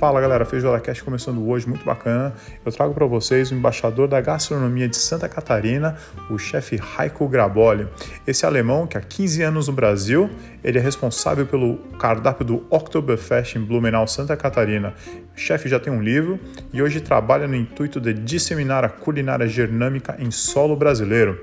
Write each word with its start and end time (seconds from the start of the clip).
Fala 0.00 0.18
galera, 0.18 0.46
Feijoada 0.46 0.80
Cast 0.80 1.04
começando 1.04 1.46
hoje, 1.46 1.68
muito 1.68 1.84
bacana. 1.84 2.32
Eu 2.64 2.72
trago 2.72 2.94
para 2.94 3.04
vocês 3.04 3.50
o 3.50 3.54
embaixador 3.54 4.08
da 4.08 4.18
gastronomia 4.18 4.88
de 4.88 4.96
Santa 4.96 5.28
Catarina, 5.28 5.94
o 6.30 6.38
chefe 6.38 6.80
Heiko 6.98 7.28
Graboli. 7.28 7.86
Esse 8.26 8.46
alemão 8.46 8.86
que 8.86 8.96
há 8.96 9.02
15 9.02 9.42
anos 9.42 9.68
no 9.68 9.74
Brasil, 9.74 10.30
ele 10.64 10.78
é 10.78 10.80
responsável 10.80 11.44
pelo 11.44 11.76
cardápio 11.98 12.46
do 12.46 12.66
Oktoberfest 12.70 13.56
em 13.56 13.60
Blumenau, 13.60 14.08
Santa 14.08 14.34
Catarina. 14.38 14.94
O 15.36 15.38
chefe 15.38 15.68
já 15.68 15.78
tem 15.78 15.92
um 15.92 16.00
livro 16.00 16.40
e 16.72 16.82
hoje 16.82 17.02
trabalha 17.02 17.46
no 17.46 17.54
intuito 17.54 18.00
de 18.00 18.14
disseminar 18.14 18.82
a 18.82 18.88
culinária 18.88 19.46
germânica 19.46 20.16
em 20.18 20.30
solo 20.30 20.74
brasileiro. 20.74 21.42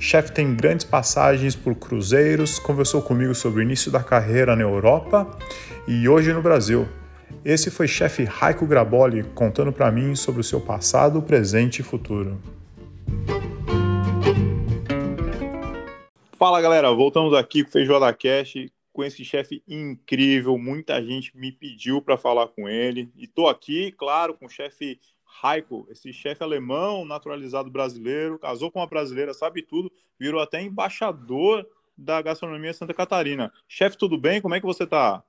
Chefe 0.00 0.32
tem 0.32 0.54
grandes 0.54 0.86
passagens 0.86 1.54
por 1.54 1.74
cruzeiros, 1.74 2.58
conversou 2.58 3.02
comigo 3.02 3.34
sobre 3.34 3.60
o 3.60 3.62
início 3.62 3.90
da 3.90 4.02
carreira 4.02 4.56
na 4.56 4.62
Europa 4.62 5.28
e 5.86 6.08
hoje 6.08 6.32
no 6.32 6.40
Brasil. 6.40 6.88
Esse 7.48 7.70
foi 7.70 7.88
chefe 7.88 8.24
Raico 8.24 8.66
Graboli 8.66 9.22
contando 9.34 9.72
para 9.72 9.90
mim 9.90 10.14
sobre 10.14 10.42
o 10.42 10.44
seu 10.44 10.60
passado, 10.60 11.22
presente 11.22 11.78
e 11.78 11.82
futuro. 11.82 12.38
Fala 16.32 16.60
galera, 16.60 16.92
voltamos 16.92 17.32
aqui 17.32 17.62
com 17.62 17.70
o 17.70 17.72
Feijoada 17.72 18.12
Cash, 18.12 18.66
com 18.92 19.02
esse 19.02 19.24
chefe 19.24 19.62
incrível. 19.66 20.58
Muita 20.58 21.02
gente 21.02 21.34
me 21.34 21.50
pediu 21.50 22.02
para 22.02 22.18
falar 22.18 22.48
com 22.48 22.68
ele 22.68 23.10
e 23.16 23.26
tô 23.26 23.48
aqui, 23.48 23.92
claro, 23.92 24.34
com 24.34 24.44
o 24.44 24.50
chefe 24.50 25.00
Raico, 25.24 25.88
esse 25.90 26.12
chefe 26.12 26.44
alemão 26.44 27.06
naturalizado 27.06 27.70
brasileiro, 27.70 28.38
casou 28.38 28.70
com 28.70 28.78
uma 28.78 28.86
brasileira, 28.86 29.32
sabe 29.32 29.62
tudo, 29.62 29.90
virou 30.20 30.42
até 30.42 30.60
embaixador 30.60 31.66
da 31.96 32.20
gastronomia 32.20 32.74
Santa 32.74 32.92
Catarina. 32.92 33.50
Chefe, 33.66 33.96
tudo 33.96 34.18
bem? 34.18 34.38
Como 34.42 34.54
é 34.54 34.60
que 34.60 34.66
você 34.66 34.86
tá? 34.86 35.24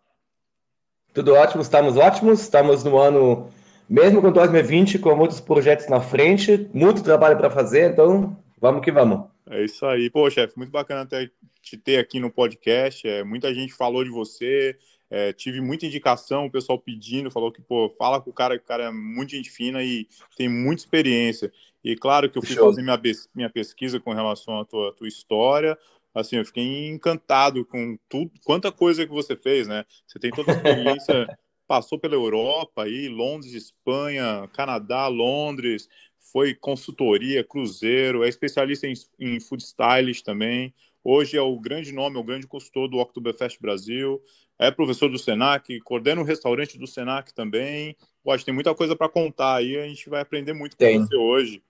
Tudo 1.19 1.33
ótimo, 1.33 1.61
estamos 1.61 1.97
ótimos, 1.97 2.39
estamos 2.39 2.85
no 2.85 2.97
ano, 2.97 3.49
mesmo 3.89 4.21
com 4.21 4.31
2020, 4.31 4.99
com 4.99 5.13
muitos 5.17 5.41
projetos 5.41 5.89
na 5.89 5.99
frente, 5.99 6.69
muito 6.73 7.03
trabalho 7.03 7.35
para 7.35 7.49
fazer, 7.49 7.91
então 7.91 8.41
vamos 8.57 8.81
que 8.81 8.89
vamos. 8.89 9.27
É 9.49 9.65
isso 9.65 9.85
aí. 9.85 10.09
Pô, 10.09 10.29
chefe, 10.29 10.57
muito 10.57 10.71
bacana 10.71 11.05
ter, 11.05 11.29
te 11.61 11.75
ter 11.75 11.97
aqui 11.97 12.21
no 12.21 12.31
podcast. 12.31 13.05
É, 13.05 13.21
muita 13.21 13.53
gente 13.53 13.73
falou 13.73 14.01
de 14.05 14.09
você, 14.09 14.77
é, 15.11 15.33
tive 15.33 15.59
muita 15.59 15.85
indicação, 15.85 16.45
o 16.45 16.51
pessoal 16.51 16.79
pedindo, 16.79 17.29
falou 17.29 17.51
que, 17.51 17.61
pô, 17.61 17.93
fala 17.99 18.21
com 18.21 18.29
o 18.29 18.33
cara, 18.33 18.57
que 18.57 18.63
o 18.63 18.67
cara 18.67 18.85
é 18.85 18.89
muito 18.89 19.31
gente 19.31 19.49
fina 19.49 19.83
e 19.83 20.07
tem 20.37 20.47
muita 20.47 20.83
experiência. 20.83 21.51
E 21.83 21.97
claro 21.97 22.29
que 22.29 22.37
eu 22.37 22.41
fui 22.41 22.55
Show. 22.55 22.67
fazer 22.67 22.81
minha, 22.81 23.01
minha 23.35 23.49
pesquisa 23.49 23.99
com 23.99 24.13
relação 24.13 24.61
à 24.61 24.63
tua, 24.63 24.93
tua 24.93 25.07
história, 25.09 25.77
assim, 26.13 26.37
eu 26.37 26.45
fiquei 26.45 26.87
encantado 26.89 27.65
com 27.65 27.97
tudo, 28.07 28.31
quanta 28.43 28.71
coisa 28.71 29.05
que 29.05 29.11
você 29.11 29.35
fez, 29.35 29.67
né? 29.67 29.85
Você 30.07 30.19
tem 30.19 30.31
toda 30.31 30.51
a 30.51 30.55
experiência, 30.55 31.27
passou 31.67 31.99
pela 31.99 32.15
Europa 32.15 32.83
aí, 32.83 33.07
Londres, 33.07 33.53
Espanha, 33.53 34.49
Canadá, 34.53 35.07
Londres, 35.07 35.87
foi 36.31 36.53
consultoria, 36.53 37.43
cruzeiro, 37.43 38.23
é 38.23 38.29
especialista 38.29 38.87
em, 38.87 38.93
em 39.19 39.39
food 39.39 39.63
stylist 39.63 40.23
também. 40.23 40.73
Hoje 41.03 41.37
é 41.37 41.41
o 41.41 41.59
grande 41.59 41.91
nome, 41.91 42.17
é 42.17 42.19
o 42.19 42.23
grande 42.23 42.47
consultor 42.47 42.87
do 42.89 42.97
Oktoberfest 42.97 43.59
Brasil. 43.59 44.21
É 44.57 44.69
professor 44.69 45.09
do 45.09 45.17
Senac, 45.17 45.79
coordena 45.81 46.21
o 46.21 46.25
restaurante 46.25 46.77
do 46.77 46.85
Senac 46.85 47.33
também. 47.33 47.95
Pode 48.23 48.43
tem 48.43 48.53
muita 48.53 48.75
coisa 48.75 48.95
para 48.95 49.07
contar 49.07 49.55
aí, 49.55 49.77
a 49.77 49.87
gente 49.87 50.09
vai 50.09 50.21
aprender 50.21 50.53
muito 50.53 50.75
com 50.75 50.85
você 50.85 51.15
hoje, 51.15 51.63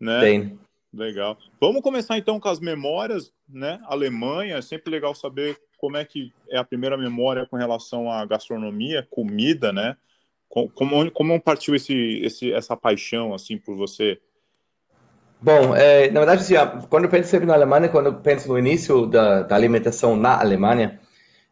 né? 0.00 0.20
Tem. 0.20 0.58
Legal. 0.96 1.36
Vamos 1.60 1.82
começar 1.82 2.16
então 2.16 2.38
com 2.38 2.48
as 2.48 2.60
memórias, 2.60 3.32
né? 3.48 3.80
Alemanha, 3.86 4.56
é 4.56 4.62
sempre 4.62 4.90
legal 4.90 5.14
saber 5.14 5.58
como 5.76 5.96
é 5.96 6.04
que 6.04 6.32
é 6.48 6.56
a 6.56 6.64
primeira 6.64 6.96
memória 6.96 7.46
com 7.46 7.56
relação 7.56 8.10
à 8.10 8.24
gastronomia, 8.24 9.06
comida, 9.10 9.72
né? 9.72 9.96
Como, 10.48 11.10
como 11.10 11.40
partiu 11.40 11.74
esse, 11.74 12.20
esse, 12.22 12.52
essa 12.52 12.76
paixão 12.76 13.34
assim 13.34 13.58
por 13.58 13.76
você? 13.76 14.20
Bom, 15.42 15.74
é, 15.74 16.08
na 16.10 16.20
verdade, 16.20 16.42
assim, 16.42 16.86
quando 16.88 17.04
eu 17.04 17.10
penso 17.10 17.38
na 17.40 17.54
Alemanha, 17.54 17.88
quando 17.88 18.06
eu 18.06 18.14
penso 18.14 18.48
no 18.48 18.58
início 18.58 19.06
da, 19.06 19.42
da 19.42 19.56
alimentação 19.56 20.16
na 20.16 20.40
Alemanha, 20.40 21.00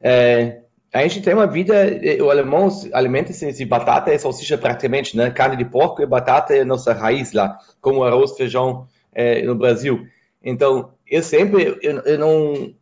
é, 0.01 0.63
a 0.95 1.03
gente 1.03 1.21
tem 1.21 1.35
uma 1.35 1.47
vida, 1.47 1.75
o 2.23 2.31
alemão 2.31 2.69
alimenta-se 2.93 3.53
de 3.53 3.65
batata 3.65 4.15
e 4.15 4.19
salsicha 4.19 4.57
praticamente, 4.57 5.17
né? 5.17 5.31
Carne 5.31 5.57
de 5.57 5.65
porco 5.65 6.01
e 6.01 6.07
batata 6.07 6.55
é 6.55 6.65
nossa 6.65 6.93
raiz 6.93 7.33
lá, 7.33 7.59
como 7.81 8.05
arroz, 8.05 8.37
feijão, 8.37 8.87
é, 9.13 9.43
no 9.43 9.55
Brasil. 9.55 10.07
Então, 10.43 10.93
eu 11.07 11.23
sempre, 11.23 11.79
eu, 11.83 12.01
eu, 12.01 12.19
não. 12.19 12.75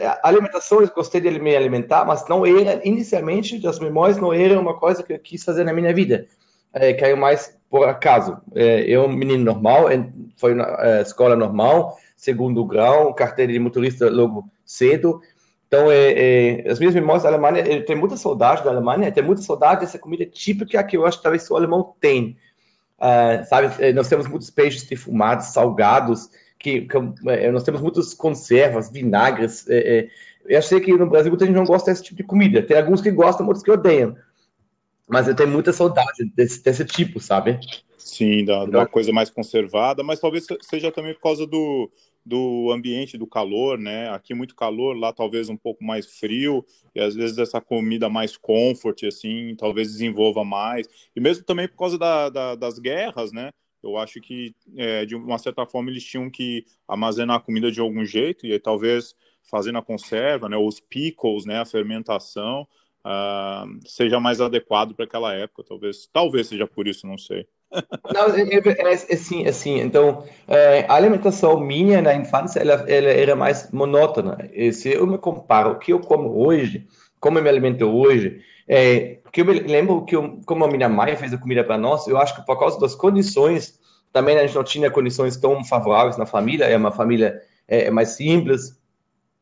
A 0.00 0.28
alimentação, 0.28 0.80
eu 0.80 0.88
gostei 0.88 1.20
de 1.20 1.30
me 1.38 1.54
alimentar, 1.54 2.04
mas 2.04 2.26
não 2.28 2.44
era, 2.44 2.80
inicialmente, 2.84 3.60
das 3.60 3.78
memórias, 3.78 4.18
não 4.18 4.32
era 4.32 4.58
uma 4.58 4.76
coisa 4.78 5.02
que 5.02 5.12
eu 5.12 5.18
quis 5.18 5.44
fazer 5.44 5.62
na 5.62 5.72
minha 5.72 5.94
vida. 5.94 6.26
É, 6.72 6.92
caiu 6.92 7.16
mais 7.16 7.56
por 7.70 7.88
acaso. 7.88 8.36
É, 8.54 8.80
eu, 8.80 9.08
menino 9.08 9.44
normal, 9.44 9.86
foi 10.36 10.54
na 10.54 10.64
é, 10.80 11.02
escola 11.02 11.36
normal, 11.36 11.96
segundo 12.16 12.64
grau, 12.64 13.14
carteira 13.14 13.52
de 13.52 13.58
motorista 13.60 14.10
logo 14.10 14.50
cedo. 14.64 15.20
Então, 15.68 15.90
é, 15.90 16.62
é, 16.62 16.70
as 16.70 16.78
minhas 16.78 16.94
memórias 16.94 17.22
da 17.22 17.28
Alemanha, 17.28 17.60
eu 17.66 17.84
tenho 17.84 17.98
muita 17.98 18.16
saudade 18.16 18.64
da 18.64 18.70
Alemanha, 18.70 19.10
tenho 19.10 19.26
muita 19.26 19.42
saudade 19.42 19.80
dessa 19.80 19.98
comida 19.98 20.24
típica 20.24 20.82
que 20.84 20.96
eu 20.96 21.06
acho 21.06 21.18
que 21.18 21.22
talvez 21.22 21.42
só 21.42 21.54
o 21.54 21.56
alemão 21.56 21.94
tem. 22.00 22.36
Uh, 22.98 23.44
sabe, 23.46 23.74
eh, 23.82 23.92
nós 23.92 24.08
temos 24.08 24.26
muitos 24.26 24.50
peixes 24.50 24.84
defumados, 24.84 25.46
salgados, 25.46 26.30
que, 26.58 26.82
que 26.82 26.96
uh, 26.96 27.52
nós 27.52 27.64
temos 27.64 27.80
muitas 27.80 28.14
conservas, 28.14 28.90
vinagres. 28.90 29.66
Uh, 29.66 30.08
eu 30.46 30.62
sei 30.62 30.80
que 30.80 30.92
no 30.92 31.08
Brasil 31.08 31.30
muita 31.30 31.46
gente 31.46 31.56
não 31.56 31.64
gosta 31.64 31.90
desse 31.90 32.02
tipo 32.02 32.16
de 32.16 32.24
comida. 32.24 32.62
Tem 32.62 32.76
alguns 32.76 33.00
que 33.00 33.10
gostam, 33.10 33.46
outros 33.46 33.64
que 33.64 33.70
odeiam. 33.70 34.16
Mas 35.08 35.28
eu 35.28 35.34
tenho 35.34 35.50
muita 35.50 35.72
saudade 35.72 36.24
desse, 36.34 36.62
desse 36.62 36.84
tipo, 36.84 37.20
sabe? 37.20 37.58
Sim, 37.98 38.44
da, 38.44 38.64
da 38.66 38.86
coisa 38.86 39.12
mais 39.12 39.30
conservada, 39.30 40.02
mas 40.02 40.20
talvez 40.20 40.46
seja 40.62 40.92
também 40.92 41.14
por 41.14 41.22
causa 41.22 41.46
do, 41.46 41.90
do 42.24 42.70
ambiente, 42.72 43.18
do 43.18 43.26
calor, 43.26 43.78
né? 43.78 44.08
Aqui 44.10 44.34
muito 44.34 44.54
calor, 44.56 44.96
lá 44.96 45.12
talvez 45.12 45.48
um 45.48 45.56
pouco 45.56 45.84
mais 45.84 46.18
frio, 46.18 46.64
e 46.94 47.00
às 47.00 47.14
vezes 47.14 47.38
essa 47.38 47.60
comida 47.60 48.08
mais 48.08 48.36
comfort, 48.36 49.02
assim, 49.04 49.54
talvez 49.56 49.88
desenvolva 49.92 50.44
mais. 50.44 50.88
E 51.14 51.20
mesmo 51.20 51.44
também 51.44 51.68
por 51.68 51.76
causa 51.76 51.98
da, 51.98 52.28
da, 52.30 52.54
das 52.54 52.78
guerras, 52.78 53.32
né? 53.32 53.50
Eu 53.82 53.98
acho 53.98 54.20
que, 54.20 54.54
é, 54.76 55.04
de 55.04 55.14
uma 55.14 55.36
certa 55.38 55.66
forma, 55.66 55.90
eles 55.90 56.02
tinham 56.04 56.30
que 56.30 56.64
armazenar 56.88 57.36
a 57.36 57.40
comida 57.40 57.70
de 57.70 57.80
algum 57.80 58.04
jeito, 58.04 58.46
e 58.46 58.58
talvez 58.58 59.14
fazendo 59.42 59.78
a 59.78 59.82
conserva, 59.82 60.48
né? 60.48 60.56
Os 60.56 60.80
pickles, 60.80 61.44
né? 61.44 61.58
A 61.60 61.66
fermentação, 61.66 62.66
uh, 63.04 63.88
seja 63.88 64.18
mais 64.18 64.40
adequado 64.40 64.94
para 64.94 65.04
aquela 65.04 65.34
época, 65.34 65.62
talvez. 65.64 66.06
Talvez 66.12 66.46
seja 66.48 66.66
por 66.66 66.88
isso, 66.88 67.06
não 67.06 67.18
sei. 67.18 67.46
Não, 68.12 68.26
é, 68.34 69.44
é, 69.44 69.48
assim. 69.48 69.80
Então, 69.80 70.24
é, 70.46 70.84
a 70.88 70.94
alimentação 70.94 71.58
minha 71.58 72.00
na 72.00 72.14
infância, 72.14 72.60
ela, 72.60 72.84
ela, 72.88 73.08
era 73.08 73.34
mais 73.34 73.70
monótona. 73.72 74.38
E 74.52 74.72
se 74.72 74.92
eu 74.92 75.06
me 75.06 75.18
comparo 75.18 75.72
o 75.72 75.78
que 75.78 75.92
eu 75.92 76.00
como 76.00 76.46
hoje, 76.46 76.86
como 77.18 77.38
eu 77.38 77.42
me 77.42 77.48
alimento 77.48 77.84
hoje, 77.84 78.40
é, 78.68 79.18
que 79.34 79.40
eu 79.40 79.44
me 79.44 79.58
lembro 79.58 80.04
que 80.04 80.14
eu, 80.14 80.40
como 80.46 80.64
a 80.64 80.68
minha 80.68 80.88
mãe 80.88 81.16
fez 81.16 81.34
a 81.34 81.38
comida 81.38 81.64
para 81.64 81.76
nós, 81.76 82.06
eu 82.06 82.16
acho 82.16 82.36
que 82.36 82.46
por 82.46 82.56
causa 82.56 82.78
das 82.78 82.94
condições, 82.94 83.80
também 84.12 84.38
a 84.38 84.46
gente 84.46 84.54
não 84.54 84.62
tinha 84.62 84.88
condições 84.88 85.36
tão 85.36 85.64
favoráveis 85.64 86.16
na 86.16 86.24
família, 86.24 86.66
é 86.66 86.76
uma 86.76 86.92
família 86.92 87.42
é, 87.66 87.90
mais 87.90 88.10
simples, 88.10 88.80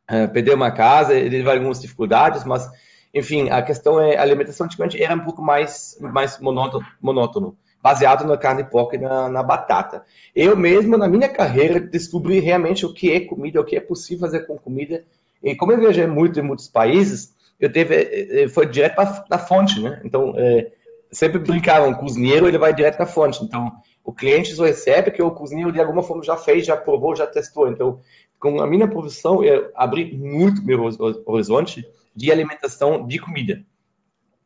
é, 0.09 0.27
perdeu 0.27 0.55
uma 0.57 0.71
casa, 0.71 1.13
teve 1.13 1.49
algumas 1.49 1.79
dificuldades, 1.79 2.43
mas, 2.45 2.67
enfim, 3.13 3.51
a 3.51 3.61
questão 3.61 4.01
é, 4.01 4.17
a 4.17 4.23
alimentação 4.23 4.65
antigamente 4.65 5.01
era 5.01 5.15
um 5.15 5.21
pouco 5.21 5.43
mais, 5.43 5.99
mais 6.01 6.41
monótono, 6.41 6.87
monótono 6.99 7.55
baseado 7.83 8.25
na 8.25 8.39
carne 8.39 8.63
de 8.63 8.71
porco 8.71 8.95
e 8.95 8.99
na, 8.99 9.29
na, 9.29 9.43
batata. 9.43 10.05
Eu 10.35 10.57
mesmo, 10.57 10.97
na 10.97 11.09
minha 11.09 11.29
carreira, 11.29 11.81
descobri 11.81 12.39
realmente 12.39 12.87
o 12.87 12.95
que 12.95 13.11
é 13.11 13.21
comida, 13.21 13.61
o 13.61 13.65
que 13.65 13.77
é 13.77 13.81
possível 13.81 14.21
fazer 14.21 14.47
com 14.47 14.57
comida. 14.57 15.05
E 15.43 15.57
como 15.57 15.73
eu 15.73 15.79
viajei 15.79 16.07
muito 16.07 16.39
em 16.39 16.43
muitos 16.43 16.69
países, 16.69 17.35
eu 17.59 17.73
teve, 17.73 17.95
eh, 17.97 18.43
eh, 18.43 18.49
foi 18.49 18.67
direto 18.67 18.97
na 19.29 19.39
fonte, 19.39 19.81
né? 19.81 20.01
Então, 20.05 20.33
é, 20.37 20.71
sempre 21.11 21.41
brincavam, 21.41 21.91
o 21.91 21.99
cozinheiro 21.99 22.47
ele 22.47 22.59
vai 22.59 22.73
direto 22.73 23.01
na 23.01 23.07
fonte. 23.07 23.43
Então, 23.43 23.73
o 24.05 24.13
cliente 24.13 24.55
só 24.55 24.65
recebe 24.65 25.11
que 25.11 25.23
o 25.23 25.31
cozinheiro 25.33 25.73
de 25.73 25.81
alguma 25.81 26.03
forma 26.03 26.23
já 26.23 26.37
fez, 26.37 26.65
já 26.65 26.77
provou, 26.77 27.17
já 27.17 27.27
testou. 27.27 27.69
Então, 27.69 28.01
com 28.39 28.61
a 28.61 28.67
minha 28.67 28.89
profissão, 28.89 29.43
eu 29.43 29.71
abri 29.75 30.17
muito 30.17 30.65
meu 30.65 30.89
horizonte 31.27 31.85
de 32.15 32.31
alimentação 32.31 33.07
de 33.07 33.19
comida, 33.19 33.65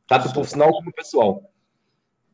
tanto 0.06 0.32
profissional 0.32 0.70
como 0.70 0.92
pessoal. 0.92 1.42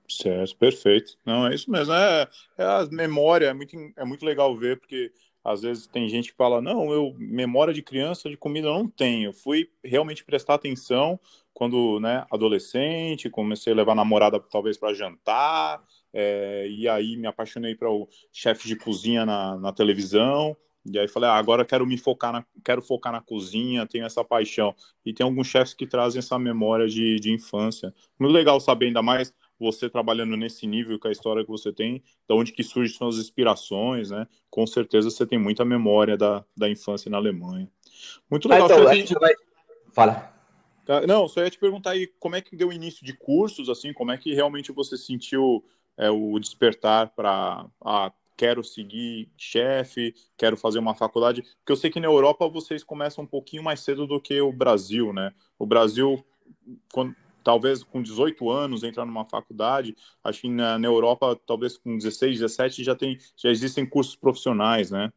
Certo, 0.09 0.57
perfeito. 0.57 1.17
Não, 1.25 1.47
é 1.47 1.55
isso 1.55 1.71
mesmo. 1.71 1.93
É, 1.95 2.29
é 2.59 2.65
a 2.65 2.87
memória, 2.91 3.47
é 3.47 3.53
muito, 3.55 3.77
é 3.97 4.05
muito 4.05 4.25
legal 4.27 4.55
ver, 4.57 4.79
porque 4.79 5.11
às 5.45 5.63
vezes 5.63 5.87
tem 5.87 6.09
gente 6.09 6.31
que 6.31 6.37
fala, 6.37 6.61
não, 6.61 6.93
eu 6.93 7.15
memória 7.19 7.73
de 7.73 7.83
criança 7.83 8.29
de 8.29 8.37
comida 8.37 8.69
eu 8.69 8.75
não 8.75 8.89
tenho. 8.89 9.33
Fui 9.33 9.71
realmente 9.83 10.25
prestar 10.25 10.55
atenção 10.55 11.19
quando, 11.55 11.99
né, 12.01 12.27
adolescente, 12.31 13.31
comecei 13.31 13.73
a 13.73 13.77
levar 13.77 13.93
a 13.93 13.97
namorada 13.97 14.39
talvez 14.39 14.77
para 14.77 14.95
jantar, 14.95 15.83
é, 16.13 16.67
e 16.69 16.89
aí 16.89 17.17
me 17.17 17.27
apaixonei 17.27 17.75
para 17.75 17.91
o 17.91 18.09
chefe 18.33 18.69
de 18.69 18.77
cozinha 18.77 19.25
na, 19.25 19.57
na 19.59 19.73
televisão. 19.73 20.57
E 20.85 20.99
aí 20.99 21.07
falei, 21.07 21.31
ah, 21.31 21.35
agora 21.35 21.65
quero 21.65 21.87
me 21.87 21.97
focar 21.97 22.33
na, 22.33 22.45
quero 22.65 22.83
focar 22.83 23.13
na 23.13 23.21
cozinha, 23.21 23.87
tenho 23.87 24.05
essa 24.05 24.25
paixão. 24.25 24.75
E 25.07 25.13
tem 25.15 25.25
alguns 25.25 25.47
chefes 25.47 25.75
que 25.75 25.87
trazem 25.87 26.19
essa 26.19 26.39
memória 26.39 26.89
de, 26.89 27.17
de 27.21 27.33
infância. 27.33 27.95
Muito 28.19 28.33
legal 28.33 28.59
saber 28.61 28.87
ainda 28.87 29.01
mais 29.03 29.33
você 29.63 29.89
trabalhando 29.89 30.37
nesse 30.37 30.67
nível 30.67 30.99
com 30.99 31.09
a 31.09 31.13
história 31.13 31.45
que 31.45 31.51
você 31.51 31.73
tem, 31.73 32.03
de 32.29 32.35
onde 32.35 32.53
que 32.53 32.63
surgem 32.63 32.97
suas 32.97 33.17
inspirações, 33.17 34.11
né? 34.11 34.27
Com 34.51 34.67
certeza 34.67 35.11
você 35.11 35.25
tem 35.25 35.39
muita 35.39 35.65
memória 35.65 36.17
da, 36.17 36.45
da 36.57 36.69
infância 36.69 37.11
na 37.11 37.17
Alemanha. 37.17 37.71
Muito 38.31 38.49
legal. 38.49 38.69
Ah, 38.69 38.75
então, 38.75 38.89
a 38.89 38.95
gente 38.95 39.15
vai... 39.15 39.33
Fala. 39.93 40.33
Tá, 40.85 41.07
não, 41.07 41.29
só 41.29 41.43
ia 41.43 41.51
te 41.51 41.59
perguntar 41.59 41.91
aí 41.91 42.09
como 42.19 42.35
é 42.35 42.41
que 42.41 42.57
deu 42.57 42.69
o 42.69 42.73
início 42.73 43.07
de 43.07 43.13
cursos, 43.13 43.69
assim, 43.69 43.93
como 43.93 44.11
é 44.11 44.19
que 44.19 44.35
realmente 44.35 44.73
você 44.73 44.97
sentiu 44.97 45.65
é, 45.97 46.11
o 46.11 46.39
despertar 46.41 47.11
para 47.15 47.67
ah, 47.85 48.13
quero 48.37 48.65
seguir 48.65 49.31
chefe, 49.37 50.15
quero 50.37 50.57
fazer 50.57 50.81
uma 50.81 50.97
faculdade, 50.97 51.43
porque 51.43 51.71
eu 51.71 51.77
sei 51.77 51.91
que 51.91 52.01
na 52.01 52.09
Europa 52.09 52.49
vocês 52.49 52.83
começam 52.83 53.23
um 53.23 53.27
pouquinho 53.27 53.63
mais 53.63 53.81
cedo 53.81 54.07
do 54.07 54.21
que 54.21 54.41
o 54.41 54.53
Brasil, 54.53 55.13
né? 55.13 55.33
O 55.57 55.65
Brasil, 55.65 56.25
quando, 56.93 57.15
talvez 57.43 57.83
com 57.83 58.03
18 58.03 58.51
anos 58.51 58.83
entrar 58.83 59.05
numa 59.05 59.25
faculdade, 59.25 59.95
acho 60.23 60.43
que 60.43 60.49
na, 60.49 60.79
na 60.79 60.87
Europa, 60.87 61.39
talvez 61.47 61.77
com 61.77 61.97
16, 61.97 62.39
17 62.39 62.85
já 62.85 62.95
tem, 62.95 63.19
já 63.37 63.51
existem 63.51 63.85
cursos 63.85 64.17
profissionais, 64.17 64.91
né? 64.91 65.11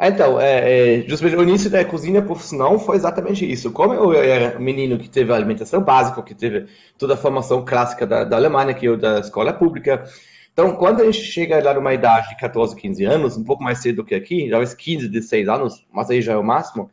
Então, 0.00 0.40
é, 0.40 1.00
é, 1.00 1.08
justamente 1.08 1.36
o 1.36 1.42
início 1.42 1.68
da 1.68 1.84
cozinha 1.84 2.22
profissional 2.22 2.78
foi 2.78 2.94
exatamente 2.94 3.50
isso. 3.50 3.72
Como 3.72 3.92
eu 3.92 4.12
era 4.12 4.56
um 4.56 4.62
menino 4.62 4.96
que 4.96 5.08
teve 5.08 5.32
a 5.32 5.34
alimentação 5.34 5.82
básica, 5.82 6.22
que 6.22 6.36
teve 6.36 6.66
toda 6.96 7.14
a 7.14 7.16
formação 7.16 7.64
clássica 7.64 8.06
da, 8.06 8.22
da 8.22 8.36
Alemanha, 8.36 8.74
que 8.74 8.86
eu 8.86 8.96
da 8.96 9.18
escola 9.18 9.52
pública, 9.52 10.04
então, 10.58 10.74
quando 10.74 11.02
a 11.02 11.04
gente 11.04 11.22
chega 11.22 11.62
lá 11.62 11.72
numa 11.72 11.94
idade 11.94 12.30
de 12.30 12.36
14, 12.36 12.74
15 12.74 13.04
anos, 13.04 13.36
um 13.36 13.44
pouco 13.44 13.62
mais 13.62 13.78
cedo 13.78 13.98
do 13.98 14.04
que 14.04 14.12
aqui, 14.12 14.48
talvez 14.50 14.74
15, 14.74 15.06
16 15.06 15.48
anos, 15.48 15.86
mas 15.92 16.10
aí 16.10 16.20
já 16.20 16.32
é 16.32 16.36
o 16.36 16.42
máximo, 16.42 16.90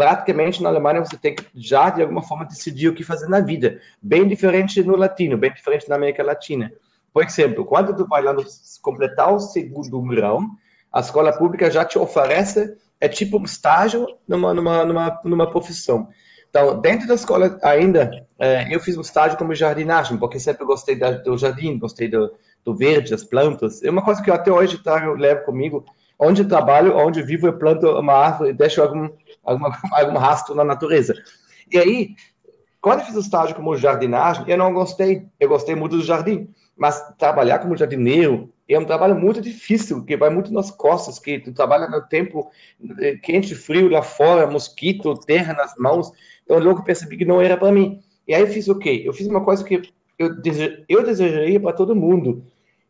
praticamente 0.00 0.62
na 0.62 0.70
Alemanha 0.70 1.04
você 1.04 1.14
tem 1.18 1.34
que 1.34 1.44
já, 1.54 1.90
de 1.90 2.00
alguma 2.00 2.22
forma, 2.22 2.46
decidir 2.46 2.88
o 2.88 2.94
que 2.94 3.04
fazer 3.04 3.28
na 3.28 3.38
vida. 3.38 3.78
Bem 4.00 4.26
diferente 4.26 4.82
no 4.82 4.96
latino, 4.96 5.36
bem 5.36 5.52
diferente 5.52 5.90
na 5.90 5.96
América 5.96 6.22
Latina. 6.22 6.72
Por 7.12 7.22
exemplo, 7.22 7.66
quando 7.66 7.94
tu 7.94 8.08
vai 8.08 8.22
lá 8.22 8.32
no, 8.32 8.42
completar 8.80 9.30
o 9.30 9.38
segundo 9.38 10.00
grau, 10.00 10.40
a 10.90 11.00
escola 11.00 11.34
pública 11.34 11.70
já 11.70 11.84
te 11.84 11.98
oferece, 11.98 12.74
é 12.98 13.08
tipo 13.10 13.38
um 13.38 13.44
estágio 13.44 14.06
numa, 14.26 14.54
numa, 14.54 14.86
numa, 14.86 15.20
numa 15.22 15.50
profissão. 15.50 16.08
Então, 16.48 16.80
dentro 16.80 17.06
da 17.06 17.12
escola 17.12 17.58
ainda, 17.62 18.26
é, 18.38 18.74
eu 18.74 18.80
fiz 18.80 18.96
um 18.96 19.02
estágio 19.02 19.36
como 19.36 19.54
jardinagem, 19.54 20.16
porque 20.16 20.40
sempre 20.40 20.64
gostei 20.64 20.96
da, 20.96 21.10
do 21.10 21.36
jardim, 21.36 21.78
gostei 21.78 22.08
do, 22.08 22.32
do 22.64 22.74
verde, 22.74 23.12
as 23.12 23.22
plantas. 23.22 23.82
É 23.82 23.90
uma 23.90 24.02
coisa 24.02 24.22
que 24.22 24.30
eu 24.30 24.34
até 24.34 24.50
hoje 24.50 24.82
trago, 24.82 25.12
levo 25.12 25.44
comigo. 25.44 25.84
Onde 26.18 26.40
eu 26.40 26.48
trabalho, 26.48 26.96
onde 26.96 27.20
eu 27.20 27.26
vivo, 27.26 27.46
eu 27.46 27.58
planto 27.58 27.86
uma 27.86 28.14
árvore 28.14 28.50
e 28.50 28.54
deixo 28.54 28.80
algum, 28.80 29.10
alguma, 29.42 29.76
algum 29.92 30.18
rastro 30.18 30.54
na 30.54 30.64
natureza. 30.64 31.14
E 31.72 31.78
aí, 31.78 32.14
quando 32.80 33.00
eu 33.00 33.06
fiz 33.06 33.16
o 33.16 33.20
estágio 33.20 33.54
como 33.54 33.76
jardinagem, 33.76 34.44
eu 34.48 34.56
não 34.56 34.72
gostei. 34.72 35.26
Eu 35.38 35.48
gostei 35.48 35.74
muito 35.74 35.96
do 35.96 36.02
jardim. 36.02 36.48
Mas 36.76 36.98
trabalhar 37.18 37.58
como 37.58 37.76
jardineiro 37.76 38.50
é 38.66 38.78
um 38.78 38.86
trabalho 38.86 39.14
muito 39.14 39.40
difícil, 39.40 40.04
que 40.04 40.16
vai 40.16 40.30
muito 40.30 40.52
nas 40.52 40.70
costas, 40.70 41.18
que 41.18 41.38
tu 41.38 41.52
trabalha 41.52 41.88
no 41.88 42.00
tempo 42.02 42.50
eh, 43.00 43.16
quente, 43.16 43.54
frio 43.54 43.88
lá 43.88 44.00
fora, 44.00 44.46
mosquito, 44.46 45.14
terra 45.14 45.52
nas 45.52 45.74
mãos. 45.76 46.10
Então, 46.44 46.58
logo 46.58 46.82
percebi 46.82 47.18
que 47.18 47.24
não 47.24 47.40
era 47.40 47.56
para 47.56 47.72
mim. 47.72 48.00
E 48.26 48.34
aí 48.34 48.46
fiz 48.46 48.68
o 48.68 48.78
quê? 48.78 49.02
Eu 49.04 49.12
fiz 49.12 49.26
uma 49.26 49.44
coisa 49.44 49.62
que 49.64 49.82
eu, 50.18 50.40
dese, 50.40 50.84
eu 50.88 51.04
desejaria 51.04 51.60
para 51.60 51.72
todo 51.72 51.96
mundo. 51.96 52.44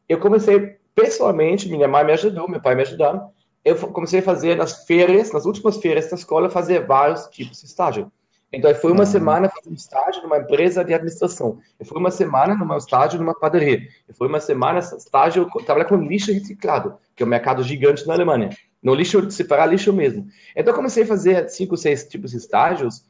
Eu 0.08 0.20
comecei 0.20 0.76
pessoalmente, 0.94 1.68
minha 1.68 1.88
mãe 1.88 2.04
me 2.04 2.12
ajudou, 2.12 2.48
meu 2.48 2.60
pai 2.60 2.74
me 2.74 2.82
ajudou. 2.82 3.32
Eu 3.64 3.76
comecei 3.76 4.20
a 4.20 4.22
fazer 4.22 4.56
nas 4.56 4.84
férias, 4.84 5.32
nas 5.32 5.44
últimas 5.44 5.76
férias 5.76 6.08
da 6.08 6.16
escola, 6.16 6.48
fazer 6.48 6.86
vários 6.86 7.26
tipos 7.26 7.60
de 7.60 7.66
estágio. 7.66 8.10
Então, 8.52 8.70
eu 8.70 8.74
fui 8.74 8.90
uma 8.90 9.00
uhum. 9.00 9.06
semana 9.06 9.48
fazer 9.48 9.70
um 9.70 9.74
estágio 9.74 10.22
numa 10.22 10.38
empresa 10.38 10.84
de 10.84 10.92
administração. 10.92 11.58
Eu 11.78 11.86
fui 11.86 11.98
uma 11.98 12.10
semana 12.10 12.54
numa 12.54 12.76
estágio 12.76 13.18
numa 13.18 13.34
padaria. 13.34 13.82
Eu 14.08 14.14
fui 14.14 14.26
uma 14.26 14.40
semana 14.40 14.80
estágio 14.80 15.48
trabalhar 15.64 15.86
com 15.86 15.96
lixo 15.96 16.32
reciclado, 16.32 16.96
que 17.14 17.22
é 17.22 17.26
um 17.26 17.28
mercado 17.28 17.62
gigante 17.62 18.06
na 18.08 18.14
Alemanha. 18.14 18.50
No 18.82 18.94
lixo, 18.94 19.30
separar 19.30 19.66
lixo 19.66 19.92
mesmo. 19.92 20.26
Então, 20.56 20.72
eu 20.72 20.76
comecei 20.76 21.04
a 21.04 21.06
fazer 21.06 21.48
cinco, 21.48 21.76
seis 21.76 22.08
tipos 22.08 22.32
de 22.32 22.38
estágios 22.38 23.04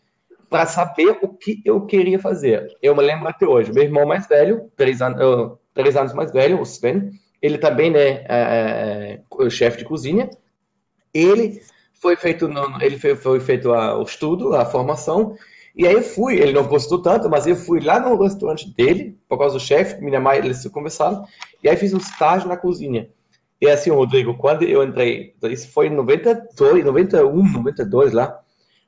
para 0.51 0.67
saber 0.67 1.17
o 1.23 1.29
que 1.29 1.63
eu 1.65 1.87
queria 1.87 2.19
fazer. 2.19 2.77
Eu 2.83 2.95
me 2.95 3.03
lembro 3.03 3.29
até 3.29 3.47
hoje, 3.47 3.73
meu 3.73 3.85
irmão 3.85 4.05
mais 4.05 4.27
velho, 4.27 4.69
três, 4.77 5.01
uh, 5.01 5.57
três 5.73 5.97
anos 5.97 6.13
mais 6.13 6.33
velho, 6.33 6.59
o 6.59 6.63
Sven, 6.65 7.13
ele 7.41 7.59
também 7.59 7.91
né, 7.91 8.25
é, 8.27 8.27
é, 8.29 9.21
é 9.41 9.51
chefe 9.51 9.79
de 9.79 9.85
cozinha. 9.85 10.29
Ele 11.13 11.61
foi 11.95 12.17
feito, 12.17 12.49
no, 12.49 12.83
ele 12.83 12.99
foi, 12.99 13.17
foi 13.17 13.41
feito 13.41 13.73
a, 13.73 13.99
o 13.99 14.03
estudo, 14.03 14.55
a 14.55 14.65
formação, 14.65 15.37
e 15.77 15.87
aí 15.87 15.95
eu 15.95 16.03
fui, 16.03 16.37
ele 16.37 16.53
não 16.53 16.67
gostou 16.67 17.01
tanto, 17.01 17.29
mas 17.29 17.47
eu 17.47 17.55
fui 17.55 17.81
lá 17.81 18.01
no 18.01 18.21
restaurante 18.21 18.69
dele, 18.75 19.19
por 19.29 19.39
causa 19.39 19.57
do 19.57 19.61
chefe, 19.61 20.03
minha 20.03 20.21
mãe, 20.21 20.39
eles 20.39 20.67
conversaram, 20.69 21.25
e 21.63 21.69
aí 21.69 21.77
fiz 21.77 21.93
um 21.95 21.99
estágio 21.99 22.49
na 22.49 22.57
cozinha. 22.57 23.09
E 23.61 23.69
assim, 23.69 23.91
Rodrigo, 23.91 24.37
quando 24.37 24.63
eu 24.63 24.83
entrei, 24.83 25.35
isso 25.45 25.71
foi 25.71 25.89
em 25.89 25.95
92, 25.95 26.85
91, 26.85 27.53
92 27.53 28.13
lá, 28.13 28.41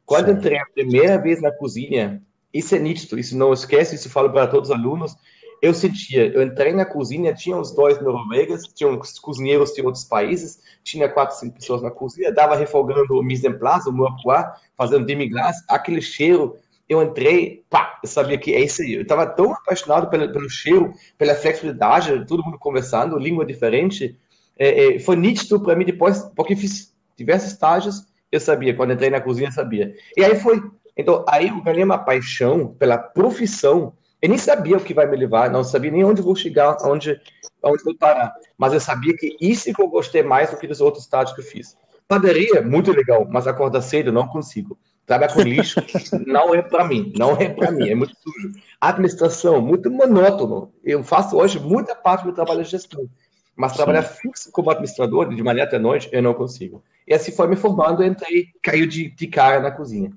quando 0.04 0.26
Sim. 0.26 0.32
entrei 0.32 0.58
a 0.58 0.66
primeira 0.66 1.18
vez 1.18 1.40
na 1.40 1.52
cozinha, 1.52 2.22
isso 2.52 2.74
é 2.74 2.78
nítido, 2.78 3.18
isso 3.18 3.36
não 3.36 3.52
esquece, 3.52 3.94
isso 3.94 4.10
falo 4.10 4.30
para 4.30 4.46
todos 4.46 4.70
os 4.70 4.76
alunos. 4.76 5.14
Eu 5.62 5.72
sentia, 5.72 6.26
eu 6.26 6.42
entrei 6.42 6.72
na 6.72 6.84
cozinha, 6.84 7.32
tinha 7.32 7.56
os 7.56 7.72
dois 7.72 8.02
noruegas, 8.02 8.64
tinha 8.74 8.90
os 8.90 9.16
cozinheiros 9.18 9.72
de 9.72 9.80
outros 9.80 10.02
países, 10.02 10.60
tinha 10.82 11.08
quatro, 11.08 11.36
cinco 11.36 11.54
pessoas 11.54 11.80
na 11.80 11.90
cozinha, 11.90 12.34
dava 12.34 12.56
refogando 12.56 13.14
o 13.14 13.22
mise 13.22 13.46
en 13.46 13.56
place, 13.56 13.88
o 13.88 13.92
moapois, 13.92 14.44
fazendo 14.76 15.06
demi-glace, 15.06 15.64
aquele 15.68 16.02
cheiro, 16.02 16.56
eu 16.88 17.02
entrei, 17.02 17.64
pá, 17.70 17.98
eu 18.02 18.08
sabia 18.08 18.36
que 18.36 18.52
é 18.52 18.60
isso 18.60 18.82
aí. 18.82 18.94
Eu 18.94 19.02
estava 19.02 19.26
tão 19.26 19.52
apaixonado 19.52 20.10
pelo, 20.10 20.32
pelo 20.32 20.50
cheiro, 20.50 20.92
pela 21.16 21.34
flexibilidade, 21.34 22.26
todo 22.26 22.44
mundo 22.44 22.58
conversando, 22.58 23.18
língua 23.18 23.46
diferente. 23.46 24.18
É, 24.58 24.96
é, 24.96 24.98
foi 24.98 25.16
nítido 25.16 25.60
para 25.60 25.76
mim 25.76 25.84
depois, 25.84 26.22
porque 26.36 26.56
fiz 26.56 26.92
diversos 27.16 27.52
estágios, 27.52 28.06
eu 28.30 28.40
sabia. 28.40 28.74
Quando 28.74 28.92
entrei 28.92 29.10
na 29.10 29.20
cozinha, 29.20 29.48
eu 29.48 29.52
sabia. 29.52 29.94
E 30.16 30.24
aí 30.24 30.38
foi. 30.38 30.60
Então, 30.96 31.24
aí 31.28 31.48
eu 31.48 31.62
ganhei 31.62 31.84
uma 31.84 31.98
paixão 31.98 32.74
pela 32.78 32.98
profissão. 32.98 33.94
Eu 34.22 34.28
nem 34.28 34.38
sabia 34.38 34.76
o 34.76 34.80
que 34.80 34.94
vai 34.94 35.04
me 35.04 35.16
levar, 35.16 35.50
não 35.50 35.64
sabia 35.64 35.90
nem 35.90 36.04
onde 36.04 36.22
vou 36.22 36.36
chegar, 36.36 36.76
onde, 36.84 37.20
onde 37.60 37.82
vou 37.82 37.96
parar. 37.96 38.32
Mas 38.56 38.72
eu 38.72 38.78
sabia 38.78 39.16
que 39.16 39.36
isso 39.40 39.74
que 39.74 39.82
eu 39.82 39.88
gostei 39.88 40.22
mais 40.22 40.48
do 40.48 40.56
que 40.56 40.68
dos 40.68 40.80
outros 40.80 41.02
estágios 41.02 41.34
que 41.34 41.40
eu 41.40 41.44
fiz. 41.44 41.76
Padaria, 42.06 42.62
muito 42.62 42.92
legal, 42.92 43.26
mas 43.28 43.48
acordar 43.48 43.82
cedo 43.82 44.12
não 44.12 44.28
consigo. 44.28 44.78
Trabalhar 45.04 45.34
com 45.34 45.40
lixo 45.42 45.80
não 46.24 46.54
é 46.54 46.62
para 46.62 46.84
mim, 46.84 47.12
não 47.18 47.32
é 47.32 47.48
para 47.48 47.72
mim, 47.72 47.88
é 47.88 47.96
muito 47.96 48.14
sujo. 48.16 48.52
Administração, 48.80 49.60
muito 49.60 49.90
monótono. 49.90 50.72
Eu 50.84 51.02
faço 51.02 51.36
hoje 51.36 51.58
muita 51.58 51.96
parte 51.96 52.24
do 52.24 52.32
trabalho 52.32 52.62
de 52.62 52.70
gestão. 52.70 53.08
Mas 53.56 53.72
trabalhar 53.72 54.04
fixo 54.04 54.52
como 54.52 54.70
administrador, 54.70 55.34
de 55.34 55.42
manhã 55.42 55.64
até 55.64 55.80
noite, 55.80 56.08
eu 56.12 56.22
não 56.22 56.32
consigo. 56.32 56.82
E 57.08 57.12
assim 57.12 57.32
foi 57.32 57.48
me 57.48 57.56
formando, 57.56 58.04
entrei, 58.04 58.46
caiu 58.62 58.86
de, 58.86 59.10
de 59.10 59.26
cara 59.26 59.60
na 59.60 59.72
cozinha. 59.72 60.12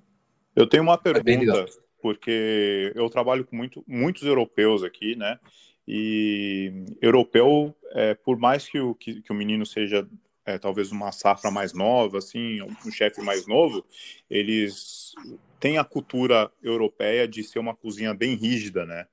Eu 0.56 0.68
tenho 0.70 0.84
uma 0.84 0.98
pergunta, 0.98 1.66
porque 2.06 2.94
eu 2.94 3.10
trabalho 3.10 3.44
com 3.44 3.56
muito, 3.56 3.84
muitos 3.88 4.22
europeus 4.22 4.84
aqui, 4.84 5.16
né? 5.16 5.40
E 5.88 6.72
europeu, 7.02 7.76
é, 7.94 8.14
por 8.14 8.38
mais 8.38 8.70
que 8.70 8.80
o, 8.80 8.94
que, 8.94 9.24
que 9.24 9.32
o 9.32 9.36
menino 9.36 9.66
seja 9.66 10.08
é, 10.46 10.60
talvez 10.60 10.92
uma 10.92 11.12
safra 11.12 11.50
mais 11.50 11.74
nova, 11.74 12.20
assim, 12.20 12.62
um 12.62 12.92
chefe 12.92 13.24
mais 13.24 13.48
novo, 13.48 13.84
eles 14.30 15.16
têm 15.60 15.80
a 15.80 15.84
cultura 15.84 16.52
europeia 16.62 17.28
de 17.28 17.44
ser 17.44 17.58
uma 17.58 17.76
cozinha 17.76 18.14
bem 18.14 18.36
rígida, 18.36 18.86
né? 18.86 19.08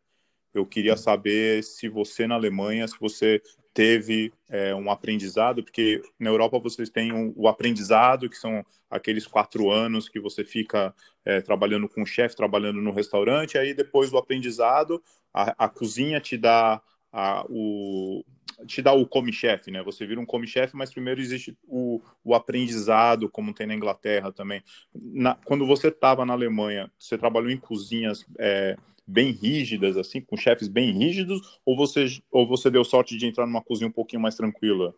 Eu 0.53 0.67
queria 0.67 0.95
saber 0.95 1.65
se 1.65 1.89
você 1.89 2.27
na 2.27 2.35
Alemanha, 2.35 2.87
se 2.87 3.01
você 3.01 3.41
teve 3.75 4.33
é, 4.49 4.75
um 4.75 4.91
aprendizado, 4.91 5.63
porque 5.63 6.03
na 6.19 6.31
Europa 6.31 6.59
vocês 6.59 6.91
têm 6.91 7.13
um, 7.13 7.33
o 7.37 7.49
aprendizado, 7.49 8.29
que 8.29 8.37
são 8.37 8.65
aqueles 8.91 9.27
quatro 9.27 9.71
anos 9.71 10.09
que 10.09 10.21
você 10.21 10.45
fica 10.45 10.95
é, 11.25 11.41
trabalhando 11.41 11.89
com 11.89 12.03
o 12.03 12.07
chefe, 12.07 12.37
trabalhando 12.37 12.81
no 12.81 12.93
restaurante, 12.93 13.57
aí 13.57 13.73
depois 13.73 14.11
do 14.11 14.19
aprendizado, 14.19 15.03
a, 15.33 15.65
a 15.65 15.69
cozinha 15.69 16.21
te 16.21 16.37
dá 16.37 16.83
a, 17.13 17.45
o 17.49 18.25
te 18.67 18.81
dá 18.81 18.93
o 18.93 19.07
come-chefe, 19.07 19.71
né? 19.71 19.83
Você 19.83 20.07
vira 20.07 20.21
um 20.21 20.27
come-chefe, 20.27 20.77
mas 20.77 20.93
primeiro 20.93 21.21
existe 21.21 21.57
o, 21.67 22.01
o 22.23 22.35
aprendizado, 22.35 23.29
como 23.29 23.53
tem 23.53 23.67
na 23.67 23.75
Inglaterra 23.75 24.31
também. 24.31 24.63
Na, 24.95 25.35
quando 25.45 25.67
você 25.67 25.89
estava 25.89 26.25
na 26.25 26.33
Alemanha, 26.33 26.91
você 26.97 27.19
trabalhou 27.19 27.51
em 27.51 27.57
cozinhas 27.57 28.25
é, 28.39 28.77
bem 29.07 29.31
rígidas, 29.31 29.97
assim, 29.97 30.21
com 30.21 30.37
chefes 30.37 30.69
bem 30.69 30.93
rígidos, 30.93 31.41
ou 31.65 31.77
você, 31.77 32.07
ou 32.31 32.47
você 32.47 32.71
deu 32.71 32.85
sorte 32.85 33.17
de 33.17 33.27
entrar 33.27 33.47
numa 33.47 33.63
cozinha 33.63 33.89
um 33.89 33.93
pouquinho 33.93 34.23
mais 34.23 34.35
tranquila? 34.35 34.95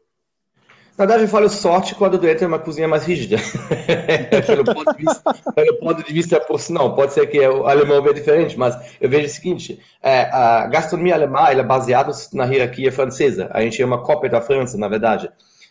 Na 0.96 1.06
verdade, 1.06 1.24
eu 1.24 1.28
falo 1.28 1.48
sorte 1.48 1.92
quando 1.92 2.22
eu 2.22 2.30
entro 2.30 2.44
em 2.44 2.46
uma 2.46 2.58
cozinha 2.58 2.86
mais 2.86 3.04
rígida. 3.04 3.36
pelo, 4.46 4.64
ponto 4.64 4.96
de 4.96 5.04
vista, 5.04 5.34
pelo 5.52 5.76
ponto 5.78 6.04
de 6.04 6.12
vista 6.12 6.40
pode 6.94 7.12
ser 7.12 7.26
que 7.26 7.40
o 7.40 7.66
alemão 7.66 8.00
veja 8.00 8.14
diferente, 8.14 8.56
mas 8.56 8.76
eu 9.00 9.10
vejo 9.10 9.26
o 9.26 9.30
seguinte: 9.30 9.80
é, 10.00 10.22
a 10.32 10.68
gastronomia 10.68 11.14
alemã 11.14 11.48
é 11.48 11.62
baseada 11.64 12.12
na 12.32 12.44
hierarquia 12.44 12.92
francesa. 12.92 13.50
A 13.52 13.60
gente 13.60 13.82
é 13.82 13.84
uma 13.84 14.04
cópia 14.04 14.30
da 14.30 14.40
França, 14.40 14.78
na 14.78 14.86
verdade. 14.86 15.28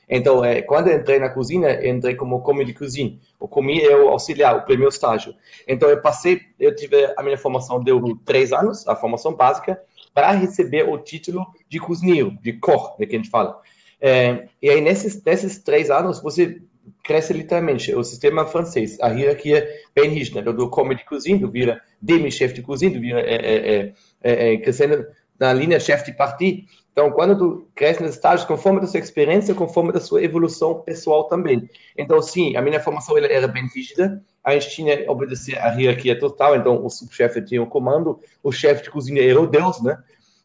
Então, 0.10 0.44
é, 0.44 0.62
quando 0.62 0.92
entrei 0.92 1.20
na 1.20 1.30
cozinha, 1.30 1.88
entrei 1.88 2.16
como 2.16 2.42
commis 2.42 2.68
de 2.68 2.74
cozinha. 2.74 3.18
O 3.40 3.48
commis 3.48 3.84
é 3.84 3.96
o 3.96 4.10
auxiliar, 4.10 4.56
o 4.58 4.62
primeiro 4.64 4.90
estágio. 4.90 5.34
Então, 5.68 5.90
eu 5.90 6.02
passei, 6.02 6.42
eu 6.60 6.76
tive 6.76 7.14
a 7.18 7.24
minha 7.24 7.38
formação 7.38 7.84
deu 7.84 8.02
três 8.26 8.52
anos, 8.52 8.88
a 8.88 8.96
formação 8.96 9.34
básica. 9.34 9.82
para 10.14 10.32
receber 10.32 10.88
o 10.88 10.98
título 11.00 11.44
de 11.68 11.80
cozinheiro, 11.80 12.38
de 12.40 12.54
cor, 12.54 12.96
né, 13.00 13.06
que 13.08 13.16
a 13.16 13.18
gente 13.18 13.32
fala. 13.32 13.60
É, 14.00 14.48
e 14.62 14.70
aí, 14.70 14.80
nesses, 14.82 15.24
nesses 15.24 15.58
três 15.64 15.90
anos, 15.90 16.22
você 16.22 16.62
cresce 17.04 17.34
literalmente. 17.34 17.94
O 17.96 18.04
sistema 18.04 18.46
francês, 18.46 18.98
a 19.02 19.10
hierarquia 19.10 19.60
é 19.60 19.82
bem 19.96 20.10
rígida. 20.10 20.42
Né? 20.42 20.52
Do 20.52 20.70
come 20.70 20.96
de 20.96 21.06
cozinha, 21.06 21.38
do 21.38 21.50
vira 21.50 21.82
demi-chefe 22.02 22.54
de 22.54 22.62
cozinha, 22.62 22.92
do 22.92 23.00
vira 23.00 23.22
é, 23.22 23.36
é, 23.36 23.94
é, 24.22 24.54
é 24.54 24.58
crescendo 24.58 25.06
na 25.40 25.54
linha 25.54 25.80
chefe 25.80 26.12
de 26.12 26.18
parti. 26.18 26.66
Então, 26.94 27.10
quando 27.12 27.36
tu 27.36 27.68
cresce 27.74 28.04
nos 28.04 28.12
estágios, 28.12 28.48
conforme 28.48 28.80
da 28.80 28.86
sua 28.86 29.00
experiência, 29.00 29.56
conforme 29.56 29.92
da 29.92 30.00
sua 30.00 30.24
evolução 30.24 30.80
pessoal 30.82 31.24
também. 31.24 31.68
Então, 31.98 32.22
sim, 32.22 32.56
a 32.56 32.62
minha 32.62 32.80
formação 32.80 33.18
ela 33.18 33.26
era 33.26 33.48
bem 33.48 33.68
rígida. 33.74 34.24
A 34.44 34.54
gente 34.54 34.70
tinha 34.70 35.12
obedecer 35.12 35.58
a 35.58 35.74
hierarquia 35.74 36.18
total. 36.18 36.56
Então, 36.56 36.86
o 36.86 36.90
subchefe 36.92 37.44
tinha 37.44 37.64
o 37.64 37.68
comando, 37.68 38.20
o 38.44 38.52
chefe 38.52 38.84
de 38.84 38.92
cozinha 38.92 39.28
era 39.28 39.42
o 39.42 39.48
Deus, 39.48 39.82
né? 39.82 39.98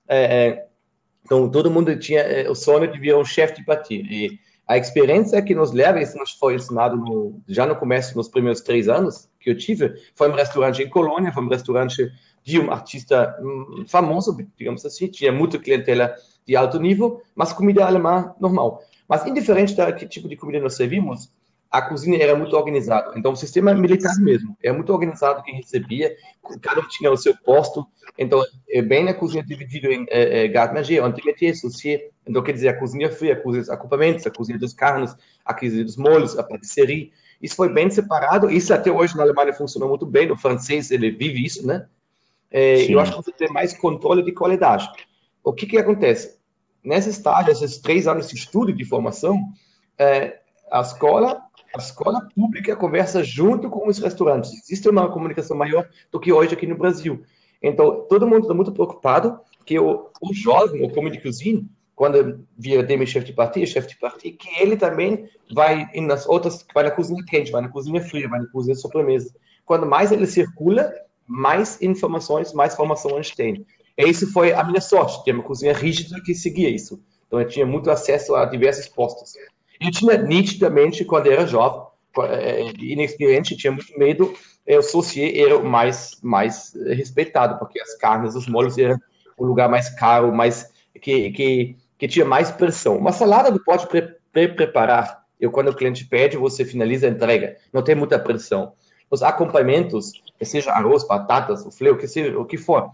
É, 0.08 0.64
então, 1.22 1.50
todo 1.50 1.70
mundo 1.70 1.94
tinha 1.98 2.50
o 2.50 2.54
sonho 2.54 2.90
de 2.90 2.98
virar 2.98 3.18
um 3.18 3.24
chefe 3.26 3.56
de 3.56 3.64
parti. 3.66 3.96
E 4.10 4.38
a 4.66 4.78
experiência 4.78 5.42
que 5.42 5.54
nos 5.54 5.72
leva, 5.72 6.00
isso 6.00 6.16
nos 6.16 6.32
foi 6.32 6.54
ensinado 6.54 6.96
no, 6.96 7.42
já 7.46 7.66
no 7.66 7.76
começo, 7.76 8.16
nos 8.16 8.28
primeiros 8.28 8.62
três 8.62 8.88
anos 8.88 9.28
que 9.38 9.50
eu 9.50 9.56
tive, 9.56 9.94
foi 10.14 10.30
um 10.30 10.34
restaurante 10.34 10.82
em 10.82 10.88
Colônia, 10.88 11.30
foi 11.30 11.42
um 11.42 11.48
restaurante 11.48 12.10
de 12.42 12.58
um 12.58 12.70
artista 12.70 13.36
hum, 13.42 13.84
famoso, 13.86 14.34
digamos 14.56 14.84
assim, 14.86 15.06
tinha 15.06 15.30
muita 15.30 15.58
clientela 15.58 16.14
de 16.48 16.56
alto 16.56 16.80
nível, 16.80 17.20
mas 17.36 17.52
comida 17.52 17.84
alemã 17.84 18.34
normal. 18.40 18.82
Mas 19.06 19.26
indiferente 19.26 19.76
da 19.76 19.92
que 19.92 20.06
tipo 20.06 20.26
de 20.26 20.34
comida 20.34 20.58
nós 20.58 20.74
servimos, 20.74 21.30
a 21.70 21.82
cozinha 21.82 22.18
era 22.18 22.34
muito 22.34 22.56
organizada. 22.56 23.12
Então, 23.18 23.32
o 23.32 23.36
sistema 23.36 23.74
militar 23.74 24.16
mesmo, 24.20 24.56
era 24.62 24.72
muito 24.72 24.90
organizado 24.90 25.42
quem 25.42 25.56
recebia, 25.56 26.16
cada 26.62 26.80
um 26.80 26.88
tinha 26.88 27.12
o 27.12 27.16
seu 27.18 27.36
posto. 27.36 27.86
Então, 28.16 28.42
é 28.70 28.80
bem 28.80 29.04
na 29.04 29.12
cozinha 29.12 29.44
dividida 29.44 29.88
em 29.88 30.06
é, 30.08 30.46
é, 30.46 30.98
antimétier, 31.00 31.54
saucier. 31.54 32.10
Então, 32.26 32.42
quer 32.42 32.52
dizer, 32.52 32.68
a 32.68 32.78
cozinha 32.78 33.10
fria, 33.10 33.34
a 33.34 33.36
cozinha 33.36 33.60
dos 33.60 33.70
acompanhamentos, 33.70 34.26
a 34.26 34.30
cozinha 34.30 34.58
dos 34.58 34.72
carnes, 34.72 35.14
a 35.44 35.52
cozinha 35.52 35.84
dos 35.84 35.98
molhos, 35.98 36.38
a 36.38 36.42
patisserie. 36.42 37.12
Isso 37.42 37.54
foi 37.54 37.70
bem 37.70 37.90
separado. 37.90 38.50
Isso 38.50 38.72
até 38.72 38.90
hoje 38.90 39.14
na 39.14 39.22
Alemanha 39.22 39.52
funcionou 39.52 39.90
muito 39.90 40.06
bem. 40.06 40.26
No 40.26 40.38
francês, 40.38 40.90
ele 40.90 41.10
vive 41.10 41.44
isso, 41.44 41.66
né? 41.66 41.86
É, 42.50 42.90
eu 42.90 42.98
acho 42.98 43.12
que 43.12 43.22
você 43.22 43.32
tem 43.32 43.52
mais 43.52 43.74
controle 43.74 44.22
de 44.22 44.32
qualidade. 44.32 44.88
O 45.44 45.52
que 45.52 45.66
que 45.66 45.78
acontece? 45.78 46.37
Nessa 46.84 47.10
estágio, 47.10 47.52
esses 47.52 47.78
três 47.78 48.06
anos 48.06 48.28
de 48.28 48.36
estudo 48.36 48.70
e 48.70 48.74
de 48.74 48.84
formação, 48.84 49.52
é, 49.98 50.40
a 50.70 50.80
escola 50.80 51.42
a 51.74 51.78
escola 51.78 52.26
pública 52.34 52.74
conversa 52.74 53.22
junto 53.22 53.68
com 53.68 53.88
os 53.88 53.98
restaurantes. 53.98 54.52
Existe 54.52 54.88
uma 54.88 55.10
comunicação 55.10 55.56
maior 55.56 55.86
do 56.10 56.18
que 56.18 56.32
hoje 56.32 56.54
aqui 56.54 56.66
no 56.66 56.76
Brasil. 56.76 57.22
Então, 57.62 58.06
todo 58.08 58.26
mundo 58.26 58.42
está 58.42 58.54
muito 58.54 58.72
preocupado 58.72 59.38
que 59.66 59.78
o, 59.78 60.08
o 60.20 60.32
jovem, 60.32 60.84
o 60.84 60.90
comité 60.90 61.16
de 61.16 61.22
cozinha, 61.22 61.64
quando 61.94 62.46
vira 62.56 62.82
demi-chefe 62.82 63.26
de 63.26 63.32
parti, 63.32 63.66
chefe 63.66 63.88
de 63.88 63.98
parti, 63.98 64.30
que 64.30 64.48
ele 64.62 64.76
também 64.76 65.28
vai 65.52 65.90
nas 66.00 66.26
outras, 66.26 66.64
vai 66.72 66.84
na 66.84 66.90
cozinha 66.90 67.22
quente, 67.26 67.50
vai 67.50 67.60
na 67.60 67.68
cozinha 67.68 68.00
fria, 68.00 68.28
vai 68.28 68.40
na 68.40 68.46
cozinha 68.46 68.74
de 68.74 68.80
sobremesa. 68.80 69.34
Quando 69.66 69.84
mais 69.84 70.12
ele 70.12 70.26
circula, 70.26 70.90
mais 71.26 71.82
informações, 71.82 72.54
mais 72.54 72.74
formação 72.74 73.16
a 73.16 73.20
gente 73.20 73.36
tem. 73.36 73.66
E 73.98 74.08
isso 74.08 74.32
foi 74.32 74.52
a 74.52 74.62
minha 74.62 74.80
sorte, 74.80 75.24
ter 75.24 75.32
uma 75.32 75.42
cozinha 75.42 75.72
rígida 75.72 76.20
que 76.24 76.32
seguia 76.32 76.70
isso. 76.70 77.02
Então, 77.26 77.40
eu 77.40 77.48
tinha 77.48 77.66
muito 77.66 77.90
acesso 77.90 78.34
a 78.36 78.44
diversos 78.44 78.86
postos. 78.86 79.32
Eu 79.80 79.90
tinha 79.90 80.16
nitidamente, 80.16 81.04
quando 81.04 81.26
era 81.26 81.46
jovem, 81.46 81.82
é, 82.20 82.62
é, 82.62 82.72
inexperiente, 82.80 83.56
tinha 83.56 83.72
muito 83.72 83.96
medo, 83.98 84.32
o 84.66 84.82
saucier 84.82 85.36
era 85.36 85.56
o 85.56 85.64
mais, 85.64 86.18
mais 86.22 86.74
respeitado, 86.86 87.58
porque 87.58 87.80
as 87.80 87.96
carnes, 87.96 88.34
os 88.34 88.46
molhos 88.46 88.76
eram 88.78 88.98
o 89.36 89.44
lugar 89.44 89.68
mais 89.68 89.88
caro, 89.90 90.32
mais 90.32 90.70
que, 91.00 91.30
que, 91.30 91.76
que 91.96 92.08
tinha 92.08 92.24
mais 92.24 92.50
pressão. 92.50 92.96
Uma 92.96 93.12
salada 93.12 93.52
tu 93.52 93.62
pode 93.64 93.86
pre, 93.88 94.16
pre 94.32 94.48
preparar. 94.48 95.24
Eu, 95.40 95.50
quando 95.50 95.68
o 95.68 95.74
cliente 95.74 96.04
pede, 96.04 96.36
você 96.36 96.64
finaliza 96.64 97.06
a 97.06 97.10
entrega. 97.10 97.56
Não 97.72 97.82
tem 97.82 97.94
muita 97.94 98.18
pressão. 98.18 98.72
Os 99.10 99.22
acompanhamentos, 99.22 100.12
seja 100.42 100.72
arroz, 100.72 101.06
batatas, 101.06 101.64
o 101.64 101.70
fleu, 101.70 101.96
que, 101.96 102.06
seja, 102.06 102.38
o 102.38 102.44
que 102.44 102.58
for, 102.58 102.90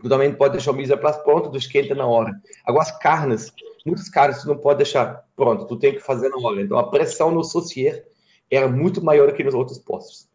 tu 0.00 0.08
também 0.08 0.34
pode 0.34 0.52
deixar 0.52 0.72
o 0.72 0.74
mise 0.74 0.94
pronto, 0.96 1.50
tu 1.50 1.56
esquenta 1.56 1.94
na 1.94 2.06
hora. 2.06 2.32
Agora, 2.64 2.82
as 2.82 2.98
carnes, 2.98 3.52
muitos 3.84 4.08
caras 4.08 4.42
tu 4.42 4.48
não 4.48 4.58
pode 4.58 4.78
deixar 4.78 5.24
pronto, 5.34 5.66
tu 5.66 5.76
tem 5.76 5.94
que 5.94 6.00
fazer 6.00 6.28
na 6.28 6.36
hora. 6.36 6.60
Então 6.60 6.78
a 6.78 6.90
pressão 6.90 7.30
no 7.30 7.42
socier 7.42 8.06
era 8.50 8.68
muito 8.68 9.02
maior 9.02 9.32
que 9.32 9.42
nos 9.42 9.54
outros 9.54 9.78
postos. 9.78 10.28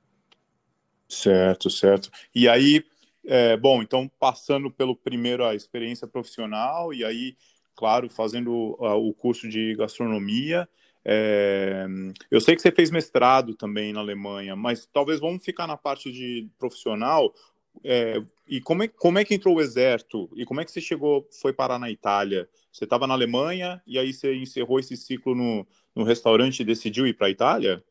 Certo, 1.07 1.69
certo. 1.69 2.09
E 2.33 2.47
aí, 2.47 2.83
é, 3.25 3.57
bom, 3.57 3.81
então 3.81 4.09
passando 4.19 4.71
pelo 4.71 4.95
primeiro 4.95 5.45
a 5.45 5.53
experiência 5.53 6.07
profissional 6.07 6.93
e 6.93 7.03
aí, 7.03 7.35
claro, 7.75 8.09
fazendo 8.09 8.77
uh, 8.79 8.95
o 8.95 9.13
curso 9.13 9.47
de 9.47 9.75
gastronomia. 9.75 10.67
É, 11.03 11.87
eu 12.29 12.39
sei 12.39 12.55
que 12.55 12.61
você 12.61 12.71
fez 12.71 12.91
mestrado 12.91 13.55
também 13.55 13.91
na 13.91 13.99
Alemanha, 13.99 14.55
mas 14.55 14.85
talvez 14.85 15.19
vamos 15.19 15.43
ficar 15.43 15.67
na 15.67 15.75
parte 15.75 16.11
de 16.11 16.47
profissional. 16.57 17.33
É, 17.83 18.21
e 18.47 18.61
como 18.61 18.83
é, 18.83 18.87
como 18.87 19.17
é 19.17 19.25
que 19.25 19.33
entrou 19.33 19.55
o 19.55 19.61
exército? 19.61 20.29
E 20.35 20.45
como 20.45 20.61
é 20.61 20.65
que 20.65 20.71
você 20.71 20.81
chegou, 20.81 21.27
foi 21.41 21.53
parar 21.53 21.79
na 21.79 21.89
Itália? 21.89 22.47
Você 22.71 22.83
estava 22.83 23.07
na 23.07 23.13
Alemanha 23.13 23.81
e 23.87 23.97
aí 23.97 24.13
você 24.13 24.35
encerrou 24.35 24.79
esse 24.79 24.95
ciclo 24.95 25.33
no, 25.35 25.65
no 25.95 26.03
restaurante 26.03 26.59
e 26.59 26.65
decidiu 26.65 27.07
ir 27.07 27.13
para 27.13 27.27
a 27.27 27.31
Itália? 27.31 27.83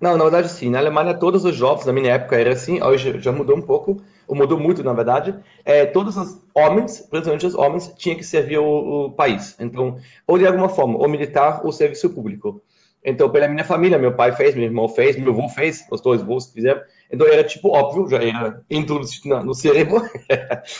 Não, 0.00 0.16
na 0.16 0.24
verdade 0.24 0.48
sim. 0.48 0.70
Na 0.70 0.78
Alemanha, 0.78 1.14
todos 1.14 1.44
os 1.44 1.56
jovens, 1.56 1.86
na 1.86 1.92
minha 1.92 2.12
época 2.12 2.36
era 2.36 2.52
assim, 2.52 2.80
hoje 2.82 3.20
já 3.20 3.32
mudou 3.32 3.56
um 3.56 3.62
pouco, 3.62 4.00
ou 4.28 4.36
mudou 4.36 4.58
muito, 4.58 4.82
na 4.84 4.92
verdade. 4.92 5.34
É, 5.64 5.86
todos 5.86 6.16
os 6.16 6.40
homens, 6.54 7.00
principalmente 7.00 7.46
os 7.46 7.54
homens, 7.54 7.92
tinham 7.96 8.16
que 8.16 8.24
servir 8.24 8.58
o, 8.58 9.06
o 9.06 9.12
país. 9.12 9.56
Então, 9.58 9.98
ou 10.26 10.38
de 10.38 10.46
alguma 10.46 10.68
forma, 10.68 10.98
ou 10.98 11.08
militar 11.08 11.64
ou 11.64 11.72
serviço 11.72 12.10
público. 12.10 12.62
Então, 13.04 13.30
pela 13.30 13.48
minha 13.48 13.64
família, 13.64 13.98
meu 13.98 14.14
pai 14.14 14.32
fez, 14.32 14.54
meu 14.54 14.64
irmão 14.64 14.88
fez, 14.88 15.16
meu 15.16 15.32
avô 15.32 15.48
fez, 15.48 15.86
os 15.90 16.00
dois 16.00 16.20
avós 16.20 16.50
fizeram. 16.52 16.80
Então, 17.10 17.26
era 17.26 17.44
tipo 17.44 17.68
óbvio, 17.68 18.08
já 18.08 18.22
era 18.22 18.62
introduzido 18.70 19.42
no 19.44 19.54
cérebro 19.54 20.02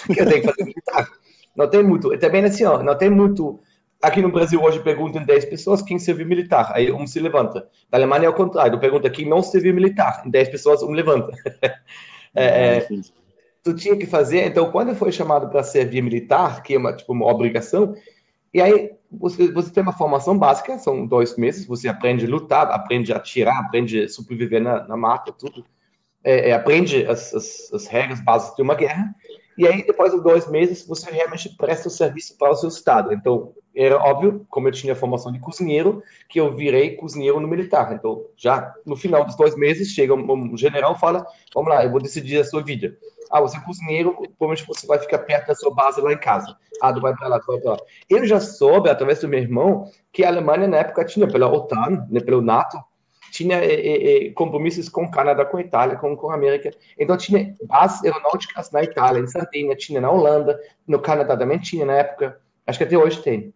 que 0.07 0.21
eu 0.21 0.27
tenho 0.27 0.41
que 0.43 0.49
fazer 0.49 0.65
militar. 0.65 1.09
Não 1.57 1.69
tem 1.69 1.83
muito, 1.83 2.17
também 2.19 2.45
assim, 2.45 2.65
ó, 2.65 2.83
não 2.83 2.97
tem 2.97 3.11
muito. 3.11 3.61
Aqui 4.01 4.23
no 4.23 4.31
Brasil 4.31 4.63
hoje 4.63 4.79
perguntam 4.81 5.25
10 5.25 5.47
pessoas 5.47 5.83
quem 5.83 5.99
serviu 5.99 6.27
militar, 6.27 6.71
aí 6.73 6.93
um 6.93 7.05
se 7.05 7.19
levanta. 7.19 7.67
Na 7.91 7.99
Alemanha 7.99 8.27
é 8.27 8.29
o 8.29 8.35
contrário, 8.35 8.79
pergunta 8.79 9.11
quem 9.11 9.29
não 9.29 9.43
serviu 9.43 9.75
militar, 9.75 10.23
10 10.25 10.51
pessoas 10.51 10.83
um 10.83 10.93
levanta. 10.93 11.33
é, 12.35 12.77
é, 12.77 12.89
tu 13.63 13.75
tinha 13.75 13.97
que 13.97 14.07
fazer, 14.07 14.47
então 14.47 14.71
quando 14.71 14.95
foi 14.95 15.11
chamado 15.11 15.49
para 15.49 15.65
servir 15.65 16.01
militar, 16.01 16.63
que 16.63 16.75
é 16.75 16.79
uma, 16.79 16.93
tipo, 16.93 17.13
uma 17.13 17.27
obrigação, 17.27 17.95
e 18.55 18.61
aí 18.61 18.93
você, 19.11 19.51
você 19.51 19.71
tem 19.71 19.83
uma 19.83 19.93
formação 19.93 20.37
básica, 20.39 20.79
são 20.79 21.07
dois 21.07 21.37
meses, 21.37 21.67
você 21.67 21.89
aprende 21.89 22.27
a 22.27 22.29
lutar, 22.29 22.71
aprende 22.71 23.13
a 23.13 23.17
atirar, 23.17 23.59
aprende 23.59 24.03
a 24.03 24.09
sobreviver 24.09 24.63
na, 24.63 24.87
na 24.87 24.97
mata, 24.97 25.33
tudo. 25.33 25.65
É, 26.23 26.51
é, 26.51 26.53
aprende 26.53 27.07
as, 27.07 27.33
as, 27.33 27.73
as, 27.73 27.87
regras 27.87 28.21
básicas 28.21 28.57
de 28.57 28.63
uma 28.63 28.75
guerra, 28.75 29.15
e 29.59 29.67
aí 29.67 29.85
depois 29.85 30.13
de 30.13 30.23
dois 30.23 30.49
meses 30.49 30.87
você 30.87 31.11
realmente 31.11 31.49
presta 31.57 31.89
o 31.89 31.91
serviço 31.91 32.39
para 32.39 32.53
o 32.53 32.57
seu 32.57 32.69
estado. 32.69 33.13
Então, 33.13 33.53
era 33.75 33.97
óbvio, 33.97 34.47
como 34.49 34.69
eu 34.69 34.73
tinha 34.73 34.95
formação 34.95 35.31
de 35.33 35.39
cozinheiro, 35.39 36.03
que 36.29 36.41
eu 36.41 36.55
virei 36.55 36.97
cozinheiro 36.97 37.39
no 37.39 37.47
militar. 37.47 37.93
Então, 37.93 38.25
já 38.37 38.73
no 38.87 38.97
final 38.97 39.25
dos 39.25 39.37
dois 39.37 39.57
meses, 39.57 39.89
chega 39.89 40.15
um, 40.15 40.57
general 40.57 40.95
e 40.95 40.99
fala, 40.99 41.27
vamos 41.55 41.71
lá, 41.71 41.85
eu 41.85 41.91
vou 41.91 42.01
decidir 42.01 42.39
a 42.39 42.45
sua 42.45 42.63
vida. 42.63 42.97
Ah, 43.31 43.41
você 43.41 43.57
é 43.57 43.61
cozinheiro, 43.61 44.15
provavelmente 44.39 44.67
você 44.67 44.87
vai 44.87 44.99
ficar 44.99 45.19
perto 45.19 45.49
da 45.49 45.55
sua 45.55 45.75
base 45.75 46.01
lá 46.01 46.13
em 46.13 46.19
casa. 46.19 46.57
Ah, 46.81 46.93
tu 46.93 47.01
vai 47.01 47.15
para 47.15 47.29
lá, 47.29 47.41
tu 47.41 47.47
vai 47.47 47.61
para 47.61 47.73
lá. 47.73 47.79
Eu 48.09 48.25
já 48.27 48.41
soube, 48.41 48.89
através 48.89 49.21
do 49.21 49.29
meu 49.29 49.41
irmão, 49.41 49.91
que 50.13 50.25
a 50.25 50.29
Alemanha 50.29 50.67
na 50.67 50.79
época 50.79 51.05
tinha, 51.05 51.29
pela 51.29 51.47
OTAN, 51.47 52.07
né, 52.11 52.21
pelo 52.21 52.41
NATO, 52.41 52.79
tinha 53.31 53.57
é, 53.59 54.27
é, 54.27 54.31
compromissos 54.31 54.89
com 54.89 55.05
o 55.05 55.11
Canadá, 55.11 55.45
com 55.45 55.57
a 55.57 55.61
Itália, 55.61 55.97
com, 55.97 56.17
com 56.17 56.31
a 56.31 56.35
América. 56.35 56.71
Então 56.99 57.17
tinha 57.17 57.55
bases 57.65 58.05
aeronáuticas 58.05 58.71
na 58.71 58.83
Itália, 58.83 59.21
em 59.21 59.27
Sardinha, 59.27 59.77
tinha 59.77 60.01
na 60.01 60.11
Holanda, 60.11 60.59
no 60.87 60.99
Canadá 61.01 61.37
também 61.37 61.59
tinha 61.59 61.85
na 61.85 61.95
época. 61.95 62.41
Acho 62.67 62.79
que 62.79 62.85
até 62.85 62.97
hoje 62.97 63.23
tem. 63.23 63.53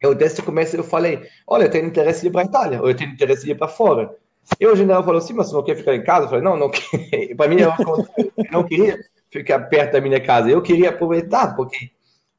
Eu 0.00 0.14
desde 0.14 0.40
o 0.40 0.44
começo 0.44 0.76
eu 0.76 0.84
falei, 0.84 1.22
olha, 1.46 1.64
eu 1.64 1.70
tenho 1.70 1.86
interesse 1.86 2.22
de 2.22 2.28
ir 2.28 2.30
para 2.30 2.42
a 2.42 2.44
Itália, 2.44 2.80
ou 2.80 2.88
eu 2.88 2.96
tenho 2.96 3.10
interesse 3.10 3.44
de 3.44 3.50
ir 3.50 3.56
para 3.56 3.68
fora. 3.68 4.14
E 4.58 4.66
o 4.66 4.76
general 4.76 5.04
falou 5.04 5.18
assim, 5.18 5.34
mas 5.34 5.48
você 5.48 5.54
não 5.54 5.62
quer 5.62 5.76
ficar 5.76 5.94
em 5.94 6.02
casa? 6.02 6.24
Eu 6.26 6.30
falei, 6.30 6.44
não, 6.44 6.56
não 6.56 6.70
Para 7.36 7.48
mim, 7.48 7.60
eu 7.60 7.72
não 8.50 8.64
queria 8.64 8.98
ficar 9.30 9.58
perto 9.60 9.92
da 9.92 10.00
minha 10.00 10.20
casa. 10.20 10.48
Eu 10.48 10.62
queria 10.62 10.90
aproveitar, 10.90 11.54
porque... 11.54 11.90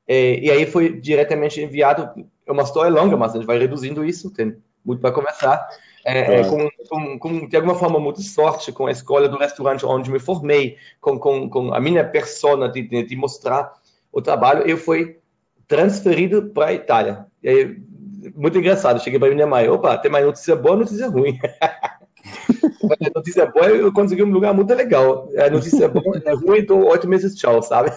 E 0.07 0.49
aí 0.49 0.65
foi 0.65 0.99
diretamente 0.99 1.61
enviado, 1.61 2.25
é 2.47 2.51
uma 2.51 2.63
história 2.63 2.89
longa, 2.91 3.15
mas 3.15 3.31
a 3.31 3.35
gente 3.35 3.45
vai 3.45 3.59
reduzindo 3.59 4.03
isso, 4.03 4.33
tem 4.33 4.57
muito 4.83 5.01
para 5.01 5.11
começar. 5.11 5.67
É, 6.05 6.39
é, 6.39 6.43
com, 6.43 6.69
com, 6.87 7.19
com, 7.19 7.47
de 7.47 7.55
alguma 7.55 7.75
forma, 7.75 7.99
muito 7.99 8.21
sorte 8.21 8.71
com 8.71 8.87
a 8.87 8.91
escola 8.91 9.27
do 9.27 9.37
restaurante 9.37 9.85
onde 9.85 10.09
me 10.09 10.19
formei, 10.19 10.77
com, 11.01 11.19
com, 11.19 11.49
com 11.49 11.73
a 11.73 11.79
minha 11.79 12.03
persona 12.03 12.69
de, 12.69 12.81
de, 12.81 13.03
de 13.03 13.15
mostrar 13.15 13.73
o 14.11 14.21
trabalho, 14.21 14.67
eu 14.67 14.77
fui 14.77 15.17
transferido 15.67 16.47
para 16.47 16.67
a 16.67 16.73
Itália. 16.73 17.25
Aí, 17.45 17.77
muito 18.35 18.57
engraçado, 18.57 19.01
cheguei 19.01 19.19
para 19.19 19.33
minha 19.33 19.47
mãe, 19.47 19.69
opa, 19.69 19.97
tem 19.97 20.11
mais 20.11 20.25
notícia 20.25 20.55
boa 20.55 20.75
notícia 20.75 21.07
ruim. 21.07 21.37
a 22.89 23.09
notícia 23.15 23.45
boa 23.45 23.67
é 23.67 23.81
eu 23.81 23.93
consegui 23.93 24.23
um 24.23 24.31
lugar 24.31 24.53
muito 24.53 24.73
legal. 24.73 25.29
A 25.37 25.49
notícia 25.49 25.87
boa 25.87 26.21
é 26.25 26.33
ruim, 26.33 26.59
então 26.59 26.83
oito 26.85 27.07
meses 27.07 27.35
tchau, 27.35 27.61
sabe? 27.61 27.91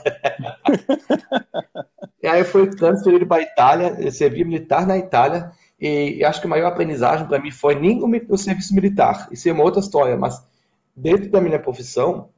e 2.22 2.26
aí 2.26 2.40
eu 2.40 2.44
fui 2.44 2.68
transferido 2.68 3.26
para 3.26 3.38
a 3.38 3.42
Itália, 3.42 4.10
servi 4.10 4.44
militar 4.44 4.86
na 4.86 4.98
Itália, 4.98 5.50
e 5.82 6.24
acho 6.24 6.40
que 6.40 6.46
a 6.46 6.50
maior 6.50 6.68
aprendizagem 6.68 7.26
para 7.26 7.40
mim 7.40 7.50
foi 7.50 7.74
nem 7.74 8.00
o 8.28 8.36
serviço 8.38 8.74
militar. 8.74 9.28
Isso 9.32 9.48
é 9.48 9.52
uma 9.52 9.64
outra 9.64 9.80
história, 9.80 10.16
mas 10.16 10.46
dentro 10.94 11.30
da 11.30 11.40
minha 11.40 11.58
profissão, 11.58 12.28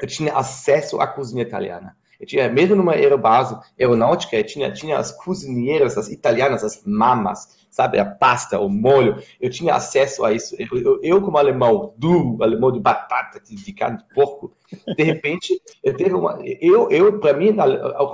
eu 0.00 0.08
tinha 0.08 0.34
acesso 0.34 1.00
à 1.00 1.06
cozinha 1.06 1.42
italiana. 1.42 1.96
Eu 2.20 2.26
tinha, 2.26 2.50
mesmo 2.50 2.76
numa 2.76 2.92
aerobase 2.92 3.56
aeronáutica, 3.78 4.36
eu 4.36 4.44
tinha, 4.44 4.70
tinha 4.70 4.98
as 4.98 5.10
cozinheiras, 5.10 5.96
as 5.96 6.10
italianas, 6.10 6.62
as 6.62 6.82
mamas, 6.84 7.66
sabe, 7.70 7.98
a 7.98 8.04
pasta, 8.04 8.60
o 8.60 8.68
molho. 8.68 9.22
Eu 9.40 9.48
tinha 9.48 9.74
acesso 9.74 10.22
a 10.22 10.32
isso. 10.32 10.54
Eu, 10.58 10.68
eu, 10.78 11.00
eu 11.02 11.22
como 11.22 11.38
alemão 11.38 11.94
duro, 11.96 12.42
alemão 12.42 12.70
de 12.70 12.78
batata, 12.78 13.40
de, 13.40 13.54
de, 13.56 13.72
carne 13.72 13.98
de 13.98 14.04
porco, 14.14 14.52
de 14.94 15.02
repente, 15.02 15.58
eu 15.82 15.96
teve 15.96 16.12
uma. 16.12 16.38
Eu, 16.60 16.90
eu 16.90 17.18
para 17.18 17.32
mim, 17.32 17.56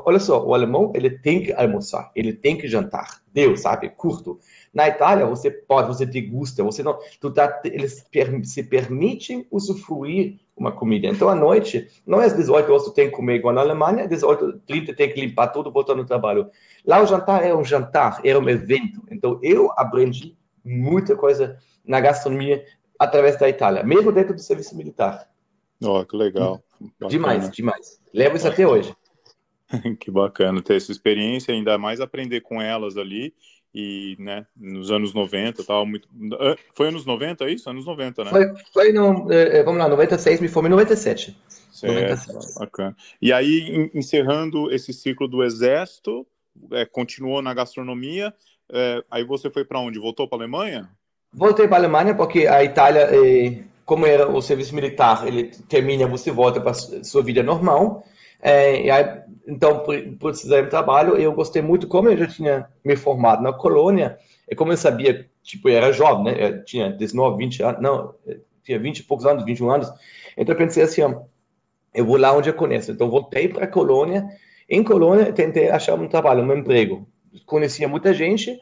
olha 0.05 0.21
só, 0.21 0.45
o 0.45 0.55
alemão, 0.55 0.93
ele 0.95 1.11
tem 1.11 1.43
que 1.43 1.53
almoçar, 1.53 2.13
ele 2.15 2.33
tem 2.33 2.57
que 2.57 2.69
jantar. 2.69 3.21
Deus, 3.33 3.63
sabe, 3.63 3.91
curto. 3.91 4.39
Na 4.77 4.89
Itália, 4.89 5.25
você 5.25 5.51
pode, 5.51 5.89
você 5.89 6.05
degusta, 6.05 6.63
você 6.63 6.83
não, 6.83 6.99
tu 7.19 7.31
tá, 7.31 7.63
eles 7.65 8.07
se 8.45 8.63
permitem 8.63 9.47
usufruir 9.51 10.39
uma 10.55 10.71
comida. 10.71 11.07
Então, 11.07 11.31
à 11.31 11.35
noite, 11.35 11.89
não 12.07 12.21
é 12.21 12.27
às 12.27 12.37
18 12.37 12.71
horas 12.71 12.85
tu 12.85 12.93
tem 12.93 13.09
que 13.09 13.17
comer 13.17 13.37
igual 13.37 13.55
na 13.55 13.63
Alemanha, 13.63 14.03
às 14.03 14.11
18 14.11 14.61
30 14.67 14.93
tem 14.93 15.11
que 15.11 15.19
limpar 15.19 15.47
tudo, 15.47 15.73
voltar 15.73 15.95
no 15.95 16.05
trabalho. 16.05 16.51
Lá 16.85 17.01
o 17.01 17.07
jantar 17.07 17.43
era 17.43 17.57
um 17.57 17.65
jantar, 17.65 18.21
era 18.23 18.39
um 18.39 18.47
evento. 18.51 19.03
Então, 19.11 19.41
eu 19.43 19.73
aprendi 19.79 20.37
muita 20.63 21.17
coisa 21.17 21.57
na 21.83 21.99
gastronomia 21.99 22.63
através 22.99 23.39
da 23.39 23.49
Itália, 23.49 23.83
mesmo 23.83 24.13
dentro 24.13 24.35
do 24.35 24.43
serviço 24.43 24.77
militar. 24.77 25.27
Oh, 25.83 26.05
que 26.05 26.15
legal. 26.15 26.63
Bacana. 26.79 27.09
Demais, 27.09 27.51
demais. 27.51 28.01
Levo 28.13 28.37
isso 28.37 28.47
até 28.47 28.69
hoje. 28.69 28.95
que 29.99 30.11
bacana 30.11 30.61
ter 30.61 30.77
essa 30.77 30.93
experiência, 30.93 31.55
ainda 31.55 31.79
mais 31.79 31.99
aprender 31.99 32.43
com 32.43 32.61
elas 32.61 32.99
ali 32.99 33.33
e, 33.79 34.17
né, 34.19 34.47
nos 34.57 34.91
anos 34.91 35.13
90 35.13 35.63
tal, 35.63 35.85
muito... 35.85 36.09
Foi 36.75 36.89
anos 36.89 37.05
90 37.05 37.45
é 37.45 37.51
isso? 37.51 37.69
Anos 37.69 37.85
90, 37.85 38.25
né? 38.25 38.31
Foi, 38.31 38.55
foi 38.73 38.93
no, 38.93 39.31
eh, 39.31 39.63
vamos 39.63 39.79
lá, 39.79 39.87
96, 39.87 40.41
me 40.41 40.49
formei 40.49 40.71
em 40.71 40.77
97. 40.77 41.37
Certo, 41.71 41.93
97. 41.93 42.59
bacana. 42.59 42.97
E 43.21 43.35
aí, 43.35 43.91
encerrando 43.93 44.73
esse 44.73 44.95
ciclo 44.95 45.29
do 45.29 45.45
Exército, 45.45 46.27
é, 46.73 46.87
continuou 46.87 47.43
na 47.43 47.53
gastronomia, 47.53 48.33
é, 48.73 49.05
aí 49.11 49.25
você 49.25 49.51
foi 49.51 49.63
para 49.63 49.79
onde? 49.79 49.99
Voltou 49.99 50.27
para 50.27 50.39
a 50.39 50.41
Alemanha? 50.41 50.89
Voltei 51.31 51.69
para 51.69 51.77
a 51.77 51.81
Alemanha 51.81 52.15
porque 52.15 52.47
a 52.47 52.65
Itália, 52.65 53.11
eh, 53.13 53.63
como 53.85 54.07
era 54.07 54.27
o 54.27 54.41
serviço 54.41 54.75
militar, 54.75 55.29
ele 55.29 55.51
termina, 55.69 56.07
você 56.07 56.31
volta 56.31 56.63
para 56.63 56.73
sua 56.73 57.23
vida 57.23 57.43
normal, 57.43 58.07
é, 58.41 58.91
aí, 58.91 59.21
então, 59.47 59.85
precisar 60.19 60.63
de 60.63 60.71
trabalho, 60.71 61.17
eu 61.17 61.33
gostei 61.33 61.63
muito, 61.63 61.87
como 61.87 62.09
eu 62.09 62.17
já 62.17 62.27
tinha 62.27 62.69
me 62.85 62.97
formado 62.97 63.43
na 63.43 63.53
colônia, 63.53 64.19
e 64.51 64.55
como 64.55 64.73
eu 64.73 64.77
sabia, 64.77 65.29
tipo, 65.43 65.69
eu 65.69 65.77
era 65.77 65.93
jovem, 65.93 66.25
né? 66.25 66.49
Eu 66.49 66.65
tinha 66.65 66.91
19, 66.91 67.39
20 67.39 67.63
anos, 67.63 67.81
não, 67.81 68.15
tinha 68.65 68.79
20 68.79 68.99
e 68.99 69.03
poucos 69.05 69.25
anos, 69.25 69.45
21 69.45 69.71
anos. 69.71 69.93
Então 70.37 70.53
eu 70.55 70.59
pensei 70.59 70.83
assim, 70.83 71.03
ó, 71.03 71.23
eu 71.95 72.05
vou 72.05 72.17
lá 72.17 72.33
onde 72.33 72.51
eu 72.51 72.55
conheço. 72.55 72.91
Então 72.91 73.09
voltei 73.09 73.49
para 73.49 73.65
a 73.65 73.69
colônia. 73.69 74.27
Em 74.69 74.83
colônia, 74.83 75.33
tentei 75.33 75.71
achar 75.71 75.95
um 75.95 76.09
trabalho, 76.09 76.43
um 76.43 76.53
emprego. 76.53 77.07
Conhecia 77.47 77.89
muita 77.89 78.13
gente. 78.13 78.59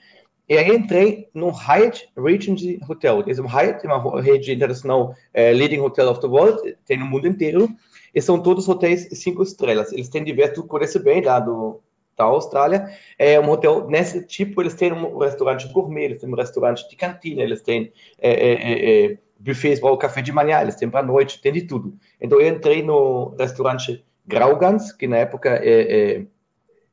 E 0.46 0.58
aí 0.58 0.76
entrei 0.76 1.28
no 1.32 1.48
Hyatt 1.50 2.06
Regency 2.16 2.78
Hotel. 2.86 3.24
Esse 3.26 3.40
Hyatt 3.40 3.84
é 3.84 3.88
uma 3.92 4.20
rede 4.20 4.52
internacional, 4.52 5.14
é, 5.32 5.52
leading 5.52 5.80
hotel 5.80 6.10
of 6.10 6.20
the 6.20 6.26
world, 6.26 6.76
tem 6.84 6.98
no 6.98 7.06
mundo 7.06 7.26
inteiro. 7.26 7.68
E 8.14 8.22
são 8.22 8.40
todos 8.40 8.68
hotéis 8.68 9.08
cinco 9.12 9.42
estrelas. 9.42 9.92
Eles 9.92 10.08
têm 10.08 10.22
diversos, 10.22 10.56
tu 10.56 10.66
conhece 10.66 10.98
bem 10.98 11.20
lá 11.22 11.40
do, 11.40 11.80
da 12.16 12.24
Austrália. 12.24 12.88
É 13.18 13.38
um 13.40 13.50
hotel 13.50 13.88
nesse 13.88 14.24
tipo, 14.26 14.62
eles 14.62 14.74
têm 14.74 14.92
um 14.92 15.18
restaurante 15.18 15.68
gourmet, 15.68 16.04
eles 16.04 16.20
têm 16.20 16.30
um 16.30 16.36
restaurante 16.36 16.88
de 16.88 16.96
cantina, 16.96 17.42
eles 17.42 17.60
têm 17.60 17.92
é, 18.18 18.30
é, 18.30 18.52
é, 18.52 19.04
é 19.12 19.18
buffets 19.38 19.80
para 19.80 19.92
o 19.92 19.98
café 19.98 20.22
de 20.22 20.32
manhã, 20.32 20.60
eles 20.60 20.76
têm 20.76 20.88
para 20.88 21.00
a 21.00 21.02
noite, 21.02 21.40
tem 21.40 21.52
de 21.52 21.62
tudo. 21.62 21.94
Então 22.20 22.40
eu 22.40 22.48
entrei 22.48 22.82
no 22.82 23.34
restaurante 23.38 24.04
Graugans, 24.26 24.92
que 24.92 25.06
na 25.06 25.18
época 25.18 25.60
é, 25.62 26.16
é 26.20 26.26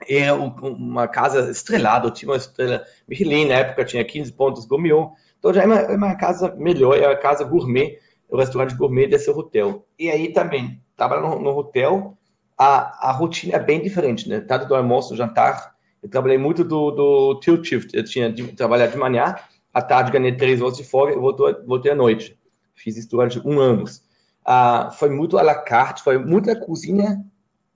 era 0.09 0.33
uma 0.33 1.07
casa 1.07 1.51
estrelada, 1.51 2.09
tinha 2.09 2.31
uma 2.31 2.37
estrela 2.37 2.83
Michelin, 3.07 3.45
na 3.45 3.55
época 3.55 3.85
tinha 3.85 4.03
15 4.03 4.33
pontos 4.33 4.65
Gourmet. 4.65 4.89
Então 5.37 5.53
já 5.53 5.61
é 5.61 5.65
uma, 5.65 5.75
é 5.75 5.95
uma 5.95 6.15
casa 6.15 6.55
melhor, 6.55 6.97
é 6.97 7.07
uma 7.07 7.15
casa 7.15 7.43
gourmet, 7.43 7.99
o 8.27 8.37
restaurante 8.37 8.75
gourmet 8.75 9.07
desse 9.07 9.29
hotel. 9.29 9.85
E 9.99 10.09
aí 10.09 10.33
também 10.33 10.81
trabalhar 11.01 11.21
no, 11.21 11.39
no 11.39 11.57
hotel, 11.57 12.15
a, 12.57 13.09
a 13.09 13.11
rotina 13.11 13.55
é 13.55 13.59
bem 13.59 13.81
diferente, 13.81 14.29
né? 14.29 14.39
Tanto 14.39 14.67
do 14.67 14.75
almoço, 14.75 15.15
jantar. 15.15 15.73
Eu 16.01 16.07
trabalhei 16.09 16.37
muito 16.37 16.63
do, 16.63 16.91
do 16.91 17.39
tilt 17.39 17.65
shift. 17.65 17.97
Eu 17.97 18.03
tinha 18.03 18.31
de 18.31 18.43
trabalhar 18.53 18.85
de 18.87 18.97
manhã, 18.97 19.35
à 19.73 19.81
tarde 19.81 20.11
ganhei 20.11 20.35
três 20.35 20.61
horas 20.61 20.77
de 20.77 20.83
folga 20.83 21.13
e 21.13 21.15
voltei, 21.15 21.55
voltei 21.65 21.91
à 21.91 21.95
noite. 21.95 22.37
Fiz 22.75 22.97
isso 22.97 23.09
durante 23.09 23.39
um 23.39 23.59
ano. 23.59 23.85
Ah, 24.45 24.91
foi 24.93 25.09
muito 25.09 25.39
à 25.39 25.41
la 25.41 25.55
carte, 25.55 26.03
foi 26.03 26.19
muita 26.19 26.55
cozinha 26.55 27.23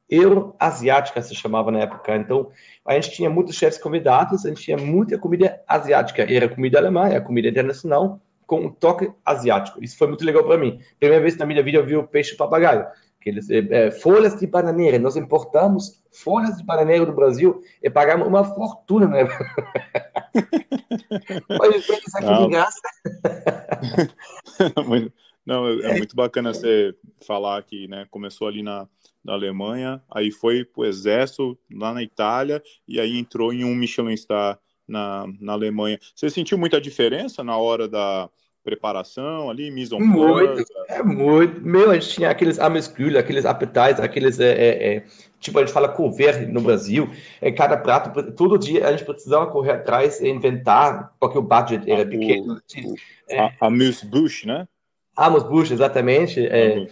euroasiática, 0.08 1.20
se 1.20 1.34
chamava 1.34 1.72
na 1.72 1.80
época. 1.80 2.16
Então, 2.16 2.52
a 2.86 2.94
gente 2.94 3.12
tinha 3.12 3.30
muitos 3.30 3.56
chefes 3.56 3.80
convidados, 3.80 4.46
a 4.46 4.50
gente 4.50 4.62
tinha 4.62 4.78
muita 4.78 5.18
comida 5.18 5.60
asiática. 5.68 6.32
Era 6.32 6.48
comida 6.48 6.78
alemã, 6.78 7.08
era 7.08 7.22
comida 7.22 7.48
internacional, 7.48 8.20
com 8.46 8.66
um 8.66 8.70
toque 8.70 9.12
asiático. 9.26 9.84
Isso 9.84 9.98
foi 9.98 10.08
muito 10.08 10.24
legal 10.24 10.44
para 10.44 10.60
mim. 10.60 10.80
Primeira 11.00 11.24
vez 11.24 11.36
na 11.38 11.46
minha 11.48 11.64
vida 11.64 11.80
eu 11.80 11.86
vi 11.86 11.96
o 11.96 12.08
peixe 12.08 12.36
papagaio 12.36 12.86
aqueles 13.26 13.50
é, 13.50 13.90
folhas 13.90 14.40
de 14.40 14.46
bananeira. 14.46 15.00
Nós 15.00 15.16
importamos 15.16 16.04
folhas 16.12 16.58
de 16.58 16.64
bananeira 16.64 17.08
do 17.08 17.14
Brasil 17.14 17.64
e 17.82 17.90
pagamos 17.90 18.28
uma 18.28 18.44
fortuna, 18.44 19.08
né? 19.08 19.24
Ver 20.36 21.78
isso 21.78 22.18
aqui 22.18 22.44
de 22.44 22.50
graça. 22.50 22.82
Não, 25.46 25.68
é, 25.68 25.92
é, 25.92 25.98
muito 25.98 26.16
bacana 26.16 26.54
você 26.54 26.96
falar 27.26 27.62
que 27.64 27.88
né, 27.88 28.08
começou 28.10 28.48
ali 28.48 28.64
na, 28.64 28.88
na 29.24 29.34
Alemanha, 29.34 30.02
aí 30.10 30.32
foi 30.32 30.66
para 30.66 30.82
o 30.82 30.86
Exército 30.86 31.56
lá 31.72 31.94
na 31.94 32.02
Itália 32.02 32.64
e 32.88 33.00
aí 33.00 33.16
entrou 33.18 33.54
em 33.54 33.64
um 33.64 33.76
Michelin 33.76 34.18
Star 34.18 34.60
na, 34.88 35.28
na 35.40 35.54
Alemanha. 35.54 36.00
Você 36.16 36.32
sentiu 36.32 36.58
muita 36.58 36.82
diferença 36.82 37.44
na 37.44 37.56
hora 37.58 37.88
da, 37.88 38.28
preparação 38.66 39.50
ali, 39.50 39.70
mise 39.70 39.96
en 39.96 40.00
Muito, 40.02 40.66
é 40.90 41.04
muito. 41.04 41.62
Meu, 41.62 41.92
a 41.92 41.94
gente 41.94 42.10
tinha 42.10 42.32
aqueles 42.32 42.60
amescule, 42.60 43.18
aqueles 43.18 43.46
appetites, 43.46 44.00
aqueles, 44.00 44.40
é, 44.40 44.52
é, 44.52 44.96
é, 44.96 45.04
tipo, 45.40 45.60
a 45.60 45.62
gente 45.62 45.72
fala 45.72 45.88
couvert 45.88 46.48
no 46.48 46.60
Brasil, 46.62 47.08
é, 47.40 47.52
cada 47.52 47.78
prato, 47.78 48.32
todo 48.32 48.58
dia 48.58 48.88
a 48.88 48.92
gente 48.92 49.06
precisava 49.06 49.46
correr 49.52 49.74
atrás 49.74 50.20
e 50.20 50.28
inventar, 50.28 51.14
porque 51.20 51.38
o 51.38 51.44
budget 51.44 51.90
era 51.90 52.02
ah, 52.02 52.08
pequeno. 52.08 52.56
O, 52.56 52.96
é, 53.30 53.40
a 53.40 53.52
amuse-bouche, 53.62 54.48
né? 54.48 54.68
Amuse-bouche, 55.16 55.74
exatamente. 55.74 56.46
É, 56.46 56.80
né? 56.80 56.88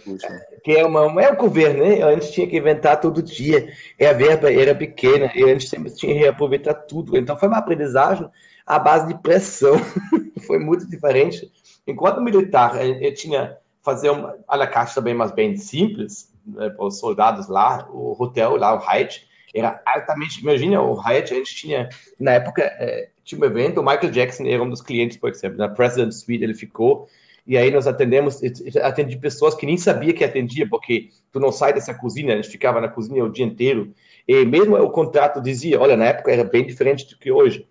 que 0.62 0.72
é, 0.72 0.86
uma, 0.86 1.20
é 1.20 1.30
um 1.30 1.36
couvert, 1.36 1.76
né? 1.76 2.02
A 2.02 2.12
gente 2.14 2.32
tinha 2.32 2.46
que 2.46 2.56
inventar 2.56 3.00
todo 3.00 3.20
dia, 3.20 3.68
e 3.98 4.06
a 4.06 4.12
verba 4.12 4.50
era 4.50 4.74
pequena, 4.74 5.30
e 5.34 5.42
a 5.42 5.48
gente 5.48 5.68
sempre 5.68 5.90
tinha 5.90 6.14
que 6.14 6.20
reaproveitar 6.20 6.72
tudo. 6.72 7.18
Então 7.18 7.36
foi 7.36 7.48
uma 7.48 7.58
aprendizagem 7.58 8.26
à 8.64 8.78
base 8.78 9.08
de 9.08 9.20
pressão. 9.20 9.74
foi 10.46 10.58
muito 10.58 10.88
diferente 10.88 11.50
Enquanto 11.86 12.20
militar, 12.20 12.82
ele 12.82 13.12
tinha 13.12 13.56
fazer 13.82 14.10
uma 14.10 14.36
à 14.48 14.56
la 14.56 14.66
carte 14.66 14.94
também, 14.94 15.14
mas 15.14 15.30
bem 15.30 15.56
simples, 15.56 16.32
né, 16.46 16.70
para 16.70 16.86
os 16.86 16.98
soldados 16.98 17.48
lá, 17.48 17.86
o 17.90 18.16
hotel 18.18 18.56
lá, 18.56 18.74
o 18.74 18.78
Hyatt, 18.78 19.26
era 19.54 19.80
altamente, 19.86 20.40
imagina, 20.40 20.80
o 20.82 20.98
Hyatt, 20.98 21.32
a 21.32 21.36
gente 21.36 21.54
tinha, 21.54 21.88
na 22.18 22.32
época, 22.32 22.62
é, 22.62 23.10
tinha 23.22 23.40
um 23.40 23.44
evento, 23.44 23.80
o 23.80 23.84
Michael 23.84 24.10
Jackson 24.10 24.44
era 24.46 24.62
um 24.62 24.68
dos 24.68 24.80
clientes, 24.80 25.16
por 25.16 25.30
exemplo, 25.30 25.58
na 25.58 25.68
President 25.68 26.12
Suite 26.12 26.42
ele 26.42 26.54
ficou, 26.54 27.06
e 27.46 27.58
aí 27.58 27.70
nós 27.70 27.86
atendemos, 27.86 28.40
atendi 28.82 29.18
pessoas 29.18 29.54
que 29.54 29.66
nem 29.66 29.76
sabia 29.76 30.14
que 30.14 30.24
atendia, 30.24 30.66
porque 30.68 31.10
tu 31.30 31.38
não 31.38 31.52
sai 31.52 31.74
dessa 31.74 31.94
cozinha, 31.94 32.32
a 32.32 32.36
gente 32.36 32.48
ficava 32.48 32.80
na 32.80 32.88
cozinha 32.88 33.22
o 33.22 33.30
dia 33.30 33.44
inteiro, 33.44 33.92
e 34.26 34.44
mesmo 34.46 34.76
o 34.76 34.90
contrato 34.90 35.42
dizia, 35.42 35.78
olha, 35.78 35.96
na 35.96 36.06
época 36.06 36.32
era 36.32 36.42
bem 36.42 36.66
diferente 36.66 37.06
do 37.08 37.18
que 37.18 37.30
hoje, 37.30 37.68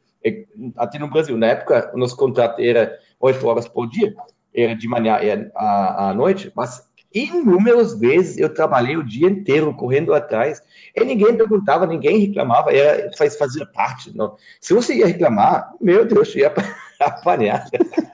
até 0.77 0.97
no 0.97 1.09
Brasil, 1.09 1.35
na 1.35 1.47
época 1.47 1.91
o 1.93 1.97
nosso 1.97 2.15
contrato 2.15 2.61
era 2.61 2.97
oito 3.23 3.47
horas 3.47 3.67
por 3.67 3.89
dia, 3.89 4.13
era 4.53 4.75
de 4.75 4.87
manhã 4.87 5.17
e 5.21 5.31
à, 5.55 6.09
à 6.09 6.13
noite, 6.13 6.51
mas 6.55 6.87
inúmeras 7.13 7.97
vezes 7.97 8.37
eu 8.37 8.53
trabalhei 8.53 8.97
o 8.97 9.03
dia 9.03 9.27
inteiro 9.27 9.73
correndo 9.75 10.13
atrás 10.13 10.61
e 10.95 11.03
ninguém 11.03 11.37
perguntava, 11.37 11.85
ninguém 11.85 12.17
reclamava, 12.17 12.71
era, 12.71 13.09
faz, 13.17 13.37
fazia 13.37 13.65
parte. 13.65 14.15
Não. 14.15 14.35
Se 14.59 14.73
você 14.73 14.95
ia 14.95 15.07
reclamar, 15.07 15.73
meu 15.79 16.05
Deus, 16.05 16.35
ia 16.35 16.51
apanhar. 16.99 17.65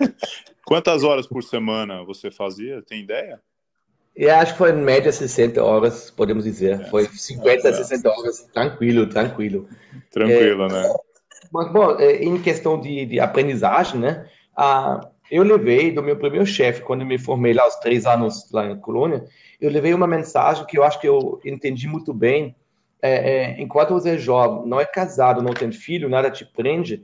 Quantas 0.66 1.04
horas 1.04 1.26
por 1.26 1.44
semana 1.44 2.04
você 2.04 2.30
fazia? 2.30 2.82
Tem 2.84 3.02
ideia? 3.02 3.42
Eu 4.16 4.36
acho 4.36 4.52
que 4.52 4.58
foi 4.58 4.72
em 4.72 4.76
média 4.76 5.12
60 5.12 5.64
horas, 5.64 6.12
podemos 6.12 6.44
dizer. 6.44 6.82
É. 6.82 6.86
Foi 6.90 7.06
50, 7.06 7.68
é. 7.68 7.74
60 7.74 8.10
horas, 8.10 8.50
tranquilo, 8.54 9.08
tranquilo. 9.08 9.68
Tranquilo, 10.12 10.66
é, 10.66 10.68
né? 10.68 10.94
Mas, 11.52 11.72
bom, 11.72 11.98
é, 11.98 12.18
em 12.18 12.40
questão 12.42 12.80
de, 12.80 13.06
de 13.06 13.20
aprendizagem, 13.20 14.00
né? 14.00 14.30
Ah, 14.62 15.10
eu 15.32 15.42
levei 15.42 15.90
do 15.90 16.04
meu 16.04 16.18
primeiro 16.18 16.46
chefe, 16.46 16.82
quando 16.82 17.06
me 17.06 17.18
formei 17.18 17.54
lá, 17.54 17.64
aos 17.64 17.78
três 17.78 18.06
anos 18.06 18.52
lá 18.52 18.66
em 18.66 18.78
Colônia, 18.78 19.24
eu 19.62 19.72
levei 19.72 19.94
uma 19.94 20.06
mensagem 20.06 20.66
que 20.66 20.78
eu 20.78 20.84
acho 20.84 21.00
que 21.00 21.08
eu 21.08 21.40
entendi 21.46 21.88
muito 21.88 22.14
bem. 22.14 22.54
É, 23.02 23.12
é, 23.12 23.62
enquanto 23.62 23.94
você 23.94 24.16
é 24.16 24.18
jovem, 24.18 24.68
não 24.68 24.78
é 24.78 24.86
casado, 24.86 25.42
não 25.42 25.54
tem 25.54 25.72
filho, 25.72 26.10
nada 26.10 26.30
te 26.30 26.44
prende, 26.44 27.02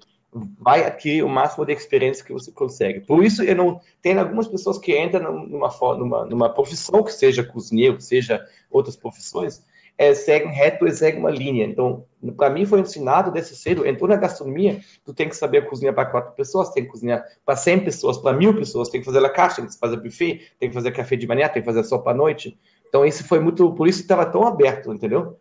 vai 0.60 0.84
adquirir 0.84 1.24
o 1.24 1.30
máximo 1.30 1.66
de 1.66 1.72
experiência 1.72 2.26
que 2.26 2.34
você 2.34 2.52
consegue. 2.52 3.00
Por 3.00 3.24
isso, 3.24 3.42
eu 3.42 3.56
não 3.56 3.80
tem 4.02 4.18
algumas 4.18 4.50
pessoas 4.50 4.78
que 4.78 5.00
entram 5.00 5.48
numa, 5.48 5.70
numa, 5.98 6.26
numa 6.26 6.50
profissão 6.50 7.02
que 7.04 7.14
seja 7.14 7.42
cozinheiro, 7.42 7.96
que 7.96 8.04
seja 8.04 8.46
outras 8.70 8.98
profissões, 8.98 9.64
é, 9.98 10.14
seguem 10.14 10.52
reto 10.52 10.86
e 10.86 10.92
seguem 10.92 11.20
uma 11.20 11.32
linha. 11.32 11.66
Então, 11.66 12.06
para 12.36 12.50
mim 12.50 12.66
foi 12.66 12.80
ensinado 12.80 13.32
desse 13.32 13.56
cedo, 13.56 13.86
entrou 13.86 14.10
na 14.10 14.18
gastronomia, 14.18 14.80
tu 15.04 15.14
tem 15.14 15.30
que 15.30 15.36
saber 15.36 15.68
cozinhar 15.68 15.94
para 15.94 16.06
quatro 16.06 16.34
pessoas, 16.34 16.72
tem 16.72 16.84
que 16.84 16.90
cozinhar 16.90 17.24
para 17.46 17.56
100 17.56 17.86
pessoas, 17.86 18.18
para 18.18 18.36
mil 18.36 18.54
pessoas, 18.56 18.90
tem 18.90 19.00
que 19.00 19.06
fazer 19.06 19.24
a 19.24 19.30
caixa, 19.30 19.58
tem 19.58 19.68
que 19.68 19.78
fazer 19.78 19.98
buffet, 19.98 20.52
tem 20.60 20.70
que 20.70 20.76
fazer 20.76 20.92
café 20.92 21.16
de 21.16 21.28
manhã, 21.28 21.48
tem 21.48 21.62
que 21.62 21.66
fazer 21.66 21.84
sopa 21.84 22.12
à 22.12 22.14
noite. 22.14 22.58
Então, 22.88 23.06
isso 23.06 23.24
foi 23.26 23.40
muito, 23.40 23.72
por 23.74 23.88
isso 23.88 24.02
estava 24.02 24.26
tão 24.26 24.46
aberto, 24.46 24.94
entendeu? 24.94 25.38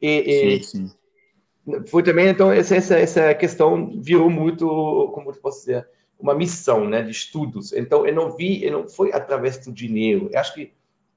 E, 0.00 0.60
sim, 0.62 0.90
sim. 1.66 1.84
foi 1.86 2.02
também, 2.02 2.28
então, 2.28 2.52
essa, 2.52 2.76
essa, 2.76 2.98
essa 2.98 3.34
questão 3.34 4.00
virou 4.00 4.30
muito, 4.30 4.66
como 5.12 5.30
eu 5.30 5.34
posso 5.34 5.60
dizer, 5.60 5.86
uma 6.18 6.34
missão, 6.34 6.88
né, 6.88 7.02
de 7.02 7.10
estudos. 7.10 7.72
Então, 7.72 8.06
eu 8.06 8.14
não 8.14 8.36
vi, 8.36 8.64
eu 8.64 8.72
não 8.72 8.88
foi 8.88 9.12
através 9.12 9.58
do 9.58 9.72
dinheiro. 9.72 10.28
Eu 10.32 10.38
acho 10.40 10.54
que 10.54 10.72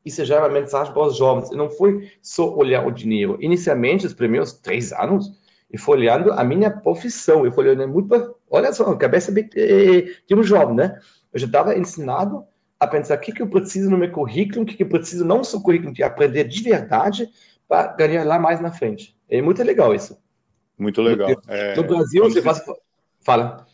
isso 0.05 0.23
já 0.25 0.37
é 0.37 0.39
uma 0.39 0.49
mensagem 0.49 0.93
para 0.93 1.03
os 1.03 1.17
jovens. 1.17 1.51
E 1.51 1.55
não 1.55 1.69
foi 1.69 2.11
só 2.21 2.53
olhar 2.55 2.85
o 2.85 2.91
dinheiro. 2.91 3.37
Inicialmente, 3.39 4.05
os 4.05 4.13
primeiros 4.13 4.53
três 4.53 4.91
anos, 4.91 5.31
eu 5.71 5.79
fui 5.79 5.97
olhando 5.97 6.31
a 6.33 6.43
minha 6.43 6.69
profissão. 6.69 7.45
Eu 7.45 7.51
fui 7.51 7.67
olhando 7.67 7.87
muito. 7.87 8.35
Olha 8.49 8.73
só, 8.73 8.85
a 8.89 8.97
cabeça 8.97 9.31
de 9.31 10.35
um 10.35 10.43
jovem, 10.43 10.75
né? 10.75 10.99
Eu 11.33 11.39
já 11.39 11.45
estava 11.45 11.77
ensinado 11.77 12.45
a 12.79 12.87
pensar 12.87 13.17
o 13.17 13.21
que, 13.21 13.31
que 13.31 13.41
eu 13.41 13.47
preciso 13.47 13.89
no 13.89 13.97
meu 13.97 14.11
currículo, 14.11 14.63
o 14.63 14.65
que, 14.65 14.75
que 14.75 14.83
eu 14.83 14.89
preciso, 14.89 15.23
não 15.23 15.43
só 15.43 15.61
currículo, 15.61 15.93
de 15.93 16.01
aprender 16.01 16.45
de 16.45 16.63
verdade 16.63 17.29
para 17.67 17.93
ganhar 17.93 18.25
lá 18.25 18.39
mais 18.39 18.59
na 18.59 18.71
frente. 18.71 19.15
É 19.29 19.41
muito 19.41 19.63
legal 19.63 19.93
isso. 19.93 20.19
Muito 20.77 21.01
legal. 21.01 21.29
No, 21.29 21.41
é, 21.47 21.75
no 21.75 21.83
Brasil, 21.83 22.23
você 22.23 22.41
faz. 22.41 22.61
Fala. 23.19 23.67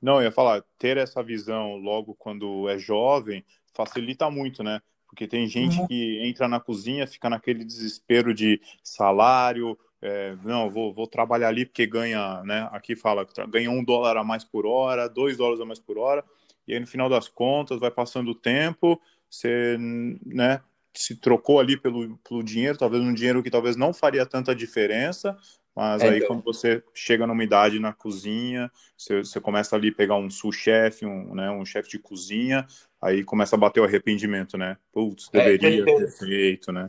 Não, 0.00 0.16
eu 0.16 0.22
ia 0.22 0.32
falar, 0.32 0.62
ter 0.78 0.96
essa 0.96 1.22
visão 1.22 1.76
logo 1.76 2.14
quando 2.18 2.68
é 2.68 2.78
jovem 2.78 3.44
facilita 3.72 4.30
muito, 4.30 4.62
né? 4.62 4.80
Porque 5.12 5.28
tem 5.28 5.46
gente 5.46 5.78
uhum. 5.78 5.86
que 5.86 6.26
entra 6.26 6.48
na 6.48 6.58
cozinha, 6.58 7.06
fica 7.06 7.28
naquele 7.28 7.62
desespero 7.64 8.32
de 8.32 8.58
salário, 8.82 9.78
é, 10.00 10.34
não, 10.42 10.70
vou, 10.70 10.92
vou 10.92 11.06
trabalhar 11.06 11.48
ali 11.48 11.66
porque 11.66 11.86
ganha, 11.86 12.42
né? 12.44 12.66
Aqui 12.72 12.96
fala 12.96 13.26
que 13.26 13.46
ganha 13.46 13.70
um 13.70 13.84
dólar 13.84 14.16
a 14.16 14.24
mais 14.24 14.42
por 14.42 14.64
hora, 14.64 15.08
dois 15.08 15.36
dólares 15.36 15.60
a 15.60 15.66
mais 15.66 15.78
por 15.78 15.98
hora, 15.98 16.24
e 16.66 16.72
aí 16.72 16.80
no 16.80 16.86
final 16.86 17.10
das 17.10 17.28
contas 17.28 17.78
vai 17.78 17.90
passando 17.90 18.30
o 18.30 18.34
tempo, 18.34 18.98
você, 19.28 19.76
né? 20.24 20.62
Se 20.94 21.14
trocou 21.14 21.60
ali 21.60 21.76
pelo, 21.76 22.18
pelo 22.18 22.42
dinheiro, 22.42 22.78
talvez 22.78 23.02
um 23.02 23.12
dinheiro 23.12 23.42
que 23.42 23.50
talvez 23.50 23.76
não 23.76 23.92
faria 23.92 24.24
tanta 24.24 24.54
diferença, 24.54 25.36
mas 25.74 26.02
é, 26.02 26.08
aí, 26.08 26.16
então... 26.16 26.28
quando 26.28 26.44
você 26.44 26.82
chega 26.94 27.26
numa 27.26 27.44
idade 27.44 27.78
na 27.78 27.92
cozinha, 27.92 28.70
você, 28.96 29.18
você 29.18 29.40
começa 29.40 29.76
ali 29.76 29.88
a 29.88 29.94
pegar 29.94 30.16
um 30.16 30.30
sous-chefe, 30.30 31.06
um, 31.06 31.34
né, 31.34 31.50
um 31.50 31.64
chefe 31.64 31.88
de 31.90 31.98
cozinha, 31.98 32.66
aí 33.02 33.24
começa 33.24 33.56
a 33.56 33.58
bater 33.58 33.80
o 33.80 33.84
arrependimento, 33.84 34.56
né? 34.56 34.76
Putz, 34.92 35.28
é, 35.32 35.56
deveria 35.58 35.82
é, 35.82 35.96
ter 35.96 36.08
feito, 36.08 36.70
né? 36.70 36.88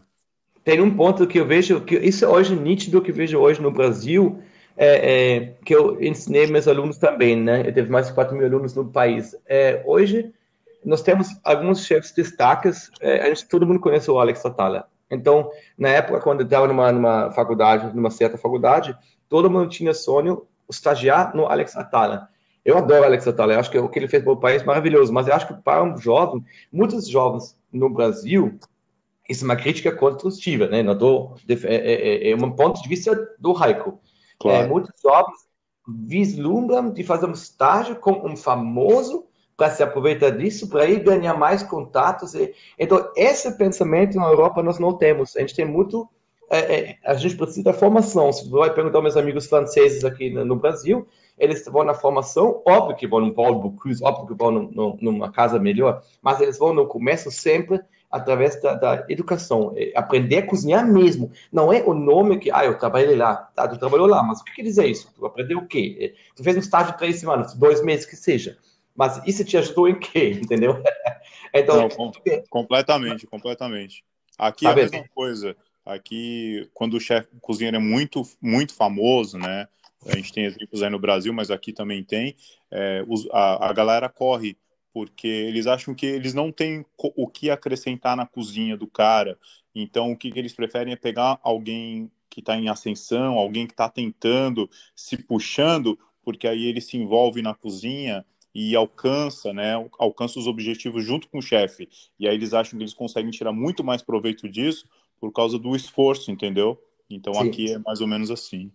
Tem 0.63 0.79
um 0.79 0.95
ponto 0.95 1.25
que 1.25 1.39
eu 1.39 1.45
vejo, 1.45 1.81
que 1.81 1.95
isso 1.95 2.23
é 2.23 2.27
hoje 2.27 2.55
nítido 2.55 3.01
que 3.01 3.11
eu 3.11 3.15
vejo 3.15 3.39
hoje 3.39 3.59
no 3.59 3.71
Brasil, 3.71 4.41
é, 4.77 5.35
é, 5.35 5.53
que 5.65 5.75
eu 5.75 6.01
ensinei 6.01 6.47
meus 6.47 6.67
alunos 6.67 6.97
também, 6.97 7.35
né? 7.35 7.61
Eu 7.65 7.73
tive 7.73 7.89
mais 7.89 8.07
de 8.07 8.13
4 8.13 8.37
mil 8.37 8.45
alunos 8.45 8.75
no 8.75 8.85
país. 8.85 9.35
É, 9.47 9.81
hoje, 9.85 10.31
nós 10.85 11.01
temos 11.01 11.27
alguns 11.43 11.85
chefes 11.85 12.11
destaques, 12.11 12.91
a 13.01 13.27
gente, 13.27 13.47
todo 13.47 13.65
mundo 13.65 13.79
conhece 13.79 14.09
o 14.09 14.19
Alex 14.19 14.45
Atala. 14.45 14.87
Então, 15.09 15.51
na 15.77 15.89
época, 15.89 16.19
quando 16.19 16.41
eu 16.41 16.45
estava 16.45 16.67
numa, 16.67 16.91
numa 16.91 17.31
faculdade, 17.31 17.95
numa 17.95 18.09
certa 18.09 18.37
faculdade, 18.37 18.97
todo 19.29 19.49
mundo 19.49 19.69
tinha 19.69 19.93
sonho 19.93 20.45
estagiar 20.69 21.35
no 21.35 21.45
Alex 21.45 21.75
Atala. 21.75 22.29
Eu 22.63 22.77
adoro 22.77 23.03
Alex 23.03 23.27
Atala, 23.27 23.53
eu 23.53 23.59
acho 23.59 23.69
que 23.69 23.77
o 23.77 23.89
que 23.89 23.99
ele 23.99 24.07
fez 24.07 24.23
para 24.23 24.31
o 24.31 24.37
país 24.37 24.61
é 24.61 24.65
maravilhoso, 24.65 25.11
mas 25.11 25.27
eu 25.27 25.33
acho 25.33 25.47
que 25.47 25.53
para 25.53 25.83
um 25.83 25.97
jovem, 25.97 26.43
muitos 26.71 27.07
jovens 27.07 27.57
no 27.71 27.89
Brasil, 27.89 28.57
isso 29.29 29.43
é 29.43 29.47
uma 29.47 29.55
crítica 29.55 29.91
construtiva, 29.91 30.67
né? 30.67 30.81
Não 30.81 30.97
tô, 30.97 31.35
é, 31.47 32.27
é, 32.27 32.31
é 32.31 32.35
um 32.35 32.51
ponto 32.51 32.81
de 32.81 32.87
vista 32.87 33.15
do 33.39 33.51
Raico. 33.51 33.99
Claro. 34.39 34.65
É, 34.65 34.67
muitos 34.67 34.93
jovens 35.01 35.43
vislumbram 35.87 36.91
de 36.91 37.03
fazer 37.03 37.25
um 37.25 37.31
estágio 37.31 37.97
com 37.97 38.25
um 38.25 38.35
famoso 38.35 39.25
para 39.55 39.69
se 39.69 39.83
aproveitar 39.83 40.31
disso, 40.31 40.69
para 40.69 40.85
ir 40.85 41.03
ganhar 41.03 41.35
mais 41.35 41.63
contatos. 41.63 42.33
Então, 42.77 43.11
esse 43.15 43.57
pensamento 43.57 44.17
na 44.17 44.27
Europa 44.27 44.63
nós 44.63 44.79
não 44.79 44.93
temos. 44.93 45.35
A 45.35 45.41
gente 45.41 45.55
tem 45.55 45.65
muito. 45.65 46.07
É, 46.49 46.75
é, 46.75 46.97
a 47.05 47.13
gente 47.15 47.35
precisa 47.35 47.63
da 47.63 47.73
formação. 47.73 48.31
Se 48.31 48.49
vai 48.49 48.73
perguntar 48.73 48.97
aos 48.97 49.03
meus 49.03 49.17
amigos 49.17 49.47
franceses 49.47 50.03
aqui 50.03 50.29
no, 50.29 50.55
Brasil, 50.55 51.07
eles 51.37 51.65
vão 51.65 51.83
na 51.83 51.93
formação, 51.93 52.61
óbvio 52.65 52.95
que 52.95 53.07
vão 53.07 53.19
no 53.19 53.33
Paulo 53.33 53.59
Bocuse, 53.59 54.03
óbvio 54.03 54.27
que 54.27 54.33
vão 54.33 54.51
numa 55.01 55.31
casa 55.31 55.59
melhor, 55.59 56.01
mas 56.21 56.39
eles 56.39 56.57
vão 56.57 56.73
no 56.73 56.87
começo 56.87 57.31
sempre 57.31 57.81
através 58.13 58.61
da, 58.61 58.75
da, 58.75 59.05
educação, 59.09 59.73
é, 59.75 59.91
aprender 59.95 60.37
a 60.37 60.45
cozinhar 60.45 60.87
mesmo. 60.87 61.31
Não 61.51 61.73
é 61.73 61.81
o 61.81 61.95
nome 61.95 62.37
que, 62.37 62.51
ah, 62.51 62.63
eu 62.63 62.77
trabalhei 62.77 63.15
lá, 63.15 63.35
tá, 63.35 63.67
tu 63.67 63.79
trabalhou 63.79 64.05
lá, 64.05 64.21
mas 64.21 64.39
o 64.39 64.43
que 64.43 64.53
quer 64.53 64.61
dizer 64.61 64.85
isso? 64.85 65.11
Tu 65.15 65.25
aprendeu 65.25 65.57
o 65.57 65.67
quê? 65.67 65.97
É, 65.99 66.33
tu 66.35 66.43
fez 66.43 66.55
um 66.55 66.59
estágio 66.59 66.91
de 66.91 66.99
três 66.99 67.19
semanas, 67.19 67.55
dois 67.55 67.83
meses 67.83 68.05
que 68.05 68.15
seja. 68.15 68.55
Mas 68.95 69.19
isso 69.25 69.43
te 69.43 69.57
ajudou 69.57 69.89
em 69.89 69.97
quê? 69.97 70.29
Entendeu? 70.39 70.81
então, 71.51 71.77
Não, 71.77 71.89
com, 71.89 72.11
completamente, 72.51 73.25
completamente. 73.25 74.03
Aqui 74.37 74.67
é 74.67 74.69
a 74.69 74.75
mesma 74.75 75.03
coisa. 75.15 75.55
Aqui, 75.83 76.69
quando 76.71 76.93
o 76.93 76.99
chefe 76.99 77.29
cozinheiro 77.41 77.77
é 77.77 77.79
muito, 77.79 78.21
muito 78.39 78.75
famoso, 78.75 79.39
né? 79.39 79.67
A 80.07 80.15
gente 80.15 80.33
tem 80.33 80.45
exemplos 80.45 80.83
aí 80.83 80.89
no 80.89 80.99
Brasil, 80.99 81.33
mas 81.33 81.51
aqui 81.51 81.71
também 81.71 82.03
tem. 82.03 82.35
É, 82.71 83.03
os, 83.07 83.27
a, 83.31 83.69
a 83.69 83.73
galera 83.73 84.09
corre 84.09 84.57
porque 84.93 85.27
eles 85.27 85.65
acham 85.65 85.95
que 85.95 86.05
eles 86.05 86.35
não 86.35 86.51
têm 86.51 86.85
o 86.97 87.27
que 87.27 87.49
acrescentar 87.49 88.15
na 88.15 88.27
cozinha 88.27 88.77
do 88.77 88.85
cara. 88.85 89.39
Então, 89.73 90.11
o 90.11 90.17
que, 90.17 90.31
eles 90.35 90.53
preferem 90.53 90.93
é 90.93 90.95
pegar 90.95 91.39
alguém 91.41 92.11
que 92.29 92.39
está 92.39 92.55
em 92.55 92.69
ascensão, 92.69 93.33
alguém 93.33 93.65
que 93.65 93.73
está 93.73 93.89
tentando, 93.89 94.69
se 94.95 95.17
puxando, 95.17 95.97
porque 96.23 96.47
aí 96.47 96.65
ele 96.65 96.79
se 96.79 96.95
envolve 96.95 97.41
na 97.41 97.55
cozinha 97.55 98.23
e 98.53 98.75
alcança, 98.75 99.51
né, 99.51 99.73
alcança 99.97 100.37
os 100.37 100.45
objetivos 100.45 101.03
junto 101.03 101.27
com 101.27 101.39
o 101.39 101.41
chefe. 101.41 101.89
E 102.19 102.27
aí 102.27 102.35
eles 102.35 102.53
acham 102.53 102.77
que 102.77 102.83
eles 102.83 102.93
conseguem 102.93 103.31
tirar 103.31 103.51
muito 103.51 103.83
mais 103.83 104.03
proveito 104.03 104.47
disso 104.47 104.87
por 105.19 105.31
causa 105.31 105.57
do 105.57 105.75
esforço, 105.75 106.29
entendeu? 106.29 106.79
Então 107.09 107.33
Sim. 107.33 107.47
aqui 107.47 107.71
é 107.71 107.79
mais 107.79 107.99
ou 107.99 108.07
menos 108.07 108.29
assim. 108.29 108.71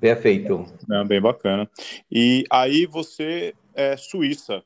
Perfeito. 0.00 0.66
É, 0.90 1.04
bem 1.04 1.20
bacana. 1.20 1.68
E 2.10 2.44
aí 2.50 2.86
você 2.86 3.54
é 3.74 3.96
Suíça 3.96 4.62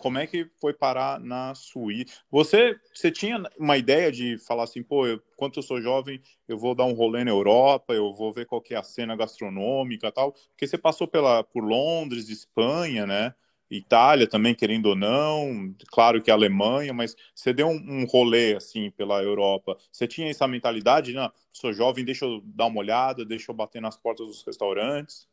como 0.00 0.18
é 0.18 0.26
que 0.26 0.48
foi 0.58 0.72
parar 0.72 1.20
na 1.20 1.54
Suíça? 1.54 2.14
Você, 2.30 2.74
você 2.92 3.10
tinha 3.10 3.40
uma 3.58 3.76
ideia 3.76 4.10
de 4.10 4.38
falar 4.38 4.64
assim, 4.64 4.82
pô, 4.82 5.06
eu, 5.06 5.22
quando 5.36 5.58
eu 5.58 5.62
sou 5.62 5.80
jovem, 5.80 6.20
eu 6.48 6.58
vou 6.58 6.74
dar 6.74 6.86
um 6.86 6.94
rolê 6.94 7.22
na 7.22 7.30
Europa, 7.30 7.92
eu 7.92 8.14
vou 8.14 8.32
ver 8.32 8.46
qual 8.46 8.62
que 8.62 8.74
é 8.74 8.78
a 8.78 8.82
cena 8.82 9.14
gastronômica 9.14 10.10
tal, 10.10 10.32
porque 10.32 10.66
você 10.66 10.78
passou 10.78 11.06
pela, 11.06 11.44
por 11.44 11.62
Londres, 11.62 12.30
Espanha, 12.30 13.06
né? 13.06 13.34
Itália 13.70 14.26
também, 14.26 14.54
querendo 14.54 14.86
ou 14.86 14.96
não, 14.96 15.72
claro 15.92 16.20
que 16.20 16.30
a 16.30 16.34
Alemanha, 16.34 16.92
mas 16.92 17.14
você 17.34 17.52
deu 17.52 17.68
um, 17.68 17.76
um 17.76 18.04
rolê 18.04 18.56
assim 18.56 18.90
pela 18.90 19.22
Europa. 19.22 19.76
Você 19.92 20.08
tinha 20.08 20.28
essa 20.28 20.48
mentalidade, 20.48 21.12
não? 21.12 21.30
Sou 21.52 21.72
jovem, 21.72 22.04
deixa 22.04 22.24
eu 22.24 22.42
dar 22.44 22.66
uma 22.66 22.80
olhada, 22.80 23.24
deixa 23.24 23.50
eu 23.50 23.54
bater 23.54 23.80
nas 23.80 23.96
portas 23.96 24.26
dos 24.26 24.44
restaurantes. 24.44 25.28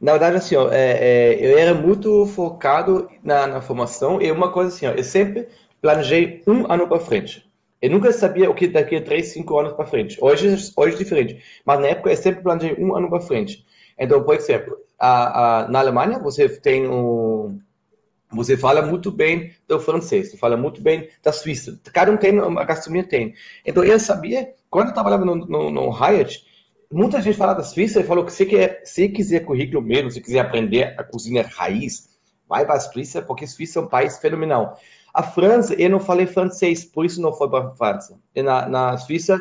Na 0.00 0.12
verdade, 0.12 0.36
assim, 0.36 0.56
ó, 0.56 0.70
é, 0.72 0.92
é, 0.92 1.44
eu 1.44 1.58
era 1.58 1.74
muito 1.74 2.26
focado 2.26 3.08
na, 3.22 3.46
na, 3.46 3.60
formação 3.60 4.20
e 4.22 4.30
uma 4.30 4.52
coisa 4.52 4.74
assim, 4.74 4.86
ó, 4.86 4.92
eu 4.92 5.04
sempre 5.04 5.48
planejei 5.80 6.42
um 6.46 6.70
ano 6.70 6.88
para 6.88 7.00
frente. 7.00 7.48
Eu 7.80 7.90
nunca 7.90 8.12
sabia 8.12 8.50
o 8.50 8.54
que 8.54 8.66
daqui 8.66 8.96
a 8.96 9.02
três, 9.02 9.28
cinco 9.28 9.58
anos 9.58 9.72
para 9.72 9.86
frente. 9.86 10.18
Hoje, 10.20 10.72
hoje 10.76 10.94
é 10.94 10.98
diferente, 10.98 11.42
mas 11.64 11.80
na 11.80 11.88
época 11.88 12.10
eu 12.10 12.16
sempre 12.16 12.42
planejei 12.42 12.76
um 12.76 12.94
ano 12.94 13.08
para 13.08 13.20
frente. 13.20 13.64
Então, 13.98 14.22
por 14.22 14.34
exemplo, 14.34 14.76
a, 14.98 15.62
a, 15.64 15.68
na 15.68 15.78
Alemanha 15.80 16.18
você 16.18 16.48
tem 16.48 16.88
um, 16.88 17.60
você 18.30 18.56
fala 18.56 18.82
muito 18.82 19.10
bem 19.10 19.52
do 19.66 19.80
francês, 19.80 20.30
você 20.30 20.36
fala 20.36 20.56
muito 20.56 20.82
bem 20.82 21.08
da 21.22 21.32
Suíça. 21.32 21.80
Cada 21.92 22.10
um 22.10 22.16
tem, 22.16 22.38
a 22.38 22.64
gastronomia 22.64 23.08
tem. 23.08 23.34
Então 23.64 23.82
eu 23.82 23.98
sabia, 23.98 24.52
quando 24.68 24.88
eu 24.88 24.94
trabalhava 24.94 25.24
no, 25.24 25.34
no, 25.34 25.70
no 25.70 25.90
Hyatt, 25.90 26.44
muita 26.92 27.22
gente 27.22 27.36
fala 27.36 27.54
da 27.54 27.62
Suíça 27.62 28.00
e 28.00 28.04
falou 28.04 28.24
que 28.24 28.32
se, 28.32 28.44
quer, 28.44 28.82
se 28.84 29.08
quiser 29.08 29.40
currículo 29.40 29.82
mesmo, 29.82 30.10
se 30.10 30.20
quiser 30.20 30.40
aprender 30.40 30.94
a 30.98 31.04
cozinha 31.04 31.46
raiz, 31.46 32.08
vai 32.48 32.64
para 32.64 32.76
a 32.76 32.80
Suíça, 32.80 33.22
porque 33.22 33.44
a 33.44 33.48
Suíça 33.48 33.78
é 33.78 33.82
um 33.82 33.88
país 33.88 34.18
fenomenal. 34.18 34.78
A 35.12 35.22
França, 35.22 35.74
eu 35.74 35.88
não 35.88 36.00
falei 36.00 36.26
francês, 36.26 36.84
por 36.84 37.04
isso 37.04 37.20
não 37.20 37.32
foi 37.32 37.48
para 37.48 37.68
a 37.68 37.70
França. 37.74 38.18
Na, 38.36 38.68
na 38.68 38.96
Suíça, 38.98 39.40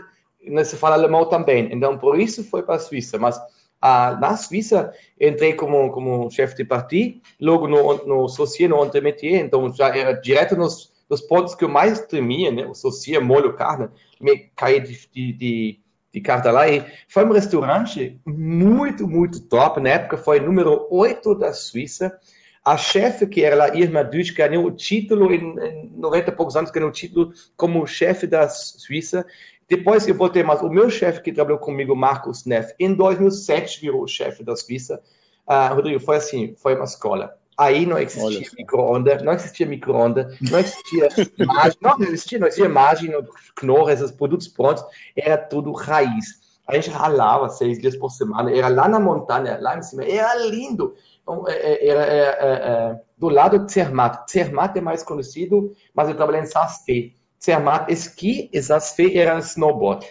se 0.65 0.78
fala 0.78 0.95
alemão 0.95 1.26
também, 1.26 1.69
então 1.73 1.97
por 1.97 2.19
isso 2.19 2.43
foi 2.43 2.63
para 2.63 2.76
a 2.76 2.80
Suíça. 2.80 3.17
Mas 3.17 3.39
Ah, 3.82 4.18
na 4.20 4.36
Suíça, 4.36 4.92
entrei 5.20 5.54
como, 5.54 5.92
como 5.92 6.30
chefe 6.32 6.56
de 6.56 6.66
parti, 6.66 7.22
logo 7.40 7.68
no, 7.68 8.06
no 8.06 8.26
associé, 8.26 8.68
no 8.68 8.84
entremetier, 8.84 9.40
então 9.40 9.72
já 9.72 9.96
era 9.96 10.13
direto 10.13 10.56
nos, 10.56 10.92
nos 11.10 11.22
pontos 11.22 11.54
que 11.54 11.63
eu 11.63 11.70
mais 11.70 12.00
temia, 12.00 12.52
né? 12.52 12.66
O 12.66 12.72
associé, 12.72 13.20
molho, 13.20 13.54
carne, 13.54 13.90
me 14.20 14.50
caí 14.56 14.80
de, 14.80 15.08
de, 15.13 15.34
de, 15.34 15.80
de 16.12 16.22
carta 16.22 16.52
lá. 16.52 16.68
E 16.68 16.84
foi 17.08 17.24
um 17.24 17.32
restaurante 17.32 18.20
muito, 18.26 19.08
muito 19.08 19.42
top. 19.42 19.80
Na 19.80 19.90
época 19.90 20.18
foi 20.18 20.40
número 20.40 20.88
8 20.90 21.36
da 21.36 21.54
Suíça. 21.54 22.18
A 22.66 22.76
chefe, 22.76 23.26
que 23.26 23.46
era 23.46 23.56
lá, 23.56 23.76
Irma 23.78 24.04
Duch, 24.04 24.34
ganhou 24.34 24.66
o 24.66 24.72
título 24.72 25.32
em, 25.34 25.58
em 25.58 25.92
90 25.96 26.30
e 26.32 26.36
poucos 26.36 26.58
anos, 26.58 26.70
ganhou 26.70 26.90
o 26.90 26.94
título 26.94 27.32
como 27.56 27.88
chefe 27.88 28.28
da 28.28 28.50
Suíça. 28.50 29.26
Depois 29.70 30.08
eu 30.08 30.16
voltei 30.16 30.44
mais, 30.44 30.62
o 30.62 30.70
meu 30.70 30.90
chefe 30.90 31.22
que 31.22 31.32
trabalhou 31.32 31.60
comigo, 31.60 31.96
Marcos 31.96 32.46
Neff, 32.46 32.74
em 32.80 32.94
2007 32.94 33.82
virou 33.82 34.04
o 34.04 34.08
chefe 34.08 34.44
da 34.44 34.56
Suíça. 34.56 35.02
Uh, 35.48 35.74
Rodrigo, 35.74 36.00
foi 36.00 36.18
assim, 36.18 36.56
foi 36.58 36.76
uma 36.76 36.86
escola. 36.86 37.38
Aí 37.58 37.86
não 37.86 37.98
existia 37.98 38.50
micro-ondas, 38.58 39.24
não 39.24 39.34
existia 39.34 39.66
micro-ondas, 39.66 40.38
não 40.42 40.60
existia 40.60 41.10
imagem, 41.40 41.78
não 41.82 42.02
existia, 42.02 42.40
não 42.40 42.48
existia 42.48 42.66
imagem, 42.66 43.12
Knorr, 43.56 43.90
esses 43.90 44.12
produtos 44.12 44.48
prontos, 44.48 44.86
era 45.16 45.38
tudo 45.38 45.72
raiz. 45.72 46.48
A 46.68 46.76
gente 46.76 46.90
ralava 46.90 47.50
seis 47.50 47.80
dias 47.80 47.96
por 47.96 48.12
semana, 48.12 48.56
era 48.56 48.68
lá 48.68 48.88
na 48.88 49.00
montanha, 49.00 49.58
lá 49.60 49.78
em 49.78 49.82
cima, 49.82 50.04
era 50.04 50.36
lindo. 50.36 50.96
Então, 51.24 51.48
é, 51.48 51.54
é, 51.54 51.88
era, 51.88 52.06
era, 52.06 52.32
era, 52.36 52.56
era 52.66 53.02
do 53.18 53.30
lado 53.30 53.60
de 53.60 53.72
Zermatt. 53.72 54.32
Zermatt 54.32 54.78
é 54.78 54.82
mais 54.82 55.02
conhecido, 55.02 55.74
mas 55.94 56.08
eu 56.08 56.16
trabalhei 56.16 56.42
em 56.42 56.46
Sasté. 56.46 57.14
Zermatt 57.43 57.91
esqui 57.91 58.50
e 58.52 58.62
Sasfé 58.62 59.15
era 59.15 59.38
snowboard. 59.39 60.06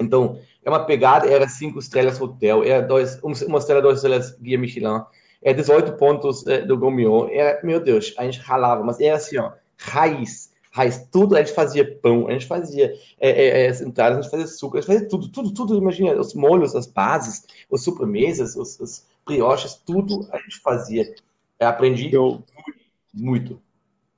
Então, 0.00 0.38
é 0.64 0.68
uma 0.68 0.84
pegada, 0.84 1.26
era 1.28 1.48
cinco 1.48 1.78
estrelas 1.78 2.20
hotel, 2.20 2.64
era 2.64 2.82
dois, 2.82 3.20
uma 3.22 3.58
estrela, 3.58 3.80
duas 3.80 3.96
estrelas 3.98 4.36
guia 4.38 4.58
Michelin, 4.58 5.00
é 5.42 5.52
18 5.52 5.92
pontos 5.92 6.46
é, 6.46 6.62
do 6.62 6.76
Gourmillon, 6.76 7.28
era, 7.30 7.60
meu 7.64 7.80
Deus, 7.80 8.12
a 8.18 8.24
gente 8.24 8.40
ralava, 8.40 8.82
mas 8.82 9.00
era 9.00 9.16
assim, 9.16 9.38
ó, 9.38 9.52
raiz, 9.78 10.52
raiz, 10.72 11.06
tudo, 11.10 11.36
a 11.36 11.38
gente 11.38 11.54
fazia 11.54 11.98
pão, 11.98 12.28
a 12.28 12.32
gente 12.32 12.46
fazia 12.46 12.92
é, 13.20 13.30
é, 13.30 13.66
é 13.66 13.70
entradas, 13.82 14.18
a 14.18 14.22
gente 14.22 14.30
fazia 14.30 14.46
suco, 14.46 14.76
a 14.76 14.80
gente 14.80 14.92
fazia 14.92 15.08
tudo, 15.08 15.28
tudo, 15.28 15.54
tudo, 15.54 15.76
imagina, 15.76 16.18
os 16.18 16.34
molhos, 16.34 16.74
as 16.74 16.86
bases, 16.86 17.46
as 17.72 17.82
sobremesas, 17.82 18.56
os, 18.56 18.78
os 18.80 19.06
brioches, 19.24 19.74
tudo 19.74 20.28
a 20.32 20.38
gente 20.38 20.58
fazia. 20.60 21.14
Eu 21.58 21.68
aprendi 21.68 22.12
eu, 22.12 22.42
muito. 23.14 23.60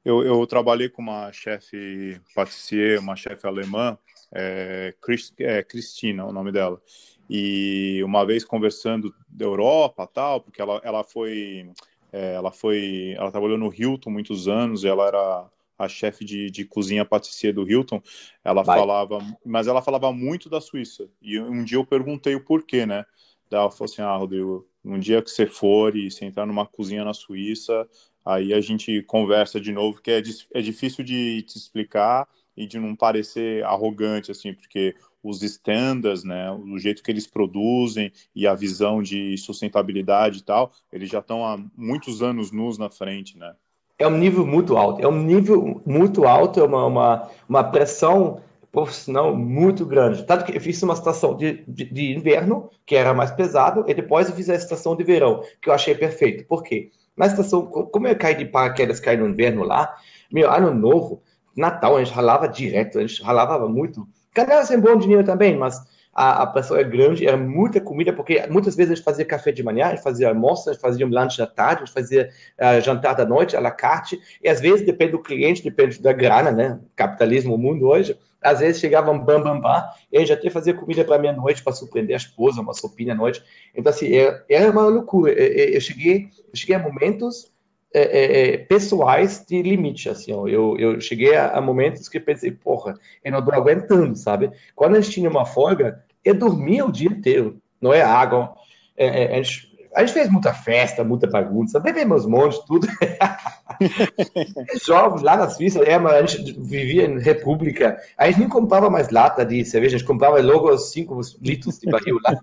Eu, 0.09 0.23
eu 0.23 0.47
trabalhei 0.47 0.89
com 0.89 1.03
uma 1.03 1.31
chefe 1.33 2.19
patissier, 2.35 2.99
uma 2.99 3.15
chefe 3.15 3.47
alemã, 3.47 3.99
é, 4.33 4.95
Christ, 5.03 5.35
é, 5.39 5.63
Cristina, 5.63 6.25
o 6.25 6.33
nome 6.33 6.51
dela. 6.51 6.81
E 7.29 8.01
uma 8.03 8.25
vez 8.25 8.43
conversando 8.43 9.15
da 9.29 9.45
Europa, 9.45 10.07
tal, 10.07 10.41
porque 10.41 10.63
ela, 10.63 10.81
ela 10.83 11.05
foi, 11.05 11.71
é, 12.11 12.33
ela 12.37 12.51
foi, 12.51 13.17
ela 13.19 13.31
trabalhou 13.31 13.59
no 13.59 13.71
Hilton 13.71 14.09
muitos 14.09 14.49
anos, 14.49 14.83
ela 14.83 15.07
era 15.07 15.47
a 15.79 15.89
chefe 15.89 16.25
de, 16.25 16.51
de 16.51 16.65
cozinha 16.65 17.05
patissier 17.05 17.53
do 17.53 17.71
Hilton. 17.71 18.01
Ela 18.43 18.63
Vai. 18.63 18.79
falava, 18.79 19.19
mas 19.45 19.67
ela 19.67 19.83
falava 19.83 20.11
muito 20.11 20.49
da 20.49 20.59
Suíça. 20.59 21.07
E 21.21 21.39
um 21.39 21.63
dia 21.63 21.77
eu 21.77 21.85
perguntei 21.85 22.35
o 22.35 22.43
porquê, 22.43 22.87
né? 22.87 23.05
Ela 23.51 23.71
falou 23.71 23.85
assim: 23.85 24.01
Ah, 24.01 24.17
Rodrigo, 24.17 24.67
um 24.89 24.99
dia 24.99 25.23
que 25.23 25.31
você 25.31 25.47
for 25.47 25.95
e 25.95 26.11
você 26.11 26.25
entrar 26.25 26.47
numa 26.47 26.67
cozinha 26.67 27.05
na 27.05 27.13
Suíça, 27.13 27.87
aí 28.25 28.55
a 28.55 28.61
gente 28.61 29.03
conversa 29.03 29.61
de 29.61 29.73
novo, 29.73 30.01
que 30.01 30.11
é, 30.11 30.23
é 30.55 30.61
difícil 30.61 31.05
de 31.05 31.43
te 31.43 31.57
explicar 31.57 32.27
e 32.57 32.67
de 32.67 32.79
não 32.79 32.97
parecer 32.97 33.65
arrogante, 33.65 34.31
assim, 34.31 34.53
porque 34.53 34.97
os 35.23 35.43
standards, 35.43 36.25
né, 36.25 36.51
o 36.51 36.79
jeito 36.79 37.03
que 37.03 37.11
eles 37.11 37.27
produzem 37.27 38.11
e 38.35 38.47
a 38.47 38.55
visão 38.55 39.03
de 39.03 39.37
sustentabilidade 39.37 40.39
e 40.39 40.43
tal, 40.43 40.73
eles 40.93 41.11
já 41.11 41.19
estão 41.19 41.45
há 41.45 41.59
muitos 41.77 42.23
anos 42.23 42.51
nus 42.51 42.79
na 42.79 42.91
frente, 42.91 43.37
né? 43.37 43.55
É 43.99 44.07
um 44.07 44.17
nível 44.17 44.47
muito 44.47 44.77
alto, 44.77 45.03
é 45.03 45.09
um 45.09 45.23
nível 45.23 45.83
muito 45.85 46.25
alto, 46.25 46.61
é 46.61 46.63
uma, 46.63 46.87
uma, 46.87 47.31
uma 47.49 47.65
pressão 47.65 48.41
profissional 48.73 49.35
muito 49.35 49.85
grande. 49.87 50.25
Tanto 50.25 50.45
que 50.45 50.57
eu 50.57 50.61
fiz 50.61 50.83
uma 50.83 50.95
estação 50.95 51.37
de, 51.37 51.65
de, 51.67 51.85
de, 51.85 52.13
inverno, 52.15 52.71
que 52.85 52.95
era 52.95 53.15
mais 53.15 53.31
pesado, 53.31 53.85
e 53.87 53.95
depois 53.95 54.29
eu 54.29 54.35
fiz 54.35 54.49
a 54.49 54.55
estação 54.55 54.95
de 54.95 55.05
verão, 55.05 55.43
que 55.61 55.69
eu 55.69 55.73
achei 55.73 55.95
perfeito. 55.95 56.45
Por 56.47 56.63
quê? 56.63 56.91
Na 57.17 57.27
estação, 57.27 57.67
como 57.67 58.07
eu 58.07 58.17
caí 58.17 58.35
de 58.35 58.45
paraquedas, 58.45 59.01
caí 59.01 59.17
no 59.17 59.29
inverno 59.29 59.65
lá, 59.65 59.97
meu 60.31 60.51
ano 60.51 60.73
novo, 60.73 61.23
Natal, 61.57 61.97
a 61.97 62.05
gente 62.05 62.15
ralava 62.15 62.47
direto, 62.47 62.99
a 62.99 63.01
gente 63.01 63.23
ralava 63.23 63.69
muito. 63.69 64.07
Ganhava 64.33 64.65
sem 64.65 64.79
bom 64.79 64.97
dinheiro 64.97 65.25
também, 65.25 65.57
mas 65.57 65.83
a, 66.15 66.43
a 66.43 66.47
pessoa 66.47 66.81
é 66.81 66.85
grande, 66.85 67.27
era 67.27 67.37
muita 67.37 67.81
comida, 67.81 68.13
porque 68.13 68.47
muitas 68.49 68.77
vezes 68.77 68.93
a 68.93 68.95
gente 68.95 69.05
fazia 69.05 69.25
café 69.25 69.51
de 69.51 69.63
manhã, 69.63 69.87
a 69.87 69.91
gente 69.91 70.03
fazia 70.03 70.29
almoço, 70.29 70.69
a 70.69 70.73
gente 70.73 70.83
fazia 70.83 71.07
um 71.07 71.11
lanche 71.11 71.39
da 71.39 71.47
tarde, 71.47 71.83
a 71.83 71.87
gente 71.87 71.95
fazia 71.95 72.31
uh, 72.61 72.81
jantar 72.81 73.15
da 73.15 73.25
noite, 73.25 73.57
à 73.57 73.61
la 73.61 73.71
carte, 73.71 74.21
e 74.43 74.49
às 74.49 74.61
vezes 74.61 74.85
depende 74.87 75.13
do 75.13 75.23
cliente, 75.23 75.63
depende 75.63 76.01
da 76.01 76.13
grana, 76.13 76.51
né? 76.51 76.79
Capitalismo, 76.95 77.55
o 77.55 77.59
mundo 77.59 77.87
hoje, 77.87 78.17
às 78.41 78.61
vezes 78.61 78.81
chegava 78.81 79.11
um 79.11 79.19
bam, 79.19 79.43
bam, 79.43 79.61
bam, 79.61 79.85
e 80.13 80.17
a 80.17 80.21
gente 80.21 80.33
até 80.33 80.51
fazia 80.51 80.75
comida 80.75 81.05
para 81.05 81.19
meia-noite 81.19 81.63
para 81.63 81.73
surpreender 81.73 82.15
a 82.15 82.19
esposa, 82.19 82.61
uma 82.61 82.75
sopinha 82.75 83.13
à 83.13 83.17
noite. 83.17 83.43
Então, 83.75 83.91
assim, 83.91 84.15
era, 84.15 84.45
era 84.49 84.71
uma 84.71 84.87
loucura. 84.87 85.33
Eu, 85.33 85.75
eu, 85.75 85.81
cheguei, 85.81 86.29
eu 86.37 86.57
cheguei 86.57 86.77
a 86.77 86.79
momentos 86.79 87.53
é, 87.93 88.01
é, 88.01 88.55
é, 88.55 88.59
pessoais 88.59 89.45
de 89.49 89.63
limite, 89.63 90.09
assim, 90.09 90.33
ó. 90.33 90.47
Eu, 90.47 90.77
eu 90.79 91.01
cheguei 91.01 91.35
a, 91.35 91.53
a, 91.53 91.61
momentos 91.61 92.09
que 92.09 92.21
pensei, 92.21 92.51
porra, 92.51 92.95
eu 93.25 93.33
não 93.33 93.39
estou 93.39 93.55
aguentando, 93.55 94.15
sabe? 94.15 94.51
Quando 94.75 94.97
a 94.97 95.01
gente 95.01 95.15
tinha 95.15 95.31
uma 95.31 95.47
folga, 95.47 96.05
eu 96.25 96.35
dormia 96.35 96.85
o 96.85 96.93
dia 96.93 97.09
inteiro, 97.09 97.61
não 97.81 97.93
é 97.93 98.03
água. 98.03 98.55
É, 98.97 99.25
é, 99.25 99.39
a, 99.39 99.43
gente, 99.43 99.68
a, 99.95 100.01
gente, 100.01 100.13
fez 100.13 100.31
muita 100.31 100.53
festa, 100.53 101.05
muita 101.05 101.27
bagunça, 101.27 101.81
bebemos 101.81 102.27
montes, 102.27 102.59
tudo. 102.61 102.87
Jovens 104.85 105.23
lá 105.23 105.37
na 105.37 105.49
Suíça, 105.49 105.81
é, 105.83 105.95
a 105.95 106.27
gente 106.27 106.53
vivia 106.61 107.05
em 107.05 107.19
república, 107.19 107.99
a 108.17 108.27
gente 108.27 108.41
nem 108.41 108.49
comprava 108.49 108.91
mais 108.91 109.11
lata 109.11 109.45
de 109.45 109.65
cerveja, 109.65 109.97
a 109.97 109.99
gente 109.99 110.07
comprava 110.07 110.41
logo 110.41 110.71
os 110.71 110.91
5 110.91 111.21
litros 111.41 111.79
de 111.79 111.91
barril 111.91 112.19
lá. 112.25 112.39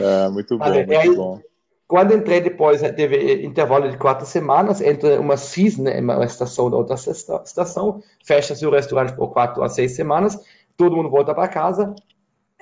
é, 0.00 0.28
muito 0.30 0.58
bom, 0.58 0.72
muito 0.72 0.92
aí, 0.92 1.14
bom. 1.14 1.40
Quando 1.86 2.12
entrei 2.12 2.40
depois, 2.40 2.82
teve 2.92 3.46
intervalo 3.46 3.90
de 3.90 3.96
quatro 3.96 4.26
semanas 4.26 4.80
entre 4.80 5.16
uma 5.16 5.38
season, 5.38 5.84
né, 5.84 6.00
uma 6.00 6.24
estação 6.24 6.70
da 6.70 6.76
outra 6.76 6.96
estação, 6.96 8.02
fecha-se 8.22 8.66
o 8.66 8.70
restaurante 8.70 9.14
por 9.14 9.28
quatro 9.28 9.62
a 9.62 9.68
seis 9.70 9.96
semanas, 9.96 10.38
todo 10.76 10.96
mundo 10.96 11.08
volta 11.08 11.34
para 11.34 11.48
casa 11.48 11.94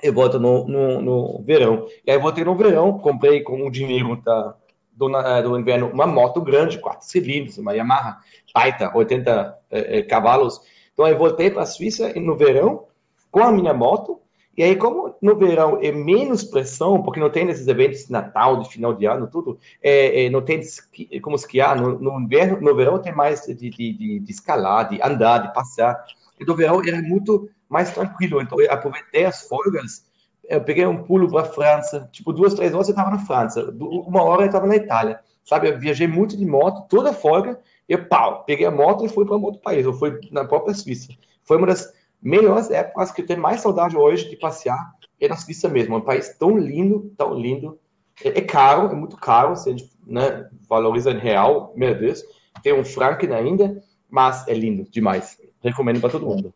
e 0.01 0.11
volta 0.11 0.37
no, 0.37 0.67
no, 0.67 1.01
no, 1.01 1.43
verão. 1.43 1.87
E 2.05 2.11
aí 2.11 2.17
voltei 2.17 2.43
no 2.43 2.55
verão, 2.55 2.99
comprei 2.99 3.41
com 3.41 3.65
o 3.65 3.71
dinheiro 3.71 4.15
da, 4.17 4.55
do, 4.93 5.07
do 5.43 5.59
inverno 5.59 5.87
uma 5.87 6.05
moto 6.05 6.41
grande, 6.41 6.79
quatro 6.79 7.07
cilindros, 7.07 7.57
uma 7.57 7.73
Yamaha 7.73 8.19
Taita, 8.53 8.91
80 8.95 9.57
eh, 9.71 9.99
eh, 9.99 10.01
cavalos. 10.03 10.61
Então 10.93 11.05
aí 11.05 11.13
voltei 11.13 11.49
para 11.49 11.63
a 11.63 11.65
Suíça 11.65 12.13
no 12.15 12.35
verão 12.35 12.85
com 13.31 13.41
a 13.41 13.51
minha 13.51 13.73
moto 13.73 14.21
e 14.57 14.63
aí, 14.63 14.75
como 14.75 15.15
no 15.21 15.35
verão 15.35 15.77
é 15.83 15.91
menos 15.91 16.43
pressão, 16.43 17.03
porque 17.03 17.19
não 17.19 17.29
tem 17.29 17.47
esses 17.47 17.67
eventos 17.67 18.05
de 18.05 18.11
Natal, 18.11 18.59
de 18.59 18.67
final 18.67 18.91
de 18.91 19.05
ano, 19.05 19.27
tudo, 19.27 19.59
é, 19.83 20.25
é, 20.25 20.29
não 20.31 20.41
tem 20.41 20.59
esqui, 20.59 21.19
como 21.19 21.35
esquiar. 21.35 21.79
No, 21.79 21.99
no, 21.99 22.19
inverno, 22.19 22.59
no 22.59 22.75
verão 22.75 22.99
tem 22.99 23.13
mais 23.13 23.41
de, 23.41 23.53
de, 23.53 23.69
de, 23.69 24.19
de, 24.19 24.31
escalar, 24.31 24.89
de 24.89 24.99
andar, 24.99 25.43
de 25.43 25.53
passear. 25.53 26.03
E 26.39 26.43
no 26.43 26.55
verão 26.55 26.81
era 26.83 26.99
muito 27.03 27.47
mais 27.69 27.91
tranquilo. 27.91 28.41
Então, 28.41 28.59
eu 28.59 28.71
aproveitei 28.71 29.25
as 29.25 29.47
folgas. 29.47 30.05
Eu 30.47 30.61
peguei 30.61 30.85
um 30.85 31.03
pulo 31.03 31.29
para 31.29 31.41
a 31.41 31.45
França. 31.45 32.09
Tipo, 32.11 32.31
duas, 32.31 32.53
três 32.53 32.73
horas 32.73 32.87
eu 32.87 32.93
estava 32.93 33.11
na 33.11 33.19
França. 33.19 33.69
Uma 33.79 34.23
hora 34.23 34.43
eu 34.43 34.47
estava 34.47 34.65
na 34.65 34.75
Itália. 34.75 35.19
Sabe, 35.43 35.69
eu 35.69 35.79
viajei 35.79 36.07
muito 36.07 36.37
de 36.37 36.45
moto, 36.45 36.87
toda 36.89 37.13
folga. 37.13 37.59
Eu, 37.87 38.05
pau, 38.05 38.43
peguei 38.43 38.65
a 38.65 38.71
moto 38.71 39.05
e 39.05 39.09
fui 39.09 39.25
para 39.25 39.37
um 39.37 39.43
outro 39.43 39.61
país. 39.61 39.85
Eu 39.85 39.93
fui 39.93 40.19
na 40.31 40.43
própria 40.45 40.73
Suíça. 40.73 41.13
Foi 41.43 41.57
uma 41.57 41.67
das 41.67 41.93
melhores 42.21 42.69
épocas 42.69 43.11
que 43.11 43.21
eu 43.21 43.25
tenho 43.25 43.41
mais 43.41 43.61
saudade 43.61 43.95
hoje 43.95 44.29
de 44.29 44.35
passear 44.35 44.77
é 45.19 45.27
na 45.27 45.35
Suíça 45.35 45.67
mesmo. 45.67 45.95
É 45.95 45.97
um 45.97 46.01
país 46.01 46.29
tão 46.37 46.57
lindo, 46.57 47.11
tão 47.17 47.33
lindo. 47.33 47.79
É, 48.23 48.29
é 48.29 48.41
caro, 48.41 48.91
é 48.91 48.95
muito 48.95 49.17
caro, 49.17 49.55
se 49.55 49.69
a 49.69 49.71
gente 49.71 49.89
né, 50.05 50.49
valoriza 50.67 51.11
em 51.11 51.17
real, 51.17 51.73
meu 51.75 51.97
Deus. 51.97 52.23
Tem 52.61 52.73
um 52.73 52.85
franco 52.85 53.31
ainda, 53.33 53.81
mas 54.09 54.47
é 54.47 54.53
lindo 54.53 54.83
demais. 54.89 55.37
Recomendo 55.61 55.99
para 55.99 56.09
todo 56.09 56.25
mundo. 56.25 56.53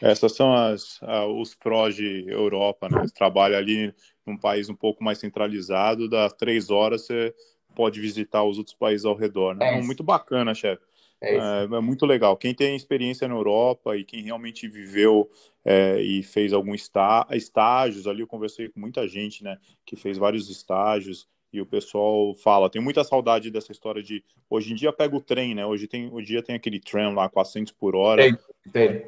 Essas 0.00 0.34
são 0.34 0.52
as, 0.52 1.00
os 1.36 1.54
prós 1.54 1.94
de 1.94 2.24
Europa, 2.28 2.88
né? 2.88 3.00
Você 3.00 3.14
trabalha 3.14 3.56
ali 3.56 3.94
num 4.26 4.36
país 4.36 4.68
um 4.68 4.74
pouco 4.74 5.02
mais 5.02 5.18
centralizado, 5.18 6.08
das 6.08 6.32
três 6.32 6.70
horas 6.70 7.06
você 7.06 7.34
pode 7.74 8.00
visitar 8.00 8.44
os 8.44 8.58
outros 8.58 8.76
países 8.76 9.04
ao 9.04 9.16
redor. 9.16 9.54
Né? 9.54 9.78
É 9.78 9.82
muito 9.82 10.02
bacana, 10.02 10.54
chefe. 10.54 10.82
É, 11.20 11.36
é, 11.36 11.62
é, 11.64 11.80
muito 11.80 12.04
legal. 12.04 12.36
Quem 12.36 12.54
tem 12.54 12.76
experiência 12.76 13.26
na 13.26 13.34
Europa 13.34 13.96
e 13.96 14.04
quem 14.04 14.22
realmente 14.22 14.68
viveu 14.68 15.30
é, 15.64 16.00
e 16.00 16.22
fez 16.22 16.52
alguns 16.52 16.82
está, 16.82 17.26
estágios 17.32 18.06
ali, 18.06 18.20
eu 18.20 18.26
conversei 18.26 18.68
com 18.68 18.78
muita 18.78 19.08
gente, 19.08 19.42
né, 19.42 19.58
que 19.86 19.96
fez 19.96 20.18
vários 20.18 20.50
estágios 20.50 21.26
e 21.54 21.60
o 21.60 21.66
pessoal 21.66 22.34
fala, 22.34 22.68
tem 22.68 22.82
muita 22.82 23.04
saudade 23.04 23.50
dessa 23.50 23.70
história 23.70 24.02
de 24.02 24.24
hoje 24.50 24.72
em 24.72 24.74
dia 24.74 24.92
pega 24.92 25.14
o 25.14 25.20
trem, 25.20 25.54
né? 25.54 25.64
Hoje 25.64 25.86
tem 25.86 26.08
o 26.12 26.20
dia 26.20 26.42
tem 26.42 26.56
aquele 26.56 26.80
trem 26.80 27.14
lá 27.14 27.28
400 27.28 27.72
por 27.72 27.94
hora. 27.94 28.26
É. 28.26 28.36
Tem. 28.72 29.04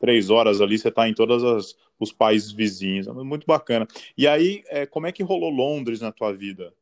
Três 0.00 0.30
horas 0.30 0.60
ali, 0.60 0.78
você 0.78 0.88
está 0.88 1.08
em 1.08 1.14
todos 1.14 1.76
os 1.98 2.12
países 2.12 2.52
vizinhos. 2.52 3.06
Muito 3.06 3.46
bacana. 3.46 3.86
E 4.16 4.26
aí, 4.26 4.62
é, 4.68 4.86
como 4.86 5.06
é 5.06 5.12
que 5.12 5.22
rolou 5.22 5.50
Londres 5.50 6.00
na 6.00 6.10
tua 6.10 6.32
vida? 6.32 6.72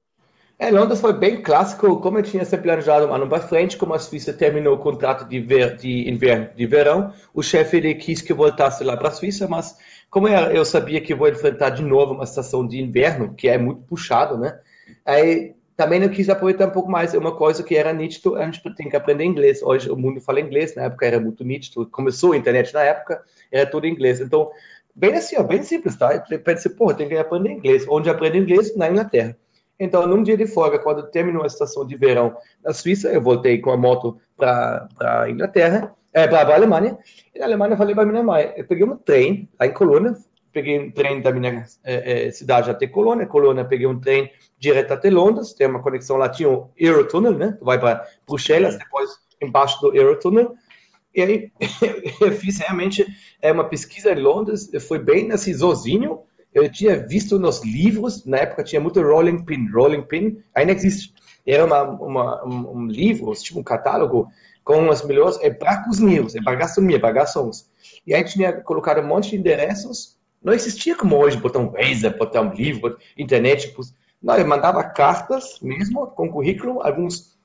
É, 0.59 0.71
Londres 0.71 1.03
foi 1.03 1.13
bem 1.13 1.43
clássico, 1.43 2.01
como 2.01 2.19
eu 2.19 2.23
tinha 2.23 2.43
sempre 2.45 2.65
planejado 2.65 3.07
um 3.07 3.13
ano 3.13 3.29
para 3.29 3.41
frente, 3.41 3.77
como 3.77 3.93
a 3.93 3.99
Suíça 3.99 4.33
terminou 4.33 4.75
o 4.75 4.79
contrato 4.79 5.29
de, 5.29 5.39
ver, 5.39 5.77
de 5.77 6.09
inverno, 6.09 6.49
de 6.57 6.67
verão, 6.67 7.13
o 7.35 7.43
chefe 7.43 7.77
ele 7.77 7.95
quis 7.95 8.23
que 8.23 8.33
eu 8.33 8.37
voltasse 8.37 8.83
lá 8.83 8.97
para 8.97 9.09
a 9.09 9.13
Suíça, 9.13 9.47
mas 9.47 9.77
como 10.09 10.29
eu 10.29 10.65
sabia 10.65 10.99
que 11.03 11.15
vou 11.15 11.29
enfrentar 11.29 11.71
de 11.71 11.83
novo 11.83 12.15
uma 12.15 12.25
estação 12.25 12.67
de 12.67 12.81
inverno, 12.81 13.35
que 13.35 13.49
é 13.49 13.59
muito 13.59 13.83
puxado, 13.83 14.39
né? 14.39 14.59
Aí 15.05 15.55
também 15.77 16.03
eu 16.03 16.11
quis 16.11 16.29
aproveitar 16.29 16.67
um 16.67 16.71
pouco 16.71 16.91
mais. 16.91 17.15
É 17.15 17.19
uma 17.19 17.37
coisa 17.37 17.63
que 17.63 17.77
era 17.77 17.93
nítido, 17.93 18.37
a 18.37 18.45
gente 18.45 18.63
tem 18.75 18.89
que 18.89 18.97
aprender 18.97 19.25
inglês. 19.25 19.63
Hoje 19.63 19.91
o 19.91 19.97
mundo 19.97 20.21
fala 20.21 20.41
inglês, 20.41 20.75
na 20.75 20.85
época 20.85 21.07
era 21.07 21.21
muito 21.21 21.45
nítido. 21.45 21.87
Começou 21.87 22.33
a 22.33 22.37
internet 22.37 22.73
na 22.73 22.83
época, 22.83 23.23
era 23.53 23.69
tudo 23.69 23.87
inglês. 23.87 24.21
Então, 24.21 24.51
bem 24.95 25.15
assim, 25.15 25.37
ó, 25.39 25.43
bem 25.43 25.63
simples, 25.63 25.97
tá? 25.97 26.25
Eu 26.31 26.41
pensei, 26.41 26.73
pô, 26.73 26.93
tem 26.95 27.09
que 27.09 27.17
aprender 27.17 27.51
inglês. 27.51 27.85
Onde 27.89 28.09
aprende 28.09 28.39
inglês? 28.39 28.75
Na 28.77 28.89
Inglaterra. 28.89 29.37
Então, 29.79 30.07
num 30.07 30.23
dia 30.23 30.37
de 30.37 30.47
folga, 30.47 30.79
quando 30.79 31.07
terminou 31.11 31.43
a 31.43 31.47
estação 31.47 31.87
de 31.87 31.97
verão 31.97 32.35
na 32.65 32.73
Suíça, 32.73 33.09
eu 33.09 33.21
voltei 33.21 33.59
com 33.59 33.71
a 33.71 33.77
moto 33.77 34.19
para 34.37 34.89
a 34.99 35.31
Inglaterra, 35.31 35.95
é, 36.15 36.27
para 36.27 36.55
a 36.55 36.55
Alemanha. 36.55 36.97
E 37.35 37.39
na 37.39 37.45
Alemanha 37.45 37.75
eu 37.75 37.77
falei 37.77 37.95
para 37.95 38.07
minha 38.07 38.23
mãe, 38.23 38.55
eu 38.57 38.67
peguei 38.67 38.87
um 38.87 38.97
trem 38.97 39.47
lá 39.61 39.67
em 39.67 39.75
Colônia, 39.75 40.17
peguei 40.57 40.81
um 40.81 40.91
trem 40.91 41.21
da 41.21 41.31
minha 41.31 41.67
é, 41.85 42.29
é, 42.29 42.31
cidade 42.31 42.71
até 42.71 42.87
Colônia, 42.87 43.27
Colônia 43.27 43.63
peguei 43.63 43.87
um 43.87 44.01
trem 44.01 44.33
direto 44.59 44.93
até 44.93 45.11
Londres, 45.11 45.53
tem 45.53 45.67
uma 45.67 45.83
conexão 45.83 46.17
lá, 46.17 46.31
tinha 46.31 46.49
o 46.49 46.71
Eurotunnel, 46.79 47.33
né? 47.33 47.55
Tu 47.59 47.63
vai 47.63 47.79
para 47.79 48.07
Bruxelas, 48.27 48.79
depois 48.79 49.11
embaixo 49.43 49.79
do 49.83 49.95
Eurotunnel. 49.95 50.55
E 51.15 51.21
aí 51.21 51.53
eu 52.23 52.33
fiz 52.33 52.59
realmente 52.59 53.07
é, 53.43 53.53
uma 53.53 53.65
pesquisa 53.65 54.13
em 54.13 54.23
Londres, 54.23 54.71
foi 54.89 54.99
bem 54.99 55.31
assim, 55.31 55.53
sozinho, 55.53 56.21
eu 56.55 56.73
tinha 56.73 57.07
visto 57.07 57.39
nos 57.39 57.63
livros, 57.63 58.25
na 58.25 58.39
época 58.39 58.65
tinha 58.65 58.81
muito 58.81 59.03
Rolling 59.03 59.45
Pin. 59.45 59.69
Rolling 59.71 60.05
Pin 60.05 60.43
ainda 60.55 60.73
existe. 60.73 61.13
Era 61.47 61.67
uma, 61.67 61.83
uma, 61.83 62.45
um 62.47 62.87
livro, 62.87 63.31
tipo 63.35 63.61
um 63.61 63.63
catálogo, 63.63 64.27
com 64.65 64.91
as 64.91 65.05
melhores, 65.05 65.39
é 65.43 65.51
para 65.51 65.85
cozinheiros, 65.85 66.35
é 66.35 66.43
para 66.43 66.57
gastronomia, 66.57 66.99
para 66.99 67.13
garçons. 67.13 67.71
E 68.07 68.15
aí 68.15 68.25
tinha 68.25 68.55
colocado 68.55 69.01
um 69.01 69.07
monte 69.07 69.31
de 69.31 69.37
endereços. 69.37 70.16
Não 70.43 70.53
existia 70.53 70.95
como 70.95 71.17
hoje, 71.17 71.37
botar 71.37 71.59
um 71.59 71.71
Waze, 71.71 72.09
botar 72.11 72.43
um 72.43 72.53
livro, 72.53 72.97
internet. 73.17 73.75
Não, 74.23 74.37
eu 74.37 74.47
mandava 74.47 74.85
cartas 74.85 75.59
mesmo, 75.61 76.07
com 76.09 76.31
currículo, 76.31 76.83
alguns 76.83 77.37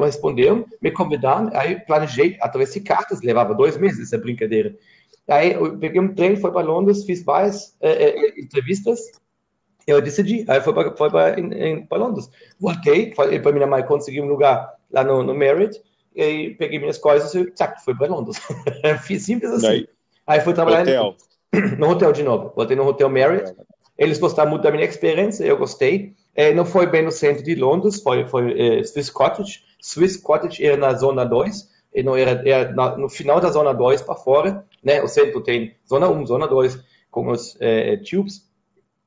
responderam, 0.00 0.64
me 0.80 0.90
convidaram, 0.90 1.50
aí 1.54 1.78
planejei 1.80 2.36
através 2.40 2.72
de 2.72 2.80
cartas, 2.80 3.20
levava 3.20 3.54
dois 3.54 3.76
meses 3.76 4.08
essa 4.08 4.18
brincadeira. 4.18 4.74
Aí 5.28 5.52
eu 5.52 5.78
peguei 5.78 6.00
um 6.00 6.14
trem, 6.14 6.36
fui 6.36 6.50
para 6.50 6.66
Londres, 6.66 7.04
fiz 7.04 7.22
várias 7.22 7.76
é, 7.80 7.90
é, 7.90 8.40
entrevistas. 8.40 9.00
Eu 9.86 10.00
decidi, 10.00 10.44
aí 10.48 10.60
fui 10.60 10.72
para 10.72 11.98
Londres. 11.98 12.30
Voltei, 12.58 13.12
falei 13.14 13.38
para 13.38 13.52
minha 13.52 13.66
mãe 13.66 13.84
conseguir 13.84 14.20
um 14.20 14.28
lugar 14.28 14.74
lá 14.90 15.04
no, 15.04 15.22
no 15.22 15.34
Merit, 15.34 15.80
e 16.14 16.50
peguei 16.58 16.78
minhas 16.78 16.98
coisas 16.98 17.34
e 17.34 17.50
tchac, 17.52 17.82
fui 17.84 17.94
para 17.94 18.08
Londres. 18.08 18.40
fiz 19.02 19.24
simples 19.24 19.52
assim. 19.52 19.66
Daí, 19.66 19.88
aí 20.26 20.40
fui 20.40 20.54
trabalhar 20.54 20.82
hotel. 20.82 21.16
no 21.78 21.90
hotel 21.90 22.12
de 22.12 22.22
novo. 22.22 22.52
Voltei 22.54 22.76
no 22.76 22.86
Hotel 22.86 23.08
Merit. 23.08 23.54
Eles 23.98 24.18
gostaram 24.18 24.50
muito 24.50 24.62
da 24.62 24.70
minha 24.70 24.84
experiência, 24.84 25.44
eu 25.44 25.56
gostei. 25.56 26.14
É, 26.34 26.52
não 26.52 26.64
foi 26.64 26.86
bem 26.86 27.02
no 27.02 27.12
centro 27.12 27.42
de 27.42 27.54
Londres, 27.54 28.02
foi, 28.02 28.26
foi 28.26 28.58
é, 28.58 28.82
Swiss 28.84 29.10
Cottage. 29.10 29.60
Swiss 29.80 30.16
Cottage 30.16 30.64
era 30.64 30.76
na 30.76 30.94
zona 30.94 31.24
2, 31.24 31.70
e 31.94 32.02
não 32.02 32.16
era, 32.16 32.42
era 32.48 32.96
no 32.96 33.08
final 33.08 33.38
da 33.38 33.50
zona 33.50 33.72
2 33.74 34.00
para 34.00 34.14
fora 34.14 34.64
né? 34.82 35.02
O 35.02 35.08
centro 35.08 35.40
tem 35.40 35.74
zona 35.88 36.08
1, 36.08 36.26
zona 36.26 36.48
2, 36.48 36.82
com 37.10 37.30
os 37.30 37.56
é, 37.60 37.96
tubes. 37.98 38.50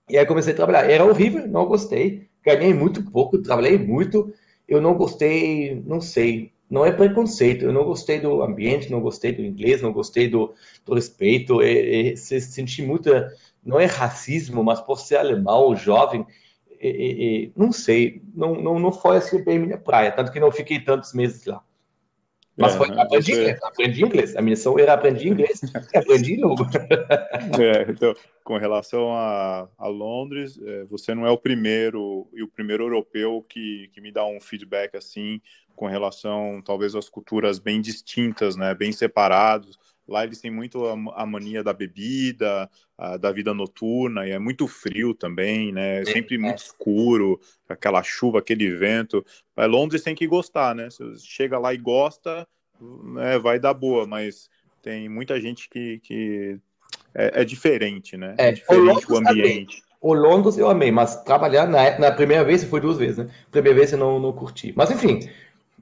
E 0.10 0.18
aí 0.18 0.26
comecei 0.26 0.54
a 0.54 0.56
trabalhar. 0.56 0.90
Era 0.90 1.04
horrível, 1.04 1.48
não 1.48 1.66
gostei. 1.66 2.28
Ganhei 2.44 2.74
muito 2.74 3.04
pouco, 3.12 3.42
trabalhei 3.42 3.78
muito. 3.78 4.34
Eu 4.68 4.82
não 4.82 4.96
gostei, 4.96 5.84
não 5.86 6.00
sei, 6.00 6.52
não 6.76 6.86
é 6.86 6.92
preconceito. 6.92 7.64
Eu 7.64 7.72
não 7.72 7.86
gostei 7.86 8.20
do 8.20 8.44
ambiente, 8.44 8.92
não 8.92 9.00
gostei 9.00 9.32
do 9.32 9.42
inglês, 9.42 9.82
não 9.82 9.94
gostei 9.94 10.28
do, 10.28 10.54
do 10.86 10.94
respeito. 10.94 11.62
E, 11.62 12.12
e, 12.12 12.18
se 12.18 12.42
senti 12.42 12.82
muita, 12.82 13.32
não 13.64 13.80
é 13.80 13.86
racismo, 13.86 14.62
mas 14.62 14.82
por 14.82 15.00
ser 15.00 15.16
alemão, 15.16 15.74
jovem, 15.74 16.28
e, 16.82 16.90
e, 16.90 17.52
não 17.56 17.72
sei, 17.72 18.22
não, 18.36 18.56
não, 18.56 18.78
não 18.78 18.92
foi 18.92 19.16
assim 19.16 19.42
bem 19.42 19.58
minha 19.58 19.78
praia, 19.78 20.12
tanto 20.12 20.34
que 20.34 20.40
não 20.40 20.52
fiquei 20.52 20.78
tantos 20.78 21.14
meses 21.14 21.46
lá. 21.46 21.64
Mas 22.58 22.74
é, 22.74 22.78
foi, 22.78 22.88
aprendi 23.00 23.32
você... 23.34 23.42
inglês, 23.42 23.64
aprendi 23.64 24.04
inglês. 24.04 24.36
A 24.36 24.42
missão 24.42 24.80
era 24.80 24.94
aprender 24.94 25.28
inglês 25.28 25.62
e 25.64 25.68
aprendi 25.98 26.38
novo. 26.38 26.66
É, 27.60 27.90
então, 27.90 28.14
com 28.44 28.58
relação 28.58 29.14
a, 29.14 29.68
a 29.78 29.88
Londres, 29.88 30.60
é, 30.62 30.84
você 30.86 31.14
não 31.14 31.26
é 31.26 31.32
o 31.32 31.38
primeiro 31.38 32.28
e 32.34 32.44
o 32.44 32.48
primeiro 32.48 32.84
europeu 32.84 33.46
que, 33.48 33.90
que 33.94 34.02
me 34.02 34.12
dá 34.12 34.26
um 34.26 34.40
feedback 34.42 34.96
assim, 34.96 35.42
com 35.76 35.88
relação 35.88 36.62
talvez 36.64 36.96
às 36.96 37.10
culturas 37.10 37.60
bem 37.60 37.82
distintas, 37.82 38.56
né, 38.56 38.74
bem 38.74 38.92
separados. 38.92 39.78
Lá 40.08 40.24
eles 40.24 40.40
têm 40.40 40.52
muito 40.52 40.86
a, 40.86 41.24
a 41.24 41.26
mania 41.26 41.64
da 41.64 41.74
bebida, 41.74 42.70
a, 42.98 43.18
da 43.18 43.32
vida 43.32 43.54
noturna, 43.54 44.28
e 44.28 44.32
é 44.32 44.40
muito 44.40 44.68
frio 44.68 45.16
também, 45.16 45.72
né? 45.72 46.02
É 46.02 46.06
sempre 46.06 46.38
muito 46.38 46.60
escuro, 46.60 47.40
aquela 47.68 48.04
chuva, 48.04 48.38
aquele 48.38 48.70
vento. 48.70 49.26
Mas 49.56 49.68
Londres 49.68 50.04
tem 50.04 50.14
que 50.14 50.28
gostar, 50.28 50.76
né? 50.76 50.92
Se 50.92 51.04
chega 51.26 51.58
lá 51.58 51.74
e 51.74 51.78
gosta, 51.78 52.48
né, 52.80 53.40
vai 53.40 53.60
dar 53.60 53.74
boa, 53.74 54.06
mas 54.06 54.48
tem 54.84 55.10
muita 55.10 55.42
gente 55.42 55.68
que, 55.68 56.00
que 56.04 56.60
é, 57.16 57.42
é 57.42 57.44
diferente, 57.44 58.16
né? 58.16 58.36
É, 58.38 58.50
é 58.50 58.52
diferente 58.52 59.12
o, 59.12 59.16
o 59.16 59.18
ambiente. 59.18 59.84
O 60.00 60.14
Londres 60.14 60.56
eu 60.56 60.70
amei, 60.70 60.92
mas 60.92 61.24
trabalhar 61.24 61.68
na, 61.68 61.98
na 61.98 62.12
primeira 62.12 62.44
vez, 62.44 62.64
foi 62.64 62.80
duas 62.80 62.98
vezes, 63.00 63.18
né? 63.18 63.30
Primeira 63.50 63.80
vez 63.80 63.92
eu 63.92 63.98
não, 63.98 64.20
não 64.20 64.32
curti. 64.32 64.72
Mas 64.78 64.92
enfim, 64.92 65.28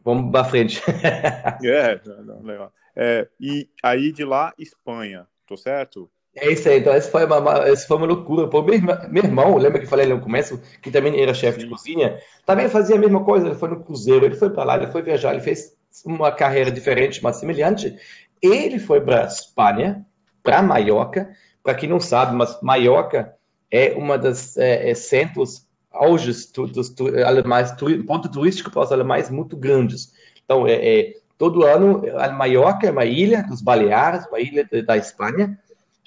vamos 0.04 0.32
para 0.32 0.44
frente. 0.46 0.82
é, 1.64 2.00
legal. 2.42 2.72
É, 2.96 3.28
e 3.40 3.68
aí 3.82 4.12
de 4.12 4.24
lá, 4.24 4.54
Espanha, 4.58 5.28
tô 5.48 5.58
certo? 5.58 6.10
É 6.36 6.52
isso 6.52 6.68
aí, 6.68 6.80
então 6.80 6.92
essa 6.92 7.12
foi 7.12 7.26
uma, 7.26 7.68
essa 7.68 7.88
foi 7.88 7.98
uma 7.98 8.08
loucura. 8.08 8.48
Pô, 8.48 8.64
meu, 8.64 8.80
meu 9.10 9.24
irmão, 9.24 9.56
lembra 9.56 9.78
que 9.80 9.86
eu 9.86 9.90
falei 9.90 10.08
no 10.08 10.20
começo, 10.20 10.60
que 10.82 10.90
também 10.90 11.22
era 11.22 11.34
chefe 11.34 11.60
de 11.60 11.68
cozinha, 11.68 12.18
também 12.46 12.68
fazia 12.68 12.96
a 12.96 13.00
mesma 13.00 13.24
coisa, 13.24 13.48
ele 13.48 13.56
foi 13.56 13.70
no 13.70 13.84
cruzeiro, 13.84 14.26
ele 14.26 14.36
foi 14.36 14.50
para 14.50 14.64
lá, 14.64 14.78
ele 14.78 14.92
foi 14.92 15.04
viajar, 15.04 15.32
ele 15.32 15.44
fez 15.44 15.76
uma 16.04 16.32
carreira 16.32 16.72
diferente, 16.72 17.22
mas 17.24 17.36
semelhante. 17.36 17.96
Ele 18.42 18.80
foi 18.80 19.00
para 19.00 19.26
Espanha, 19.26 20.04
para 20.42 20.64
Maiorca, 20.64 21.30
para 21.62 21.76
quem 21.76 21.88
não 21.88 22.00
sabe, 22.00 22.36
mas 22.36 22.60
Maiorca 22.62 23.36
é 23.70 23.94
uma 23.94 24.18
das 24.18 24.58
é, 24.58 24.90
é 24.90 24.96
centros 24.96 25.68
auges 25.94 26.52
dos 26.52 26.94
alemães, 27.26 27.72
ponto 28.06 28.30
turístico 28.30 28.72
para 28.72 28.82
os 28.82 28.92
alemães 28.92 29.30
muito 29.30 29.56
grandes. 29.56 30.14
Então, 30.44 30.68
é, 30.68 30.74
é 30.74 31.14
todo 31.38 31.64
ano, 31.64 32.04
a 32.18 32.30
Maiorca 32.32 32.88
é 32.88 32.92
uma 32.92 33.06
ilha 33.06 33.44
dos 33.44 33.62
Baleares, 33.62 34.26
uma 34.28 34.40
ilha 34.40 34.68
da 34.86 34.98
Espanha, 34.98 35.58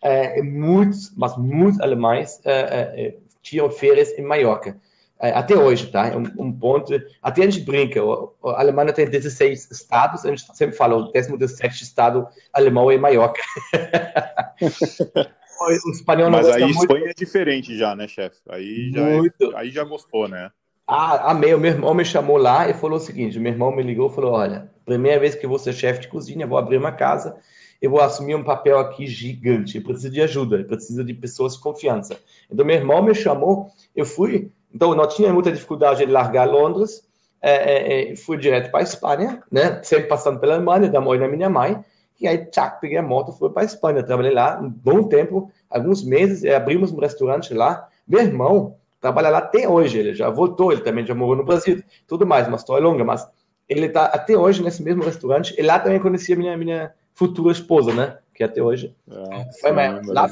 é, 0.02 0.42
muitos, 0.42 1.12
mas 1.16 1.36
muitos 1.36 1.80
alemães 1.80 2.40
é, 2.44 2.52
é, 2.52 3.06
é 3.06 3.16
tinham 3.42 3.70
férias 3.70 4.10
em 4.18 4.22
Maiorca. 4.22 4.76
É, 5.18 5.30
até 5.30 5.56
hoje, 5.56 5.86
tá? 5.86 6.08
É 6.08 6.16
um, 6.16 6.26
um, 6.36 6.52
ponto. 6.52 6.92
Até 7.22 7.42
a 7.42 7.50
gente 7.50 7.64
brinca, 7.64 8.00
a 8.44 8.60
Alemanha 8.60 8.92
tem 8.92 9.08
16 9.08 9.70
estados, 9.70 10.26
a 10.26 10.28
gente 10.28 10.44
sempre 10.54 10.76
fala, 10.76 10.96
o 10.96 11.10
17 11.10 11.82
estado 11.84 12.26
alemão 12.52 12.90
é 12.90 12.98
Maiorca. 12.98 13.40
o 15.60 15.90
espanhol 15.90 16.30
não 16.30 16.38
Mas 16.38 16.48
aí 16.48 16.62
muito... 16.62 16.80
Espanha 16.80 17.10
é 17.10 17.14
diferente 17.14 17.76
já, 17.76 17.94
né, 17.94 18.06
chefe? 18.06 18.40
Aí, 18.48 18.90
já 18.92 19.00
é, 19.00 19.20
aí 19.54 19.70
já 19.70 19.84
gostou, 19.84 20.28
né? 20.28 20.50
Ah, 20.86 21.32
amei. 21.32 21.52
O 21.52 21.58
meu 21.58 21.72
irmão 21.72 21.92
me 21.94 22.04
chamou 22.04 22.36
lá 22.36 22.68
e 22.68 22.74
falou 22.74 22.98
o 22.98 23.00
seguinte: 23.00 23.40
meu 23.40 23.52
irmão 23.52 23.74
me 23.74 23.82
ligou 23.82 24.08
e 24.08 24.14
falou: 24.14 24.32
Olha, 24.32 24.70
primeira 24.84 25.18
vez 25.18 25.34
que 25.34 25.46
você 25.46 25.70
é 25.70 25.72
chefe 25.72 26.02
de 26.02 26.08
cozinha, 26.08 26.46
vou 26.46 26.56
abrir 26.56 26.76
uma 26.76 26.92
casa, 26.92 27.36
eu 27.82 27.90
vou 27.90 28.00
assumir 28.00 28.36
um 28.36 28.44
papel 28.44 28.78
aqui 28.78 29.06
gigante. 29.06 29.78
Eu 29.78 29.82
preciso 29.82 30.10
de 30.10 30.22
ajuda, 30.22 30.58
eu 30.58 30.64
preciso 30.64 31.02
de 31.02 31.12
pessoas 31.12 31.54
de 31.54 31.60
confiança. 31.60 32.16
Então, 32.50 32.64
meu 32.64 32.76
irmão 32.76 33.02
me 33.02 33.14
chamou, 33.14 33.68
eu 33.96 34.04
fui. 34.04 34.50
Então, 34.72 34.94
não 34.94 35.08
tinha 35.08 35.32
muita 35.32 35.50
dificuldade 35.50 36.04
de 36.04 36.12
largar 36.12 36.48
Londres, 36.48 37.02
é, 37.42 37.52
é, 37.52 38.12
é 38.12 38.16
fui 38.16 38.36
direto 38.36 38.70
para 38.70 38.80
a 38.80 38.82
Espanha, 38.82 39.42
né? 39.50 39.80
Sempre 39.82 40.06
passando 40.06 40.38
pela 40.38 40.54
Alemanha, 40.54 40.88
da 40.88 41.00
mãe 41.00 41.18
da 41.18 41.26
minha 41.26 41.50
mãe. 41.50 41.82
E 42.20 42.26
aí, 42.26 42.46
tchac, 42.46 42.80
peguei 42.80 42.98
a 42.98 43.02
moto 43.02 43.32
fui 43.32 43.50
para 43.50 43.62
a 43.62 43.64
Espanha. 43.66 44.02
Trabalhei 44.02 44.32
lá 44.32 44.58
um 44.60 44.70
bom 44.70 45.04
tempo, 45.04 45.50
alguns 45.68 46.04
meses, 46.04 46.44
abrimos 46.44 46.92
um 46.92 47.00
restaurante 47.00 47.52
lá. 47.52 47.88
Meu 48.06 48.20
irmão 48.20 48.76
trabalha 49.00 49.30
lá 49.30 49.38
até 49.38 49.68
hoje, 49.68 49.98
ele 49.98 50.14
já 50.14 50.28
voltou, 50.30 50.72
ele 50.72 50.80
também 50.80 51.06
já 51.06 51.14
morou 51.14 51.36
no 51.36 51.44
Brasil, 51.44 51.82
tudo 52.06 52.26
mais, 52.26 52.48
uma 52.48 52.56
história 52.56 52.84
longa, 52.84 53.04
mas 53.04 53.28
ele 53.68 53.86
está 53.86 54.06
até 54.06 54.36
hoje 54.36 54.62
nesse 54.62 54.82
mesmo 54.82 55.02
restaurante, 55.02 55.54
e 55.56 55.62
lá 55.62 55.78
também 55.78 56.00
conhecia 56.00 56.36
minha, 56.36 56.56
minha 56.56 56.92
futura 57.14 57.52
esposa, 57.52 57.92
né, 57.92 58.18
que 58.34 58.42
até 58.42 58.62
hoje. 58.62 58.94
É, 59.08 59.52
foi 59.60 59.72
lá 60.06 60.28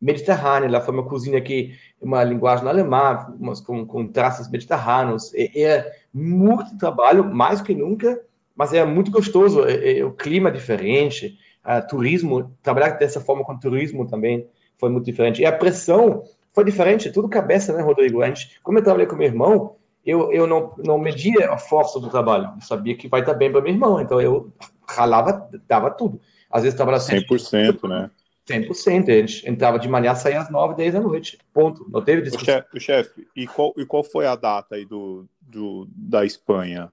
mediterrânea, 0.00 0.70
lá 0.70 0.80
foi 0.80 0.92
uma 0.92 1.08
cozinha 1.08 1.40
que, 1.40 1.74
uma 2.00 2.22
linguagem 2.22 2.68
alemã, 2.68 3.34
mas 3.40 3.60
com, 3.60 3.86
com 3.86 4.06
traços 4.06 4.48
mediterrâneos, 4.48 5.32
é 5.34 5.90
muito 6.12 6.76
trabalho, 6.76 7.24
mais 7.24 7.60
que 7.60 7.74
nunca, 7.74 8.20
mas 8.56 8.72
é 8.72 8.84
muito 8.84 9.10
gostoso, 9.10 9.64
é, 9.64 9.98
é, 9.98 10.04
o 10.04 10.12
clima 10.12 10.48
é 10.48 10.52
diferente, 10.52 11.38
uh, 11.64 11.86
turismo, 11.86 12.56
trabalhar 12.62 12.90
dessa 12.90 13.20
forma 13.20 13.44
com 13.44 13.58
turismo 13.58 14.06
também 14.06 14.48
foi 14.78 14.88
muito 14.88 15.04
diferente. 15.04 15.42
E 15.42 15.46
a 15.46 15.52
pressão 15.52 16.24
foi 16.52 16.64
diferente, 16.64 17.12
tudo 17.12 17.28
cabeça, 17.28 17.72
né, 17.72 17.82
Rodrigo? 17.82 18.22
A 18.22 18.26
gente, 18.28 18.58
como 18.62 18.78
eu 18.78 18.82
trabalhei 18.82 19.06
com 19.06 19.16
meu 19.16 19.26
irmão, 19.26 19.76
eu, 20.04 20.32
eu 20.32 20.46
não, 20.46 20.72
não 20.78 20.98
media 20.98 21.52
a 21.52 21.58
força 21.58 22.00
do 22.00 22.08
trabalho. 22.08 22.50
Eu 22.56 22.62
sabia 22.62 22.96
que 22.96 23.08
vai 23.08 23.20
estar 23.20 23.34
bem 23.34 23.50
para 23.50 23.60
meu 23.60 23.72
irmão, 23.72 24.00
então 24.00 24.20
eu 24.20 24.52
ralava, 24.88 25.50
dava 25.68 25.90
tudo. 25.90 26.20
Às 26.50 26.62
vezes 26.62 26.76
trabalhava 26.76 27.04
100%, 27.04 27.88
né? 27.88 28.10
100%. 28.48 29.08
A 29.08 29.12
gente 29.12 29.50
entrava 29.50 29.78
de 29.78 29.88
manhã, 29.88 30.14
saía 30.14 30.40
às 30.40 30.48
9, 30.48 30.76
10 30.76 30.94
da 30.94 31.00
noite. 31.00 31.38
Ponto. 31.52 31.84
Não 31.90 32.00
teve 32.00 32.22
discussão. 32.22 32.62
O 32.72 32.80
chefe, 32.80 33.26
e, 33.34 33.46
qual, 33.46 33.74
e 33.76 33.84
qual 33.84 34.04
foi 34.04 34.26
a 34.26 34.36
data 34.36 34.76
aí 34.76 34.84
do, 34.84 35.26
do, 35.40 35.88
da 35.90 36.24
Espanha? 36.24 36.90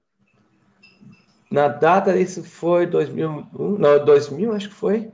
Na 1.54 1.68
data, 1.68 2.18
isso 2.18 2.42
foi 2.42 2.84
2001, 2.84 3.78
não, 3.78 4.04
2000, 4.04 4.52
acho 4.54 4.68
que 4.70 4.74
foi. 4.74 5.12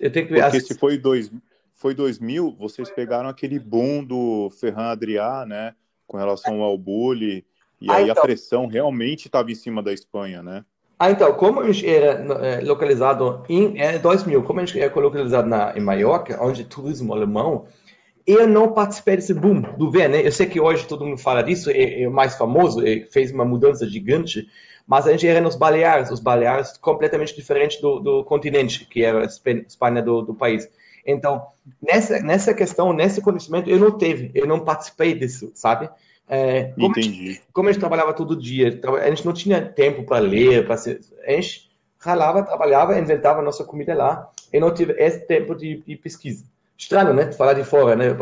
Eu 0.00 0.10
tenho 0.10 0.26
que 0.26 0.32
ver. 0.32 0.40
Porque 0.44 0.60
se 0.60 0.74
foi, 0.74 0.96
dois, 0.96 1.30
foi 1.74 1.92
2000, 1.92 2.56
vocês 2.58 2.90
pegaram 2.90 3.28
aquele 3.28 3.58
boom 3.58 4.02
do 4.02 4.48
Ferran 4.58 4.92
Adrià, 4.92 5.44
né? 5.44 5.74
Com 6.06 6.16
relação 6.16 6.62
ao 6.62 6.78
bullying. 6.78 7.44
E 7.78 7.90
ah, 7.90 7.96
aí 7.96 8.08
então... 8.08 8.16
a 8.16 8.22
pressão 8.22 8.66
realmente 8.66 9.26
estava 9.26 9.50
em 9.50 9.54
cima 9.54 9.82
da 9.82 9.92
Espanha, 9.92 10.42
né? 10.42 10.64
Ah, 10.98 11.10
então, 11.10 11.34
como 11.34 11.60
a 11.60 11.66
gente 11.70 11.86
era 11.86 12.12
é, 12.46 12.60
localizado 12.62 13.44
em 13.46 13.78
é, 13.78 13.98
2000, 13.98 14.42
como 14.44 14.60
a 14.60 14.64
gente 14.64 14.80
era 14.80 14.98
localizado 14.98 15.46
na, 15.46 15.76
em 15.76 15.80
Maiorca, 15.80 16.42
onde 16.42 16.64
turismo 16.64 17.12
alemão, 17.12 17.66
eu 18.28 18.46
não 18.46 18.72
participei 18.72 19.16
desse 19.16 19.32
boom 19.32 19.62
do 19.62 19.90
VN. 19.90 20.08
Né? 20.08 20.26
Eu 20.26 20.30
sei 20.30 20.46
que 20.46 20.60
hoje 20.60 20.86
todo 20.86 21.04
mundo 21.06 21.16
fala 21.16 21.42
disso, 21.42 21.70
é, 21.70 22.02
é 22.02 22.06
o 22.06 22.12
mais 22.12 22.36
famoso, 22.36 22.86
é, 22.86 23.06
fez 23.10 23.32
uma 23.32 23.44
mudança 23.44 23.88
gigante, 23.88 24.46
mas 24.86 25.06
a 25.06 25.12
gente 25.12 25.26
era 25.26 25.40
nos 25.40 25.56
Baleares, 25.56 26.10
os 26.10 26.20
Baleares 26.20 26.76
completamente 26.76 27.34
diferente 27.34 27.80
do, 27.80 27.98
do 27.98 28.24
continente, 28.24 28.84
que 28.84 29.02
era 29.02 29.22
a 29.22 29.24
Espanha 29.24 30.02
do, 30.02 30.20
do 30.20 30.34
país. 30.34 30.68
Então, 31.06 31.46
nessa, 31.80 32.20
nessa 32.20 32.52
questão, 32.52 32.92
nesse 32.92 33.22
conhecimento, 33.22 33.70
eu 33.70 33.78
não 33.78 33.92
teve, 33.92 34.30
eu 34.34 34.46
não 34.46 34.60
participei 34.60 35.14
disso, 35.14 35.50
sabe? 35.54 35.88
É, 36.28 36.64
como 36.74 36.88
Entendi. 36.88 37.08
A 37.08 37.32
gente, 37.32 37.42
como 37.50 37.68
a 37.70 37.72
gente 37.72 37.80
trabalhava 37.80 38.12
todo 38.12 38.36
dia, 38.36 38.78
a 39.02 39.08
gente 39.08 39.24
não 39.24 39.32
tinha 39.32 39.62
tempo 39.62 40.04
para 40.04 40.18
ler, 40.18 40.66
para 40.66 40.76
ser, 40.76 41.00
a 41.26 41.30
gente 41.32 41.70
ralava, 41.98 42.42
trabalhava, 42.42 42.98
inventava 42.98 43.40
nossa 43.40 43.64
comida 43.64 43.94
lá, 43.94 44.30
e 44.52 44.60
não 44.60 44.72
tive 44.72 44.92
esse 44.98 45.26
tempo 45.26 45.54
de, 45.54 45.82
de 45.86 45.96
pesquisa. 45.96 46.44
Estranho, 46.78 47.12
né? 47.12 47.32
Falar 47.32 47.54
de 47.54 47.64
fora, 47.64 47.96
né? 47.96 48.16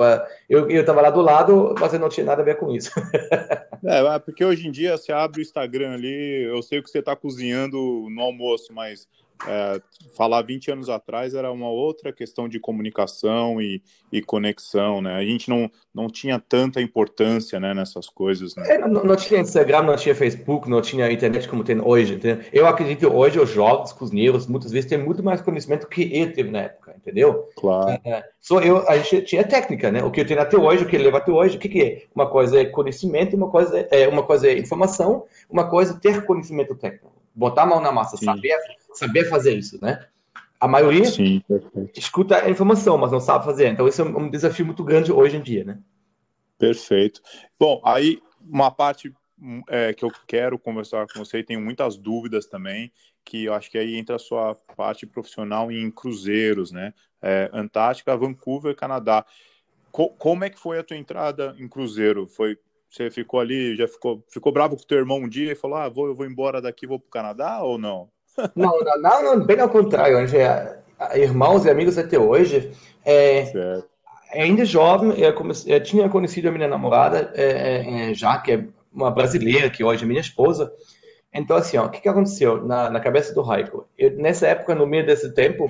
Eu 0.49 0.71
estava 0.71 1.03
lá 1.03 1.11
do 1.11 1.21
lado, 1.21 1.75
mas 1.79 1.93
eu 1.93 2.01
não 2.01 2.09
tinha 2.09 2.25
nada 2.25 2.41
a 2.41 2.45
ver 2.45 2.57
com 2.57 2.75
isso. 2.75 2.91
é, 3.85 4.19
porque 4.19 4.43
hoje 4.43 4.67
em 4.67 4.71
dia 4.71 4.97
você 4.97 5.13
abre 5.13 5.41
o 5.41 5.43
Instagram 5.43 5.93
ali, 5.93 6.45
eu 6.45 6.63
sei 6.63 6.81
que 6.81 6.89
você 6.89 7.01
está 7.01 7.15
cozinhando 7.15 7.77
no 8.09 8.23
almoço, 8.23 8.73
mas 8.73 9.07
é, 9.47 9.81
falar 10.17 10.43
20 10.43 10.71
anos 10.71 10.89
atrás 10.89 11.35
era 11.35 11.51
uma 11.53 11.69
outra 11.69 12.13
questão 12.13 12.49
de 12.49 12.59
comunicação 12.59 13.61
e, 13.61 13.83
e 14.11 14.23
conexão, 14.23 15.03
né? 15.03 15.15
A 15.15 15.25
gente 15.25 15.49
não, 15.49 15.71
não 15.95 16.09
tinha 16.09 16.39
tanta 16.39 16.81
importância 16.81 17.61
né, 17.61 17.75
nessas 17.75 18.09
coisas. 18.09 18.57
Né? 18.57 18.75
É, 18.75 18.79
não, 18.79 19.05
não, 19.05 19.17
tinha 19.17 19.41
Instagram, 19.41 19.83
não 19.83 19.97
tinha 19.97 20.15
Facebook, 20.15 20.69
não 20.71 20.81
tinha 20.81 21.11
internet 21.11 21.49
como 21.49 21.65
tem 21.65 21.81
hoje. 21.81 22.15
Entendeu? 22.15 22.45
Eu 22.53 22.67
acredito 22.67 23.01
que 23.01 23.07
hoje 23.07 23.39
os 23.39 23.51
jovens 23.51 23.93
cozinheiros 23.93 24.47
muitas 24.47 24.73
vezes 24.73 24.89
têm 24.89 24.99
muito 24.99 25.23
mais 25.23 25.41
conhecimento 25.41 25.87
que 25.87 26.03
eu 26.17 26.33
tive 26.33 26.51
na 26.51 26.63
época, 26.63 26.95
entendeu? 26.97 27.49
Claro. 27.57 28.01
É, 28.05 28.25
só 28.41 28.61
eu, 28.61 28.89
a 28.89 28.97
gente 28.99 29.23
tinha 29.23 29.45
técnica, 29.45 29.91
né? 29.91 30.03
O 30.03 30.11
que 30.11 30.21
eu 30.21 30.27
tenho 30.27 30.41
até 30.41 30.57
hoje, 30.57 30.85
o 30.85 30.87
que 30.87 30.97
eu 30.97 31.03
levo 31.03 31.17
até 31.17 31.31
hoje, 31.31 31.57
o 31.57 31.61
que, 31.61 31.69
que 31.69 31.83
é? 31.83 32.03
Uma 32.15 32.29
coisa 32.29 32.61
é 32.61 32.65
conhecimento, 32.65 33.37
uma 33.37 33.51
coisa 33.51 33.87
é, 33.91 34.09
uma 34.09 34.23
coisa 34.23 34.49
é 34.49 34.59
informação, 34.59 35.25
uma 35.51 35.69
coisa 35.69 35.95
é 35.95 35.99
ter 35.99 36.25
conhecimento 36.25 36.75
técnico. 36.75 37.16
Botar 37.37 37.65
a 37.65 37.67
mão 37.67 37.81
na 37.81 37.93
massa, 37.93 38.17
Sim. 38.17 38.25
saber 38.25 38.57
saber 38.95 39.25
fazer 39.27 39.55
isso, 39.55 39.79
né? 39.81 40.09
A 40.59 40.67
maioria 40.67 41.05
Sim, 41.05 41.43
escuta 41.95 42.43
a 42.43 42.49
informação, 42.49 42.97
mas 42.97 43.13
não 43.13 43.21
sabe 43.21 43.45
fazer. 43.45 43.69
Então, 43.69 43.87
isso 43.87 44.01
é 44.01 44.05
um 44.05 44.31
desafio 44.31 44.65
muito 44.65 44.83
grande 44.83 45.13
hoje 45.13 45.37
em 45.37 45.43
dia, 45.43 45.65
né? 45.65 45.79
Perfeito. 46.59 47.21
Bom, 47.61 47.83
aí 47.85 48.23
uma 48.41 48.71
parte 48.71 49.13
é, 49.69 49.93
que 49.93 50.05
eu 50.05 50.11
quero 50.27 50.59
conversar 50.59 51.07
com 51.07 51.19
você 51.19 51.39
e 51.39 51.45
tenho 51.45 51.61
muitas 51.61 51.97
dúvidas 51.97 52.47
também, 52.47 52.91
que 53.23 53.45
eu 53.45 53.53
acho 53.53 53.71
que 53.71 53.77
aí 53.77 53.97
entra 53.97 54.17
a 54.17 54.21
sua 54.21 54.55
parte 54.75 55.07
profissional 55.07 55.71
em 55.71 55.91
cruzeiros, 55.91 56.73
né? 56.73 56.95
É, 57.21 57.51
Antártica, 57.53 58.17
Vancouver, 58.17 58.75
Canadá. 58.75 59.27
Co 59.91 60.09
como 60.11 60.45
é 60.45 60.51
que 60.51 60.59
foi 60.59 60.79
a 60.79 60.85
tua 60.85 60.97
entrada 60.97 61.55
em 61.59 61.69
cruzeiro? 61.69 62.27
Foi 62.27 62.59
você 62.97 63.11
ficou 63.11 63.41
ali, 63.41 63.77
já 63.77 63.87
ficou, 63.87 64.25
ficou 64.29 64.53
bravo 64.53 64.77
com 64.77 64.83
o 64.83 64.87
teu 64.87 64.99
irmão 64.99 65.19
um 65.19 65.29
dia 65.29 65.53
e 65.53 65.57
falou: 65.57 65.77
"Ah, 65.77 65.89
vou, 65.89 66.07
eu 66.07 66.15
vou 66.15 66.27
embora 66.27 66.63
daqui, 66.63 66.87
vou 66.87 66.99
para 66.99 67.07
o 67.07 67.11
Canadá" 67.11 67.63
ou 67.63 67.77
não? 67.79 68.09
Não, 68.55 68.79
não, 69.01 69.23
não, 69.23 69.47
bem 69.47 69.61
ao 69.61 69.69
contrário. 69.69 70.19
É 70.19 70.79
irmãos 71.15 71.65
e 71.65 71.71
amigos 71.71 71.99
até 71.99 72.19
hoje. 72.19 72.73
É, 73.05 73.53
ainda 74.33 74.65
jovem, 74.65 75.19
eu, 75.19 75.33
comecei, 75.35 75.75
eu, 75.75 75.83
tinha 75.83 76.09
conhecido 76.09 76.49
a 76.49 76.53
minha 76.53 76.69
namorada, 76.69 77.33
é, 77.35 77.45
é, 77.45 78.11
é, 78.11 78.15
já 78.15 78.39
que 78.39 78.53
é 78.53 78.65
uma 78.93 79.11
brasileira, 79.11 79.71
que 79.71 79.85
hoje 79.85 80.05
é 80.05 80.07
minha 80.07 80.21
esposa. 80.21 80.73
Então, 81.33 81.57
assim, 81.57 81.77
o 81.77 81.91
que, 81.91 82.01
que 82.01 82.09
aconteceu 82.09 82.65
na, 82.65 82.89
na 82.89 83.01
cabeça 83.01 83.35
do 83.35 83.43
Raico? 83.43 83.87
Eu, 83.97 84.17
nessa 84.17 84.47
época, 84.47 84.75
no 84.75 84.87
meio 84.87 85.05
desse 85.05 85.35
tempo, 85.35 85.69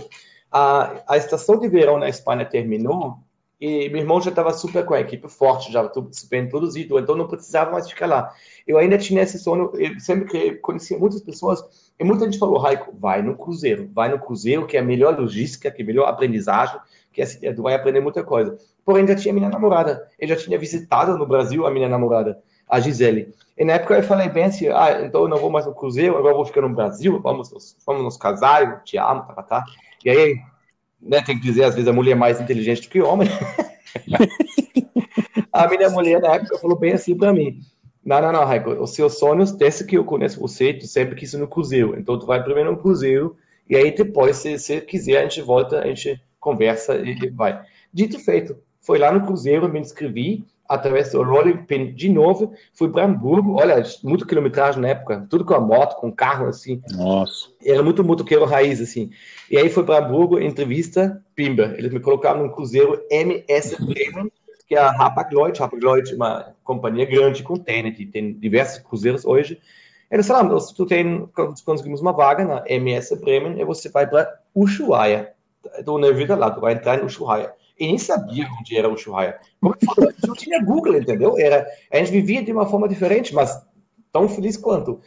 a, 0.51 1.03
a 1.09 1.17
estação 1.17 1.59
de 1.59 1.69
verão 1.69 1.99
na 1.99 2.09
Espanha 2.09 2.45
terminou 2.45 3.19
e 3.61 3.89
meu 3.89 4.01
irmão 4.01 4.21
já 4.21 4.31
estava 4.31 4.53
super 4.53 4.85
com 4.85 4.95
a 4.95 5.01
equipe 5.01 5.29
forte, 5.29 5.73
já 5.73 5.91
super 6.13 6.43
introduzido, 6.43 6.99
então 6.99 7.17
não 7.17 7.27
precisava 7.27 7.71
mais 7.71 7.89
ficar 7.89 8.07
lá. 8.07 8.33
Eu 8.67 8.77
ainda 8.77 8.99
tinha 8.99 9.23
esse 9.23 9.39
sono, 9.39 9.73
eu 9.75 9.99
sempre 9.99 10.57
conhecia 10.57 10.99
muitas 10.99 11.23
pessoas, 11.23 11.65
e 11.99 12.05
muita 12.05 12.27
gente 12.27 12.39
falou, 12.39 12.59
Raico, 12.59 12.95
vai 12.99 13.23
no 13.23 13.37
cruzeiro, 13.37 13.89
vai 13.95 14.11
no 14.11 14.19
cruzeiro, 14.19 14.67
que 14.67 14.77
é 14.77 14.81
a 14.81 14.85
melhor 14.85 15.19
logística, 15.19 15.71
que 15.71 15.81
é 15.81 15.85
a 15.85 15.87
melhor 15.87 16.07
aprendizagem, 16.07 16.79
que 17.13 17.23
é, 17.23 17.53
tu 17.55 17.63
vai 17.63 17.75
aprender 17.75 18.01
muita 18.01 18.23
coisa. 18.23 18.59
Porém, 18.85 19.07
já 19.07 19.17
tinha 19.17 19.33
minha 19.33 19.49
namorada, 19.49 20.07
eu 20.19 20.29
já 20.29 20.37
tinha 20.37 20.59
visitado 20.59 21.17
no 21.17 21.27
Brasil 21.27 21.67
a 21.67 21.71
minha 21.71 21.89
namorada, 21.89 22.43
a 22.69 22.79
Gisele. 22.79 23.35
E 23.57 23.65
na 23.65 23.75
época 23.75 23.95
eu 23.95 24.03
falei 24.03 24.29
bem 24.29 24.45
assim, 24.45 24.69
ah, 24.69 25.01
então 25.03 25.23
eu 25.23 25.29
não 25.29 25.39
vou 25.39 25.49
mais 25.49 25.65
no 25.65 25.75
cruzeiro, 25.75 26.19
agora 26.19 26.35
vou 26.35 26.45
ficar 26.45 26.61
no 26.61 26.69
Brasil, 26.69 27.19
vamos, 27.23 27.75
vamos 27.87 28.03
nos 28.03 28.19
casar, 28.19 28.63
eu 28.63 28.85
te 28.85 28.99
amo, 28.99 29.23
tá, 29.23 29.33
tá, 29.33 29.43
tá. 29.43 29.65
E 30.05 30.11
aí, 30.11 30.37
né, 31.01 31.23
tem 31.23 31.39
que 31.39 31.43
dizer, 31.43 31.65
às 31.65 31.75
vezes 31.75 31.89
a 31.89 31.93
mulher 31.93 32.13
é 32.13 32.17
mais 32.17 32.41
inteligente 32.41 32.83
do 32.83 32.89
que 32.89 33.01
o 33.01 33.07
homem. 33.07 33.29
a 35.53 35.69
minha 35.69 35.91
mulher 35.91 36.21
na 36.21 36.35
época 36.35 36.59
falou 36.59 36.79
bem 36.79 36.93
assim 36.93 37.17
para 37.17 37.33
mim, 37.33 37.61
não, 38.07 38.21
não, 38.21 38.31
não, 38.31 38.45
Raico, 38.45 38.71
os 38.71 38.95
seus 38.95 39.19
sonhos, 39.19 39.51
desde 39.51 39.85
que 39.85 39.97
eu 39.97 40.05
conheço 40.05 40.39
você, 40.39 40.73
tu 40.73 40.87
sempre 40.87 41.17
quis 41.17 41.33
ir 41.33 41.39
no 41.39 41.49
cruzeiro. 41.49 41.99
Então, 41.99 42.17
tu 42.17 42.25
vai 42.25 42.41
primeiro 42.41 42.71
no 42.71 42.79
cruzeiro, 42.79 43.37
e 43.69 43.75
aí 43.75 43.93
depois, 43.93 44.37
se 44.37 44.57
você 44.57 44.81
quiser, 44.81 45.19
a 45.19 45.23
gente 45.23 45.43
volta, 45.43 45.81
a 45.81 45.89
gente 45.89 46.23
conversa 46.39 46.95
e 46.97 47.29
vai. 47.31 47.61
Dito 47.93 48.17
feito, 48.21 48.57
foi 48.81 49.01
lá 49.01 49.11
no 49.11 49.27
cruzeiro, 49.27 49.69
me 49.69 49.81
inscrevi, 49.81 50.45
através 50.69 51.13
do 51.13 51.23
Rolling 51.23 51.65
Pin 51.65 51.93
de 51.93 52.09
novo, 52.09 52.53
fui 52.75 52.91
para 52.91 53.05
Hamburgo, 53.05 53.61
olha, 53.61 53.83
muito 54.03 54.27
quilometragem 54.27 54.81
na 54.81 54.89
época, 54.89 55.27
tudo 55.29 55.45
com 55.45 55.55
a 55.55 55.61
moto, 55.61 55.97
com 55.97 56.13
carro, 56.13 56.47
assim. 56.47 56.81
Nossa. 56.93 57.49
Era 57.65 57.83
muito 57.83 58.05
motoqueiro 58.05 58.45
raiz, 58.45 58.81
assim. 58.81 59.11
E 59.51 59.57
aí 59.57 59.69
fui 59.69 59.85
para 59.85 60.05
Hamburgo, 60.05 60.41
entrevista, 60.41 61.23
pimba. 61.35 61.75
Eles 61.77 61.93
me 61.93 62.01
colocaram 62.01 62.43
no 62.43 62.53
cruzeiro 62.53 63.01
MS 63.11 63.77
Bremen, 63.85 64.31
que 64.67 64.75
é 64.75 64.79
a 64.79 64.91
Hapag-Lloyd. 64.91 65.63
Hapag-Lloyd 65.63 66.13
é 66.13 66.17
uma 66.17 66.55
companhia 66.65 67.05
grande 67.05 67.43
com 67.43 67.57
TNT, 67.57 68.07
tem 68.07 68.33
diversos 68.33 68.79
cruzeiros 68.83 69.25
hoje. 69.25 69.61
Eles 70.11 70.27
falaram, 70.27 70.59
se 70.61 70.75
tu 70.75 70.87
tem, 70.87 71.29
conseguimos 71.65 72.01
uma 72.01 72.13
vaga 72.13 72.45
na 72.45 72.65
MS 72.67 73.17
Bremen, 73.17 73.61
e 73.61 73.65
você 73.65 73.89
vai 73.89 74.07
para 74.07 74.33
Ushuaia. 74.55 75.33
Então, 75.79 75.99
na 75.99 76.11
vida 76.13 76.37
lá, 76.37 76.51
tu 76.51 76.61
vai 76.61 76.75
entrar 76.75 77.01
em 77.01 77.05
Ushuaia. 77.05 77.53
E 77.79 77.87
nem 77.87 77.99
sabia 77.99 78.49
onde 78.59 78.77
era 78.77 78.89
Ushuaia. 78.89 79.37
Como 79.61 79.75
eu 79.99 80.13
não 80.27 80.35
tinha 80.35 80.63
Google, 80.65 80.97
entendeu? 80.97 81.39
Era, 81.39 81.67
a 81.93 81.99
gente 81.99 82.13
vivia 82.13 82.43
de 82.43 82.53
uma 82.53 82.67
forma 82.67 82.89
diferente, 82.89 83.35
mas 83.35 83.63
tão 84.11 84.29
feliz 84.29 84.57
quanto. 84.57 85.01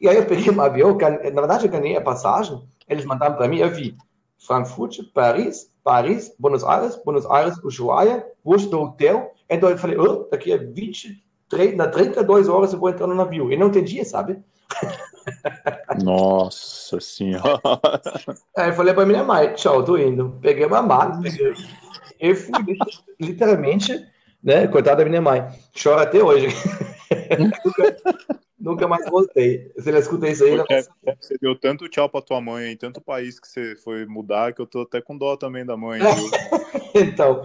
E 0.00 0.08
aí 0.08 0.16
eu 0.16 0.26
peguei 0.26 0.50
um 0.50 0.60
avião, 0.60 0.96
na 0.96 1.40
verdade 1.40 1.66
eu 1.66 1.70
ganhei 1.70 1.96
a 1.96 2.00
passagem, 2.00 2.62
eles 2.88 3.04
mandaram 3.04 3.36
para 3.36 3.48
mim, 3.48 3.58
eu 3.58 3.70
vi 3.70 3.94
Frankfurt, 4.38 5.00
Paris, 5.12 5.70
Paris, 5.82 6.34
Buenos 6.38 6.64
Aires, 6.64 6.96
Buenos 7.04 7.26
Aires, 7.26 7.58
Ushuaia, 7.62 8.26
Bush 8.44 8.66
do 8.66 8.80
hotel. 8.80 9.32
Então 9.48 9.68
eu 9.68 9.78
falei, 9.78 9.98
oh, 9.98 10.26
daqui 10.30 10.52
a 10.52 10.56
23, 10.56 11.76
na 11.76 11.86
32 11.88 12.48
horas 12.48 12.72
eu 12.72 12.78
vou 12.78 12.88
entrar 12.88 13.06
no 13.06 13.14
navio. 13.14 13.52
E 13.52 13.56
não 13.56 13.68
entendia, 13.68 14.04
sabe? 14.04 14.42
Nossa 16.02 17.00
senhora. 17.00 17.60
Aí 18.56 18.70
eu 18.70 18.74
falei 18.74 18.94
pra 18.94 19.06
minha 19.06 19.22
mãe, 19.22 19.52
tchau, 19.54 19.82
tô 19.82 19.96
indo. 19.96 20.38
Peguei 20.40 20.66
uma 20.66 20.82
mala, 20.82 21.20
peguei... 21.22 21.54
Eu 22.20 22.36
fui 22.36 22.52
literalmente, 23.20 24.04
né? 24.42 24.66
Coitada 24.68 25.02
da 25.02 25.08
minha 25.08 25.22
mãe. 25.22 25.46
Chora 25.80 26.02
até 26.02 26.22
hoje. 26.22 26.48
nunca, 27.38 27.96
nunca, 28.58 28.88
mais 28.88 29.08
voltei. 29.08 29.72
Se 29.78 29.88
ela 29.88 29.98
escuta 29.98 30.28
isso 30.28 30.44
aí, 30.44 30.52
ela 30.52 30.64
é, 30.70 30.82
Você 31.20 31.36
deu 31.40 31.58
tanto 31.58 31.88
tchau 31.88 32.08
pra 32.08 32.22
tua 32.22 32.40
mãe 32.40 32.72
em 32.72 32.76
tanto 32.76 33.00
país 33.00 33.40
que 33.40 33.48
você 33.48 33.76
foi 33.76 34.06
mudar 34.06 34.52
que 34.52 34.60
eu 34.60 34.66
tô 34.66 34.82
até 34.82 35.00
com 35.00 35.16
dó 35.16 35.36
também 35.36 35.64
da 35.64 35.76
mãe. 35.76 36.00
então, 36.94 37.42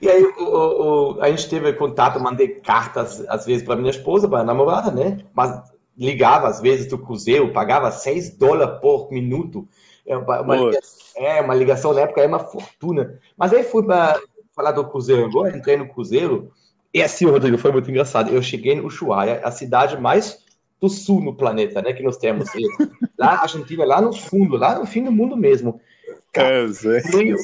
e 0.00 0.08
aí 0.08 0.24
o, 0.24 1.16
o, 1.16 1.22
a 1.22 1.28
gente 1.30 1.48
teve 1.48 1.72
contato, 1.72 2.20
mandei 2.20 2.48
cartas 2.48 3.24
às 3.28 3.46
vezes 3.46 3.64
para 3.64 3.76
minha 3.76 3.90
esposa, 3.90 4.28
para 4.28 4.44
namorada, 4.44 4.90
né? 4.90 5.18
Mas 5.34 5.60
ligava 5.96 6.48
às 6.48 6.60
vezes 6.60 6.86
do 6.88 6.98
cruzeiro, 6.98 7.52
pagava 7.52 7.90
6 7.90 8.36
dólares 8.36 8.80
por 8.80 9.10
minuto 9.10 9.68
É 10.06 10.16
uma, 10.16 10.40
uma 10.40 10.56
ligação, 10.56 10.98
é, 11.16 11.40
uma 11.40 11.54
ligação 11.54 11.94
na 11.94 12.00
época 12.02 12.20
é 12.20 12.26
uma 12.26 12.38
fortuna. 12.38 13.18
Mas 13.36 13.52
aí 13.52 13.62
fui 13.62 13.82
para 13.82 14.20
falar 14.54 14.72
do 14.72 14.88
Cruzeiro 14.88 15.24
agora, 15.24 15.56
entrei 15.56 15.76
no 15.76 15.88
Cruzeiro, 15.88 16.52
e 16.92 17.02
assim, 17.02 17.24
Rodrigo, 17.26 17.58
foi 17.58 17.72
muito 17.72 17.90
engraçado. 17.90 18.30
Eu 18.30 18.42
cheguei 18.42 18.76
no 18.76 18.86
Ushuaia, 18.86 19.40
a 19.42 19.50
cidade 19.50 20.00
mais 20.00 20.44
do 20.80 20.88
sul 20.88 21.20
no 21.20 21.34
planeta, 21.34 21.82
né, 21.82 21.92
que 21.92 22.02
nós 22.02 22.16
temos. 22.16 22.48
lá, 23.18 23.30
a 23.30 23.42
Argentina, 23.42 23.84
lá 23.84 24.00
no 24.00 24.12
fundo, 24.12 24.56
lá 24.56 24.78
no 24.78 24.86
fim 24.86 25.02
do 25.02 25.10
mundo 25.10 25.36
mesmo. 25.36 25.80
Cara, 26.32 26.50
é, 26.50 26.64
eu 26.64 27.36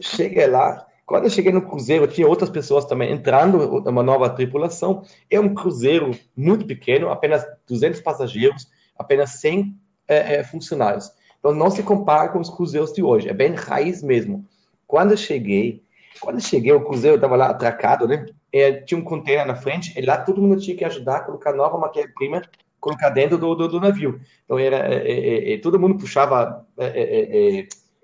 cheguei 0.00 0.46
lá, 0.46 0.86
quando 1.06 1.24
eu 1.24 1.30
cheguei 1.30 1.52
no 1.52 1.62
cruzeiro, 1.62 2.06
tinha 2.06 2.26
outras 2.26 2.48
pessoas 2.48 2.86
também 2.86 3.12
entrando, 3.12 3.58
uma 3.86 4.02
nova 4.02 4.30
tripulação. 4.30 5.02
É 5.30 5.38
um 5.38 5.54
cruzeiro 5.54 6.12
muito 6.34 6.66
pequeno, 6.66 7.10
apenas 7.10 7.44
200 7.66 8.00
passageiros, 8.00 8.70
apenas 8.96 9.30
100 9.32 9.76
é, 10.08 10.36
é, 10.36 10.44
funcionários. 10.44 11.10
Então 11.44 11.54
não 11.54 11.70
se 11.70 11.82
compara 11.82 12.30
com 12.30 12.40
os 12.40 12.48
cruzeiros 12.48 12.90
de 12.94 13.02
hoje, 13.02 13.28
é 13.28 13.34
bem 13.34 13.52
raiz 13.52 14.02
mesmo. 14.02 14.46
Quando 14.86 15.10
eu 15.10 15.16
cheguei, 15.18 15.82
quando 16.18 16.36
eu 16.36 16.40
cheguei, 16.40 16.72
o 16.72 16.82
cruzeiro 16.82 17.16
estava 17.16 17.36
lá 17.36 17.50
atracado, 17.50 18.08
né? 18.08 18.24
É, 18.50 18.72
tinha 18.72 18.98
um 18.98 19.04
container 19.04 19.46
na 19.46 19.54
frente, 19.54 19.92
e 19.94 20.00
lá 20.00 20.16
todo 20.16 20.40
mundo 20.40 20.58
tinha 20.58 20.74
que 20.74 20.86
ajudar 20.86 21.16
a 21.16 21.20
colocar 21.20 21.52
nova 21.52 21.76
matéria-prima, 21.76 22.40
colocar 22.80 23.10
dentro 23.10 23.36
do, 23.36 23.54
do, 23.54 23.68
do, 23.68 23.78
navio. 23.78 24.18
Então 24.46 24.58
era, 24.58 24.88
é, 24.88 25.02
é, 25.06 25.52
é 25.52 25.58
todo 25.58 25.78
mundo 25.78 25.98
puxava 25.98 26.64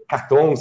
cartões, 0.06 0.60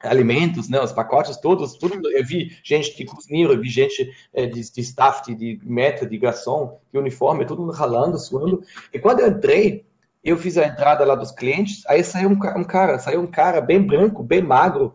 alimentos, 0.00 0.68
né, 0.68 0.78
os 0.78 0.92
pacotes 0.92 1.38
todos, 1.38 1.72
tudo, 1.78 2.06
eu 2.10 2.22
vi 2.22 2.54
gente 2.62 2.94
de 2.94 3.06
cozinheiro, 3.06 3.54
eu 3.54 3.60
vi 3.62 3.70
gente 3.70 4.10
é, 4.34 4.44
de, 4.44 4.60
de, 4.60 4.80
staff, 4.82 5.34
de, 5.34 5.56
de 5.56 5.66
meta, 5.66 6.06
de 6.06 6.18
garçom, 6.18 6.78
de 6.92 6.98
uniforme, 6.98 7.46
todo 7.46 7.62
mundo 7.62 7.72
ralando, 7.72 8.18
suando. 8.18 8.62
E 8.92 8.98
quando 8.98 9.20
eu 9.20 9.28
entrei, 9.28 9.86
eu 10.28 10.36
fiz 10.36 10.58
a 10.58 10.66
entrada 10.66 11.04
lá 11.04 11.14
dos 11.14 11.30
clientes, 11.30 11.82
aí 11.86 12.02
saiu 12.02 12.28
um, 12.28 12.32
um 12.32 12.64
cara, 12.64 12.98
saiu 12.98 13.20
um 13.20 13.26
cara 13.26 13.60
bem 13.60 13.80
branco, 13.80 14.22
bem 14.22 14.42
magro, 14.42 14.94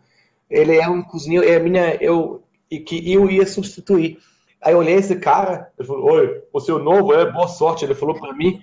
ele 0.50 0.78
é 0.78 0.88
um 0.88 1.02
cozinheiro, 1.02 1.48
é 1.48 1.56
a 1.56 1.60
minha, 1.60 1.96
eu, 1.96 2.44
e 2.70 2.80
que 2.80 3.12
eu 3.12 3.30
ia 3.30 3.46
substituir. 3.46 4.18
Aí 4.62 4.74
eu 4.74 4.80
olhei 4.80 4.96
esse 4.96 5.16
cara, 5.16 5.72
ele 5.78 5.88
falou, 5.88 6.12
oi, 6.12 6.44
você 6.52 6.72
é 6.72 6.78
novo, 6.78 7.14
é, 7.14 7.32
boa 7.32 7.48
sorte, 7.48 7.86
ele 7.86 7.96
falou 7.96 8.16
para 8.20 8.34
mim, 8.34 8.62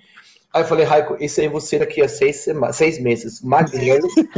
Aí 0.51 0.63
eu 0.63 0.65
falei, 0.65 0.83
Raico, 0.83 1.15
isso 1.19 1.39
aí 1.39 1.47
você 1.47 1.77
daqui 1.77 2.01
a 2.01 2.09
seis, 2.09 2.47
seis 2.73 2.99
meses, 2.99 3.39
magrelo, 3.41 4.07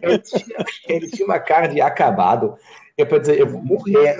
ele, 0.00 0.18
tinha, 0.20 0.64
ele 0.86 1.10
tinha 1.10 1.26
uma 1.26 1.40
cara 1.40 1.66
de 1.66 1.80
acabado. 1.80 2.54
Eu 2.96 3.06
pensei, 3.06 3.40
eu 3.40 3.48
vou 3.48 3.62
morrer. 3.62 4.18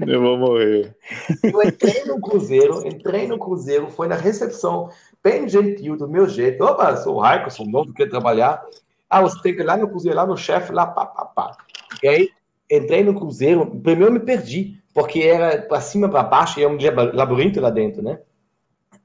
Eu 0.00 0.20
vou 0.20 0.38
morrer. 0.38 0.94
Eu 1.42 1.62
entrei 1.62 2.04
no 2.04 2.20
cruzeiro, 2.20 2.86
entrei 2.86 3.26
no 3.26 3.38
cruzeiro, 3.38 3.90
foi 3.90 4.08
na 4.08 4.14
recepção, 4.14 4.90
bem 5.22 5.48
gentil, 5.48 5.96
do 5.96 6.08
meu 6.08 6.28
jeito. 6.28 6.64
Opa, 6.64 6.96
sou 6.96 7.16
o 7.16 7.20
Raico, 7.20 7.50
sou 7.50 7.66
novo, 7.66 7.92
quero 7.92 8.10
trabalhar. 8.10 8.62
Ah, 9.08 9.20
você 9.20 9.40
tem 9.42 9.54
que 9.54 9.60
ir 9.60 9.64
lá 9.64 9.76
no 9.76 9.88
cruzeiro, 9.88 10.16
lá 10.16 10.26
no 10.26 10.36
chefe, 10.36 10.72
lá, 10.72 10.86
pá, 10.86 11.06
pá, 11.06 11.24
pá. 11.26 11.56
E 12.02 12.08
aí, 12.08 12.30
entrei 12.70 13.04
no 13.04 13.14
cruzeiro, 13.14 13.66
primeiro 13.66 14.10
eu 14.10 14.12
me 14.12 14.20
perdi, 14.20 14.78
porque 14.94 15.20
era 15.20 15.62
para 15.62 15.80
cima, 15.80 16.08
para 16.08 16.22
baixo, 16.22 16.58
e 16.58 16.64
é 16.64 16.68
um 16.68 16.78
labirinto 17.12 17.60
lá 17.60 17.70
dentro, 17.70 18.02
né? 18.02 18.18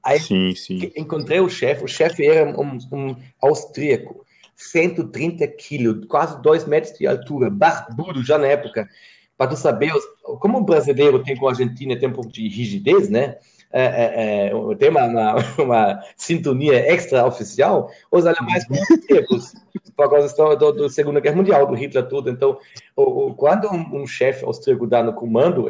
Aí 0.02 0.20
sim, 0.20 0.54
sim. 0.54 0.90
encontrei 0.96 1.40
o 1.40 1.48
chefe, 1.48 1.84
o 1.84 1.88
chefe 1.88 2.26
era 2.26 2.48
um, 2.58 2.78
um 2.92 3.16
austríaco, 3.42 4.24
130 4.58 5.46
quilos, 5.48 6.04
quase 6.06 6.42
2 6.42 6.66
metros 6.66 6.98
de 6.98 7.06
altura, 7.06 7.48
barbudo 7.48 8.22
já 8.24 8.36
na 8.36 8.48
época. 8.48 8.88
Para 9.36 9.50
tu 9.50 9.56
saber, 9.56 9.92
como 10.40 10.58
o 10.58 10.64
brasileiro 10.64 11.22
tem 11.22 11.36
com 11.36 11.46
a 11.46 11.50
Argentina, 11.50 11.96
tem 11.96 12.08
um 12.08 12.12
pouco 12.12 12.30
de 12.30 12.48
rigidez, 12.48 13.08
né? 13.08 13.36
É, 13.70 13.82
é, 13.82 14.46
é, 14.46 14.74
tem 14.76 14.88
uma, 14.88 15.04
uma, 15.04 15.34
uma, 15.58 16.02
sintonia 16.16 16.74
extra-oficial, 16.90 17.88
os 18.10 18.26
alemães 18.26 18.64
austríacos, 18.68 19.52
por 19.94 20.10
causa 20.10 20.34
da 20.36 20.54
do, 20.54 20.88
Segunda 20.88 21.20
Guerra 21.20 21.36
Mundial, 21.36 21.66
do 21.66 21.74
Hitler 21.74 22.08
tudo. 22.08 22.30
Então, 22.30 22.58
o, 22.96 23.28
o, 23.28 23.34
quando 23.34 23.68
um, 23.68 24.02
um 24.02 24.06
chefe 24.06 24.44
austríaco 24.44 24.86
dá 24.86 25.02
no 25.02 25.12
comando, 25.12 25.68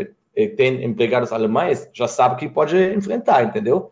tem 0.57 0.82
empregados 0.84 1.32
alemães, 1.32 1.91
já 1.93 2.09
sabe 2.09 2.36
que 2.36 2.49
pode 2.49 2.76
enfrentar, 2.95 3.43
entendeu? 3.43 3.91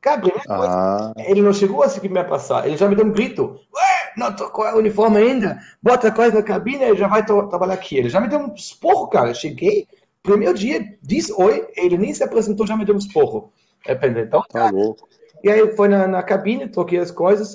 Cara, 0.00 0.22
ah. 0.48 1.12
ele 1.16 1.42
não 1.42 1.52
chegou 1.52 1.82
a 1.82 1.88
seguir 1.88 2.08
minha 2.08 2.24
passar, 2.24 2.66
ele 2.66 2.76
já 2.76 2.88
me 2.88 2.96
deu 2.96 3.06
um 3.06 3.12
grito. 3.12 3.60
Ué, 3.72 4.01
não 4.16 4.34
trocou 4.34 4.64
o 4.64 4.78
uniforme 4.78 5.18
ainda? 5.18 5.58
Bota 5.82 6.08
a 6.08 6.12
coisa 6.12 6.36
na 6.36 6.42
cabine 6.42 6.84
e 6.84 6.96
já 6.96 7.08
vai 7.08 7.24
trabalhar 7.24 7.74
aqui. 7.74 7.96
Ele 7.96 8.08
já 8.08 8.20
me 8.20 8.28
deu 8.28 8.38
um 8.38 8.54
esporro, 8.54 9.08
cara. 9.08 9.34
Cheguei, 9.34 9.86
primeiro 10.22 10.54
dia, 10.54 10.96
disse 11.02 11.32
oi, 11.32 11.66
ele 11.76 11.98
nem 11.98 12.12
se 12.12 12.22
apresentou, 12.22 12.66
já 12.66 12.76
me 12.76 12.84
deu 12.84 12.94
um 12.94 12.98
esporro. 12.98 13.52
É, 13.86 13.92
então, 14.06 14.42
tá 14.48 14.70
louco. 14.70 15.08
E 15.42 15.50
aí 15.50 15.74
foi 15.74 15.88
na, 15.88 16.06
na 16.06 16.22
cabine, 16.22 16.68
troquei 16.68 16.98
as 16.98 17.10
coisas. 17.10 17.54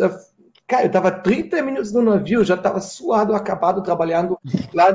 Cara, 0.67 0.85
eu 0.85 0.91
tava 0.91 1.09
30 1.09 1.61
minutos 1.61 1.93
no 1.93 2.01
navio, 2.01 2.43
já 2.43 2.57
tava 2.57 2.81
suado, 2.81 3.33
acabado, 3.33 3.81
trabalhando 3.81 4.37
lá, 4.73 4.93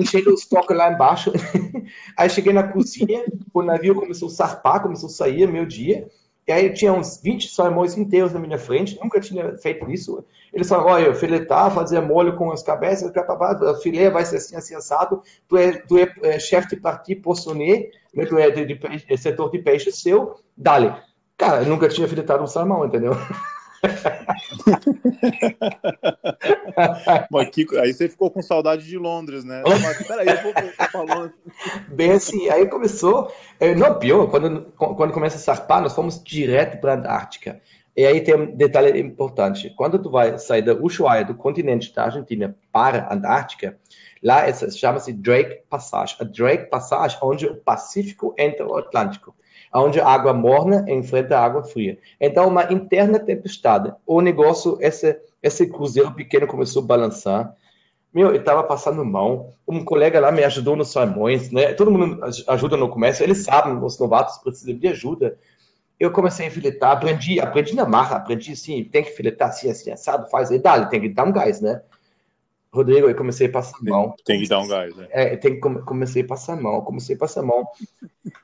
enchendo 0.00 0.32
os 0.32 0.46
toques 0.46 0.74
lá 0.74 0.90
embaixo. 0.90 1.30
Aí 2.16 2.30
cheguei 2.30 2.54
na 2.54 2.62
cozinha, 2.62 3.22
o 3.52 3.62
navio 3.62 3.94
começou 3.94 4.28
a 4.28 4.30
sarpar, 4.30 4.80
começou 4.80 5.08
a 5.08 5.12
sair, 5.12 5.46
meu 5.46 5.66
dia. 5.66 6.08
E 6.46 6.52
aí 6.52 6.72
tinha 6.72 6.92
uns 6.92 7.20
20 7.20 7.48
salmões 7.48 7.96
inteiros 7.98 8.32
na 8.32 8.38
minha 8.38 8.58
frente, 8.58 8.98
nunca 9.02 9.18
tinha 9.18 9.56
feito 9.58 9.90
isso. 9.90 10.24
Eles 10.52 10.68
falaram, 10.68 10.90
olha, 10.90 11.14
filetar, 11.14 11.70
fazer 11.70 12.00
molho 12.00 12.36
com 12.36 12.52
as 12.52 12.62
cabeças, 12.62 13.10
o 13.12 13.74
filé 13.82 14.08
vai 14.10 14.24
ser 14.24 14.36
assim, 14.36 14.54
assim, 14.54 14.74
assado, 14.76 15.22
tu 15.48 15.56
é, 15.56 15.72
tu 15.72 15.98
é, 15.98 16.12
é 16.22 16.38
chefe 16.38 16.68
de 16.68 16.76
parti 16.76 17.16
poissonnier, 17.16 17.90
né, 18.14 18.24
tu 18.26 18.38
é 18.38 18.50
de, 18.50 18.64
de, 18.64 18.74
de, 18.74 19.18
setor 19.18 19.50
de 19.50 19.58
peixe 19.58 19.90
seu, 19.90 20.36
dale. 20.56 20.94
Cara, 21.36 21.62
eu 21.62 21.66
nunca 21.66 21.88
tinha 21.88 22.06
filetado 22.06 22.44
um 22.44 22.46
salmão, 22.46 22.86
entendeu? 22.86 23.12
Aí 27.80 27.92
você 27.92 28.08
ficou 28.08 28.30
com 28.30 28.40
saudade 28.42 28.86
de 28.86 28.96
Londres, 28.98 29.44
né? 29.44 29.62
Mas, 29.66 30.06
peraí, 30.06 30.28
eu 30.28 30.42
vou 30.42 30.52
falando. 30.90 31.32
Bem 31.88 32.12
assim, 32.12 32.48
aí 32.48 32.68
começou. 32.68 33.32
É, 33.58 33.74
não, 33.74 33.98
pior, 33.98 34.30
quando, 34.30 34.72
quando 34.76 35.12
começa 35.12 35.36
a 35.36 35.40
sarpar, 35.40 35.82
nós 35.82 35.94
fomos 35.94 36.22
direto 36.22 36.80
para 36.80 36.92
a 36.92 36.96
Antártica. 36.96 37.60
E 37.96 38.04
aí 38.04 38.20
tem 38.20 38.34
um 38.34 38.54
detalhe 38.54 39.00
importante. 39.00 39.72
Quando 39.76 39.98
tu 39.98 40.10
vai 40.10 40.38
sair 40.38 40.62
da 40.62 40.74
Ushuaia, 40.74 41.24
do 41.24 41.34
continente 41.34 41.94
da 41.94 42.04
Argentina, 42.04 42.54
para 42.70 43.04
a 43.04 43.14
Antártica, 43.14 43.78
lá 44.22 44.52
chama-se 44.52 45.12
Drake 45.12 45.62
Passage. 45.70 46.16
A 46.20 46.24
Drake 46.24 46.68
Passage, 46.68 47.16
onde 47.22 47.46
o 47.46 47.56
Pacífico 47.56 48.34
entra 48.36 48.66
o 48.66 48.76
Atlântico 48.76 49.34
onde 49.74 50.00
a 50.00 50.06
água 50.06 50.32
morna 50.32 50.84
enfrenta 50.88 51.38
a 51.38 51.44
água 51.44 51.64
fria. 51.64 51.98
Então, 52.20 52.48
uma 52.48 52.72
interna 52.72 53.18
tempestade. 53.18 53.92
O 54.06 54.20
negócio, 54.20 54.78
esse, 54.80 55.18
esse 55.42 55.66
cruzeiro 55.66 56.12
pequeno 56.12 56.46
começou 56.46 56.82
a 56.82 56.86
balançar. 56.86 57.54
Meu, 58.12 58.28
eu 58.28 58.36
estava 58.36 58.62
passando 58.62 59.04
mão. 59.04 59.50
Um 59.68 59.84
colega 59.84 60.18
lá 60.18 60.32
me 60.32 60.42
ajudou 60.44 60.74
nos 60.76 60.90
salmões, 60.90 61.50
né? 61.50 61.74
Todo 61.74 61.90
mundo 61.90 62.20
ajuda 62.48 62.76
no 62.76 62.88
comércio, 62.88 63.22
eles 63.22 63.44
sabem, 63.44 63.76
os 63.76 63.98
novatos 63.98 64.38
precisam 64.38 64.76
de 64.76 64.88
ajuda. 64.88 65.38
Eu 65.98 66.10
comecei 66.10 66.46
a 66.46 66.50
filetar, 66.50 66.92
aprendi, 66.92 67.40
aprendi 67.40 67.74
na 67.74 67.86
marra, 67.86 68.16
aprendi 68.16 68.52
assim, 68.52 68.84
tem 68.84 69.02
que 69.02 69.10
filetar 69.10 69.48
assim, 69.48 69.70
assim, 69.70 69.90
assado, 69.90 70.30
faz, 70.30 70.50
e 70.50 70.58
dá, 70.58 70.84
tem 70.86 71.00
que 71.00 71.08
dar 71.08 71.24
um 71.24 71.32
gás, 71.32 71.60
né? 71.60 71.82
Rodrigo, 72.72 73.08
eu 73.08 73.14
comecei 73.14 73.46
a 73.46 73.52
passar 73.52 73.78
mão. 73.82 74.14
Tem 74.24 74.42
que 74.42 74.48
dar 74.48 74.60
um 74.60 74.68
gás, 74.68 74.94
né? 74.94 75.08
É, 75.10 75.36
tem 75.36 75.58
comecei 75.58 76.22
a 76.22 76.26
passar 76.26 76.60
mão, 76.60 76.82
comecei 76.82 77.16
a 77.16 77.18
passar 77.18 77.42
mão. 77.42 77.66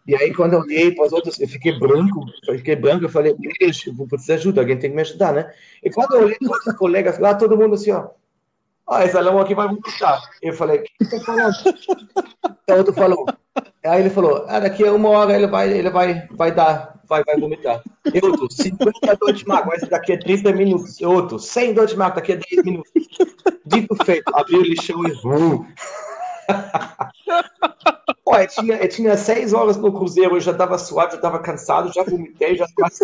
E 0.07 0.15
aí, 0.15 0.33
quando 0.35 0.55
eu 0.55 0.61
olhei 0.61 0.95
para 0.95 1.07
os 1.07 1.13
outros, 1.13 1.39
eu 1.39 1.49
fiquei 1.49 1.79
branco, 1.79 2.25
eu 2.47 2.57
fiquei 2.57 2.77
branco, 2.77 3.05
eu 3.05 3.11
falei, 3.11 3.33
eu 3.33 3.95
vou 3.95 4.07
precisar 4.07 4.35
de 4.35 4.41
ajuda, 4.41 4.61
alguém 4.61 4.79
tem 4.79 4.91
que 4.91 4.97
me 4.97 5.03
ajudar, 5.03 5.33
né? 5.33 5.53
E 5.83 5.91
quando 5.91 6.15
eu 6.15 6.25
olhei 6.25 6.39
para 6.39 6.73
os 6.73 6.79
colegas 6.79 7.19
lá, 7.19 7.35
todo 7.35 7.57
mundo 7.57 7.75
assim, 7.75 7.91
ó, 7.91 8.09
ah, 8.89 9.05
esse 9.05 9.17
alemão 9.17 9.41
aqui 9.41 9.55
vai 9.55 9.69
vomitar. 9.69 10.21
Eu 10.41 10.53
falei, 10.53 10.81
o 10.81 10.83
que 10.83 11.05
você 11.05 11.19
tá 11.19 11.25
falando? 11.25 11.55
O 12.69 12.73
outro 12.75 12.93
falou, 12.95 13.27
aí 13.85 14.01
ele 14.01 14.11
falou, 14.11 14.45
ah, 14.49 14.61
daqui 14.61 14.87
a 14.87 14.93
uma 14.93 15.09
hora 15.11 15.35
ele 15.35 15.47
vai, 15.47 15.73
ele 15.73 15.91
vai, 15.91 16.27
vai 16.31 16.53
dar, 16.53 16.92
vai, 17.13 17.23
vai 17.25 17.39
vomitar. 17.39 17.83
Eu 18.13 18.31
outro, 18.31 18.49
50 18.51 19.17
dor 19.17 19.33
de 19.35 19.47
mago, 19.47 19.71
daqui 19.91 20.15
a 20.15 20.19
30 20.19 20.53
minutos. 20.53 20.99
Eu 21.01 21.11
outro, 21.11 21.39
100 21.39 21.75
dor 21.75 21.87
de 21.87 21.97
mago, 21.97 22.17
daqui 22.17 22.33
a 22.33 22.37
10 22.37 22.65
minutos. 22.65 22.91
Dito 23.67 23.95
feito, 24.05 24.35
abriu 24.35 24.61
o 24.61 24.63
lixão 24.63 25.07
e 25.07 25.13
vum. 25.13 25.67
Pô, 28.25 28.37
eu 28.37 28.47
tinha, 28.47 28.77
eu 28.77 28.89
tinha 28.89 29.17
seis 29.17 29.53
horas 29.53 29.77
no 29.77 29.93
cruzeiro, 29.93 30.37
eu 30.37 30.41
já 30.41 30.53
estava 30.53 30.79
suado, 30.79 31.11
já 31.11 31.17
estava 31.17 31.39
cansado, 31.39 31.93
já 31.93 32.03
vomitei, 32.03 32.57
já 32.57 32.67
quase... 32.75 33.01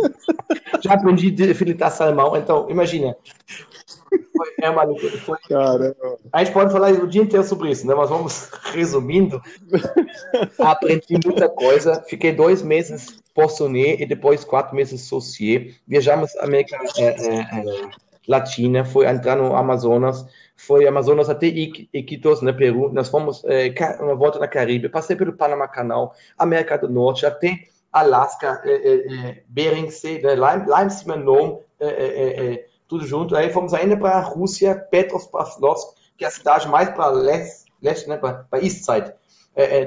já 0.80 0.94
aprendi 0.94 1.50
a 1.50 1.54
filetar 1.54 1.90
salmão. 1.90 2.36
Então, 2.36 2.66
imagina. 2.70 3.14
Foi, 4.36 4.48
é 4.60 4.72
foi... 5.20 5.38
A 6.32 6.44
gente 6.44 6.52
pode 6.52 6.72
falar 6.72 6.92
o 6.92 7.06
dia 7.06 7.22
inteiro 7.22 7.44
sobre 7.44 7.70
isso, 7.70 7.86
né? 7.86 7.94
Mas 7.94 8.10
vamos 8.10 8.50
resumindo. 8.72 9.40
Aprendi 10.58 11.18
muita 11.24 11.48
coisa. 11.48 12.02
Fiquei 12.08 12.32
dois 12.32 12.62
meses 12.62 13.22
poissonnier 13.34 14.00
e 14.00 14.06
depois 14.06 14.44
quatro 14.44 14.74
meses 14.74 15.02
socier. 15.02 15.74
Viajamos 15.86 16.34
a 16.36 16.44
América 16.44 16.76
é, 16.98 17.02
é, 17.02 17.40
é, 17.40 17.90
Latina, 18.26 18.84
foi 18.84 19.06
entrar 19.06 19.36
no 19.36 19.54
Amazonas, 19.54 20.24
foi 20.56 20.86
Amazonas 20.86 21.28
até 21.28 21.46
Iquitos, 21.46 22.40
no 22.42 22.54
Peru. 22.54 22.92
Nós 22.92 23.08
fomos 23.08 23.44
é, 23.44 23.72
uma 24.00 24.14
volta 24.14 24.38
na 24.38 24.48
Caribe, 24.48 24.88
passei 24.88 25.16
pelo 25.16 25.32
Panama 25.32 25.68
Canal, 25.68 26.14
América 26.38 26.78
do 26.78 26.88
Norte, 26.88 27.26
até 27.26 27.64
Alasca, 27.92 28.60
Bering 29.48 29.90
Sea, 29.90 30.20
né? 30.20 30.34
lá, 30.34 30.64
lá 30.66 30.84
em 30.84 30.90
cima, 30.90 31.16
Nome, 31.16 31.58
tudo 32.94 33.06
junto. 33.06 33.36
Aí 33.36 33.52
fomos 33.52 33.74
ainda 33.74 33.96
para 33.96 34.16
a 34.16 34.20
Rússia, 34.20 34.74
Petropavlovsk, 34.74 35.96
que 36.16 36.24
é 36.24 36.28
a 36.28 36.30
cidade 36.30 36.68
mais 36.68 36.90
para 36.90 37.08
leste, 37.08 37.72
leste 37.82 38.08
né? 38.08 38.16
para 38.16 38.46
East 38.62 38.84
Side. 38.84 39.12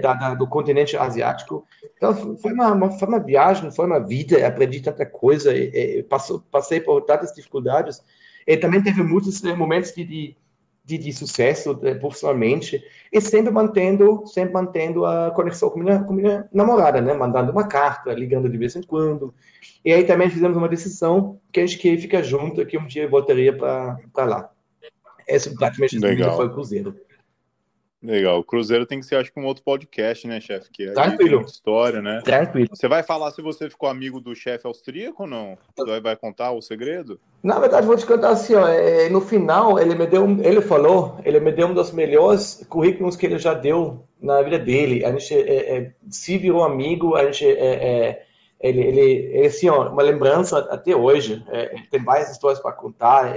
Da, 0.02 0.14
da, 0.14 0.34
do 0.34 0.48
continente 0.48 0.96
asiático. 0.96 1.68
Então, 1.98 2.38
foi 2.38 2.54
uma, 2.54 2.72
uma, 2.72 2.90
foi 2.90 3.06
uma 3.06 3.20
viagem, 3.20 3.70
foi 3.70 3.86
uma 3.86 4.00
vida, 4.00 4.48
aprendi 4.48 4.80
tanta 4.80 5.06
coisa, 5.06 5.54
e, 5.54 5.98
e, 5.98 6.04
passou, 6.04 6.42
passei 6.50 6.80
por 6.80 7.02
tantas 7.02 7.34
dificuldades. 7.34 8.02
E 8.48 8.56
também 8.56 8.82
teve 8.82 9.04
muitos 9.04 9.42
momentos 9.42 9.92
de, 9.92 10.06
de 10.06 10.38
de, 10.88 10.98
de 10.98 11.12
sucesso 11.12 11.74
de, 11.74 11.96
profissionalmente 11.96 12.82
e 13.12 13.20
sempre 13.20 13.52
mantendo, 13.52 14.26
sempre 14.26 14.54
mantendo 14.54 15.06
a 15.06 15.32
conexão 15.32 15.70
com 15.70 15.80
minha, 15.80 16.02
com 16.02 16.14
minha 16.14 16.48
namorada, 16.54 17.02
né? 17.02 17.14
Mandando 17.14 17.52
uma 17.52 17.68
carta, 17.68 18.14
ligando 18.14 18.50
de 18.50 18.58
vez 18.58 18.74
em 18.78 18.82
quando. 18.82 19.34
E 19.84 19.92
aí 19.92 20.06
também 20.06 20.30
fizemos 20.30 20.56
uma 20.56 20.70
decisão 20.70 21.42
que 21.52 21.60
a 21.60 21.66
gente 21.66 21.78
queria 21.78 22.00
ficar 22.00 22.22
junto, 22.22 22.66
que 22.66 22.78
um 22.78 22.86
dia 22.86 23.04
eu 23.04 23.10
voltaria 23.10 23.56
para 23.56 23.98
lá. 24.24 24.50
Esse 25.28 25.54
praticamente 25.56 26.00
foi 26.00 26.48
o 26.48 26.54
Cruzeiro. 26.54 26.96
Legal. 28.02 28.40
O 28.40 28.44
Cruzeiro 28.44 28.86
tem 28.86 29.00
que 29.00 29.06
ser, 29.06 29.16
acho 29.16 29.34
que, 29.34 29.40
um 29.40 29.46
outro 29.46 29.64
podcast, 29.64 30.28
né, 30.28 30.40
chefe? 30.40 30.70
Que 30.70 30.90
é 30.90 30.92
Tranquilo. 30.92 31.42
história, 31.42 32.02
né? 32.02 32.22
Tranquilo. 32.24 32.70
Você 32.72 32.88
vai 32.88 33.02
falar 33.02 33.32
se 33.32 33.42
você 33.42 33.70
ficou 33.70 33.90
amigo 33.90 34.20
do 34.20 34.36
chefe 34.36 34.68
austríaco 34.68 35.24
ou 35.24 35.30
não? 35.30 35.58
Você 35.76 36.00
vai 36.00 36.16
contar 36.16 36.52
o 36.52 36.62
segredo? 36.62 37.20
Na 37.42 37.60
verdade, 37.60 37.88
vou 37.88 37.98
te 37.98 38.06
contar 38.06 38.30
assim, 38.30 38.54
ó, 38.54 38.68
é, 38.68 39.10
no 39.10 39.20
final, 39.20 39.80
ele 39.80 39.96
me 39.96 40.06
deu, 40.06 40.26
ele 40.44 40.62
falou, 40.62 41.20
ele 41.26 41.40
me 41.40 41.52
deu 41.52 41.68
um 41.68 41.74
dos 41.74 41.92
melhores 41.92 42.66
currículos 42.70 43.16
que 43.16 43.26
ele 43.26 43.40
já 43.40 43.56
deu 43.56 44.04
na 44.22 44.44
vida 44.44 44.60
dele. 44.60 45.04
A 45.04 45.12
gente 45.12 45.34
é, 45.34 45.78
é, 45.78 45.94
se 46.10 46.38
virou 46.38 46.64
amigo, 46.64 47.16
a 47.16 47.26
gente 47.26 47.48
é, 47.48 47.52
é 47.52 48.28
ele, 48.60 48.82
ele, 48.82 49.00
ele, 49.00 49.48
assim, 49.48 49.70
ó, 49.70 49.90
uma 49.90 50.04
lembrança 50.04 50.60
até 50.72 50.96
hoje. 50.96 51.44
Tem 51.92 52.04
várias 52.04 52.32
histórias 52.32 52.60
para 52.60 52.72
contar. 52.72 53.36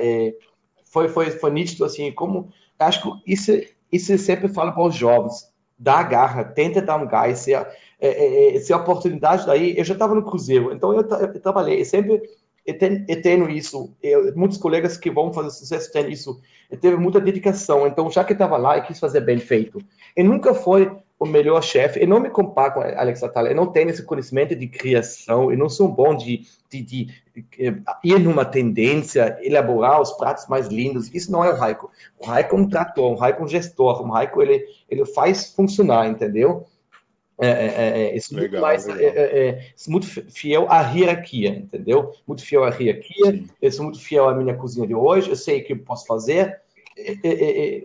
foi, 0.84 1.08
foi, 1.08 1.30
foi 1.30 1.50
nítido, 1.50 1.84
assim, 1.84 2.10
como 2.10 2.50
acho 2.78 3.02
que 3.02 3.32
isso 3.32 3.52
e 3.92 3.98
você 3.98 4.16
sempre 4.16 4.48
fala 4.48 4.72
para 4.72 4.84
os 4.84 4.94
jovens, 4.94 5.52
dá 5.78 6.02
garra, 6.02 6.44
tenta 6.44 6.82
dar 6.82 6.96
um 6.96 7.06
gás. 7.06 7.40
Se 7.40 7.54
a, 7.54 7.68
é, 8.00 8.08
é, 8.08 8.56
é 8.56 8.60
se 8.60 8.72
a 8.72 8.76
oportunidade 8.76 9.46
daí, 9.46 9.76
eu 9.76 9.84
já 9.84 9.94
estava 9.94 10.14
no 10.14 10.24
Cruzeiro, 10.24 10.72
então 10.72 10.92
eu, 10.92 11.00
eu 11.00 11.40
trabalhei, 11.40 11.80
eu 11.80 11.84
sempre 11.84 12.22
eu 12.66 12.78
tenho, 12.78 13.04
eu 13.08 13.22
tenho 13.22 13.50
isso. 13.50 13.94
Eu, 14.02 14.34
muitos 14.36 14.58
colegas 14.58 14.96
que 14.96 15.10
vão 15.10 15.32
fazer 15.32 15.50
sucesso 15.50 15.92
têm 15.92 16.10
isso. 16.10 16.40
Eu 16.70 16.78
teve 16.78 16.96
muita 16.96 17.20
dedicação, 17.20 17.86
então 17.86 18.10
já 18.10 18.22
que 18.22 18.32
estava 18.32 18.56
lá, 18.56 18.76
eu 18.78 18.84
quis 18.84 18.98
fazer 18.98 19.20
bem 19.20 19.38
feito. 19.38 19.78
E 20.16 20.22
nunca 20.22 20.54
foi 20.54 20.90
o 21.20 21.26
melhor 21.26 21.62
chefe. 21.62 22.00
Eu 22.00 22.08
não 22.08 22.18
me 22.18 22.30
comparo 22.30 22.72
com 22.72 22.80
Alex 22.80 23.22
Atala, 23.22 23.50
eu 23.50 23.54
não 23.54 23.66
tenho 23.66 23.90
esse 23.90 24.02
conhecimento 24.02 24.56
de 24.56 24.66
criação, 24.66 25.52
eu 25.52 25.58
não 25.58 25.68
sou 25.68 25.86
bom 25.86 26.16
de, 26.16 26.46
de, 26.70 26.82
de, 26.82 27.04
de, 27.04 27.82
ir 28.02 28.18
numa 28.18 28.46
tendência, 28.46 29.38
elaborar 29.42 30.00
os 30.00 30.12
pratos 30.12 30.48
mais 30.48 30.68
lindos. 30.68 31.14
Isso 31.14 31.30
não 31.30 31.44
é 31.44 31.52
o 31.52 31.56
Raico. 31.56 31.90
O 32.18 32.24
Raico 32.24 32.56
é 32.56 32.58
um 32.58 32.66
trator, 32.66 33.12
o 33.12 33.16
Raico 33.16 33.42
é 33.42 33.44
um 33.44 33.48
gestor, 33.48 34.00
o 34.00 34.10
Raico 34.10 34.40
ele, 34.40 34.64
ele 34.88 35.04
faz 35.04 35.52
funcionar, 35.54 36.08
entendeu? 36.08 36.66
É, 37.38 37.48
é, 37.48 37.66
é, 37.66 38.02
é 38.02 38.16
isso 38.16 38.34
legal, 38.34 38.50
muito 38.50 38.62
mais 38.62 38.88
é, 38.88 39.04
é, 39.04 39.48
é 39.48 39.72
muito 39.88 40.06
fiel 40.06 40.66
à 40.70 40.90
hierarquia, 40.90 41.50
entendeu? 41.50 42.12
Muito 42.26 42.42
fiel 42.42 42.64
à 42.64 42.68
hierarquia, 42.68 43.32
Sim. 43.32 43.46
eu 43.60 43.72
sou 43.72 43.84
muito 43.84 44.00
fiel 44.00 44.28
à 44.28 44.34
minha 44.34 44.54
cozinha 44.54 44.86
de 44.86 44.94
hoje, 44.94 45.30
eu 45.30 45.36
sei 45.36 45.60
o 45.60 45.64
que 45.64 45.72
eu 45.72 45.78
posso 45.78 46.06
fazer, 46.06 46.60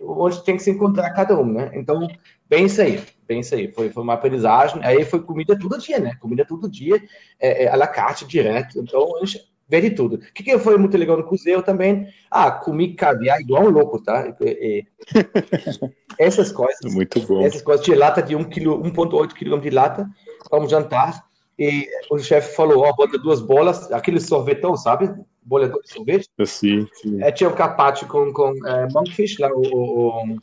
onde 0.02 0.44
tem 0.44 0.56
que 0.56 0.62
se 0.62 0.70
encontrar 0.70 1.10
cada 1.12 1.38
um, 1.38 1.50
né? 1.50 1.70
Então, 1.74 2.06
bem 2.50 2.66
isso 2.66 2.82
aí, 2.82 3.00
isso 3.28 3.54
aí. 3.54 3.70
Foi, 3.72 3.90
foi 3.90 4.02
uma 4.02 4.14
aprendizagem. 4.14 4.80
Aí 4.82 5.04
foi 5.04 5.20
comida 5.20 5.58
todo 5.58 5.78
dia, 5.78 5.98
né? 5.98 6.14
Comida 6.20 6.44
todo 6.44 6.70
dia, 6.70 7.02
é, 7.38 7.64
é, 7.64 7.68
à 7.68 7.76
la 7.76 7.86
carte, 7.86 8.26
direto. 8.26 8.78
Então, 8.78 9.16
a 9.16 9.24
gente 9.24 9.46
vê 9.68 9.80
de 9.80 9.90
tudo. 9.90 10.16
O 10.16 10.18
que, 10.18 10.42
que 10.42 10.58
foi 10.58 10.78
muito 10.78 10.96
legal 10.96 11.16
no 11.16 11.26
Cruzeiro 11.26 11.62
também? 11.62 12.08
Ah, 12.30 12.50
comi 12.50 12.94
caviar 12.94 13.40
igual 13.40 13.64
um 13.64 13.70
louco, 13.70 14.02
tá? 14.02 14.32
E, 14.40 14.46
e, 14.46 14.86
essas 16.18 16.52
coisas. 16.52 16.94
Muito 16.94 17.20
bom. 17.26 17.44
Essas 17.44 17.62
coisas 17.62 17.84
de 17.84 17.94
lata 17.94 18.22
de 18.22 18.34
1,8 18.36 19.32
kg 19.32 19.60
de 19.60 19.70
lata, 19.70 20.08
vamos 20.50 20.70
jantar. 20.70 21.26
E 21.58 21.88
o 22.10 22.18
chefe 22.18 22.54
falou: 22.54 22.84
Ó, 22.84 22.90
oh, 22.90 22.94
bota 22.94 23.18
duas 23.18 23.40
bolas, 23.40 23.90
aquele 23.90 24.20
sorvetão, 24.20 24.76
sabe? 24.76 25.10
Bolha 25.42 25.68
de 25.68 25.90
sorvete. 25.90 26.28
Sim, 26.44 26.86
sim. 26.92 27.22
É, 27.22 27.32
tinha 27.32 27.48
o 27.48 27.52
um 27.52 27.56
carpaccio 27.56 28.06
com, 28.08 28.32
com 28.32 28.52
é, 28.66 28.88
monkfish, 28.92 29.38
lá, 29.38 29.48
o, 29.52 29.60
o 29.62 30.38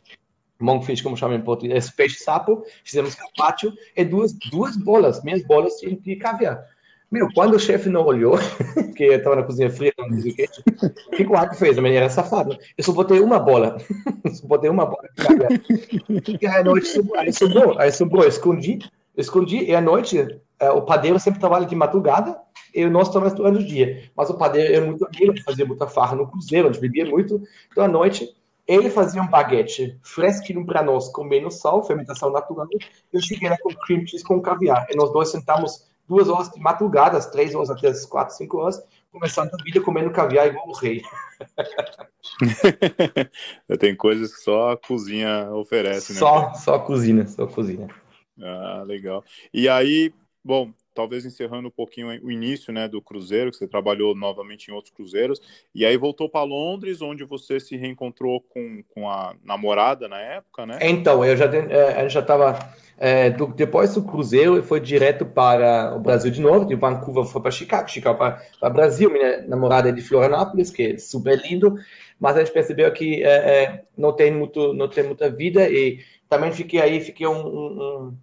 monkfish, 0.63 1.01
como 1.01 1.17
chama 1.17 1.35
em 1.35 1.41
português, 1.41 1.85
esse 1.85 1.95
peixe 1.95 2.23
sapo, 2.23 2.63
fizemos 2.83 3.15
carpaccio 3.15 3.73
e 3.95 4.03
duas, 4.03 4.33
duas 4.33 4.77
bolas, 4.77 5.23
minhas 5.23 5.43
bolas 5.43 5.73
de, 5.79 5.95
de 5.95 6.15
caviar. 6.15 6.63
Meu, 7.11 7.27
quando 7.35 7.53
o 7.53 7.59
chefe 7.59 7.89
não 7.89 8.03
olhou, 8.03 8.39
que 8.97 9.03
eu 9.03 9.13
estava 9.13 9.35
na 9.35 9.43
cozinha 9.43 9.69
fria, 9.69 9.93
não 9.99 10.19
sei 10.19 10.31
o 10.31 10.35
que, 10.35 10.45
o 10.85 11.11
que 11.11 11.27
o 11.27 11.35
Arco 11.35 11.55
fez? 11.55 11.77
A 11.77 11.81
menina 11.81 12.01
era 12.01 12.09
safada. 12.09 12.57
Eu 12.75 12.83
só 12.83 12.91
botei 12.91 13.19
uma 13.19 13.37
bola. 13.37 13.77
só 14.33 14.47
botei 14.47 14.67
uma 14.67 14.85
bola. 14.87 15.07
E 16.41 16.47
aí, 16.47 16.57
à 16.57 16.63
noite 16.63 16.87
sobrou, 16.87 17.19
aí 17.19 17.31
sobrou, 17.31 17.79
aí 17.79 17.91
sobrou, 17.91 18.25
escondi, 18.25 18.79
escondi, 19.15 19.63
e 19.63 19.75
à 19.75 19.81
noite 19.81 20.25
é, 20.59 20.71
o 20.71 20.81
padeiro 20.81 21.19
sempre 21.19 21.39
trabalha 21.39 21.67
de 21.67 21.75
madrugada, 21.75 22.35
e 22.73 22.83
nós 22.87 23.07
estamos 23.09 23.31
durante 23.33 23.63
o 23.63 23.67
dia. 23.67 24.09
Mas 24.15 24.31
o 24.31 24.33
padeiro 24.33 24.73
é 24.73 24.79
muito 24.81 25.05
amigo, 25.05 25.39
fazia 25.45 25.67
muita 25.67 25.87
farra 25.87 26.15
no 26.15 26.27
cruzeiro, 26.27 26.69
onde 26.69 26.79
bebia 26.79 27.05
muito. 27.05 27.39
Então, 27.71 27.83
à 27.83 27.87
noite, 27.87 28.27
ele 28.67 28.89
fazia 28.89 29.21
um 29.21 29.27
baguete 29.27 29.99
fresquinho 30.01 30.65
para 30.65 30.81
nós, 30.81 31.09
com 31.09 31.23
menos 31.23 31.59
sal, 31.59 31.83
fermentação 31.83 32.31
natural. 32.31 32.67
Eu 33.11 33.21
cheguei 33.21 33.49
lá 33.49 33.57
com 33.57 33.73
cream 33.73 34.07
cheese 34.07 34.23
com 34.23 34.41
caviar. 34.41 34.87
E 34.89 34.95
nós 34.95 35.11
dois 35.11 35.29
sentamos 35.29 35.89
duas 36.07 36.29
horas 36.29 36.49
de 36.49 36.59
madrugada, 36.59 37.17
às 37.17 37.29
três 37.29 37.53
horas 37.53 37.69
até 37.69 37.87
as 37.87 38.05
quatro, 38.05 38.35
cinco 38.35 38.57
horas, 38.57 38.81
começando 39.11 39.53
a 39.53 39.63
vida 39.63 39.81
comendo 39.81 40.11
caviar 40.11 40.47
igual 40.47 40.69
o 40.69 40.73
rei. 40.73 41.01
Tem 43.79 43.95
coisas 43.95 44.33
que 44.33 44.41
só 44.41 44.71
a 44.71 44.77
cozinha 44.77 45.49
oferece, 45.51 46.13
né? 46.13 46.19
Só, 46.19 46.53
só 46.53 46.75
a 46.75 46.79
cozinha, 46.79 47.27
só 47.27 47.43
a 47.43 47.47
cozinha. 47.47 47.87
Ah, 48.41 48.83
legal. 48.85 49.23
E 49.53 49.67
aí, 49.67 50.13
bom, 50.43 50.71
talvez 50.93 51.25
encerrando 51.25 51.67
um 51.67 51.71
pouquinho 51.71 52.07
o 52.23 52.31
início 52.31 52.71
né, 52.71 52.87
do 52.87 53.01
Cruzeiro, 53.01 53.51
que 53.51 53.57
você 53.57 53.67
trabalhou 53.67 54.15
novamente 54.15 54.69
em 54.69 54.73
outros 54.73 54.93
Cruzeiros, 54.93 55.41
e 55.73 55.85
aí 55.85 55.97
voltou 55.97 56.29
para 56.29 56.43
Londres, 56.43 57.01
onde 57.01 57.23
você 57.23 57.59
se 57.59 57.75
reencontrou 57.75 58.41
com, 58.41 58.83
com 58.89 59.09
a 59.09 59.35
namorada 59.43 60.07
na 60.07 60.19
época, 60.19 60.65
né? 60.65 60.77
Então, 60.81 61.23
eu 61.23 61.35
já, 61.35 61.45
é, 61.45 62.07
já 62.09 62.19
estava. 62.19 62.57
É, 62.97 63.31
depois 63.55 63.95
do 63.95 64.03
Cruzeiro, 64.03 64.61
foi 64.61 64.79
direto 64.79 65.25
para 65.25 65.95
o 65.95 65.99
Brasil 65.99 66.31
de 66.31 66.39
novo, 66.39 66.65
de 66.65 66.75
Vancouver 66.75 67.25
foi 67.25 67.41
para 67.41 67.51
Chicago, 67.51 67.89
Chicago 67.89 68.17
para 68.17 68.69
Brasil. 68.69 69.09
Minha 69.09 69.41
namorada 69.47 69.89
é 69.89 69.91
de 69.91 70.01
Florianópolis, 70.01 70.69
que 70.69 70.83
é 70.83 70.97
super 70.97 71.41
lindo, 71.41 71.75
mas 72.19 72.37
a 72.37 72.39
gente 72.39 72.53
percebeu 72.53 72.91
que 72.93 73.23
é, 73.23 73.63
é, 73.63 73.83
não, 73.97 74.13
tem 74.13 74.31
muito, 74.31 74.73
não 74.73 74.87
tem 74.87 75.03
muita 75.03 75.29
vida 75.29 75.67
e 75.69 75.99
também 76.29 76.51
fiquei 76.51 76.79
aí, 76.79 77.01
fiquei 77.01 77.27
um, 77.27 77.45
um, 77.45 78.17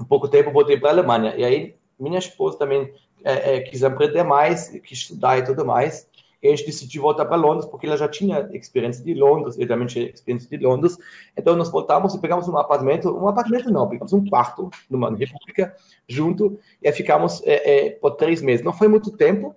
um 0.00 0.04
pouco 0.04 0.28
tempo, 0.28 0.52
voltei 0.52 0.76
para 0.76 0.90
a 0.90 0.92
Alemanha. 0.92 1.34
E 1.36 1.44
aí 1.44 1.79
minha 2.00 2.18
esposa 2.18 2.58
também 2.58 2.92
é, 3.24 3.56
é, 3.56 3.60
quis 3.60 3.84
aprender 3.84 4.22
mais, 4.22 4.68
quis 4.84 4.98
estudar 4.98 5.38
e 5.38 5.44
tudo 5.44 5.64
mais. 5.64 6.08
E 6.42 6.48
a 6.48 6.56
gente 6.56 6.66
decidiu 6.66 7.02
voltar 7.02 7.26
para 7.26 7.36
Londres, 7.36 7.66
porque 7.66 7.86
ela 7.86 7.96
já 7.96 8.08
tinha 8.08 8.48
experiência 8.54 9.04
de 9.04 9.12
Londres, 9.12 9.58
eu 9.58 9.68
também 9.68 9.86
tinha 9.86 10.08
experiência 10.08 10.48
de 10.48 10.64
Londres. 10.64 10.96
Então, 11.36 11.54
nós 11.54 11.70
voltamos 11.70 12.14
e 12.14 12.18
pegamos 12.18 12.48
um 12.48 12.56
apartamento, 12.56 13.14
um 13.14 13.28
apartamento 13.28 13.70
não, 13.70 13.86
pegamos 13.86 14.12
um 14.14 14.24
quarto 14.26 14.70
numa 14.88 15.14
república 15.14 15.76
junto 16.08 16.58
e 16.82 16.90
ficamos 16.92 17.42
é, 17.44 17.88
é, 17.88 17.90
por 17.90 18.12
três 18.12 18.40
meses. 18.40 18.64
Não 18.64 18.72
foi 18.72 18.88
muito 18.88 19.10
tempo, 19.10 19.54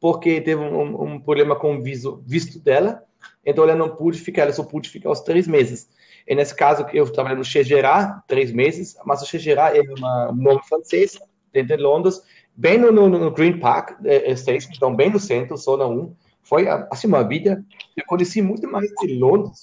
porque 0.00 0.40
teve 0.40 0.60
um, 0.60 1.14
um 1.14 1.20
problema 1.20 1.54
com 1.54 1.76
o 1.76 1.82
visto, 1.82 2.20
visto 2.26 2.58
dela, 2.58 3.04
então 3.44 3.62
ela 3.62 3.76
não 3.76 3.94
pôde 3.94 4.18
ficar, 4.18 4.42
ela 4.42 4.52
só 4.52 4.64
pôde 4.64 4.88
ficar 4.88 5.10
os 5.10 5.20
três 5.20 5.46
meses. 5.46 5.88
E 6.26 6.34
nesse 6.34 6.56
caso, 6.56 6.84
eu 6.92 7.10
trabalhei 7.10 7.38
no 7.38 7.44
Chegerá, 7.44 8.20
três 8.26 8.50
meses, 8.50 8.96
mas 9.04 9.22
o 9.22 9.26
Chegerá 9.26 9.76
é 9.76 9.80
uma, 9.80 10.32
um 10.32 10.34
nome 10.34 10.60
francês, 10.64 11.16
dentro 11.56 11.76
de 11.76 11.82
Londres, 11.82 12.22
bem 12.54 12.78
no, 12.78 12.92
no, 12.92 13.08
no 13.08 13.30
Green 13.30 13.58
Park 13.58 13.98
eh, 14.04 14.34
Station, 14.36 14.70
então 14.74 14.94
bem 14.94 15.10
no 15.10 15.18
centro, 15.18 15.56
zona 15.56 15.86
1. 15.86 16.14
Foi 16.42 16.68
assim 16.68 17.08
uma 17.08 17.24
vida. 17.24 17.64
Eu 17.96 18.04
conheci 18.06 18.40
muito 18.40 18.70
mais 18.70 18.88
de 19.00 19.18
Londres. 19.18 19.60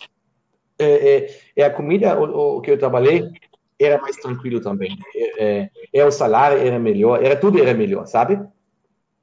É, 0.77 1.15
é, 1.15 1.39
é 1.55 1.63
a 1.63 1.69
comida 1.69 2.19
o, 2.19 2.57
o, 2.57 2.61
que 2.61 2.71
eu 2.71 2.77
trabalhei 2.77 3.29
era 3.79 4.01
mais 4.01 4.17
tranquilo 4.17 4.59
também. 4.59 4.97
É, 5.37 5.69
é, 5.93 6.05
o 6.05 6.11
salário 6.11 6.57
era 6.57 6.79
melhor, 6.79 7.23
era 7.23 7.35
tudo 7.35 7.59
era 7.59 7.73
melhor, 7.73 8.05
sabe? 8.05 8.39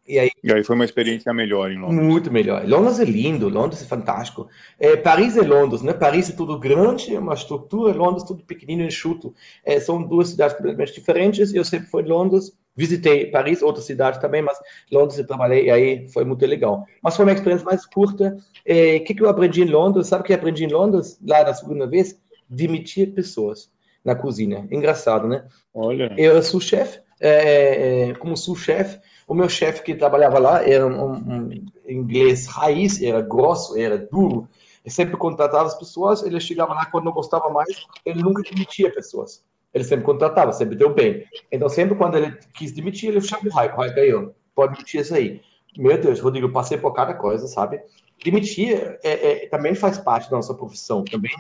E 0.07 0.19
aí, 0.19 0.31
e 0.43 0.53
aí 0.53 0.65
foi 0.65 0.75
uma 0.75 0.85
experiência 0.85 1.33
melhor 1.33 1.71
em 1.71 1.79
Londres. 1.79 2.05
Muito 2.05 2.33
melhor. 2.33 2.67
Londres 2.67 2.99
é 2.99 3.05
lindo, 3.05 3.49
Londres 3.49 3.83
é 3.83 3.87
fantástico. 3.87 4.49
É, 4.79 4.97
Paris 4.97 5.37
é 5.37 5.43
Londres, 5.43 5.83
né? 5.83 5.93
Paris 5.93 6.31
é 6.31 6.33
tudo 6.33 6.59
grande, 6.59 7.17
uma 7.17 7.35
estrutura, 7.35 7.97
Londres 7.97 8.25
tudo 8.25 8.43
pequenino 8.43 8.83
enxuto. 8.83 9.35
É, 9.65 9.79
são 9.79 10.03
duas 10.03 10.31
cidades 10.31 10.57
completamente 10.57 10.95
diferentes. 10.95 11.55
Eu 11.55 11.65
sempre 11.65 11.89
fui 11.89 12.03
em 12.03 12.07
Londres, 12.07 12.53
visitei 12.75 13.27
Paris, 13.27 13.63
outra 13.63 13.83
cidade 13.83 14.21
também, 14.21 14.43
mas 14.43 14.59
Londres 14.91 15.19
eu 15.19 15.27
trabalhei 15.27 15.67
e 15.67 15.71
aí 15.71 16.09
foi 16.09 16.25
muito 16.25 16.45
legal. 16.45 16.85
Mas 17.03 17.15
foi 17.15 17.25
uma 17.25 17.33
experiência 17.33 17.65
mais 17.65 17.87
curta. 17.87 18.37
O 18.37 18.43
é, 18.65 18.99
que, 19.01 19.15
que 19.15 19.23
eu 19.23 19.29
aprendi 19.29 19.63
em 19.63 19.71
Londres? 19.71 20.09
Sabe 20.09 20.23
o 20.23 20.27
que 20.27 20.33
eu 20.33 20.37
aprendi 20.37 20.65
em 20.65 20.73
Londres, 20.73 21.21
lá 21.25 21.45
na 21.45 21.55
segunda 21.55 21.87
vez? 21.87 22.19
Demitir 22.49 23.13
pessoas 23.13 23.71
na 24.05 24.15
cozinha. 24.15 24.67
Engraçado, 24.71 25.29
né? 25.29 25.45
Olha. 25.73 26.13
Eu 26.17 26.43
sou 26.43 26.61
chefe, 26.61 27.01
é, 27.21 28.09
é 28.09 28.15
como 28.15 28.37
sous-chefe. 28.37 28.99
O 29.31 29.35
meu 29.35 29.49
chefe 29.49 29.85
que 29.85 29.95
trabalhava 29.95 30.41
lá 30.41 30.69
era 30.69 30.85
um, 30.85 31.13
um, 31.13 31.51
inglês 31.89 32.49
raiz, 32.49 33.01
era 33.01 33.21
grosso, 33.21 33.79
era 33.79 33.97
duro. 33.97 34.49
Ele 34.85 34.93
sempre 34.93 35.17
contratava 35.17 35.67
as 35.67 35.79
pessoas, 35.79 36.25
ele 36.25 36.41
chegava 36.41 36.75
lá 36.75 36.85
quando 36.87 37.05
não 37.05 37.13
gostava 37.13 37.49
mais, 37.49 37.69
ele 38.05 38.25
nunca 38.25 38.43
demitia 38.43 38.93
pessoas. 38.93 39.45
Ele 39.73 39.85
sempre 39.85 40.05
contratava, 40.05 40.53
sempre 40.53 40.75
deu 40.75 40.93
bem. 40.93 41.25
Então, 41.53 41.69
sempre 41.69 41.95
quando 41.95 42.17
ele 42.17 42.37
quis 42.55 42.73
demitir, 42.73 43.11
ele 43.11 43.21
chamou 43.21 43.47
o 43.47 43.55
Raik. 43.55 43.73
O 43.73 43.77
Raik 43.77 44.01
aí, 44.01 44.13
ó, 44.13 44.31
pode 44.53 44.73
demitir 44.73 45.01
isso 45.01 45.15
aí. 45.15 45.41
Meu 45.79 45.97
Deus, 45.97 46.19
Rodrigo, 46.19 46.51
passei 46.51 46.77
por 46.77 46.93
cada 46.93 47.15
coisa, 47.15 47.47
sabe? 47.47 47.81
Demitir 48.25 48.99
é, 49.05 49.45
é, 49.45 49.47
também 49.47 49.77
faz 49.77 49.97
parte 49.97 50.29
da 50.29 50.39
nossa 50.39 50.55
profissão, 50.55 51.05
também 51.05 51.31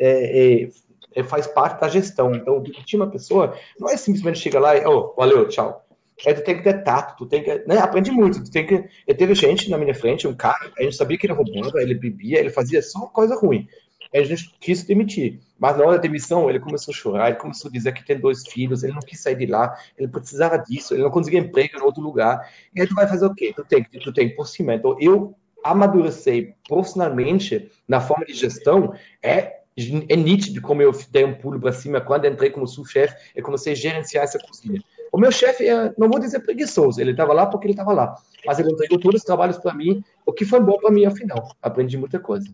é, 0.00 0.64
é, 0.64 0.68
é 1.14 1.22
faz 1.22 1.46
parte 1.46 1.80
da 1.80 1.86
gestão. 1.88 2.34
Então, 2.34 2.60
demitir 2.60 2.98
uma 2.98 3.08
pessoa 3.08 3.56
não 3.78 3.88
é 3.88 3.96
simplesmente 3.96 4.40
chegar 4.40 4.58
lá 4.58 4.76
e, 4.76 4.84
oh, 4.84 5.14
valeu, 5.16 5.46
tchau. 5.46 5.85
É, 6.24 6.32
tu 6.32 6.42
tem 6.42 6.56
que 6.56 6.62
ter 6.62 6.82
tato, 6.82 7.16
tu 7.16 7.26
tem 7.26 7.42
que. 7.42 7.64
Né, 7.66 7.78
aprende 7.78 8.10
muito. 8.10 8.42
Tu 8.42 8.50
tem 8.50 8.66
que. 8.66 8.84
Eu 9.06 9.16
teve 9.16 9.34
gente 9.34 9.70
na 9.70 9.76
minha 9.76 9.94
frente, 9.94 10.26
um 10.26 10.34
cara, 10.34 10.70
a 10.78 10.82
gente 10.82 10.96
sabia 10.96 11.18
que 11.18 11.26
ele 11.26 11.34
roubava, 11.34 11.82
ele 11.82 11.94
bebia, 11.94 12.38
ele 12.38 12.50
fazia 12.50 12.80
só 12.80 13.00
coisa 13.06 13.36
ruim. 13.36 13.68
A 14.14 14.22
gente 14.22 14.54
quis 14.60 14.82
demitir. 14.84 15.40
Mas 15.58 15.76
na 15.76 15.84
hora 15.84 15.96
da 15.96 16.02
demissão, 16.02 16.48
ele 16.48 16.60
começou 16.60 16.92
a 16.92 16.96
chorar, 16.96 17.28
ele 17.28 17.38
começou 17.38 17.68
a 17.68 17.72
dizer 17.72 17.92
que 17.92 18.04
tem 18.04 18.18
dois 18.18 18.46
filhos, 18.46 18.82
ele 18.82 18.94
não 18.94 19.00
quis 19.00 19.20
sair 19.20 19.36
de 19.36 19.46
lá, 19.46 19.76
ele 19.98 20.08
precisava 20.08 20.56
disso, 20.58 20.94
ele 20.94 21.02
não 21.02 21.10
conseguia 21.10 21.40
emprego 21.40 21.78
em 21.78 21.82
outro 21.82 22.02
lugar. 22.02 22.50
E 22.74 22.80
aí 22.80 22.86
tu 22.86 22.94
vai 22.94 23.06
fazer 23.06 23.26
o 23.26 23.34
quê? 23.34 23.52
Tu 23.54 23.64
tem, 23.64 23.84
tu 23.84 24.12
tem 24.12 24.34
por 24.34 24.46
cima. 24.46 24.74
Então, 24.74 24.96
eu 25.00 25.34
amadurecer 25.64 26.54
profissionalmente 26.68 27.70
na 27.88 28.00
forma 28.00 28.24
de 28.24 28.34
gestão 28.34 28.94
é, 29.22 29.60
é 30.08 30.16
nítido 30.16 30.60
como 30.62 30.80
eu 30.80 30.92
dei 31.10 31.24
um 31.24 31.34
pulo 31.34 31.60
para 31.60 31.72
cima 31.72 32.00
quando 32.00 32.26
entrei 32.26 32.50
como 32.50 32.66
sous-chefe 32.66 33.32
e 33.34 33.42
comecei 33.42 33.72
a 33.72 33.76
gerenciar 33.76 34.24
essa 34.24 34.38
cozinha. 34.38 34.80
O 35.16 35.18
meu 35.18 35.32
chefe, 35.32 35.66
é, 35.66 35.94
não 35.96 36.10
vou 36.10 36.20
dizer 36.20 36.40
preguiçoso, 36.40 37.00
ele 37.00 37.12
estava 37.12 37.32
lá 37.32 37.46
porque 37.46 37.66
ele 37.66 37.72
estava 37.72 37.90
lá, 37.90 38.14
mas 38.44 38.58
ele 38.58 38.70
entregou 38.70 39.00
todos 39.00 39.22
os 39.22 39.24
trabalhos 39.24 39.56
para 39.56 39.72
mim, 39.72 40.04
o 40.26 40.32
que 40.32 40.44
foi 40.44 40.60
bom 40.60 40.76
para 40.76 40.90
mim, 40.90 41.06
afinal. 41.06 41.48
Aprendi 41.62 41.96
muita 41.96 42.20
coisa. 42.20 42.46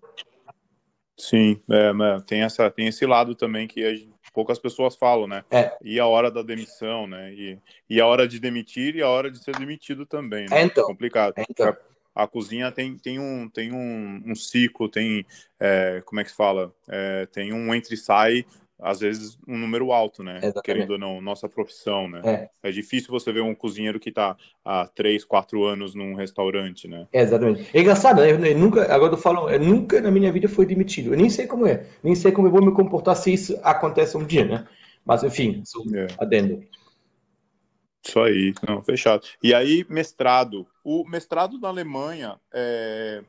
Sim, 1.16 1.60
é, 1.68 2.20
tem, 2.24 2.42
essa, 2.42 2.70
tem 2.70 2.86
esse 2.86 3.04
lado 3.04 3.34
também 3.34 3.66
que 3.66 4.08
poucas 4.32 4.60
pessoas 4.60 4.94
falam, 4.94 5.26
né? 5.26 5.44
É. 5.50 5.76
E 5.82 5.98
a 5.98 6.06
hora 6.06 6.30
da 6.30 6.40
demissão, 6.40 7.08
né? 7.08 7.32
E, 7.32 7.58
e 7.90 8.00
a 8.00 8.06
hora 8.06 8.28
de 8.28 8.38
demitir 8.38 8.94
e 8.94 9.02
a 9.02 9.08
hora 9.08 9.28
de 9.28 9.42
ser 9.42 9.56
demitido 9.56 10.06
também. 10.06 10.46
Né? 10.48 10.60
É, 10.60 10.62
então. 10.62 10.84
Complicado. 10.84 11.34
É, 11.36 11.44
então. 11.50 11.76
A, 12.14 12.22
a, 12.22 12.28
cozinha 12.28 12.70
tem, 12.70 12.96
tem, 12.96 13.18
um, 13.18 13.48
tem 13.48 13.72
um, 13.72 14.22
um 14.24 14.36
ciclo, 14.36 14.88
tem, 14.88 15.26
é, 15.58 16.00
como 16.06 16.20
é 16.20 16.24
que 16.24 16.30
se 16.30 16.36
fala? 16.36 16.72
Tem 17.32 17.52
um 17.52 17.74
entre-sai 17.74 18.46
às 18.82 19.00
vezes, 19.00 19.38
um 19.46 19.56
número 19.56 19.92
alto, 19.92 20.22
né? 20.22 20.38
Exatamente. 20.38 20.62
Querendo 20.64 20.90
ou 20.92 20.98
não, 20.98 21.20
nossa 21.20 21.48
profissão, 21.48 22.08
né? 22.08 22.20
É. 22.24 22.68
é 22.68 22.72
difícil 22.72 23.10
você 23.10 23.32
ver 23.32 23.40
um 23.40 23.54
cozinheiro 23.54 24.00
que 24.00 24.08
está 24.08 24.36
há 24.64 24.86
três, 24.86 25.24
quatro 25.24 25.64
anos 25.64 25.94
num 25.94 26.14
restaurante, 26.14 26.88
né? 26.88 27.06
É, 27.12 27.22
exatamente. 27.22 27.68
É 27.72 27.80
engraçado, 27.80 28.20
né? 28.20 28.32
Eu, 28.32 28.44
eu, 28.44 28.58
nunca, 28.58 28.92
agora 28.92 29.14
eu 29.14 29.18
falo, 29.18 29.48
eu 29.48 29.60
nunca 29.60 30.00
na 30.00 30.10
minha 30.10 30.32
vida 30.32 30.48
fui 30.48 30.66
demitido. 30.66 31.12
Eu 31.12 31.16
nem 31.16 31.30
sei 31.30 31.46
como 31.46 31.66
é, 31.66 31.86
nem 32.02 32.14
sei 32.14 32.32
como 32.32 32.48
eu 32.48 32.52
vou 32.52 32.64
me 32.64 32.72
comportar 32.72 33.14
se 33.16 33.32
isso 33.32 33.58
acontece 33.62 34.16
um 34.16 34.24
dia, 34.24 34.44
né? 34.44 34.66
Mas, 35.04 35.22
enfim, 35.22 35.62
sou 35.64 35.84
é. 35.94 36.08
adendo. 36.18 36.62
Isso 38.04 38.18
aí, 38.18 38.52
não, 38.68 38.82
fechado. 38.82 39.26
E 39.42 39.54
aí, 39.54 39.86
mestrado. 39.88 40.66
O 40.84 41.04
mestrado 41.08 41.58
na 41.58 41.68
Alemanha, 41.68 42.36
é, 42.52 43.22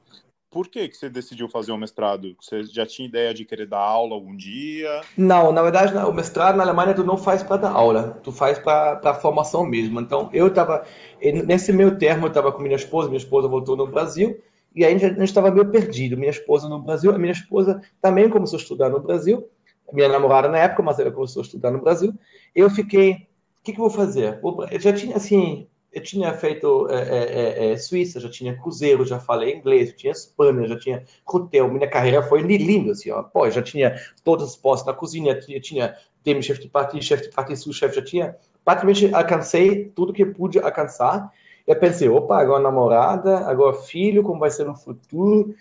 por 0.53 0.67
que, 0.67 0.87
que 0.87 0.95
você 0.95 1.09
decidiu 1.09 1.49
fazer 1.49 1.71
o 1.71 1.75
um 1.75 1.79
mestrado? 1.79 2.35
Você 2.39 2.63
já 2.63 2.85
tinha 2.85 3.07
ideia 3.07 3.33
de 3.33 3.43
querer 3.43 3.65
dar 3.65 3.79
aula 3.79 4.13
algum 4.13 4.35
dia? 4.35 5.01
Não, 5.17 5.51
na 5.51 5.63
verdade, 5.63 5.97
o 5.97 6.13
mestrado 6.13 6.55
na 6.55 6.63
Alemanha 6.63 6.93
tu 6.93 7.03
não 7.03 7.17
faz 7.17 7.41
para 7.41 7.57
dar 7.57 7.71
aula, 7.71 8.19
tu 8.23 8.31
faz 8.31 8.59
para 8.59 9.15
formação 9.15 9.65
mesmo. 9.65 9.99
Então, 9.99 10.29
eu 10.31 10.47
estava, 10.47 10.85
nesse 11.19 11.73
meio 11.73 11.97
termo, 11.97 12.25
eu 12.25 12.27
estava 12.27 12.51
com 12.51 12.61
minha 12.61 12.75
esposa, 12.75 13.07
minha 13.07 13.17
esposa 13.17 13.47
voltou 13.47 13.75
no 13.75 13.87
Brasil, 13.87 14.39
e 14.75 14.85
aí 14.85 14.93
a 14.93 14.97
gente 14.99 15.23
estava 15.23 15.49
meio 15.49 15.71
perdido. 15.71 16.15
Minha 16.15 16.29
esposa 16.29 16.69
no 16.69 16.79
Brasil, 16.79 17.13
a 17.13 17.17
minha 17.17 17.33
esposa 17.33 17.81
também 17.99 18.29
começou 18.29 18.59
a 18.59 18.61
estudar 18.61 18.89
no 18.89 18.99
Brasil, 18.99 19.49
minha 19.91 20.07
namorada 20.07 20.49
na 20.49 20.59
época, 20.59 20.83
mas 20.83 20.99
ela 20.99 21.11
começou 21.11 21.41
a 21.41 21.45
estudar 21.45 21.71
no 21.71 21.81
Brasil. 21.81 22.13
Eu 22.53 22.69
fiquei, 22.69 23.11
o 23.59 23.63
que, 23.63 23.73
que 23.73 23.79
eu 23.79 23.89
vou 23.89 23.89
fazer? 23.89 24.39
Eu 24.71 24.79
já 24.79 24.93
tinha, 24.93 25.15
assim, 25.15 25.67
eu 25.93 26.01
tinha 26.01 26.33
feito 26.33 26.87
é, 26.89 26.95
é, 26.95 27.67
é, 27.69 27.71
é, 27.71 27.77
Suíça, 27.77 28.19
já 28.19 28.27
tinha 28.27 28.57
Cruzeiro, 28.57 29.05
já 29.05 29.19
falei 29.19 29.53
inglês, 29.53 29.89
já 29.89 29.95
tinha 29.95 30.11
Espanha, 30.11 30.67
já 30.67 30.77
tinha 30.77 31.03
hotel. 31.25 31.71
Minha 31.71 31.87
carreira 31.87 32.23
foi 32.23 32.41
linda, 32.41 32.93
assim, 32.93 33.11
ó. 33.11 33.21
Pô, 33.21 33.47
já 33.49 33.61
tinha 33.61 33.95
todos 34.23 34.49
os 34.49 34.55
postos 34.55 34.87
na 34.87 34.93
cozinha, 34.93 35.39
tinha, 35.39 35.61
tinha 35.61 35.95
chefe 36.41 36.61
de 36.61 36.67
parti, 36.67 36.99
chefe 37.01 37.23
de 37.23 37.29
parti, 37.29 37.55
sous-chefe, 37.55 37.95
já 37.95 38.01
tinha. 38.03 38.35
Praticamente 38.65 39.13
alcancei 39.13 39.85
tudo 39.95 40.11
que 40.11 40.25
pude 40.25 40.57
alcançar. 40.57 41.31
Eu 41.67 41.75
pensei, 41.75 42.09
opa, 42.09 42.41
agora 42.41 42.63
namorada, 42.63 43.39
agora 43.47 43.75
filho, 43.75 44.23
como 44.23 44.39
vai 44.39 44.49
ser 44.49 44.65
no 44.65 44.75
futuro? 44.75 45.53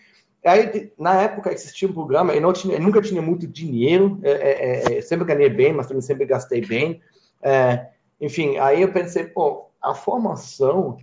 Aí, 0.44 0.90
na 0.98 1.20
época, 1.20 1.52
existia 1.52 1.86
um 1.86 1.92
programa, 1.92 2.34
eu, 2.34 2.52
tinha, 2.52 2.74
eu 2.74 2.80
nunca 2.80 3.00
tinha 3.00 3.22
muito 3.22 3.46
dinheiro, 3.46 4.18
é, 4.24 4.98
é, 4.98 5.00
sempre 5.02 5.24
ganhei 5.24 5.48
bem, 5.48 5.72
mas 5.72 5.86
também 5.86 6.00
sempre 6.00 6.24
gastei 6.24 6.60
bem. 6.60 7.00
enfim, 8.20 8.56
aí 8.56 8.82
eu 8.82 8.92
pensei, 8.92 9.24
pô, 9.24 9.71
a 9.82 9.94
formação, 9.94 10.98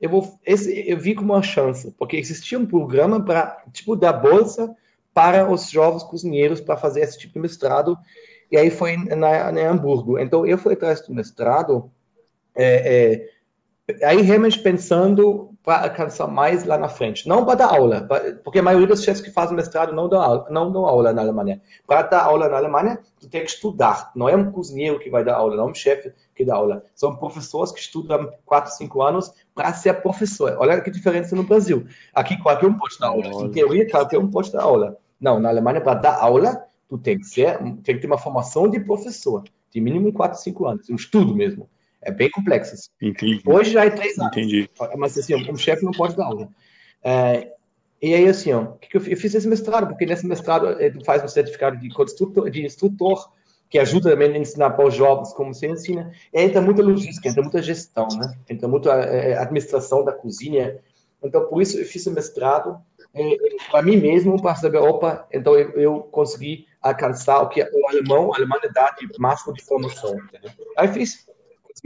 eu, 0.00 0.10
vou, 0.10 0.38
esse, 0.44 0.88
eu 0.88 0.98
vi 0.98 1.14
como 1.14 1.32
uma 1.32 1.42
chance, 1.42 1.90
porque 1.92 2.16
existia 2.16 2.58
um 2.58 2.66
programa 2.66 3.24
para, 3.24 3.62
tipo, 3.72 3.94
da 3.94 4.12
bolsa 4.12 4.74
para 5.12 5.48
os 5.50 5.70
jovens 5.70 6.02
cozinheiros 6.02 6.60
para 6.60 6.76
fazer 6.76 7.00
esse 7.00 7.18
tipo 7.18 7.34
de 7.34 7.40
mestrado, 7.40 7.96
e 8.50 8.56
aí 8.56 8.70
foi 8.70 8.96
na, 8.96 9.52
na 9.52 9.70
Hamburgo. 9.70 10.18
Então, 10.18 10.44
eu 10.44 10.58
fui 10.58 10.74
atrás 10.74 11.00
do 11.00 11.14
mestrado, 11.14 11.90
é, 12.54 13.28
é, 13.88 14.06
aí 14.06 14.20
realmente 14.20 14.58
pensando 14.58 15.50
para 15.62 15.84
alcançar 15.84 16.26
mais 16.26 16.64
lá 16.64 16.76
na 16.76 16.88
frente. 16.88 17.26
Não 17.26 17.44
para 17.44 17.54
dar 17.54 17.74
aula, 17.74 18.06
porque 18.44 18.58
a 18.58 18.62
maioria 18.62 18.86
dos 18.86 19.02
chefes 19.02 19.22
que 19.22 19.30
fazem 19.30 19.56
mestrado 19.56 19.94
não 19.94 20.08
dão 20.08 20.20
aula, 20.20 20.46
não 20.50 20.70
dão 20.70 20.84
aula 20.84 21.12
na 21.12 21.22
Alemanha. 21.22 21.60
Para 21.86 22.02
dar 22.02 22.24
aula 22.24 22.48
na 22.48 22.56
Alemanha, 22.56 22.98
tu 23.18 23.28
tem 23.28 23.42
que 23.42 23.50
estudar. 23.50 24.12
Não 24.14 24.28
é 24.28 24.36
um 24.36 24.52
cozinheiro 24.52 24.98
que 24.98 25.08
vai 25.08 25.24
dar 25.24 25.36
aula, 25.36 25.56
não 25.56 25.68
é 25.68 25.70
um 25.70 25.74
chefe 25.74 26.12
que 26.34 26.44
dá 26.44 26.54
aula. 26.56 26.84
São 26.94 27.16
professores 27.16 27.72
que 27.72 27.80
estudam 27.80 28.32
4, 28.44 28.72
5 28.72 29.02
anos 29.02 29.32
para 29.54 29.72
ser 29.72 29.94
professor. 30.02 30.56
Olha 30.58 30.80
que 30.80 30.90
diferença 30.90 31.36
no 31.36 31.44
Brasil. 31.44 31.86
Aqui 32.12 32.36
qualquer 32.42 32.66
um 32.66 32.76
pode 32.76 32.98
dar 32.98 33.08
aula. 33.08 33.26
Em 33.44 33.50
teoria, 33.50 33.88
qualquer 33.88 34.18
um 34.18 34.30
pode 34.30 34.52
dar 34.52 34.62
aula. 34.62 34.98
Não, 35.20 35.38
na 35.38 35.48
Alemanha, 35.48 35.80
para 35.80 35.94
dar 35.94 36.18
aula, 36.18 36.66
tu 36.88 36.98
tem 36.98 37.18
que, 37.18 37.24
ser, 37.24 37.58
tem 37.82 37.94
que 37.94 37.98
ter 37.98 38.06
uma 38.06 38.18
formação 38.18 38.68
de 38.68 38.80
professor, 38.80 39.44
de 39.70 39.80
mínimo 39.80 40.12
4, 40.12 40.40
5 40.40 40.66
anos, 40.66 40.90
um 40.90 40.96
estudo 40.96 41.34
mesmo. 41.34 41.68
É 42.02 42.10
bem 42.10 42.30
complexo. 42.30 42.74
Assim. 42.74 42.90
Entendi. 43.00 43.42
Hoje 43.46 43.72
já 43.72 43.84
é 43.84 43.90
três 43.90 44.18
anos. 44.18 44.32
Entendi. 44.36 44.68
Mas 44.96 45.16
assim, 45.16 45.34
um 45.50 45.56
chefe 45.56 45.84
não 45.84 45.92
pode 45.92 46.14
dar 46.14 46.26
aula. 46.26 46.48
É, 47.02 47.54
e 48.02 48.12
aí, 48.12 48.28
assim, 48.28 48.52
ó, 48.52 48.66
que 48.72 48.96
eu, 48.96 49.00
fiz 49.00 49.34
esse 49.34 49.48
mestrado, 49.48 49.86
porque 49.86 50.04
nesse 50.04 50.26
mestrado 50.26 50.68
eh, 50.78 50.90
tu 50.90 51.02
faz 51.04 51.24
um 51.24 51.28
certificado 51.28 51.78
de 51.78 51.88
de 52.50 52.66
instrutor 52.66 53.30
que 53.74 53.78
ajuda 53.80 54.10
também 54.10 54.32
a 54.32 54.38
ensinar 54.38 54.70
para 54.70 54.86
os 54.86 54.94
jovens 54.94 55.32
como 55.32 55.52
se 55.52 55.66
ensina. 55.66 56.12
Entra 56.32 56.62
muita 56.62 56.80
logística, 56.80 57.28
entra 57.28 57.42
muita 57.42 57.60
gestão, 57.60 58.06
né? 58.16 58.38
Entra 58.48 58.68
muita 58.68 58.92
é, 58.92 59.36
administração 59.36 60.04
da 60.04 60.12
cozinha. 60.12 60.78
Então, 61.20 61.44
por 61.46 61.60
isso 61.60 61.76
eu 61.76 61.84
fiz 61.84 62.06
o 62.06 62.12
mestrado 62.12 62.78
é, 63.12 63.36
para 63.72 63.82
mim 63.82 63.96
mesmo, 63.96 64.40
para 64.40 64.54
saber, 64.54 64.78
opa, 64.78 65.26
então 65.32 65.58
eu, 65.58 65.70
eu, 65.70 66.00
consegui 66.02 66.68
alcançar 66.80 67.40
o 67.40 67.48
que 67.48 67.60
o 67.64 67.88
alemão, 67.88 68.32
a 68.32 68.36
alemã 68.36 68.54
dá 68.72 68.94
de 68.96 69.08
máximo 69.18 69.52
de 69.52 69.64
formação. 69.64 70.14
Entendeu? 70.20 70.52
Aí 70.78 70.86
fiz 70.86 71.26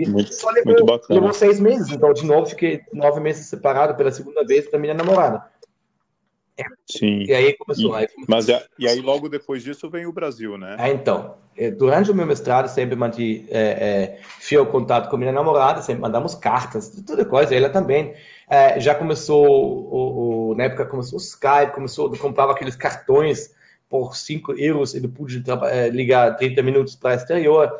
muito, 0.07 0.35
Só 0.35 0.51
levou, 0.51 0.75
muito 0.75 0.85
bacana. 0.85 1.21
levou 1.21 1.33
seis 1.33 1.59
meses, 1.59 1.89
então 1.91 2.13
de 2.13 2.27
novo 2.27 2.51
fiquei 2.51 2.83
nove 2.93 3.19
meses 3.19 3.47
separado 3.47 3.95
pela 3.95 4.13
segunda 4.13 4.45
vez 4.45 4.71
da 4.71 4.79
minha 4.79 4.93
namorada. 4.93 5.43
Sim. 6.87 7.25
E 7.25 7.33
aí 7.33 7.57
começou. 7.57 7.95
Aí 7.95 8.09
começou. 8.09 8.27
Mas 8.29 8.49
é, 8.49 8.65
e 8.79 8.89
aí 8.89 9.01
logo 9.01 9.29
depois 9.29 9.63
disso 9.63 9.89
vem 9.91 10.07
o 10.07 10.13
Brasil, 10.13 10.57
né? 10.59 10.77
Ah, 10.79 10.91
então. 10.91 11.37
É, 11.57 11.71
durante 11.71 12.11
o 12.11 12.15
meu 12.15 12.25
mestrado 12.25 12.69
sempre 12.69 12.95
mantive 12.95 13.47
é, 13.51 13.61
é, 13.61 14.21
fiel 14.39 14.65
contato 14.67 15.11
com 15.11 15.17
minha 15.17 15.33
namorada, 15.33 15.83
sempre 15.83 16.03
mandamos 16.03 16.35
cartas, 16.35 16.91
toda 17.05 17.25
coisa. 17.25 17.55
Ela 17.55 17.69
também. 17.69 18.15
É, 18.49 18.81
já 18.81 18.95
começou, 18.95 19.47
o, 19.47 20.51
o, 20.51 20.55
na 20.55 20.65
época 20.65 20.87
começou 20.87 21.19
o 21.19 21.23
Skype, 21.23 21.75
começou, 21.75 22.11
comprava 22.17 22.53
aqueles 22.53 22.75
cartões 22.75 23.55
por 23.89 24.15
5 24.15 24.53
euros, 24.53 24.95
ele 24.95 25.11
é, 25.71 25.89
ligar 25.89 26.37
30 26.37 26.63
minutos 26.63 26.95
para 26.95 27.15
exterior. 27.15 27.75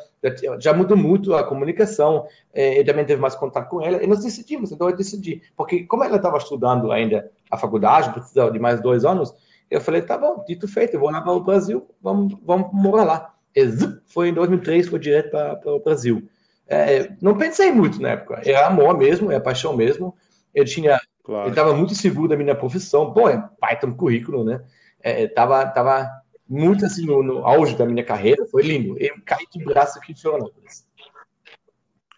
Já 0.59 0.73
mudou 0.73 0.97
muito 0.97 1.35
a 1.35 1.45
comunicação. 1.45 2.27
É, 2.53 2.77
ele 2.77 2.85
também 2.85 3.05
teve 3.05 3.21
mais 3.21 3.35
contato 3.35 3.69
com 3.69 3.83
ela. 3.83 4.03
E 4.03 4.07
nós 4.07 4.25
decidimos, 4.25 4.73
então 4.73 4.89
eu 4.89 4.97
decidi. 4.97 5.43
Porque, 5.57 5.85
como 5.85 6.03
ela 6.03 6.17
estava 6.17 6.39
estudando 6.39 6.91
ainda 6.91 7.31
a 7.51 7.57
faculdade, 7.57 8.13
precisava 8.13 8.51
de 8.51 8.59
mais 8.59 8.81
dois 8.81 9.05
anos, 9.05 9.33
eu 9.71 9.81
falei: 9.81 10.03
tá 10.03 10.17
bom, 10.17 10.45
dito 10.47 10.67
feito, 10.69 10.95
eu 10.95 11.01
vou 11.01 11.11
lá 11.11 11.21
para 11.21 11.33
o 11.33 11.41
Brasil, 11.41 11.89
vamos, 12.03 12.37
vamos 12.43 12.71
morar 12.73 13.05
lá. 13.05 13.35
E 13.55 13.67
foi 14.07 14.29
em 14.29 14.35
2003, 14.35 14.89
foi 14.89 14.99
direto 14.99 15.31
para 15.31 15.73
o 15.73 15.81
Brasil. 15.81 16.29
É, 16.67 17.11
não 17.21 17.37
pensei 17.37 17.73
muito 17.73 18.01
na 18.01 18.11
época. 18.11 18.43
Era 18.45 18.67
amor 18.67 18.97
mesmo, 18.97 19.33
é 19.33 19.41
paixão 19.41 19.77
mesmo. 19.77 20.15
Eu 20.55 20.65
tinha. 20.65 21.01
Claro. 21.25 21.45
Ele 21.45 21.51
estava 21.51 21.75
muito 21.75 21.95
seguro 21.95 22.29
da 22.29 22.37
minha 22.37 22.55
profissão. 22.55 23.11
Bom, 23.11 23.29
é 23.29 23.43
Python 23.61 23.95
currículo, 23.95 24.45
né? 24.45 24.63
é, 25.03 25.23
é, 25.23 25.29
tava, 25.29 25.65
tava 25.67 26.09
muito 26.49 26.85
assim 26.85 27.07
no, 27.07 27.23
no, 27.23 27.47
auge 27.47 27.77
da 27.77 27.87
minha 27.87 28.05
carreira, 28.05 28.47
foi 28.47 28.63
lindo. 28.63 28.97
Eu 28.99 29.15
caí 29.25 29.47
de 29.51 29.65
braço 29.65 29.99
aqui 29.99 30.13
em 30.13 30.17
Florianópolis. 30.17 30.87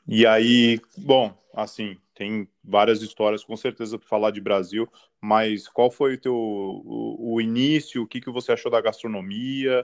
E 0.06 0.26
aí, 0.26 0.80
bom, 0.96 1.32
assim, 1.54 1.96
tem 2.20 2.46
várias 2.62 3.00
histórias 3.00 3.42
com 3.42 3.56
certeza 3.56 3.98
para 3.98 4.06
falar 4.06 4.30
de 4.30 4.42
Brasil, 4.42 4.86
mas 5.22 5.66
qual 5.66 5.90
foi 5.90 6.16
o 6.16 6.20
teu 6.20 6.34
o, 6.34 7.34
o 7.34 7.40
início? 7.40 8.02
O 8.02 8.06
que, 8.06 8.20
que 8.20 8.30
você 8.30 8.52
achou 8.52 8.70
da 8.70 8.78
gastronomia? 8.78 9.82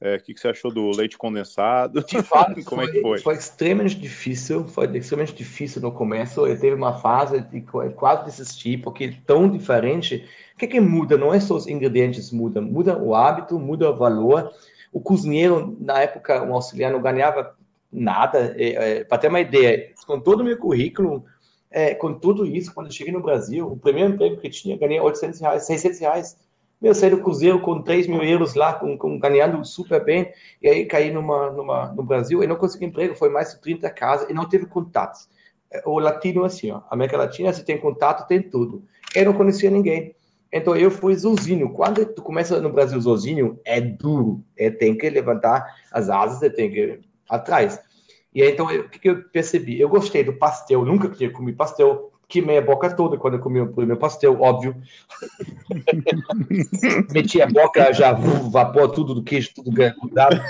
É, 0.00 0.16
o 0.16 0.22
que, 0.22 0.32
que 0.32 0.40
você 0.40 0.48
achou 0.48 0.72
do 0.72 0.88
leite 0.96 1.18
condensado? 1.18 2.02
De 2.02 2.22
fato, 2.22 2.54
como 2.64 2.80
foi, 2.80 2.88
é 2.88 2.92
que 2.94 3.00
foi? 3.02 3.18
Foi 3.18 3.34
extremamente 3.34 3.96
difícil, 3.96 4.66
foi 4.66 4.86
extremamente 4.96 5.34
difícil 5.34 5.82
no 5.82 5.92
começo. 5.92 6.46
Eu 6.46 6.58
teve 6.58 6.74
uma 6.74 6.94
fase 7.00 7.42
de 7.42 7.60
quase 7.60 8.24
desistir, 8.24 8.78
porque 8.78 9.04
é 9.04 9.14
tão 9.26 9.46
diferente. 9.46 10.26
O 10.54 10.56
que, 10.56 10.66
que 10.66 10.80
muda? 10.80 11.18
Não 11.18 11.34
é 11.34 11.38
só 11.38 11.54
os 11.54 11.66
ingredientes 11.66 12.32
mudam, 12.32 12.62
muda 12.62 12.96
o 12.96 13.14
hábito, 13.14 13.58
muda 13.58 13.90
o 13.90 13.94
valor. 13.94 14.50
O 14.90 15.02
cozinheiro, 15.02 15.76
na 15.78 16.00
época, 16.00 16.42
um 16.44 16.54
auxiliar 16.54 16.90
não 16.90 17.02
ganhava 17.02 17.54
nada. 17.92 18.54
É, 18.56 19.00
é, 19.00 19.04
Para 19.04 19.18
ter 19.18 19.28
uma 19.28 19.40
ideia, 19.40 19.92
com 20.06 20.18
todo 20.18 20.40
o 20.40 20.44
meu 20.44 20.56
currículo, 20.56 21.26
é, 21.74 21.92
com 21.92 22.14
tudo 22.14 22.46
isso, 22.46 22.72
quando 22.72 22.86
eu 22.86 22.92
cheguei 22.92 23.12
no 23.12 23.20
Brasil, 23.20 23.66
o 23.66 23.76
primeiro 23.76 24.14
emprego 24.14 24.36
que 24.36 24.48
tinha, 24.48 24.78
ganhei 24.78 25.00
800 25.00 25.40
reais, 25.40 25.66
600 25.66 25.98
reais. 25.98 26.36
Meu, 26.80 26.94
saí 26.94 27.10
do 27.10 27.20
Cruzeiro 27.20 27.60
com 27.60 27.82
3 27.82 28.06
mil 28.06 28.22
euros 28.22 28.54
lá, 28.54 28.74
com, 28.74 28.96
com, 28.96 29.18
ganhando 29.18 29.64
super 29.64 30.04
bem, 30.04 30.32
e 30.62 30.68
aí 30.68 30.86
caí 30.86 31.10
numa, 31.10 31.50
numa, 31.50 31.92
no 31.92 32.04
Brasil 32.04 32.44
e 32.44 32.46
não 32.46 32.54
consegui 32.54 32.84
emprego, 32.84 33.16
foi 33.16 33.28
mais 33.28 33.52
de 33.52 33.60
30 33.60 33.90
casas 33.90 34.30
e 34.30 34.32
não 34.32 34.48
teve 34.48 34.66
contatos. 34.66 35.28
É, 35.68 35.82
o 35.84 35.98
latino 35.98 36.44
é 36.44 36.46
assim, 36.46 36.70
ó, 36.70 36.82
América 36.88 37.16
Latina, 37.16 37.52
se 37.52 37.64
tem 37.64 37.76
contato, 37.76 38.28
tem 38.28 38.40
tudo. 38.40 38.84
Eu 39.12 39.24
não 39.24 39.32
conhecia 39.32 39.68
ninguém. 39.68 40.14
Então 40.52 40.76
eu 40.76 40.92
fui 40.92 41.18
sozinho. 41.18 41.72
Quando 41.72 42.06
tu 42.06 42.22
começa 42.22 42.60
no 42.60 42.72
Brasil 42.72 43.02
sozinho, 43.02 43.58
é 43.64 43.80
duro. 43.80 44.44
É, 44.56 44.70
tem 44.70 44.96
que 44.96 45.10
levantar 45.10 45.66
as 45.90 46.08
asas, 46.08 46.38
você 46.38 46.50
tem 46.50 46.70
que 46.70 46.78
ir 46.78 47.00
atrás. 47.28 47.80
E 48.34 48.42
aí, 48.42 48.50
então, 48.50 48.66
o 48.66 48.88
que, 48.88 48.98
que 48.98 49.08
eu 49.08 49.22
percebi? 49.24 49.80
Eu 49.80 49.88
gostei 49.88 50.24
do 50.24 50.32
pastel, 50.32 50.84
nunca 50.84 51.08
tinha 51.08 51.30
comido 51.30 51.56
pastel, 51.56 52.10
queimei 52.26 52.58
a 52.58 52.62
boca 52.62 52.94
toda 52.94 53.16
quando 53.16 53.34
eu 53.34 53.40
comi 53.40 53.60
o 53.60 53.72
primeiro 53.72 54.00
pastel, 54.00 54.40
óbvio. 54.40 54.74
Meti 57.12 57.40
a 57.40 57.46
boca, 57.46 57.92
já 57.92 58.12
vapor 58.12 58.90
tudo 58.90 59.14
do 59.14 59.22
queijo, 59.22 59.54
tudo 59.54 59.70
grudado. 59.70 60.40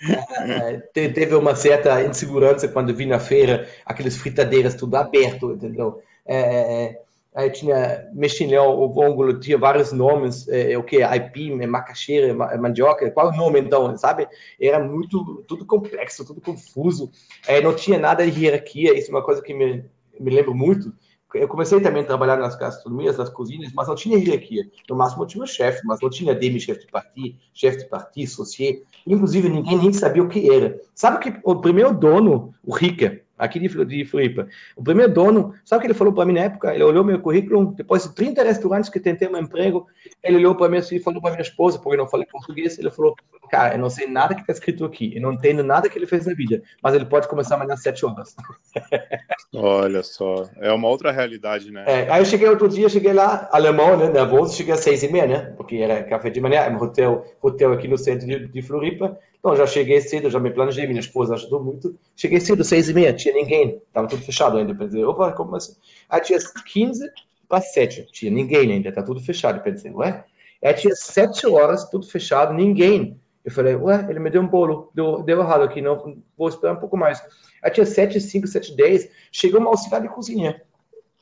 É, 0.00 0.76
teve 0.92 1.34
uma 1.34 1.56
certa 1.56 2.02
insegurança 2.02 2.68
quando 2.68 2.94
vi 2.94 3.06
na 3.06 3.18
feira 3.18 3.68
aqueles 3.84 4.16
fritadeiras 4.16 4.74
tudo 4.74 4.96
aberto, 4.96 5.52
entendeu? 5.52 6.00
É, 6.24 6.36
é, 6.36 6.84
é 6.84 7.00
Aí 7.36 7.50
tinha 7.50 8.08
mexilhão, 8.14 8.78
o 8.78 8.88
vôngulo, 8.88 9.38
tinha 9.38 9.58
vários 9.58 9.92
nomes, 9.92 10.48
é, 10.48 10.72
é 10.72 10.78
o 10.78 10.82
que? 10.82 11.02
Aipim, 11.02 11.60
é 11.60 11.66
macaxeira, 11.66 12.28
é 12.28 12.56
mandioca, 12.56 13.10
qual 13.10 13.28
o 13.28 13.36
nome 13.36 13.60
então, 13.60 13.94
sabe? 13.98 14.26
Era 14.58 14.82
muito, 14.82 15.44
tudo 15.46 15.66
complexo, 15.66 16.24
tudo 16.24 16.40
confuso, 16.40 17.10
é, 17.46 17.60
não 17.60 17.74
tinha 17.74 17.98
nada 17.98 18.26
de 18.26 18.42
hierarquia, 18.42 18.98
isso 18.98 19.10
é 19.10 19.14
uma 19.14 19.22
coisa 19.22 19.42
que 19.42 19.52
me, 19.52 19.84
me 20.18 20.30
lembro 20.30 20.54
muito. 20.54 20.94
Eu 21.34 21.46
comecei 21.46 21.78
também 21.78 22.02
a 22.02 22.06
trabalhar 22.06 22.38
nas 22.38 22.56
gastronomias, 22.56 23.18
nas 23.18 23.28
cozinhas, 23.28 23.70
mas 23.74 23.86
não 23.86 23.94
tinha 23.94 24.16
hierarquia. 24.16 24.66
No 24.88 24.96
máximo 24.96 25.26
tinha 25.26 25.44
um 25.44 25.46
chefe, 25.46 25.82
mas 25.84 26.00
não 26.00 26.08
tinha 26.08 26.34
demi-chefe 26.34 26.80
de 26.80 26.86
parti, 26.86 27.38
chefe 27.52 27.80
de 27.80 27.84
parti, 27.84 28.24
associé. 28.24 28.80
Inclusive 29.06 29.50
ninguém 29.50 29.76
nem 29.76 29.92
sabia 29.92 30.22
o 30.22 30.28
que 30.28 30.50
era. 30.50 30.80
Sabe 30.94 31.18
que 31.18 31.38
o 31.44 31.56
primeiro 31.56 31.92
dono, 31.92 32.54
o 32.64 32.74
Rica, 32.74 33.20
aqui 33.36 33.58
de, 33.58 33.84
de 33.84 34.04
Floripa. 34.04 34.48
O 34.76 34.82
primeiro 34.82 35.12
dono, 35.12 35.54
sabe 35.64 35.78
o 35.78 35.80
que 35.82 35.86
ele 35.88 35.98
falou 35.98 36.12
para 36.12 36.24
mim 36.24 36.34
na 36.34 36.40
época? 36.40 36.74
Ele 36.74 36.82
olhou 36.82 37.04
meu 37.04 37.20
currículo, 37.20 37.74
depois 37.74 38.04
de 38.04 38.14
30 38.14 38.42
restaurantes 38.42 38.90
que 38.90 38.98
tentei 38.98 39.28
um 39.28 39.36
emprego, 39.36 39.86
ele 40.22 40.36
olhou 40.36 40.54
para 40.54 40.68
mim 40.68 40.78
assim 40.78 40.96
e 40.96 41.00
falou 41.00 41.20
para 41.20 41.32
minha 41.32 41.42
esposa, 41.42 41.78
porque 41.78 41.96
eu 41.96 42.02
não 42.02 42.08
falei 42.08 42.26
português, 42.26 42.78
ele 42.78 42.90
falou, 42.90 43.14
cara, 43.50 43.74
eu 43.74 43.78
não 43.78 43.90
sei 43.90 44.06
nada 44.06 44.34
que 44.34 44.40
está 44.40 44.52
escrito 44.52 44.84
aqui, 44.84 45.14
eu 45.14 45.22
não 45.22 45.32
entendo 45.32 45.62
nada 45.62 45.88
que 45.88 45.98
ele 45.98 46.06
fez 46.06 46.26
na 46.26 46.34
vida, 46.34 46.62
mas 46.82 46.94
ele 46.94 47.04
pode 47.04 47.28
começar 47.28 47.56
amanhã 47.56 47.74
às 47.74 47.82
7 47.82 48.06
horas. 48.06 48.34
Olha 49.54 50.02
só, 50.02 50.48
é 50.56 50.72
uma 50.72 50.88
outra 50.88 51.12
realidade, 51.12 51.70
né? 51.70 51.84
É, 51.86 52.10
aí 52.10 52.20
eu 52.20 52.24
cheguei 52.26 52.48
outro 52.48 52.68
dia, 52.68 52.88
cheguei 52.88 53.12
lá, 53.12 53.48
alemão, 53.52 53.96
né, 53.96 54.08
nervoso, 54.08 54.56
cheguei 54.56 54.74
às 54.74 54.80
seis 54.80 55.02
e 55.02 55.08
meia, 55.10 55.26
né, 55.26 55.54
porque 55.56 55.76
era 55.76 56.02
café 56.04 56.30
de 56.30 56.40
manhã, 56.40 56.68
um 56.70 56.82
hotel, 56.82 57.24
hotel 57.40 57.72
aqui 57.72 57.88
no 57.88 57.98
centro 57.98 58.26
de, 58.26 58.48
de 58.48 58.62
Floripa, 58.62 59.18
então 59.38 59.54
já 59.54 59.66
cheguei 59.66 60.00
cedo, 60.00 60.30
já 60.30 60.40
me 60.40 60.50
planejei, 60.50 60.86
minha 60.86 61.00
esposa 61.00 61.34
ajudou 61.34 61.62
muito. 61.62 61.96
Cheguei 62.16 62.40
cedo, 62.40 62.64
seis 62.64 62.88
e 62.88 62.94
meia, 62.94 63.12
tinha 63.12 63.34
ninguém, 63.34 63.80
estava 63.86 64.08
tudo 64.08 64.22
fechado 64.22 64.56
ainda. 64.58 64.74
Pensei, 64.74 65.04
opa, 65.04 65.32
como 65.32 65.54
assim? 65.56 65.76
Aí 66.08 66.20
tinha 66.20 66.38
15 66.38 67.10
para 67.48 67.60
7, 67.60 68.06
tinha 68.10 68.30
ninguém 68.30 68.72
ainda, 68.72 68.92
tá 68.92 69.02
tudo 69.02 69.20
fechado. 69.20 69.62
Pensei, 69.62 69.90
ué? 69.92 70.24
Aí 70.62 70.74
tinha 70.74 70.94
7 70.94 71.46
horas, 71.46 71.88
tudo 71.88 72.06
fechado, 72.06 72.52
ninguém. 72.52 73.20
Eu 73.44 73.52
falei, 73.52 73.76
ué, 73.76 74.06
ele 74.10 74.18
me 74.18 74.30
deu 74.30 74.42
um 74.42 74.48
bolo, 74.48 74.90
deu, 74.92 75.22
deu 75.22 75.40
errado 75.40 75.62
aqui, 75.62 75.80
não, 75.80 76.20
vou 76.36 76.48
esperar 76.48 76.72
um 76.72 76.80
pouco 76.80 76.96
mais. 76.96 77.22
Aí 77.62 77.70
tinha 77.70 77.86
7, 77.86 78.20
5, 78.20 78.46
7, 78.46 78.74
10, 78.74 79.08
chegou 79.30 79.60
uma 79.60 79.70
auxiliar 79.70 80.02
de 80.02 80.08
cozinha. 80.08 80.60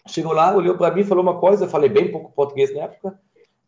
Chegou 0.07 0.33
lá, 0.33 0.55
olhou 0.55 0.77
para 0.77 0.95
mim, 0.95 1.05
falou 1.05 1.23
uma 1.23 1.39
coisa, 1.39 1.65
eu 1.65 1.69
falei 1.69 1.89
bem 1.91 2.11
pouco 2.11 2.33
português 2.33 2.75
na 2.75 2.83
época. 2.83 3.19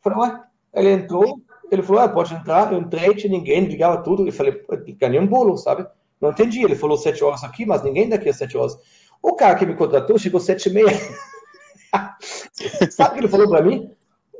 Falei, 0.00 0.18
ué, 0.18 0.42
ele 0.74 0.90
entrou, 0.90 1.40
ele 1.70 1.82
falou, 1.82 2.02
ah, 2.02 2.08
pode 2.08 2.34
entrar. 2.34 2.72
Eu 2.72 2.78
entrei, 2.78 3.14
tinha 3.14 3.30
ninguém, 3.30 3.64
ligava 3.64 4.02
tudo. 4.02 4.26
Eu 4.26 4.32
falei, 4.32 4.64
ganhei 4.98 5.20
um 5.20 5.26
bolo, 5.26 5.56
sabe? 5.56 5.86
Não 6.20 6.30
entendi. 6.30 6.62
Ele 6.62 6.74
falou 6.74 6.96
sete 6.96 7.22
horas 7.22 7.44
aqui, 7.44 7.66
mas 7.66 7.82
ninguém 7.82 8.08
daqui 8.08 8.28
a 8.28 8.32
sete 8.32 8.56
horas. 8.56 8.76
O 9.22 9.34
cara 9.34 9.56
que 9.56 9.66
me 9.66 9.74
contratou 9.74 10.18
chegou 10.18 10.40
sete 10.40 10.68
e 10.68 10.72
meia. 10.72 10.88
sabe 12.90 13.10
o 13.10 13.12
que 13.14 13.20
ele 13.20 13.28
falou 13.28 13.48
para 13.48 13.62
mim? 13.62 13.90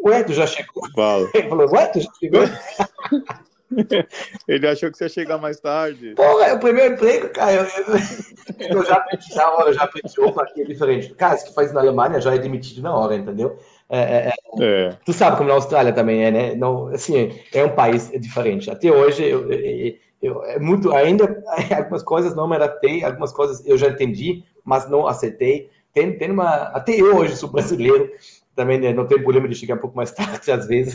Ué, 0.04 0.22
tu 0.22 0.32
já 0.32 0.46
chegou? 0.46 0.82
Fala. 0.94 1.28
Ele 1.34 1.48
falou, 1.48 1.68
ué, 1.72 1.86
tu 1.86 2.00
já 2.00 2.10
chegou? 2.20 2.42
Ele 4.46 4.68
achou 4.68 4.92
que 4.92 4.96
você 4.96 5.04
ia 5.04 5.08
chegar 5.08 5.38
mais 5.38 5.58
tarde. 5.58 6.14
Pô, 6.14 6.40
é 6.40 6.54
o 6.54 6.60
primeiro 6.60 6.94
emprego, 6.94 7.28
cara. 7.30 7.52
Eu, 7.52 7.64
eu, 7.64 8.78
eu 8.78 8.84
já 8.84 8.94
aprendi 8.94 9.34
na 9.34 9.50
hora, 9.50 9.72
já 9.72 9.82
aprendi, 9.82 10.20
opa, 10.20 10.44
aqui 10.44 10.62
é 10.62 10.64
diferente. 10.64 11.12
Cara, 11.14 11.34
isso 11.34 11.46
que 11.46 11.54
faz 11.54 11.72
na 11.72 11.80
Alemanha 11.80 12.20
já 12.20 12.32
é 12.32 12.38
demitido 12.38 12.82
na 12.82 12.94
hora, 12.94 13.16
entendeu? 13.16 13.58
É, 13.88 13.98
é, 13.98 14.32
é, 14.58 14.86
é. 14.88 14.98
Tu 15.04 15.12
sabe 15.12 15.36
como 15.36 15.48
na 15.48 15.54
Austrália 15.54 15.92
também 15.92 16.24
é, 16.24 16.30
né? 16.30 16.54
Não, 16.54 16.88
assim, 16.88 17.30
é 17.52 17.64
um 17.64 17.74
país 17.74 18.10
diferente. 18.20 18.70
Até 18.70 18.90
hoje, 18.90 19.24
eu, 19.24 19.50
eu, 19.50 19.94
eu, 20.20 20.44
é 20.44 20.58
muito, 20.58 20.92
ainda 20.92 21.42
algumas 21.76 22.02
coisas 22.02 22.34
não 22.34 22.48
me 22.48 22.56
adaptei, 22.56 23.04
algumas 23.04 23.32
coisas 23.32 23.64
eu 23.66 23.78
já 23.78 23.88
entendi, 23.88 24.44
mas 24.64 24.88
não 24.90 25.06
aceitei. 25.06 25.70
Tem, 25.92 26.16
tem 26.18 26.30
uma, 26.30 26.48
até 26.74 27.00
eu 27.00 27.16
hoje 27.16 27.36
sou 27.36 27.50
brasileiro, 27.50 28.10
também 28.54 28.78
né, 28.78 28.92
não 28.92 29.06
tem 29.06 29.22
problema 29.22 29.48
de 29.48 29.54
chegar 29.54 29.76
um 29.76 29.78
pouco 29.78 29.96
mais 29.96 30.10
tarde 30.12 30.50
às 30.50 30.66
vezes. 30.66 30.94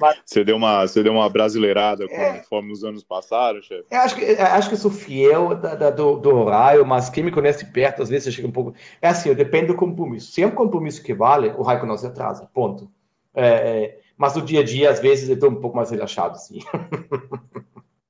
Mas, 0.00 0.18
você, 0.24 0.42
deu 0.42 0.56
uma, 0.56 0.86
você 0.86 1.02
deu 1.02 1.12
uma 1.12 1.28
brasileirada 1.28 2.04
é, 2.04 2.38
conforme 2.38 2.72
os 2.72 2.82
anos 2.82 3.04
passaram, 3.04 3.62
chefe? 3.62 3.84
Eu 3.90 4.00
acho 4.00 4.16
que, 4.16 4.24
acho 4.24 4.70
que 4.70 4.76
sou 4.76 4.90
fiel 4.90 5.54
da, 5.54 5.74
da, 5.74 5.90
do, 5.90 6.16
do, 6.16 6.34
horário, 6.34 6.86
mas 6.86 7.10
quem 7.10 7.22
me 7.22 7.30
conhece 7.30 7.66
perto, 7.66 8.02
às 8.02 8.08
vezes 8.08 8.32
chega 8.32 8.48
um 8.48 8.52
pouco. 8.52 8.74
É 9.02 9.08
assim, 9.08 9.32
depende 9.34 9.66
do 9.66 9.74
compromisso. 9.74 10.32
Se 10.32 10.42
é 10.42 10.46
um 10.46 10.54
compromisso 10.54 11.02
que 11.02 11.12
vale, 11.12 11.48
o 11.50 11.62
raio 11.62 11.84
não 11.84 11.98
se 11.98 12.06
atrasa, 12.06 12.48
ponto. 12.54 12.90
É, 13.34 13.46
é, 13.46 14.00
mas 14.16 14.34
no 14.34 14.42
dia 14.42 14.60
a 14.60 14.64
dia, 14.64 14.90
às 14.90 14.98
vezes, 14.98 15.28
eu 15.28 15.34
estou 15.34 15.50
um 15.50 15.60
pouco 15.60 15.76
mais 15.76 15.90
relaxado. 15.90 16.36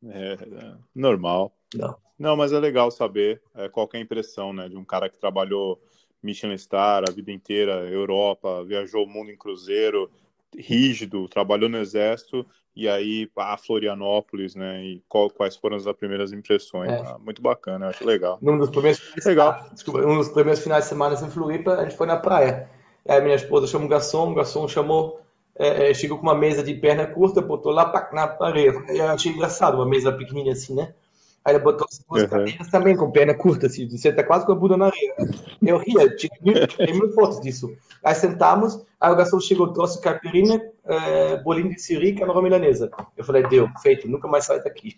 É, 0.09 0.33
é, 0.35 0.75
normal. 0.95 1.53
Não. 1.75 1.97
Não, 2.19 2.37
mas 2.37 2.53
é 2.53 2.59
legal 2.59 2.91
saber 2.91 3.41
é, 3.55 3.69
qual 3.69 3.89
é 3.93 3.97
a 3.99 4.01
impressão 4.01 4.53
né, 4.53 4.69
de 4.69 4.77
um 4.77 4.85
cara 4.85 5.09
que 5.09 5.19
trabalhou 5.19 5.81
Michelin 6.23 6.59
Star 6.59 7.05
a 7.09 7.13
vida 7.13 7.31
inteira, 7.31 7.89
Europa, 7.89 8.65
viajou 8.65 9.05
o 9.05 9.09
mundo 9.09 9.31
em 9.31 9.37
cruzeiro, 9.37 10.11
rígido, 10.57 11.29
trabalhou 11.29 11.69
no 11.69 11.79
exército 11.79 12.47
e 12.75 12.89
aí 12.89 13.29
a 13.37 13.57
Florianópolis, 13.57 14.55
né? 14.55 14.85
E 14.85 15.03
qual, 15.09 15.29
quais 15.29 15.57
foram 15.57 15.77
as 15.77 15.85
primeiras 15.95 16.33
impressões? 16.33 16.91
É. 16.91 17.03
Ah, 17.07 17.19
muito 17.19 17.43
bacana, 17.43 17.89
acho 17.89 18.05
legal. 18.05 18.39
Num 18.41 18.57
dos 18.57 18.71
primeiros 18.71 19.01
finais, 19.01 19.25
legal. 19.27 19.69
Desculpa, 19.73 20.01
um 20.01 20.17
dos 20.17 20.29
primeiros 20.29 20.63
finais 20.63 20.85
de 20.85 20.91
semana 20.91 21.15
em 21.15 21.31
Floripa, 21.31 21.75
a 21.75 21.83
gente 21.83 21.97
foi 21.97 22.07
na 22.07 22.17
praia. 22.17 22.71
Aí 23.09 23.21
minha 23.21 23.35
esposa 23.35 23.67
chamou 23.67 23.87
um 23.87 23.91
garçom, 23.91 24.31
o 24.31 24.35
garçom 24.35 24.69
chamou, 24.69 25.21
é, 25.59 25.91
é 25.91 25.95
chegou 25.95 26.19
com 26.19 26.23
uma 26.23 26.35
mesa 26.35 26.63
de 26.63 26.73
perna 26.75 27.07
curta, 27.07 27.41
botou 27.41 27.73
lá 27.73 27.93
na 28.13 28.29
parede. 28.29 28.79
Eu 28.97 29.09
achei 29.09 29.33
engraçado, 29.33 29.75
uma 29.75 29.87
mesa 29.87 30.13
pequenininha 30.13 30.53
assim, 30.53 30.75
né? 30.75 30.95
Aí 31.49 31.55
ele 31.55 31.65
botou 31.65 31.87
as 31.91 31.99
duas 31.99 32.25
uhum. 32.25 32.29
cadeiras 32.29 32.69
também 32.69 32.95
com 32.95 33.11
perna 33.11 33.33
curta, 33.33 33.69
assim, 33.69 33.89
você 33.89 34.13
tá 34.13 34.23
quase 34.23 34.45
com 34.45 34.53
a 34.53 34.55
bunda 34.55 34.77
na 34.77 34.87
areia. 34.89 35.15
Eu 35.63 35.79
ria, 35.79 36.15
tinha 36.15 36.31
mil 36.43 37.11
fotos 37.15 37.41
disso. 37.41 37.75
Aí 38.05 38.15
sentamos, 38.15 38.85
aí 39.01 39.11
o 39.11 39.17
garçom 39.17 39.41
chegou, 39.41 39.73
trouxe 39.73 39.99
caipirinha, 39.99 40.61
é, 40.85 41.39
bolinho 41.39 41.71
de 41.71 41.81
siri 41.81 42.09
e 42.09 42.15
camarão 42.17 42.43
milanesa. 42.43 42.91
Eu 43.17 43.25
falei, 43.25 43.45
deu, 43.45 43.67
feito, 43.81 44.07
nunca 44.07 44.29
mais 44.29 44.45
sai 44.45 44.63
daqui. 44.63 44.95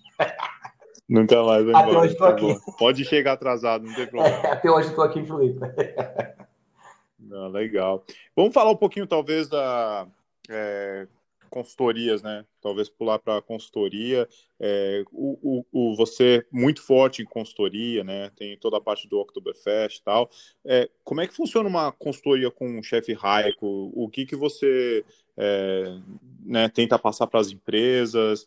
Nunca 1.08 1.40
mais 1.40 1.64
vai 1.64 1.74
Até 1.74 1.98
hoje 1.98 2.12
estou 2.14 2.26
tá 2.26 2.32
aqui. 2.32 2.58
Pode 2.76 3.04
chegar 3.04 3.34
atrasado, 3.34 3.84
não 3.84 3.94
tem 3.94 4.06
problema. 4.10 4.36
É, 4.36 4.50
até 4.50 4.68
hoje 4.68 4.88
estou 4.88 5.04
aqui 5.04 5.20
em 5.20 5.26
Felipe. 5.26 5.60
Ah, 7.32 7.46
legal. 7.46 8.04
Vamos 8.34 8.52
falar 8.52 8.72
um 8.72 8.76
pouquinho, 8.76 9.06
talvez, 9.06 9.48
da 9.48 10.04
é, 10.48 11.06
consultorias, 11.50 12.22
né? 12.22 12.44
Talvez 12.62 12.88
pular 12.88 13.18
para 13.18 13.42
consultoria. 13.42 14.28
É, 14.58 15.04
o, 15.12 15.64
o, 15.72 15.92
o, 15.92 15.96
você 15.96 16.46
muito 16.50 16.80
forte 16.82 17.20
em 17.20 17.24
consultoria, 17.24 18.02
né? 18.04 18.30
Tem 18.36 18.56
toda 18.56 18.78
a 18.78 18.80
parte 18.80 19.08
do 19.08 19.18
Oktoberfest 19.18 19.98
e 19.98 20.02
tal. 20.02 20.30
É, 20.64 20.88
como 21.04 21.20
é 21.20 21.26
que 21.26 21.34
funciona 21.34 21.68
uma 21.68 21.92
consultoria 21.92 22.50
com 22.50 22.78
um 22.78 22.82
chefe 22.82 23.12
Raico? 23.12 23.90
O 23.94 24.08
que 24.08 24.24
que 24.24 24.36
você 24.36 25.04
é, 25.36 25.98
né, 26.44 26.68
tenta 26.68 26.98
passar 26.98 27.26
para 27.26 27.40
as 27.40 27.50
empresas? 27.50 28.46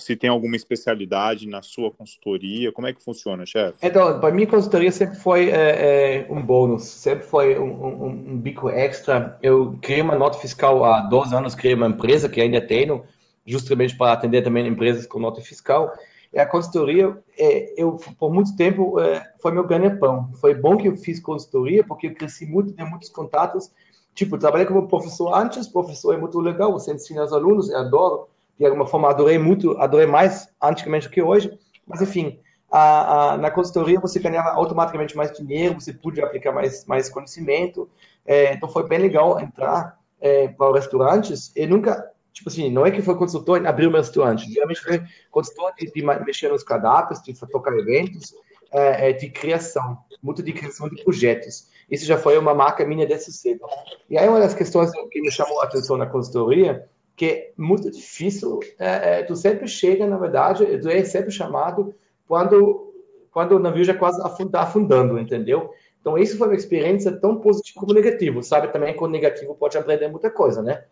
Se 0.00 0.16
tem 0.16 0.30
alguma 0.30 0.56
especialidade 0.56 1.46
na 1.46 1.62
sua 1.62 1.90
consultoria, 1.90 2.72
como 2.72 2.86
é 2.86 2.92
que 2.92 3.02
funciona, 3.02 3.44
chefe? 3.46 3.78
Então, 3.82 4.18
para 4.18 4.34
mim, 4.34 4.46
consultoria 4.46 4.90
sempre 4.90 5.16
foi 5.16 5.50
é, 5.50 6.24
é, 6.24 6.26
um 6.30 6.42
bônus, 6.42 6.84
sempre 6.84 7.24
foi 7.24 7.58
um, 7.58 7.64
um, 7.64 8.06
um, 8.06 8.38
bico 8.38 8.68
extra. 8.68 9.38
Eu 9.42 9.78
criei 9.80 10.00
uma 10.00 10.16
nota 10.16 10.38
fiscal 10.38 10.84
há 10.84 11.02
12 11.02 11.34
anos, 11.34 11.54
criei 11.54 11.74
uma 11.74 11.86
empresa 11.86 12.28
que 12.28 12.40
ainda 12.40 12.60
tenho, 12.60 13.04
justamente 13.46 13.96
para 13.96 14.12
atender 14.12 14.42
também 14.42 14.66
empresas 14.66 15.06
com 15.06 15.18
nota 15.18 15.40
fiscal. 15.40 15.92
E 16.32 16.38
a 16.38 16.46
consultoria, 16.46 17.16
é, 17.36 17.74
eu 17.80 17.98
por 18.18 18.32
muito 18.32 18.56
tempo 18.56 18.98
é, 19.00 19.32
foi 19.40 19.52
meu 19.52 19.66
ganha-pão. 19.66 20.30
Foi 20.40 20.54
bom 20.54 20.76
que 20.76 20.88
eu 20.88 20.96
fiz 20.96 21.20
consultoria 21.20 21.84
porque 21.84 22.06
eu 22.06 22.14
cresci 22.14 22.46
muito, 22.46 22.72
tenho 22.72 22.88
muitos 22.88 23.08
contatos. 23.08 23.70
Tipo, 24.14 24.38
trabalhei 24.38 24.66
como 24.66 24.88
professor 24.88 25.34
antes, 25.34 25.68
professor 25.68 26.14
é 26.14 26.16
muito 26.16 26.38
legal, 26.40 26.72
você 26.72 26.92
ensina 26.92 27.24
os 27.24 27.32
alunos, 27.32 27.70
eu 27.70 27.78
adoro 27.78 28.29
de 28.60 28.66
alguma 28.66 28.86
forma 28.86 29.08
adorei 29.08 29.38
muito, 29.38 29.76
adorei 29.78 30.06
mais 30.06 30.46
antigamente 30.62 31.08
do 31.08 31.10
que 31.10 31.22
hoje, 31.22 31.50
mas 31.86 32.02
enfim, 32.02 32.38
a, 32.70 33.32
a, 33.32 33.36
na 33.38 33.50
consultoria 33.50 33.98
você 33.98 34.18
ganhava 34.18 34.50
automaticamente 34.50 35.16
mais 35.16 35.32
dinheiro, 35.32 35.80
você 35.80 35.94
podia 35.94 36.26
aplicar 36.26 36.52
mais, 36.52 36.84
mais 36.84 37.08
conhecimento, 37.08 37.88
é, 38.26 38.52
então 38.52 38.68
foi 38.68 38.86
bem 38.86 38.98
legal 38.98 39.40
entrar 39.40 39.98
é, 40.20 40.48
para 40.48 40.74
restaurantes, 40.74 41.50
e 41.56 41.66
nunca, 41.66 42.06
tipo 42.34 42.50
assim, 42.50 42.70
não 42.70 42.84
é 42.84 42.90
que 42.90 43.00
foi 43.00 43.16
consultor 43.16 43.66
abriu 43.66 43.88
um 43.88 43.94
restaurante, 43.94 44.52
geralmente 44.52 44.82
foi 44.82 45.02
consultor 45.30 45.72
de, 45.78 45.90
de 45.90 46.02
mexer 46.02 46.50
nos 46.50 46.62
cardápios, 46.62 47.22
de 47.22 47.32
tocar 47.32 47.72
eventos, 47.78 48.34
é, 48.70 49.08
é, 49.08 49.12
de 49.14 49.30
criação, 49.30 49.96
muito 50.22 50.42
de 50.42 50.52
criação 50.52 50.86
de 50.86 51.02
projetos. 51.02 51.66
Isso 51.90 52.04
já 52.04 52.18
foi 52.18 52.36
uma 52.36 52.54
marca 52.54 52.84
minha 52.84 53.06
desse 53.06 53.32
cedo. 53.32 53.66
E 54.08 54.16
aí 54.16 54.28
uma 54.28 54.38
das 54.38 54.54
questões 54.54 54.92
que 55.10 55.20
me 55.22 55.32
chamou 55.32 55.60
a 55.60 55.64
atenção 55.64 55.96
na 55.96 56.06
consultoria 56.06 56.86
que 57.20 57.26
é 57.26 57.52
muito 57.54 57.90
difícil. 57.90 58.60
É, 58.78 59.18
é, 59.18 59.22
tu 59.22 59.36
sempre 59.36 59.68
chega, 59.68 60.06
na 60.06 60.16
verdade, 60.16 60.64
tu 60.78 60.88
é 60.88 61.04
sempre 61.04 61.30
chamado 61.30 61.94
quando, 62.26 62.94
quando 63.30 63.52
o 63.52 63.58
navio 63.58 63.84
já 63.84 63.92
quase 63.92 64.18
está 64.42 64.62
afundando, 64.62 65.18
entendeu? 65.18 65.70
Então, 66.00 66.16
isso 66.16 66.38
foi 66.38 66.48
uma 66.48 66.56
experiência 66.56 67.12
tão 67.12 67.38
positiva 67.38 67.78
como 67.78 67.92
negativa. 67.92 68.42
Sabe 68.42 68.68
também 68.68 68.96
que 68.96 69.04
o 69.04 69.06
negativo 69.06 69.54
pode 69.54 69.76
aprender 69.76 70.08
muita 70.08 70.30
coisa, 70.30 70.62
né? 70.62 70.84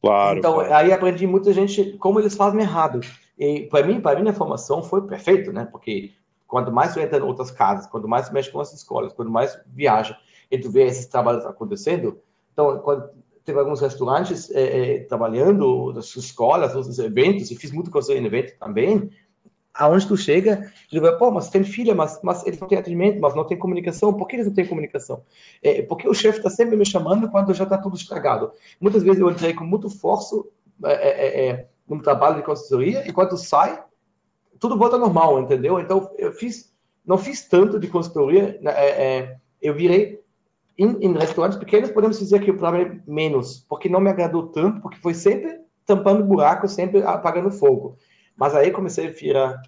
Claro. 0.00 0.40
Então, 0.40 0.54
claro. 0.54 0.74
aí 0.74 0.92
aprendi 0.92 1.24
muita 1.24 1.52
gente 1.52 1.96
como 1.98 2.18
eles 2.18 2.34
fazem 2.34 2.60
errado. 2.60 2.98
E 3.38 3.68
para 3.68 3.86
mim, 3.86 4.00
para 4.00 4.20
mim, 4.20 4.28
a 4.28 4.32
formação 4.32 4.82
foi 4.82 5.06
perfeito, 5.06 5.52
né? 5.52 5.68
Porque 5.70 6.10
quanto 6.48 6.72
mais 6.72 6.94
tu 6.94 6.98
entra 6.98 7.18
em 7.18 7.22
outras 7.22 7.52
casas, 7.52 7.86
quanto 7.86 8.08
mais 8.08 8.26
tu 8.28 8.34
mexe 8.34 8.50
com 8.50 8.58
as 8.58 8.72
escolas, 8.72 9.12
quanto 9.12 9.30
mais 9.30 9.56
viaja 9.68 10.18
e 10.50 10.58
tu 10.58 10.68
vê 10.68 10.82
esses 10.82 11.06
trabalhos 11.06 11.46
acontecendo, 11.46 12.20
então, 12.52 12.78
quando 12.80 13.08
teve 13.44 13.58
alguns 13.58 13.80
restaurantes 13.80 14.50
é, 14.50 14.62
é, 14.62 14.98
trabalhando, 15.04 15.92
das 15.92 16.14
escolas, 16.16 16.74
os 16.74 16.98
eventos, 16.98 17.50
e 17.50 17.56
fiz 17.56 17.72
muito 17.72 17.90
coisa 17.90 18.14
em 18.14 18.24
evento 18.24 18.56
também, 18.58 19.10
aonde 19.74 20.06
tu 20.06 20.16
chega, 20.16 20.70
ele 20.90 21.00
vai, 21.00 21.16
pô, 21.16 21.30
mas 21.30 21.48
tem 21.48 21.64
filha, 21.64 21.94
mas, 21.94 22.20
mas 22.22 22.46
eles 22.46 22.60
não 22.60 22.68
têm 22.68 22.78
atendimento, 22.78 23.20
mas 23.20 23.34
não 23.34 23.44
tem 23.44 23.58
comunicação, 23.58 24.12
por 24.12 24.28
que 24.28 24.36
eles 24.36 24.46
não 24.46 24.54
têm 24.54 24.66
comunicação? 24.66 25.22
É, 25.62 25.82
porque 25.82 26.08
o 26.08 26.14
chefe 26.14 26.38
está 26.38 26.50
sempre 26.50 26.76
me 26.76 26.84
chamando 26.84 27.30
quando 27.30 27.54
já 27.54 27.64
está 27.64 27.78
tudo 27.78 27.96
estragado. 27.96 28.52
Muitas 28.80 29.02
vezes 29.02 29.20
eu 29.20 29.30
entrei 29.30 29.54
com 29.54 29.64
muito 29.64 29.88
forço 29.88 30.48
é, 30.84 31.66
num 31.88 32.00
trabalho 32.00 32.36
de 32.36 32.42
consultoria, 32.42 33.06
e 33.08 33.12
quando 33.12 33.36
sai, 33.36 33.82
tudo 34.60 34.78
volta 34.78 34.98
normal, 34.98 35.40
entendeu? 35.40 35.80
Então, 35.80 36.10
eu 36.18 36.32
fiz, 36.32 36.72
não 37.04 37.18
fiz 37.18 37.48
tanto 37.48 37.80
de 37.80 37.88
consultoria, 37.88 38.58
né, 38.60 39.40
eu 39.60 39.74
virei 39.74 40.21
em, 40.78 41.06
em, 41.06 41.12
restaurantes 41.12 41.58
pequenos, 41.58 41.90
podemos 41.90 42.18
dizer 42.18 42.40
que 42.40 42.50
o 42.50 42.56
problema 42.56 42.88
é 42.88 43.00
menos, 43.06 43.64
porque 43.68 43.88
não 43.88 44.00
me 44.00 44.10
agradou 44.10 44.48
tanto, 44.48 44.80
porque 44.80 44.98
foi 44.98 45.14
sempre 45.14 45.60
tampando 45.86 46.24
buraco, 46.24 46.68
sempre 46.68 47.02
apagando 47.02 47.50
fogo. 47.50 47.96
Mas 48.36 48.54
aí 48.54 48.70
comecei 48.70 49.08
a 49.08 49.10
virar 49.10 49.62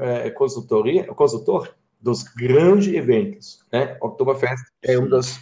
é, 0.00 0.30
consultoria, 0.30 1.04
consultor 1.08 1.74
dos 2.00 2.22
grandes 2.22 2.92
eventos, 2.94 3.64
né? 3.72 3.96
Oktoberfest 4.00 4.64
é 4.82 4.98
um 4.98 5.08
dos, 5.08 5.40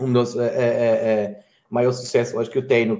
um 0.00 0.12
dos 0.12 0.36
é, 0.36 0.46
é, 0.46 0.68
é 0.68 1.44
maiores 1.70 1.98
sucessos, 1.98 2.38
acho 2.38 2.50
que 2.50 2.58
eu 2.58 2.66
tenho, 2.66 2.98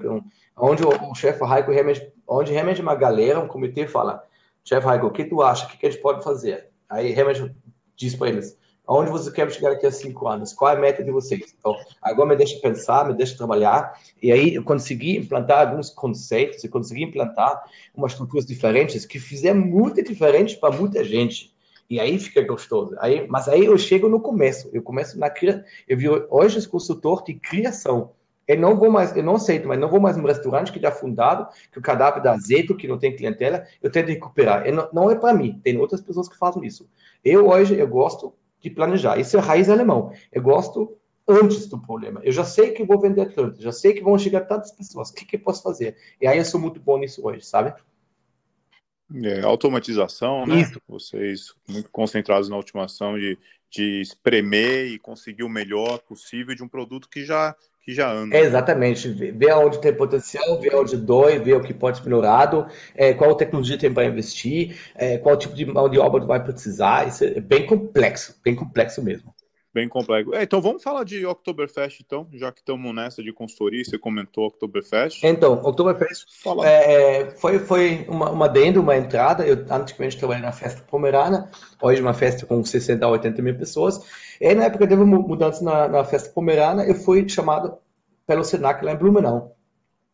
onde 0.57 0.85
o, 0.85 0.89
o 1.11 1.14
chefe 1.14 1.45
Raico 1.45 1.70
realmente, 1.72 2.12
onde 2.26 2.53
realmente 2.53 2.80
uma 2.80 2.95
galera, 2.95 3.41
um 3.41 3.49
comitê 3.49 3.87
fala, 3.87 4.22
chefe 4.64 4.87
Raico, 4.87 5.07
o 5.07 5.11
que 5.11 5.24
tu 5.24 5.43
acha, 5.43 5.66
o 5.66 5.68
que, 5.68 5.78
que 5.78 5.87
a 5.87 5.91
gente 5.91 6.03
pode 6.03 6.22
fazer? 6.22 6.68
Aí 6.89 7.11
realmente 7.11 7.55
diz 7.97 8.14
para 8.14 8.28
eles, 8.28 8.59
Aonde 8.87 9.11
você 9.11 9.30
quer 9.30 9.51
chegar 9.51 9.70
daqui 9.70 9.87
a 9.87 9.91
cinco 9.91 10.28
anos? 10.28 10.53
Qual 10.53 10.70
é 10.70 10.76
a 10.76 10.78
meta 10.78 11.03
de 11.03 11.11
vocês? 11.11 11.55
Então, 11.59 11.74
agora 12.03 12.28
me 12.28 12.37
deixa 12.37 12.61
pensar, 12.61 13.09
me 13.09 13.14
deixa 13.14 13.37
trabalhar. 13.37 13.99
E 14.22 14.30
aí 14.30 14.55
eu 14.55 14.62
consegui 14.62 15.16
implantar 15.16 15.66
alguns 15.66 15.89
conceitos, 15.89 16.62
eu 16.62 16.70
consegui 16.70 17.05
implantar 17.05 17.64
umas 17.95 18.12
estruturas 18.12 18.45
diferentes 18.45 19.07
que 19.07 19.18
fizeram 19.18 19.61
muito 19.61 20.03
diferente 20.03 20.57
para 20.59 20.76
muita 20.76 21.03
gente. 21.03 21.55
E 21.89 21.99
aí 21.99 22.18
fica 22.18 22.43
gostoso. 22.43 22.95
Aí, 22.99 23.26
mas 23.26 23.49
aí 23.49 23.64
eu 23.64 23.76
chego 23.78 24.09
no 24.09 24.20
começo. 24.20 24.68
Eu 24.72 24.82
começo 24.82 25.18
na 25.18 25.30
criação. 25.30 25.64
Eu 25.89 25.97
vi 25.97 26.09
hoje 26.09 26.59
esse 26.59 26.68
consultor 26.68 27.24
de 27.24 27.35
criação. 27.35 28.12
Eu 28.47 28.59
não 28.59 28.76
vou 28.76 28.91
mais, 28.91 29.16
eu 29.16 29.22
não 29.22 29.37
aceito, 29.37 29.66
mas 29.66 29.78
não 29.78 29.89
vou 29.89 29.99
mais 29.99 30.18
num 30.18 30.26
restaurante 30.26 30.70
que 30.70 30.76
está 30.76 30.93
fundado, 30.93 31.49
que 31.72 31.78
o 31.78 31.82
cadáver 31.82 32.22
dá 32.22 32.32
azedo, 32.32 32.76
que 32.76 32.87
não 32.87 32.99
tem 32.99 33.16
clientela. 33.16 33.64
Eu 33.82 33.91
tento 33.91 34.09
recuperar. 34.09 34.66
Eu 34.66 34.74
não, 34.74 34.89
não 34.93 35.11
é 35.11 35.14
para 35.14 35.32
mim. 35.32 35.59
Tem 35.64 35.78
outras 35.78 36.03
pessoas 36.03 36.28
que 36.28 36.37
fazem 36.37 36.62
isso. 36.66 36.87
Eu 37.24 37.49
hoje 37.49 37.78
eu 37.78 37.89
gosto 37.89 38.35
de 38.64 38.70
planejar. 38.70 39.18
Isso 39.18 39.36
é 39.36 39.40
raiz 39.40 39.68
alemão. 39.68 40.10
Eu 40.32 40.40
gosto 40.40 40.96
antes 41.28 41.66
do 41.66 41.78
problema. 41.78 42.20
Eu 42.24 42.32
já 42.32 42.44
sei 42.44 42.72
que 42.72 42.82
vou 42.82 42.98
vender 42.98 43.32
tanto, 43.34 43.60
já 43.60 43.70
sei 43.70 43.92
que 43.92 44.02
vão 44.02 44.18
chegar 44.18 44.40
tantas 44.42 44.72
pessoas. 44.72 45.10
O 45.10 45.14
que, 45.14 45.26
que 45.26 45.36
eu 45.36 45.40
posso 45.40 45.62
fazer? 45.62 45.96
E 46.18 46.26
aí 46.26 46.38
eu 46.38 46.44
sou 46.44 46.58
muito 46.58 46.80
bom 46.80 46.98
nisso 46.98 47.26
hoje, 47.26 47.44
sabe? 47.44 47.74
É, 49.22 49.42
automatização, 49.42 50.46
né? 50.46 50.62
Isso. 50.62 50.80
Vocês 50.88 51.54
muito 51.68 51.90
concentrados 51.90 52.48
na 52.48 52.56
automação 52.56 53.18
de, 53.18 53.38
de 53.70 54.00
espremer 54.00 54.86
e 54.86 54.98
conseguir 54.98 55.42
o 55.42 55.48
melhor 55.48 55.98
possível 55.98 56.54
de 56.54 56.62
um 56.62 56.68
produto 56.68 57.08
que 57.08 57.22
já 57.22 57.54
que 57.85 57.93
já 57.93 58.11
anda. 58.11 58.37
É, 58.37 58.41
exatamente. 58.41 59.09
Ver 59.09 59.53
onde 59.53 59.80
tem 59.80 59.95
potencial, 59.95 60.61
ver 60.61 60.74
onde 60.74 60.97
dói, 60.97 61.39
ver 61.39 61.55
o 61.55 61.61
que 61.62 61.74
pode 61.74 61.99
ser 61.99 62.05
melhorado, 62.05 62.66
é, 62.95 63.12
qual 63.12 63.35
tecnologia 63.35 63.76
tem 63.76 63.93
para 63.93 64.07
investir, 64.07 64.76
é, 64.95 65.18
qual 65.18 65.37
tipo 65.37 65.55
de 65.55 65.66
mão 65.66 65.89
de 65.89 65.99
obra 65.99 66.24
vai 66.24 66.43
precisar. 66.43 67.07
Isso 67.09 67.24
é 67.24 67.41
bem 67.41 67.66
complexo, 67.66 68.41
bem 68.43 68.55
complexo 68.55 69.03
mesmo. 69.03 69.34
Bem 69.75 69.89
complexo. 69.89 70.33
É, 70.33 70.45
então 70.45 70.62
vamos 70.62 70.85
falar 70.85 71.03
de 71.03 71.27
Oktoberfest, 71.27 72.01
então, 72.01 72.29
já 72.33 72.53
que 72.53 72.61
estamos 72.61 72.95
nessa 72.95 73.20
de 73.25 73.33
consultoria, 73.33 73.85
você 73.85 73.99
comentou 73.99 74.47
Oktoberfest. 74.47 75.25
Então, 75.25 75.55
Oktoberfest 75.55 76.27
é, 76.62 77.22
é, 77.22 77.31
foi, 77.33 77.59
foi 77.59 78.07
uma, 78.09 78.31
uma 78.31 78.49
dentro, 78.49 78.81
uma 78.81 78.97
entrada. 78.97 79.45
Eu 79.45 79.66
antigamente 79.68 80.16
trabalhei 80.16 80.45
na 80.45 80.53
festa 80.53 80.81
pomerana, 80.83 81.51
hoje 81.83 82.01
uma 82.01 82.14
festa 82.14 82.47
com 82.47 82.64
60 82.64 83.05
a 83.05 83.09
80 83.09 83.43
mil 83.43 83.59
pessoas. 83.59 84.01
E 84.41 84.55
na 84.55 84.66
época 84.66 84.87
teve 84.87 85.03
mudança 85.03 85.64
na, 85.64 85.89
na 85.89 86.05
festa 86.05 86.31
pomerana, 86.31 86.85
eu 86.85 86.95
fui 86.95 87.29
chamado 87.29 87.77
pelo 88.29 88.45
Senac 88.45 88.85
lá 88.85 88.93
em 88.93 88.97
Blumenau. 88.97 89.57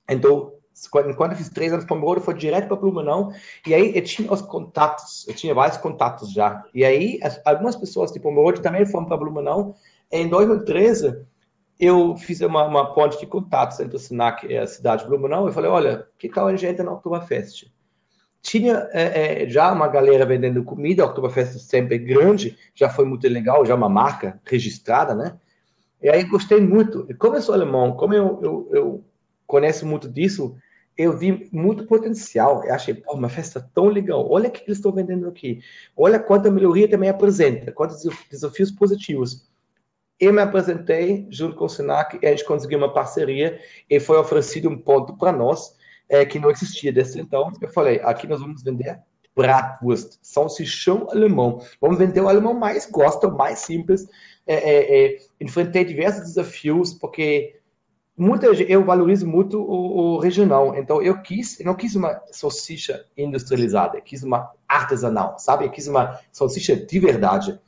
Então, 0.08 0.54
quando 0.90 1.32
eu 1.32 1.36
fiz 1.36 1.48
três 1.48 1.72
anos 1.72 1.84
para 1.84 1.94
Pomerode, 1.96 2.24
foi 2.24 2.34
direto 2.34 2.68
para 2.68 2.76
Blumenau. 2.76 3.32
E 3.66 3.74
aí 3.74 3.94
eu 3.94 4.02
tinha 4.02 4.32
os 4.32 4.40
contatos, 4.40 5.26
eu 5.28 5.34
tinha 5.34 5.54
vários 5.54 5.76
contatos 5.76 6.32
já. 6.32 6.62
E 6.74 6.84
aí 6.84 7.18
as, 7.22 7.40
algumas 7.44 7.76
pessoas 7.76 8.12
de 8.12 8.20
Pomerode 8.20 8.62
também 8.62 8.86
foram 8.86 9.06
para 9.06 9.16
Blumenau. 9.16 9.76
Em 10.10 10.28
2013, 10.28 11.24
eu 11.78 12.16
fiz 12.16 12.40
uma, 12.40 12.64
uma 12.64 12.94
ponte 12.94 13.18
de 13.18 13.26
contatos 13.26 13.80
entre 13.80 13.96
o 13.96 13.98
Senac 13.98 14.46
e 14.46 14.56
a 14.56 14.66
cidade 14.66 15.02
de 15.02 15.08
Blumenau. 15.08 15.46
Eu 15.46 15.52
falei, 15.52 15.70
olha, 15.70 16.06
que 16.18 16.28
tal 16.28 16.46
a 16.46 16.50
gente 16.50 16.66
entra 16.66 16.84
na 16.84 16.92
Oktoberfest? 16.92 17.70
Tinha 18.42 18.88
é, 18.92 19.44
é, 19.44 19.48
já 19.48 19.70
uma 19.70 19.86
galera 19.86 20.24
vendendo 20.24 20.64
comida, 20.64 21.02
a 21.02 21.06
Oktoberfest 21.06 21.58
sempre 21.58 21.96
é 21.96 21.98
grande, 21.98 22.56
já 22.74 22.88
foi 22.88 23.04
muito 23.04 23.28
legal, 23.28 23.66
já 23.66 23.74
uma 23.74 23.88
marca 23.88 24.40
registrada, 24.44 25.14
né? 25.14 25.38
E 26.02 26.08
aí 26.08 26.24
gostei 26.24 26.60
muito. 26.60 27.06
Como 27.18 27.36
eu 27.36 27.42
sou 27.42 27.54
alemão, 27.54 27.92
como 27.92 28.14
eu, 28.14 28.40
eu, 28.42 28.68
eu 28.72 29.04
conheço 29.50 29.84
muito 29.84 30.08
disso, 30.08 30.56
eu 30.96 31.16
vi 31.16 31.48
muito 31.52 31.86
potencial. 31.86 32.64
Eu 32.64 32.74
achei, 32.74 32.94
pô, 32.94 33.14
uma 33.14 33.28
festa 33.28 33.60
tão 33.74 33.86
legal. 33.86 34.30
Olha 34.30 34.48
o 34.48 34.52
que 34.52 34.62
eles 34.64 34.78
estão 34.78 34.92
vendendo 34.92 35.28
aqui. 35.28 35.60
Olha 35.96 36.18
quanta 36.18 36.50
melhoria 36.50 36.88
também 36.88 37.08
apresenta, 37.08 37.72
quantos 37.72 38.06
desafios 38.30 38.70
positivos. 38.70 39.48
Eu 40.18 40.32
me 40.32 40.42
apresentei 40.42 41.26
junto 41.30 41.56
com 41.56 41.64
o 41.64 41.68
Senac 41.68 42.18
a 42.24 42.30
gente 42.30 42.44
conseguiu 42.44 42.78
uma 42.78 42.92
parceria 42.92 43.58
e 43.88 43.98
foi 43.98 44.18
oferecido 44.18 44.68
um 44.68 44.76
ponto 44.76 45.16
para 45.16 45.32
nós 45.32 45.74
é, 46.08 46.24
que 46.26 46.38
não 46.38 46.50
existia 46.50 46.92
desde 46.92 47.20
então. 47.20 47.50
Eu 47.60 47.70
falei, 47.70 48.00
aqui 48.04 48.26
nós 48.26 48.40
vamos 48.40 48.62
vender 48.62 49.00
bratwurst, 49.34 50.18
salsichão 50.20 51.08
alemão. 51.10 51.64
Vamos 51.80 51.98
vender 51.98 52.20
o 52.20 52.28
alemão 52.28 52.52
mais 52.52 52.84
gosta, 52.84 53.28
mais 53.28 53.60
simples. 53.60 54.06
É, 54.46 54.54
é, 54.54 55.04
é, 55.06 55.18
enfrentei 55.40 55.84
diversos 55.84 56.22
desafios, 56.22 56.92
porque 56.92 57.59
muita 58.20 58.46
eu 58.48 58.84
valorizo 58.84 59.26
muito 59.26 59.58
o, 59.58 60.16
o, 60.16 60.18
regional. 60.18 60.76
Então 60.76 61.00
eu 61.00 61.22
quis, 61.22 61.58
eu 61.58 61.64
não 61.64 61.74
quis 61.74 61.96
uma 61.96 62.20
salsicha 62.30 63.06
industrializada, 63.16 63.96
eu 63.96 64.02
quis 64.02 64.22
uma 64.22 64.52
artesanal, 64.68 65.38
sabe? 65.38 65.64
Eu 65.64 65.70
quis 65.70 65.88
uma 65.88 66.20
salsicha 66.30 66.76
de 66.76 66.98
verdade, 66.98 67.58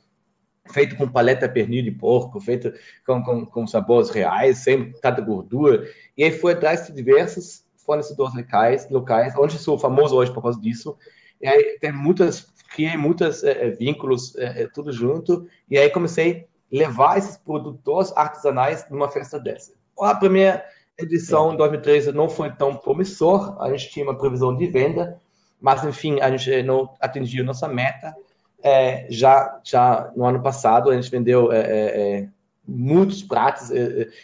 feito 0.71 0.95
com 0.95 1.07
paleta 1.07 1.49
pernil 1.49 1.83
de 1.83 1.89
porco, 1.89 2.39
feito 2.39 2.71
com, 3.03 3.23
com, 3.23 3.45
com 3.47 3.65
sabores 3.65 4.11
reais, 4.11 4.59
sem 4.59 4.91
tanta 4.93 5.21
gordura. 5.21 5.89
E 6.15 6.23
aí 6.23 6.31
foi 6.31 6.53
atrás 6.53 6.85
de 6.85 6.93
diversos 6.93 7.65
fornecedores 7.77 8.35
locais, 8.35 8.87
locais, 8.91 9.33
onde 9.35 9.57
sou 9.57 9.79
famoso 9.79 10.15
hoje 10.15 10.31
por 10.31 10.43
causa 10.43 10.61
disso. 10.61 10.95
E 11.41 11.47
aí 11.47 11.79
tem 11.81 11.91
muitas, 11.91 12.47
criei 12.75 12.95
muitos 12.95 13.43
é, 13.43 13.71
vínculos, 13.71 14.35
é, 14.35 14.67
tudo 14.67 14.91
junto. 14.91 15.47
E 15.67 15.79
aí 15.79 15.89
comecei 15.89 16.47
a 16.71 16.77
levar 16.77 17.17
esses 17.17 17.37
produtores 17.37 18.15
artesanais 18.15 18.87
numa 18.87 19.09
festa 19.09 19.39
dessa. 19.39 19.73
A 19.99 20.15
primeira 20.15 20.63
edição 20.97 21.53
em 21.53 21.57
2013 21.57 22.11
não 22.11 22.29
foi 22.29 22.51
tão 22.51 22.75
promissor, 22.75 23.61
a 23.61 23.69
gente 23.71 23.89
tinha 23.89 24.05
uma 24.05 24.17
previsão 24.17 24.55
de 24.55 24.67
venda, 24.67 25.19
mas 25.59 25.83
enfim, 25.83 26.19
a 26.19 26.35
gente 26.35 26.63
não 26.63 26.89
atingiu 26.99 27.43
nossa 27.43 27.67
meta. 27.67 28.13
É, 28.61 29.07
já, 29.09 29.59
já 29.63 30.11
no 30.15 30.25
ano 30.25 30.41
passado, 30.41 30.89
a 30.89 30.95
gente 30.95 31.11
vendeu 31.11 31.51
é, 31.51 31.59
é, 31.59 32.29
muitos 32.67 33.21
pratos. 33.21 33.71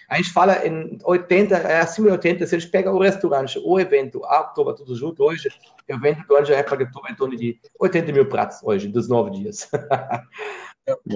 A 0.07 0.15
gente 0.15 0.31
fala 0.31 0.65
em 0.65 0.97
80, 1.03 1.55
é 1.55 1.79
acima 1.81 2.07
de 2.07 2.13
80, 2.13 2.47
se 2.47 2.55
a 2.55 2.59
gente 2.59 2.71
pega 2.71 2.91
o 2.91 2.99
restaurante, 2.99 3.59
o 3.63 3.79
evento, 3.79 4.23
a 4.25 4.41
Oktober, 4.41 4.73
tudo 4.75 4.95
junto, 4.95 5.23
hoje, 5.23 5.49
eu 5.87 5.99
vendo 5.99 6.23
durante 6.27 6.53
a 6.53 6.57
época 6.57 6.77
de 6.77 6.83
Oktober 6.83 7.11
em 7.11 7.15
torno 7.15 7.35
de 7.35 7.59
80 7.79 8.11
mil 8.11 8.25
pratos 8.27 8.59
hoje, 8.63 8.87
dos 8.87 9.09
nove 9.09 9.31
dias. 9.31 9.69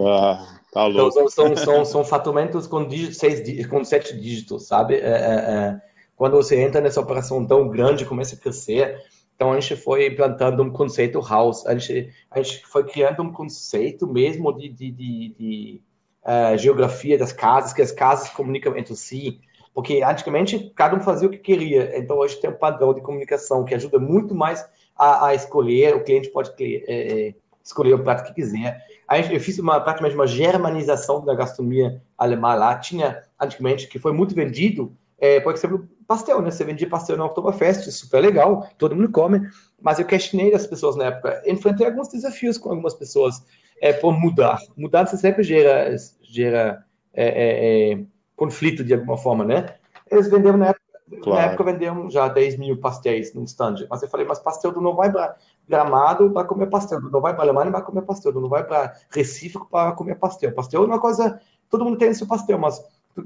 Ah, 0.06 0.60
tá 0.72 0.86
louco. 0.86 1.12
Então, 1.12 1.30
são, 1.30 1.56
são, 1.56 1.86
são 1.86 2.04
fatumentos 2.04 2.68
com, 2.68 2.88
dígitos, 2.88 3.18
seis, 3.18 3.68
com 3.68 3.84
sete 3.84 4.20
dígitos, 4.20 4.68
sabe? 4.68 4.96
É, 4.96 5.00
é, 5.00 5.06
é, 5.06 5.82
quando 6.16 6.36
você 6.36 6.60
entra 6.62 6.82
nessa 6.82 7.02
operação 7.02 7.46
tão 7.46 7.68
grande, 7.70 8.06
começa 8.06 8.36
a 8.36 8.40
crescer, 8.40 8.98
então 9.36 9.52
a 9.52 9.60
gente 9.60 9.76
foi 9.76 10.08
implantando 10.08 10.64
um 10.64 10.72
conceito 10.72 11.20
house, 11.20 11.66
a 11.66 11.76
gente, 11.76 12.14
a 12.30 12.42
gente 12.42 12.66
foi 12.66 12.84
criando 12.86 13.24
um 13.24 13.32
conceito 13.32 14.08
mesmo 14.08 14.52
de, 14.54 14.70
de, 14.70 14.92
de, 14.92 15.36
de 15.38 15.82
uh, 16.24 16.58
geografia 16.58 17.18
das 17.18 17.34
casas, 17.34 17.74
que 17.74 17.82
as 17.82 17.92
casas 17.92 18.30
comunicam 18.30 18.78
entre 18.78 18.96
si, 18.96 19.42
porque 19.74 20.04
antigamente 20.04 20.72
cada 20.76 20.96
um 20.96 21.02
fazia 21.02 21.28
o 21.28 21.32
que 21.32 21.40
queria, 21.40 21.98
então 21.98 22.18
hoje 22.18 22.40
tem 22.40 22.50
um 22.50 22.58
padrão 22.58 22.94
de 22.94 23.02
comunicação 23.02 23.66
que 23.66 23.74
ajuda 23.74 24.00
muito 24.00 24.36
mais 24.36 24.64
a, 24.96 25.28
a 25.28 25.36
escolher, 25.36 25.96
o 25.96 26.04
cliente 26.04 26.30
pode 26.30 26.52
é, 26.60 27.28
é 27.30 27.36
escolher 27.64 27.94
o 27.94 28.04
prato 28.04 28.26
que 28.28 28.34
quiser. 28.34 28.86
Aí 29.08 29.34
eu 29.34 29.40
fiz 29.40 29.58
uma, 29.60 29.80
praticamente 29.80 30.16
uma 30.16 30.28
germanização 30.28 31.24
da 31.24 31.34
gastronomia 31.34 32.02
alemã 32.18 32.54
lá, 32.56 32.78
tinha 32.78 33.24
antigamente, 33.40 33.88
que 33.88 34.00
foi 34.00 34.12
muito 34.12 34.36
vendido, 34.36 34.96
é, 35.18 35.40
por 35.40 35.54
exemplo, 35.54 35.88
pastel, 36.06 36.42
né? 36.42 36.52
Você 36.52 36.64
vendia 36.64 36.90
pastel 36.90 37.18
na 37.18 37.26
Oktoberfest, 37.26 37.90
super 37.92 38.22
legal, 38.22 38.68
todo 38.78 38.96
mundo 38.96 39.10
come, 39.10 39.48
mas 39.82 40.00
eu 40.00 40.06
questionei 40.06 40.54
as 40.54 40.68
pessoas 40.68 40.96
na 40.96 41.06
época, 41.06 41.42
enfrentei 41.46 41.86
alguns 41.86 42.10
desafios 42.10 42.58
com 42.58 42.70
algumas 42.70 42.94
pessoas 42.94 43.44
é, 43.82 43.94
por 43.94 44.18
mudar. 44.18 44.60
Mudança 44.76 45.16
sempre 45.16 45.44
gera, 45.44 45.96
gera 46.22 46.84
é, 47.14 47.26
é, 47.26 47.94
é, 47.94 48.04
conflito 48.36 48.84
de 48.84 48.94
alguma 48.94 49.18
forma, 49.18 49.44
né? 49.44 49.76
Eles 50.12 50.30
venderam 50.30 50.58
na 50.58 50.68
época, 50.68 50.84
claro. 51.22 51.40
na 51.40 51.46
época 51.48 51.72
venderam 51.72 52.10
já 52.10 52.28
10 52.28 52.58
mil 52.58 52.78
pastéis 52.78 53.34
no 53.34 53.44
stand, 53.44 53.88
mas 53.90 54.02
eu 54.02 54.10
falei, 54.10 54.26
mas 54.26 54.40
pastel 54.40 54.72
do 54.72 54.82
não 54.82 54.96
vai 54.96 55.12
para 55.12 55.36
Gramado 55.68 56.30
para 56.32 56.48
comer 56.48 56.68
pastel, 56.68 57.00
não 57.02 57.22
vai 57.22 57.34
para 57.34 57.44
Alemanha 57.44 57.72
para 57.72 57.82
comer 57.82 58.02
pastel, 58.02 58.34
não 58.34 58.50
vai 58.50 58.64
para 58.64 58.94
Recife 59.10 59.58
para 59.72 59.94
comer 59.94 60.16
pastel. 60.16 60.54
Pastel 60.54 60.84
é 60.84 60.86
uma 60.86 61.00
coisa, 61.00 61.40
todo 61.70 61.86
mundo 61.86 61.98
tem 61.98 62.14
seu 62.14 62.28
pastel, 62.28 62.60
mas 62.60 62.84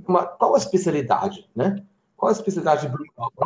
uma, 0.08 0.26
qual 0.26 0.56
a 0.56 0.58
especialidade, 0.58 1.50
né? 1.56 1.84
Qual 2.18 2.30
a 2.30 2.34
especialidade? 2.34 2.92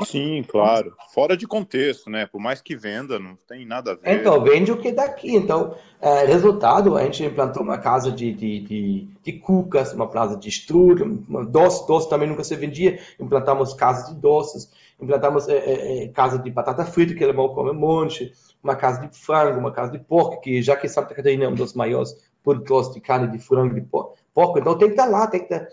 Sim, 0.05 0.45
claro. 0.47 0.95
Fora 1.13 1.35
de 1.35 1.45
contexto, 1.45 2.09
né? 2.09 2.25
Por 2.25 2.39
mais 2.39 2.61
que 2.61 2.73
venda, 2.73 3.19
não 3.19 3.35
tem 3.45 3.65
nada 3.65 3.91
a 3.91 3.95
ver. 3.95 4.21
Então, 4.21 4.41
vende 4.41 4.71
o 4.71 4.77
que 4.77 4.87
é 4.87 4.91
daqui. 4.93 5.35
Então, 5.35 5.75
é, 5.99 6.23
resultado, 6.23 6.95
a 6.95 7.03
gente 7.03 7.21
implantou 7.25 7.63
uma 7.63 7.77
casa 7.77 8.09
de, 8.09 8.31
de, 8.31 8.61
de, 8.61 9.07
de 9.21 9.33
cucas, 9.33 9.91
uma 9.91 10.07
casa 10.07 10.37
de 10.37 10.47
strudel, 10.47 11.17
doce, 11.49 11.85
doce 11.85 12.09
também 12.09 12.29
nunca 12.29 12.45
se 12.45 12.55
vendia. 12.55 12.97
Implantamos 13.19 13.73
casas 13.73 14.07
de 14.07 14.21
doces, 14.21 14.71
implantamos 15.01 15.49
é, 15.49 15.57
é, 15.57 16.03
é 16.03 16.07
casa 16.09 16.37
de 16.37 16.49
batata 16.51 16.85
frita, 16.85 17.13
que 17.13 17.23
alemão 17.23 17.49
come 17.49 17.71
um 17.71 17.73
monte, 17.73 18.31
uma 18.63 18.75
casa 18.75 19.05
de 19.05 19.17
frango, 19.17 19.59
uma 19.59 19.71
casa 19.71 19.91
de 19.91 19.99
porco, 19.99 20.39
que 20.41 20.61
já 20.61 20.75
que 20.75 20.87
Santa 20.87 21.15
Catarina 21.15 21.45
é 21.45 21.47
um 21.47 21.55
dos 21.55 21.73
maiores 21.73 22.15
produtores 22.43 22.91
de 22.93 23.01
carne 23.01 23.27
de 23.27 23.39
frango 23.39 23.73
de 23.73 23.81
porco, 23.81 24.17
porco. 24.33 24.59
Então 24.59 24.77
tem 24.77 24.89
que 24.89 24.93
estar 24.93 25.05
lá, 25.05 25.27
tem 25.27 25.45
que 25.45 25.53
estar 25.53 25.67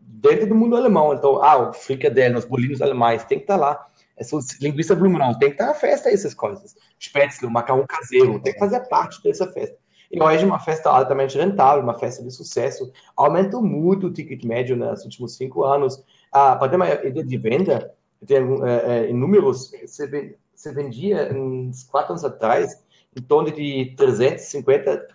dentro 0.00 0.48
do 0.48 0.54
mundo 0.54 0.76
alemão. 0.76 1.14
Então, 1.14 1.42
ah, 1.42 1.70
o 1.70 1.72
fricadelle, 1.72 2.36
os 2.36 2.44
bolinhos 2.44 2.82
alemães, 2.82 3.24
tem 3.24 3.38
que 3.38 3.44
estar 3.44 3.56
lá. 3.56 3.86
Essa 4.16 4.36
linguiça 4.60 4.94
Blumenau, 4.94 5.38
tem 5.38 5.48
que 5.48 5.54
estar 5.54 5.66
na 5.66 5.74
festa 5.74 6.10
essas 6.10 6.34
coisas. 6.34 6.76
Spätzle, 6.98 7.46
o 7.46 7.50
macarrão 7.50 7.86
caseiro, 7.86 8.38
tem 8.40 8.52
que 8.52 8.58
fazer 8.58 8.80
parte 8.88 9.22
dessa 9.22 9.50
festa. 9.50 9.76
E 10.12 10.20
hoje 10.20 10.44
uma 10.44 10.58
festa 10.58 10.90
altamente 10.90 11.38
rentável, 11.38 11.82
uma 11.82 11.98
festa 11.98 12.22
de 12.22 12.30
sucesso. 12.30 12.92
Aumentou 13.16 13.62
muito 13.62 14.08
o 14.08 14.12
ticket 14.12 14.44
médio 14.44 14.76
nos 14.76 15.04
últimos 15.04 15.36
cinco 15.36 15.64
anos. 15.64 16.04
Ah, 16.32 16.56
para 16.56 16.68
ter 16.68 16.76
uma 16.76 16.88
ideia 16.90 17.24
de 17.24 17.38
venda, 17.38 17.94
tem, 18.26 18.36
é, 18.38 18.98
é, 18.98 19.10
em 19.10 19.14
números, 19.14 19.70
você, 19.84 20.36
você 20.54 20.72
vendia 20.72 21.32
uns 21.34 21.84
quatro 21.84 22.12
anos 22.12 22.24
atrás 22.24 22.82
em 23.16 23.22
torno 23.22 23.50
de 23.50 23.94
350, 23.96 25.08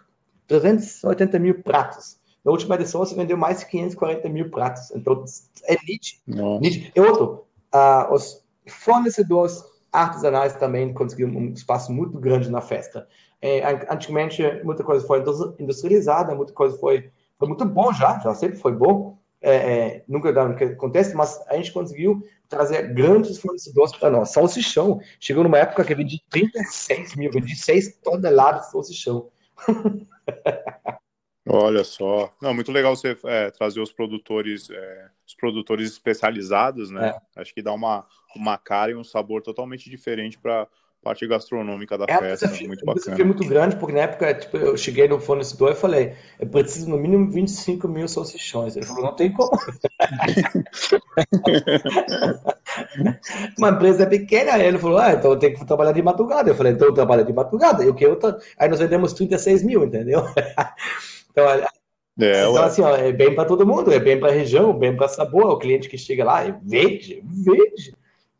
380 0.47 1.39
mil 1.39 1.61
pratos. 1.61 2.17
Na 2.43 2.51
última 2.51 2.75
edição, 2.75 2.99
você 3.03 3.15
vendeu 3.15 3.37
mais 3.37 3.59
de 3.59 3.67
540 3.67 4.29
mil 4.29 4.49
pratos. 4.49 4.91
Então, 4.91 5.23
é 5.63 5.75
nítido. 5.87 6.21
nítido. 6.59 6.91
E 6.95 6.99
outro, 6.99 7.45
uh, 7.73 8.13
os 8.13 8.43
fornecedores 8.67 9.63
artesanais 9.91 10.55
também 10.55 10.93
conseguiram 10.93 11.31
um 11.31 11.49
espaço 11.49 11.91
muito 11.91 12.19
grande 12.19 12.49
na 12.49 12.61
festa. 12.61 13.07
É, 13.41 13.63
antigamente, 13.91 14.43
muita 14.63 14.83
coisa 14.83 15.05
foi 15.05 15.23
industrializada, 15.59 16.35
muita 16.35 16.53
coisa 16.53 16.77
foi, 16.77 17.09
foi 17.37 17.47
muito 17.47 17.65
bom 17.65 17.93
já, 17.93 18.19
já 18.19 18.33
sempre 18.33 18.57
foi 18.57 18.73
bom. 18.73 19.14
É, 19.41 19.55
é, 19.55 20.03
nunca 20.07 20.33
que 20.55 20.63
acontece, 20.63 21.15
mas 21.15 21.39
a 21.47 21.55
gente 21.55 21.71
conseguiu 21.71 22.23
trazer 22.47 22.93
grandes 22.93 23.37
fornecedores 23.37 23.95
para 23.95 24.09
nós. 24.09 24.31
Salsichão, 24.31 24.99
chegou 25.19 25.43
numa 25.43 25.57
época 25.57 25.83
que 25.83 25.93
eu 25.93 25.97
vendi 25.97 26.21
36 26.29 27.15
mil, 27.15 27.31
vendi 27.31 27.55
6 27.55 27.97
toneladas 28.03 28.65
de 28.65 28.71
salsichão. 28.71 29.29
Olha 31.47 31.83
só, 31.83 32.33
não, 32.41 32.55
muito 32.55 32.71
legal 32.71 32.95
você 32.95 33.15
é, 33.25 33.51
trazer 33.51 33.79
os 33.79 33.91
produtores, 33.91 34.67
é, 34.71 35.09
os 35.27 35.35
produtores 35.35 35.91
especializados, 35.91 36.89
né? 36.89 37.09
É. 37.09 37.41
Acho 37.41 37.53
que 37.53 37.61
dá 37.61 37.71
uma, 37.71 38.07
uma 38.35 38.57
cara 38.57 38.91
e 38.91 38.95
um 38.95 39.03
sabor 39.03 39.43
totalmente 39.43 39.87
diferente 39.87 40.39
para 40.39 40.67
parte 41.05 41.25
gastronômica 41.27 41.95
da 41.99 42.05
é, 42.09 42.17
festa. 42.17 42.47
Desafio, 42.47 42.67
muito 42.67 42.83
bacana. 42.83 43.05
Desafio 43.05 43.25
muito 43.27 43.47
grande, 43.47 43.75
porque 43.75 43.93
na 43.93 44.01
época 44.01 44.33
tipo, 44.33 44.57
eu 44.57 44.75
cheguei 44.75 45.07
no 45.07 45.19
fornecedor 45.19 45.73
e 45.73 45.75
falei: 45.75 46.13
eu 46.39 46.47
preciso 46.47 46.89
no 46.89 46.97
mínimo 46.97 47.29
25 47.29 47.87
mil 47.87 48.07
salsichões. 48.07 48.75
Ele 48.75 48.87
falou: 48.87 49.03
não 49.03 49.15
tem 49.15 49.31
como. 49.31 49.51
Uma 53.57 53.69
empresa 53.69 54.03
é 54.03 54.07
pequena, 54.07 54.53
aí 54.53 54.65
ele 54.65 54.79
falou: 54.79 54.97
ah, 54.97 55.13
então 55.13 55.29
eu 55.31 55.37
tenho 55.37 55.55
que 55.55 55.63
trabalhar 55.63 55.91
de 55.91 56.01
madrugada. 56.01 56.49
Eu 56.49 56.55
falei: 56.55 56.73
então 56.73 56.87
eu 56.87 56.93
trabalho 56.93 57.23
de 57.23 57.31
madrugada. 57.31 57.85
E 57.85 57.87
o 57.87 57.93
que 57.93 58.03
eu 58.03 58.15
tô... 58.15 58.35
Aí 58.57 58.67
nós 58.67 58.79
vendemos 58.79 59.13
36 59.13 59.61
mil, 59.63 59.85
entendeu? 59.85 60.23
Então, 61.35 61.49
é, 61.49 61.67
então 62.47 62.63
assim, 62.63 62.81
ó, 62.81 62.95
é 62.95 63.11
bem 63.11 63.35
para 63.35 63.43
todo 63.43 63.67
mundo, 63.67 63.91
é 63.91 63.99
bem 63.99 64.17
para 64.17 64.29
a 64.29 64.33
região, 64.33 64.71
bem 64.71 64.95
para 64.95 65.09
sabor. 65.09 65.47
O 65.47 65.57
cliente 65.57 65.89
que 65.89 65.97
chega 65.97 66.23
lá, 66.23 66.47
é 66.47 66.57
vende, 66.63 67.21
vende. 67.25 67.93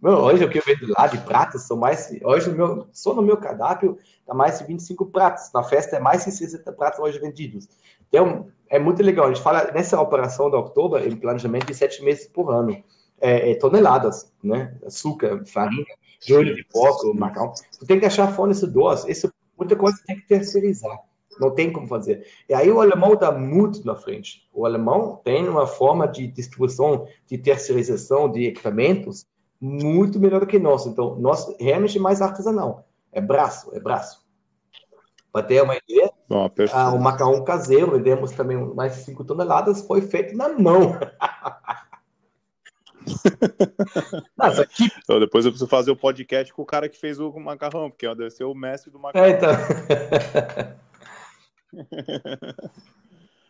Meu, 0.06 0.20
hoje 0.20 0.46
o 0.46 0.50
que 0.52 0.60
eu 0.60 0.64
vendo 0.64 0.94
lá 0.96 1.08
de 1.08 1.18
pratos 1.18 1.64
são 1.64 1.76
mais. 1.76 2.16
Hoje, 2.24 2.52
no 2.52 2.56
meu, 2.56 2.88
só 2.94 3.16
no 3.16 3.24
meu 3.24 3.38
cardápio, 3.38 3.98
tá 4.24 4.36
mais 4.36 4.60
de 4.60 4.66
25 4.66 5.08
pratos. 5.08 5.52
Na 5.52 5.64
festa 5.64 5.96
é 5.96 6.00
mais 6.00 6.24
de 6.24 6.32
60 6.32 6.72
pratos 6.74 7.00
hoje 7.00 7.18
vendidos. 7.18 7.68
Então, 8.08 8.46
é 8.70 8.78
muito 8.78 9.02
legal. 9.02 9.26
A 9.26 9.30
gente 9.30 9.42
fala 9.42 9.72
nessa 9.72 10.00
operação 10.00 10.52
da 10.52 10.60
Oktober, 10.60 11.04
em 11.08 11.16
planejamento 11.16 11.66
de 11.66 11.74
sete 11.74 12.04
meses 12.04 12.28
por 12.28 12.54
ano. 12.54 12.84
É, 13.20 13.50
é, 13.50 13.56
toneladas, 13.56 14.32
né? 14.44 14.78
Açúcar, 14.86 15.44
farinha, 15.48 15.96
joelho 16.24 16.54
de 16.54 16.64
porco, 16.66 17.12
macarrão. 17.12 17.52
Tu 17.80 17.88
tem 17.88 18.00
que 18.00 18.06
achar 18.06 18.32
fornecedores. 18.32 19.06
Isso, 19.08 19.34
muita 19.58 19.76
coisa 19.76 19.98
tem 20.06 20.18
que 20.18 20.28
terceirizar. 20.28 21.00
Não 21.40 21.50
tem 21.50 21.74
como 21.74 21.88
fazer. 21.88 22.28
E 22.48 22.54
aí 22.54 22.70
o 22.70 22.80
alemão 22.80 23.16
está 23.16 23.32
muito 23.32 23.84
na 23.84 23.96
frente. 23.96 24.48
O 24.54 24.68
alemão 24.68 25.20
tem 25.24 25.50
uma 25.50 25.66
forma 25.66 26.08
de 26.08 26.28
distribuição, 26.28 27.08
de 27.26 27.40
terceirização 27.40 28.30
de 28.30 28.46
equipamentos 28.46 29.26
muito 29.60 30.20
melhor 30.20 30.40
do 30.40 30.48
que 30.48 30.60
nós. 30.60 30.86
Então, 30.86 31.16
nós 31.16 31.56
realmente 31.60 31.98
é 31.98 32.02
mais 32.02 32.22
artesanal. 32.22 32.88
É 33.12 33.22
braço, 33.22 33.76
é 33.76 33.80
braço. 33.80 34.26
Para 35.32 35.46
ter 35.46 35.62
uma 35.62 35.76
ideia, 35.76 36.10
Bom, 36.30 36.50
ah, 36.72 36.94
o 36.94 37.00
macarrão 37.00 37.44
caseiro, 37.44 37.92
vendemos 37.92 38.32
também 38.32 38.58
mais 38.74 38.96
de 38.96 39.04
5 39.04 39.24
toneladas, 39.26 39.82
foi 39.82 40.02
feito 40.02 40.36
na 40.36 40.50
mão. 40.50 40.98
Nossa, 44.38 44.66
que... 44.66 44.86
então, 45.04 45.20
depois 45.20 45.46
eu 45.46 45.52
preciso 45.52 45.70
fazer 45.70 45.92
o 45.92 45.96
podcast 45.96 46.54
com 46.54 46.62
o 46.62 46.66
cara 46.66 46.90
que 46.90 46.98
fez 46.98 47.20
o 47.20 47.32
macarrão, 47.40 47.90
porque 47.90 48.08
deve 48.16 48.32
ser 48.32 48.46
o 48.46 48.56
mestre 48.56 48.90
do 48.90 48.98
macarrão. 49.00 49.28
É, 49.28 49.32
então. 49.32 49.52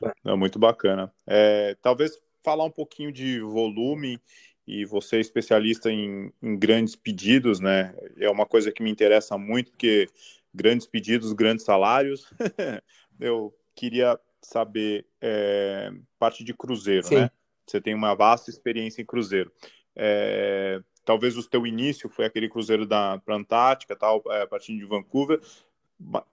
Não, 0.24 0.36
muito 0.38 0.60
bacana. 0.60 1.12
É, 1.26 1.76
talvez 1.82 2.18
falar 2.44 2.66
um 2.66 2.72
pouquinho 2.72 3.12
de 3.12 3.40
volume 3.42 4.20
e 4.68 4.86
você 4.86 5.18
é 5.18 5.20
especialista 5.20 5.92
em, 5.92 6.32
em, 6.42 6.58
grandes 6.58 6.96
pedidos, 6.96 7.60
né? 7.60 7.94
É 8.18 8.30
uma 8.30 8.46
coisa 8.46 8.72
que 8.72 8.82
me 8.82 8.90
interessa 8.90 9.38
muito, 9.38 9.72
porque 9.72 10.08
grandes 10.54 10.88
pedidos, 10.88 11.34
grandes 11.34 11.66
salários. 11.66 12.28
Eu 13.20 13.54
queria 13.76 14.20
saber 14.42 15.06
é, 15.22 15.92
parte 16.18 16.44
de 16.44 16.54
cruzeiro, 16.54 17.08
Sim. 17.08 17.16
né? 17.16 17.32
Você 17.66 17.82
tem 17.82 17.94
uma 17.94 18.14
vasta 18.14 18.50
experiência 18.50 19.02
em 19.02 19.06
cruzeiro. 19.06 19.52
É, 19.96 20.82
talvez 21.04 21.38
o 21.38 21.48
teu 21.48 21.66
início 21.66 22.10
foi 22.10 22.26
aquele 22.26 22.50
cruzeiro 22.50 22.86
da 22.86 23.18
pra 23.20 23.36
Antártica, 23.36 23.96
tal, 23.96 24.22
é, 24.30 24.46
partindo 24.46 24.80
de 24.80 24.86
Vancouver, 24.86 25.40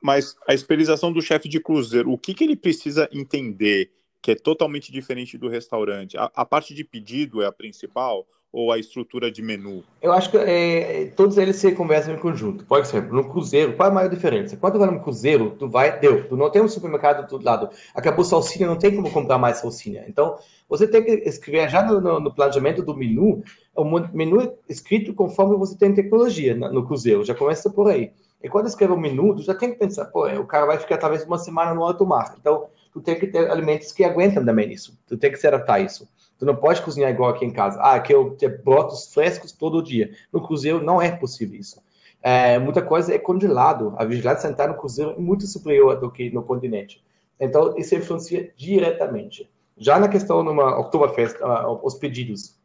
mas 0.01 0.37
a 0.49 0.55
especialização 0.55 1.13
do 1.13 1.23
chefe 1.23 1.49
de 1.49 1.61
cruzeiro, 1.61 2.11
o 2.11 2.19
que, 2.19 2.35
que 2.35 2.43
ele 2.43 2.57
precisa 2.57 3.09
entender 3.13 3.93
que 4.23 4.31
é 4.31 4.35
totalmente 4.37 4.93
diferente 4.93 5.37
do 5.37 5.49
restaurante? 5.49 6.17
A, 6.17 6.31
a 6.35 6.45
parte 6.45 6.73
de 6.73 6.85
pedido 6.85 7.43
é 7.43 7.47
a 7.47 7.53
principal 7.53 8.25
ou 8.53 8.71
a 8.71 8.79
estrutura 8.79 9.33
de 9.33 9.43
menu? 9.43 9.83
Eu 10.01 10.13
acho 10.13 10.31
que 10.31 10.37
é, 10.37 11.07
todos 11.17 11.39
eles 11.39 11.57
se 11.57 11.73
conversam 11.73 12.15
em 12.15 12.19
conjunto. 12.19 12.65
Por 12.67 12.79
exemplo, 12.79 13.17
no 13.17 13.29
cruzeiro, 13.31 13.73
qual 13.73 13.89
é 13.89 13.91
a 13.91 13.95
maior 13.95 14.09
diferença? 14.11 14.57
Quando 14.57 14.75
tu 14.75 14.79
vai 14.79 14.91
no 14.91 15.01
cruzeiro, 15.01 15.57
tu 15.59 15.69
vai, 15.69 15.99
deu, 15.99 16.29
tu 16.29 16.37
não 16.37 16.51
tem 16.51 16.61
um 16.61 16.69
supermercado 16.69 17.27
do 17.27 17.43
lado, 17.43 17.71
acabou 17.95 18.25
salsinha, 18.25 18.69
não 18.69 18.79
tem 18.79 18.95
como 18.95 19.11
comprar 19.11 19.39
mais 19.39 19.57
salsinha. 19.57 20.05
Então, 20.07 20.37
você 20.69 20.87
tem 20.87 21.03
que 21.03 21.11
escrever 21.27 21.69
já 21.71 21.83
no, 21.83 22.01
no, 22.01 22.21
no 22.21 22.35
planejamento 22.35 22.83
do 22.83 22.95
menu, 22.95 23.43
o 23.75 23.85
menu 24.15 24.53
escrito 24.69 25.15
conforme 25.15 25.57
você 25.57 25.77
tem 25.77 25.95
tecnologia 25.95 26.55
no 26.55 26.87
cruzeiro, 26.87 27.25
já 27.25 27.35
começa 27.35 27.71
por 27.71 27.89
aí. 27.89 28.13
E 28.43 28.49
quando 28.49 28.67
escreve 28.67 28.93
um 28.93 28.99
menu, 28.99 29.37
tu 29.37 29.43
já 29.43 29.55
tem 29.55 29.71
que 29.71 29.79
pensar, 29.79 30.07
pô, 30.07 30.27
o 30.27 30.47
cara 30.47 30.67
vai 30.67 30.79
ficar 30.79 30.99
talvez 30.99 31.25
uma 31.25 31.39
semana 31.39 31.73
no 31.73 31.85
alto 31.85 32.05
mar. 32.05 32.35
Então, 32.39 32.67
tu 32.93 33.01
tem 33.01 33.19
que 33.19 33.27
ter 33.27 33.51
alimentos 33.51 33.93
que 33.93 34.05
aguentam 34.05 34.45
também 34.45 34.73
isso. 34.73 34.99
Tu 35.07 35.17
tem 35.17 35.31
que 35.31 35.39
se 35.39 35.47
adaptar 35.47 35.75
a 35.75 35.81
isso. 35.81 36.09
Tu 36.39 36.45
não 36.45 36.57
pode 36.57 36.83
cozinhar 36.83 37.11
igual 37.11 37.31
aqui 37.31 37.45
em 37.45 37.53
casa. 37.53 37.79
Ah, 37.81 37.95
aqui 37.95 38.13
eu 38.13 38.37
boto 38.65 38.95
os 38.95 39.15
frescos 39.15 39.53
todo 39.53 39.83
dia. 39.83 40.11
No 40.33 40.43
cruzeiro 40.43 40.83
não 40.83 41.01
é 41.01 41.13
possível 41.13 41.59
isso. 41.59 41.81
É, 42.21 42.59
muita 42.59 42.83
coisa 42.83 43.15
é 43.15 43.19
congelado. 43.19 43.95
A 43.97 44.05
vigilância 44.05 44.43
sanitária 44.43 44.73
no 44.73 44.79
cruzeiro 44.79 45.13
é 45.13 45.19
muito 45.19 45.47
superior 45.47 46.01
do 46.01 46.11
que 46.11 46.31
no 46.31 46.43
continente. 46.43 47.03
Então, 47.39 47.77
isso 47.77 47.95
influencia 47.95 48.53
diretamente. 48.57 49.49
Já 49.77 49.99
na 49.99 50.09
questão 50.09 50.43
numa 50.43 50.79
Oktoberfest, 50.79 51.37
uh, 51.41 51.81
os 51.83 51.95
pedidos 51.95 52.57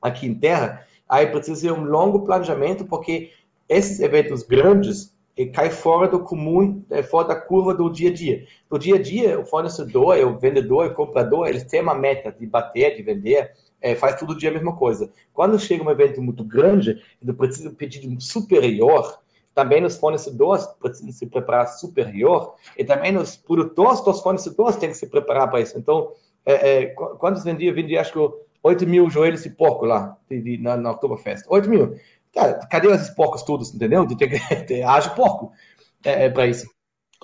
aqui 0.00 0.26
em 0.26 0.34
terra, 0.34 0.86
aí 1.08 1.26
precisa 1.26 1.60
ser 1.60 1.72
um 1.72 1.84
longo 1.84 2.24
planejamento, 2.24 2.86
porque 2.86 3.30
esses 3.68 4.00
eventos 4.00 4.42
grandes 4.42 5.14
e 5.36 5.46
cai 5.46 5.70
fora 5.70 6.08
do 6.08 6.20
comum, 6.20 6.82
é, 6.90 7.02
fora 7.02 7.28
da 7.28 7.36
curva 7.36 7.74
do 7.74 7.90
dia 7.90 8.08
a 8.08 8.12
dia. 8.12 8.46
No 8.70 8.78
dia 8.78 8.94
a 8.94 9.02
dia, 9.02 9.38
o 9.38 9.44
fornecedor, 9.44 10.16
o 10.24 10.38
vendedor, 10.38 10.86
o 10.86 10.94
comprador, 10.94 11.46
eles 11.46 11.64
têm 11.64 11.82
uma 11.82 11.94
meta 11.94 12.32
de 12.32 12.46
bater, 12.46 12.96
de 12.96 13.02
vender, 13.02 13.52
é, 13.80 13.94
faz 13.94 14.18
todo 14.18 14.36
dia 14.36 14.48
a 14.48 14.52
mesma 14.52 14.74
coisa. 14.74 15.10
Quando 15.34 15.58
chega 15.58 15.84
um 15.84 15.90
evento 15.90 16.22
muito 16.22 16.42
grande, 16.42 17.02
ele 17.22 17.32
precisa 17.34 17.68
de 17.68 17.74
um 17.74 17.76
pedido 17.76 18.20
superior, 18.20 19.18
também 19.54 19.84
os 19.84 19.96
fornecedores 19.96 20.66
precisam 20.80 21.12
se 21.12 21.26
preparar 21.26 21.66
superior, 21.66 22.54
e 22.76 22.84
também 22.84 23.16
os 23.16 23.36
produtores 23.36 24.00
dos 24.02 24.20
fornecedores 24.20 24.76
têm 24.76 24.88
que 24.88 24.96
se 24.96 25.06
preparar 25.06 25.50
para 25.50 25.60
isso. 25.60 25.78
Então, 25.78 26.12
é, 26.44 26.82
é, 26.82 26.86
quantos 26.86 27.44
vendia? 27.44 27.72
Vendia, 27.72 28.00
acho 28.00 28.12
que 28.12 28.18
8 28.62 28.86
mil 28.86 29.08
joelhos 29.08 29.44
de 29.44 29.50
porco 29.50 29.86
lá, 29.86 30.16
de, 30.28 30.40
de, 30.40 30.58
na, 30.58 30.76
na 30.76 30.90
Oktoberfest. 30.90 31.44
8 31.48 31.68
mil. 31.68 31.96
Cara, 32.36 32.60
cadê 32.70 32.88
esses 32.88 33.08
porcos 33.08 33.42
todos, 33.42 33.74
entendeu? 33.74 34.06
Tem 34.06 34.28
que 34.28 34.28
ter, 34.66 34.82
haja 34.82 35.08
porco 35.10 35.52
é, 36.04 36.26
é 36.26 36.30
para 36.30 36.46
isso. 36.46 36.68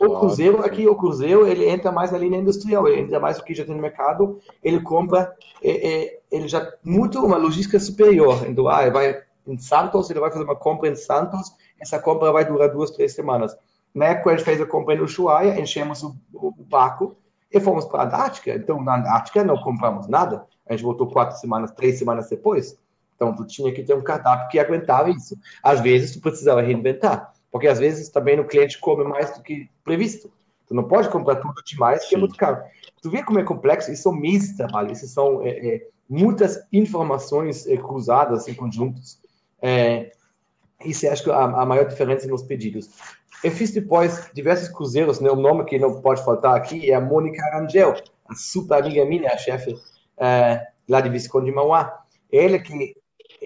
O 0.00 0.18
Cruzeiro, 0.18 0.64
aqui 0.64 0.88
o 0.88 0.96
Cruzeiro, 0.96 1.46
ele 1.46 1.68
entra 1.68 1.92
mais 1.92 2.10
na 2.10 2.16
linha 2.16 2.38
industrial, 2.38 2.88
ele 2.88 3.02
entra 3.02 3.20
mais 3.20 3.38
o 3.38 3.44
que 3.44 3.54
já 3.54 3.62
tem 3.62 3.74
no 3.74 3.82
mercado, 3.82 4.40
ele 4.62 4.80
compra, 4.80 5.36
é, 5.62 6.04
é, 6.04 6.20
ele 6.30 6.48
já 6.48 6.66
muito 6.82 7.22
uma 7.22 7.36
logística 7.36 7.78
superior. 7.78 8.48
Então, 8.48 8.66
ah, 8.68 8.82
ele 8.82 8.90
vai 8.90 9.22
em 9.46 9.58
Santos, 9.58 10.08
ele 10.08 10.18
vai 10.18 10.30
fazer 10.30 10.44
uma 10.44 10.56
compra 10.56 10.88
em 10.88 10.96
Santos, 10.96 11.54
essa 11.78 11.98
compra 11.98 12.32
vai 12.32 12.46
durar 12.46 12.70
duas, 12.70 12.90
três 12.90 13.12
semanas. 13.12 13.54
Na 13.94 14.06
época, 14.06 14.30
gente 14.30 14.44
fez 14.44 14.60
a 14.62 14.66
compra 14.66 14.94
em 14.94 15.00
Ushuaia, 15.00 15.60
enchemos 15.60 16.02
o, 16.02 16.16
o 16.32 16.54
barco 16.64 17.14
e 17.52 17.60
fomos 17.60 17.84
para 17.84 18.00
a 18.00 18.06
Antártica. 18.06 18.54
Então, 18.54 18.82
na 18.82 18.96
Antártica, 18.96 19.44
não 19.44 19.58
compramos 19.58 20.08
nada. 20.08 20.46
A 20.66 20.72
gente 20.72 20.84
voltou 20.84 21.06
quatro 21.06 21.36
semanas, 21.36 21.70
três 21.72 21.98
semanas 21.98 22.30
depois. 22.30 22.78
Então, 23.22 23.36
tu 23.36 23.46
tinha 23.46 23.72
que 23.72 23.84
ter 23.84 23.94
um 23.94 24.02
cardápio 24.02 24.48
que 24.48 24.58
aguentava 24.58 25.08
isso. 25.08 25.38
Às 25.62 25.80
vezes, 25.80 26.12
tu 26.12 26.20
precisava 26.20 26.60
reinventar, 26.60 27.32
porque 27.52 27.68
às 27.68 27.78
vezes 27.78 28.08
também 28.08 28.40
o 28.40 28.46
cliente 28.46 28.80
come 28.80 29.04
mais 29.04 29.36
do 29.36 29.42
que 29.42 29.70
previsto. 29.84 30.28
Tu 30.66 30.74
não 30.74 30.82
pode 30.82 31.08
comprar 31.08 31.36
tudo 31.36 31.54
demais, 31.64 32.04
que 32.08 32.16
é 32.16 32.18
muito 32.18 32.34
caro. 32.34 32.60
Tu 33.00 33.08
vê 33.10 33.22
como 33.22 33.38
é 33.38 33.44
complexo? 33.44 33.92
Isso 33.92 34.02
são 34.02 34.12
meses 34.12 34.50
de 34.50 34.56
trabalho, 34.56 34.90
isso 34.90 35.06
são 35.06 35.40
é, 35.42 35.50
é, 35.50 35.86
muitas 36.08 36.66
informações 36.72 37.66
é, 37.68 37.76
cruzadas 37.76 38.48
em 38.48 38.54
conjuntos. 38.54 39.20
É, 39.60 40.10
isso 40.84 41.08
acho 41.08 41.22
que 41.22 41.30
a, 41.30 41.44
a 41.44 41.64
maior 41.64 41.86
diferença 41.86 42.26
nos 42.26 42.42
pedidos. 42.42 42.90
Eu 43.44 43.52
fiz 43.52 43.70
depois 43.70 44.30
diversos 44.34 44.68
cruzeiros, 44.68 45.20
né? 45.20 45.30
o 45.30 45.36
nome 45.36 45.64
que 45.64 45.78
não 45.78 46.00
pode 46.00 46.24
faltar 46.24 46.56
aqui 46.56 46.90
é 46.90 46.94
a 46.94 47.00
Mônica 47.00 47.40
Rangel, 47.52 47.94
a 48.28 48.34
super 48.34 48.82
amiga 48.82 49.04
minha, 49.04 49.32
a 49.32 49.36
chefe 49.36 49.76
é, 50.16 50.66
lá 50.88 51.00
de 51.00 51.08
Visconde 51.08 51.46
de 51.46 51.52
Mauá. 51.52 52.02
Ela 52.32 52.58
que 52.58 52.96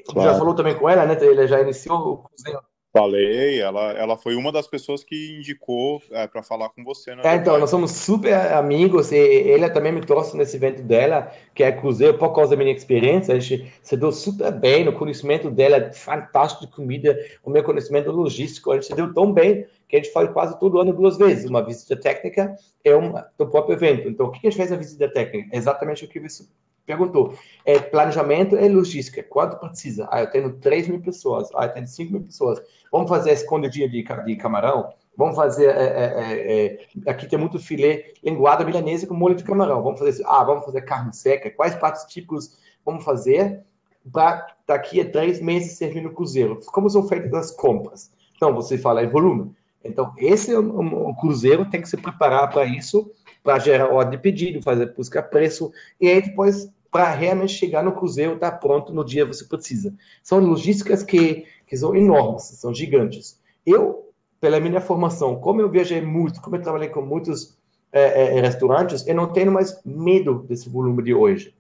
Claro. 0.03 0.31
Já 0.31 0.39
falou 0.39 0.55
também 0.55 0.75
com 0.75 0.89
ela, 0.89 1.07
né? 1.07 1.17
Ele 1.21 1.47
já 1.47 1.61
iniciou 1.61 1.99
o 1.99 2.19
cruzeiro. 2.19 2.61
Falei, 2.97 3.61
ela, 3.61 3.93
ela 3.93 4.17
foi 4.17 4.35
uma 4.37 4.51
das 4.51 4.67
pessoas 4.67 5.05
que 5.05 5.37
indicou 5.37 6.01
é, 6.11 6.27
para 6.27 6.43
falar 6.43 6.71
com 6.71 6.83
você. 6.83 7.15
Né? 7.15 7.21
É, 7.27 7.35
então, 7.35 7.59
nós 7.59 7.69
somos 7.69 7.91
super 7.91 8.33
amigos 8.55 9.13
e 9.13 9.17
ele 9.19 9.69
também 9.69 9.93
me 9.93 10.01
trouxe 10.01 10.35
nesse 10.35 10.57
evento 10.57 10.81
dela, 10.81 11.31
que 11.55 11.63
é 11.63 11.71
Cruzeiro, 11.71 12.17
por 12.17 12.35
causa 12.35 12.53
da 12.53 12.57
minha 12.57 12.75
experiência. 12.75 13.35
A 13.35 13.39
gente 13.39 13.71
se 13.83 13.99
deu 13.99 14.11
super 14.11 14.51
bem 14.51 14.83
no 14.83 14.95
conhecimento 14.95 15.51
dela, 15.51 15.93
fantástico 15.93 16.65
de 16.65 16.73
comida, 16.73 17.19
o 17.45 17.51
meu 17.51 17.63
conhecimento 17.63 18.11
logístico. 18.11 18.71
A 18.71 18.77
gente 18.77 18.87
se 18.87 18.95
deu 18.95 19.13
tão 19.13 19.31
bem 19.31 19.67
que 19.87 19.97
a 19.97 19.99
gente 19.99 20.11
faz 20.11 20.31
quase 20.33 20.59
todo 20.59 20.81
ano 20.81 20.95
duas 20.95 21.19
vezes. 21.19 21.51
Uma 21.51 21.63
visita 21.63 21.97
técnica 21.97 22.57
e 22.83 22.95
uma 22.95 23.27
do 23.37 23.47
próprio 23.47 23.75
evento. 23.75 24.09
Então, 24.09 24.25
o 24.25 24.31
que 24.31 24.39
a 24.39 24.51
gente 24.51 24.57
fez 24.57 24.71
na 24.71 24.77
visita 24.79 25.07
técnica? 25.07 25.55
Exatamente 25.55 26.07
o 26.07 26.09
que 26.09 26.19
você 26.19 26.45
perguntou. 26.87 27.35
É 27.65 27.79
planejamento 27.79 28.57
e 28.57 28.69
logística. 28.69 29.23
Quanto 29.23 29.59
precisa? 29.59 30.09
Ah, 30.11 30.21
eu 30.23 30.31
tenho 30.31 30.53
3 30.55 30.89
mil 30.89 31.01
pessoas. 31.01 31.49
Ah, 31.55 31.67
eu 31.67 31.73
tenho 31.73 31.87
5 31.87 32.13
mil 32.13 32.23
pessoas. 32.23 32.63
Vamos 32.91 33.09
fazer 33.09 33.33
escondidinha 33.33 33.89
de, 33.89 34.03
de 34.03 34.37
camarão? 34.37 34.93
Vamos 35.17 35.35
fazer. 35.35 35.71
É, 35.71 35.85
é, 35.85 36.05
é, 36.17 36.67
é, 37.07 37.11
aqui 37.11 37.27
tem 37.27 37.39
muito 37.39 37.59
filé 37.59 38.13
linguada 38.23 38.65
milanesa 38.65 39.07
com 39.07 39.15
molho 39.15 39.35
de 39.35 39.45
camarão. 39.45 39.83
Vamos 39.83 39.99
fazer. 39.99 40.23
Ah, 40.27 40.45
vamos 40.45 40.65
fazer 40.65 40.83
carne 40.83 41.13
seca. 41.13 41.51
Quais 41.51 41.75
pratos 41.75 42.05
típicos 42.05 42.57
vamos 42.85 43.05
fazer 43.05 43.65
para 44.13 44.47
daqui 44.67 45.01
a 45.01 45.11
três 45.11 45.41
meses 45.41 45.77
servir 45.77 46.03
no 46.03 46.13
cruzeiro? 46.13 46.61
Como 46.67 46.89
são 46.89 47.07
feitas 47.09 47.35
as 47.35 47.51
compras? 47.51 48.11
Então, 48.37 48.55
você 48.55 48.79
fala 48.79 49.03
em 49.03 49.09
volume. 49.09 49.55
Então, 49.83 50.13
esse 50.19 50.53
é 50.53 50.59
um, 50.59 51.09
um 51.09 51.15
cruzeiro 51.15 51.65
tem 51.71 51.81
que 51.81 51.89
se 51.89 51.97
preparar 51.97 52.51
para 52.51 52.65
isso, 52.65 53.11
para 53.43 53.59
gerar 53.59 53.89
ordem 53.89 54.19
de 54.19 54.23
pedido, 54.23 54.63
fazer 54.63 54.93
buscar 54.95 55.23
preço, 55.23 55.73
e 56.01 56.09
aí 56.09 56.21
depois 56.21 56.69
para 56.91 57.11
realmente 57.11 57.53
chegar 57.53 57.83
no 57.83 57.93
cruzeiro 57.93 58.35
estar 58.35 58.53
tá 58.53 58.57
pronto 58.57 58.93
no 58.93 59.05
dia 59.05 59.27
que 59.27 59.35
você 59.35 59.45
precisa. 59.45 59.95
São 60.23 60.39
logísticas 60.39 61.03
que, 61.03 61.47
que 61.67 61.77
são 61.77 61.95
enormes, 61.95 62.45
são 62.45 62.75
gigantes. 62.75 63.41
Eu, 63.65 64.11
pela 64.41 64.61
minha 64.61 64.81
formação, 64.81 65.37
como 65.37 65.61
eu 65.61 65.69
viajei 65.69 66.01
muito, 66.01 66.41
como 66.41 66.57
eu 66.57 66.63
trabalhei 66.63 66.89
com 66.89 67.03
muitos 67.03 67.57
é, 67.93 68.37
é, 68.37 68.41
restaurantes, 68.41 69.07
eu 69.07 69.15
não 69.15 69.33
tenho 69.33 69.51
mais 69.51 69.81
medo 69.85 70.45
desse 70.49 70.69
volume 70.69 71.03
de 71.03 71.15
hoje. 71.15 71.55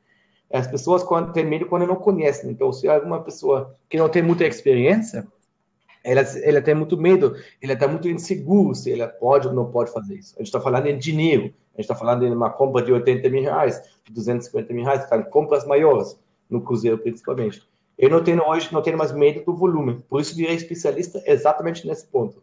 As 0.52 0.66
pessoas 0.66 1.02
quando, 1.02 1.32
têm 1.32 1.44
medo 1.44 1.66
quando 1.66 1.86
não 1.86 1.96
conhecem. 1.96 2.50
Então, 2.50 2.72
se 2.72 2.88
alguma 2.88 3.22
pessoa 3.22 3.74
que 3.88 3.96
não 3.96 4.08
tem 4.08 4.22
muita 4.22 4.46
experiência, 4.46 5.26
ela, 6.04 6.20
ela 6.42 6.62
tem 6.62 6.74
muito 6.74 6.96
medo, 6.96 7.34
ela 7.60 7.72
está 7.72 7.88
muito 7.88 8.08
insegura 8.08 8.74
se 8.74 8.92
ela 8.92 9.08
pode 9.08 9.48
ou 9.48 9.54
não 9.54 9.70
pode 9.70 9.92
fazer 9.92 10.14
isso. 10.14 10.34
A 10.36 10.38
gente 10.38 10.46
está 10.46 10.60
falando 10.60 10.86
em 10.86 10.96
dinheiro, 10.96 11.46
a 11.74 11.80
gente 11.80 11.80
está 11.80 11.96
falando 11.96 12.24
em 12.24 12.32
uma 12.32 12.48
compra 12.48 12.82
de 12.82 12.92
80 12.92 13.28
mil 13.28 13.42
reais, 13.42 13.82
de 14.06 14.12
250 14.12 14.72
mil 14.72 14.84
reais, 14.84 15.08
tá? 15.08 15.22
compras 15.22 15.66
maiores, 15.66 16.18
no 16.48 16.60
cruzeiro 16.60 16.98
principalmente. 16.98 17.62
Eu 17.98 18.10
não 18.10 18.22
tenho 18.22 18.46
hoje, 18.46 18.72
não 18.72 18.82
tenho 18.82 18.98
mais 18.98 19.12
medo 19.12 19.44
do 19.44 19.54
volume, 19.54 20.02
por 20.08 20.20
isso 20.20 20.36
virei 20.36 20.54
especialista 20.54 21.22
exatamente 21.26 21.86
nesse 21.86 22.06
ponto. 22.06 22.42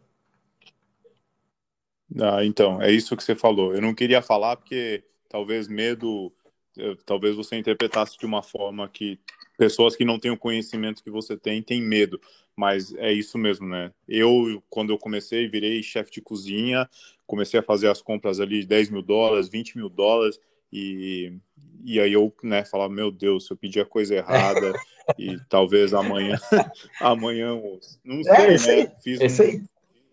Ah, 2.19 2.43
então, 2.43 2.81
é 2.81 2.91
isso 2.91 3.15
que 3.15 3.23
você 3.23 3.35
falou. 3.35 3.73
Eu 3.73 3.81
não 3.81 3.93
queria 3.93 4.21
falar 4.21 4.55
porque 4.57 5.03
talvez 5.29 5.67
medo, 5.67 6.31
eh, 6.77 6.95
talvez 7.05 7.35
você 7.35 7.55
interpretasse 7.55 8.17
de 8.17 8.25
uma 8.25 8.43
forma 8.43 8.87
que 8.87 9.19
pessoas 9.57 9.95
que 9.95 10.05
não 10.05 10.19
têm 10.19 10.31
o 10.31 10.37
conhecimento 10.37 11.03
que 11.03 11.09
você 11.09 11.35
tem 11.37 11.61
têm 11.61 11.81
medo. 11.81 12.19
Mas 12.55 12.93
é 12.95 13.11
isso 13.11 13.37
mesmo, 13.37 13.67
né? 13.67 13.91
Eu, 14.07 14.61
quando 14.69 14.91
eu 14.91 14.97
comecei, 14.97 15.47
virei 15.47 15.81
chefe 15.81 16.11
de 16.11 16.21
cozinha, 16.21 16.87
comecei 17.25 17.59
a 17.59 17.63
fazer 17.63 17.89
as 17.89 18.01
compras 18.01 18.39
ali 18.39 18.59
de 18.59 18.67
10 18.67 18.91
mil 18.91 19.01
dólares, 19.01 19.49
20 19.49 19.75
mil 19.75 19.89
dólares, 19.89 20.39
e, 20.73 21.37
e 21.85 21.99
aí 21.99 22.13
eu, 22.13 22.33
né, 22.41 22.65
falava, 22.65 22.91
meu 22.91 23.11
Deus, 23.11 23.45
se 23.45 23.53
eu 23.53 23.57
pedir 23.57 23.81
a 23.81 23.85
coisa 23.85 24.15
errada, 24.15 24.73
e 25.19 25.37
talvez 25.47 25.93
amanhã, 25.93 26.37
amanhã, 26.99 27.61
não 28.03 28.21
é, 28.21 28.57
sei, 28.57 28.79
é, 28.79 28.83
né? 28.85 28.95
Fiz 29.03 29.39
um, 29.39 29.67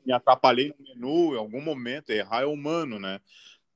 me 0.04 0.12
atrapalhei 0.12 0.74
no 0.78 0.84
menu 0.84 1.34
em 1.34 1.38
algum 1.38 1.60
momento, 1.60 2.10
errar 2.10 2.42
é 2.42 2.46
humano, 2.46 2.98
né? 2.98 3.20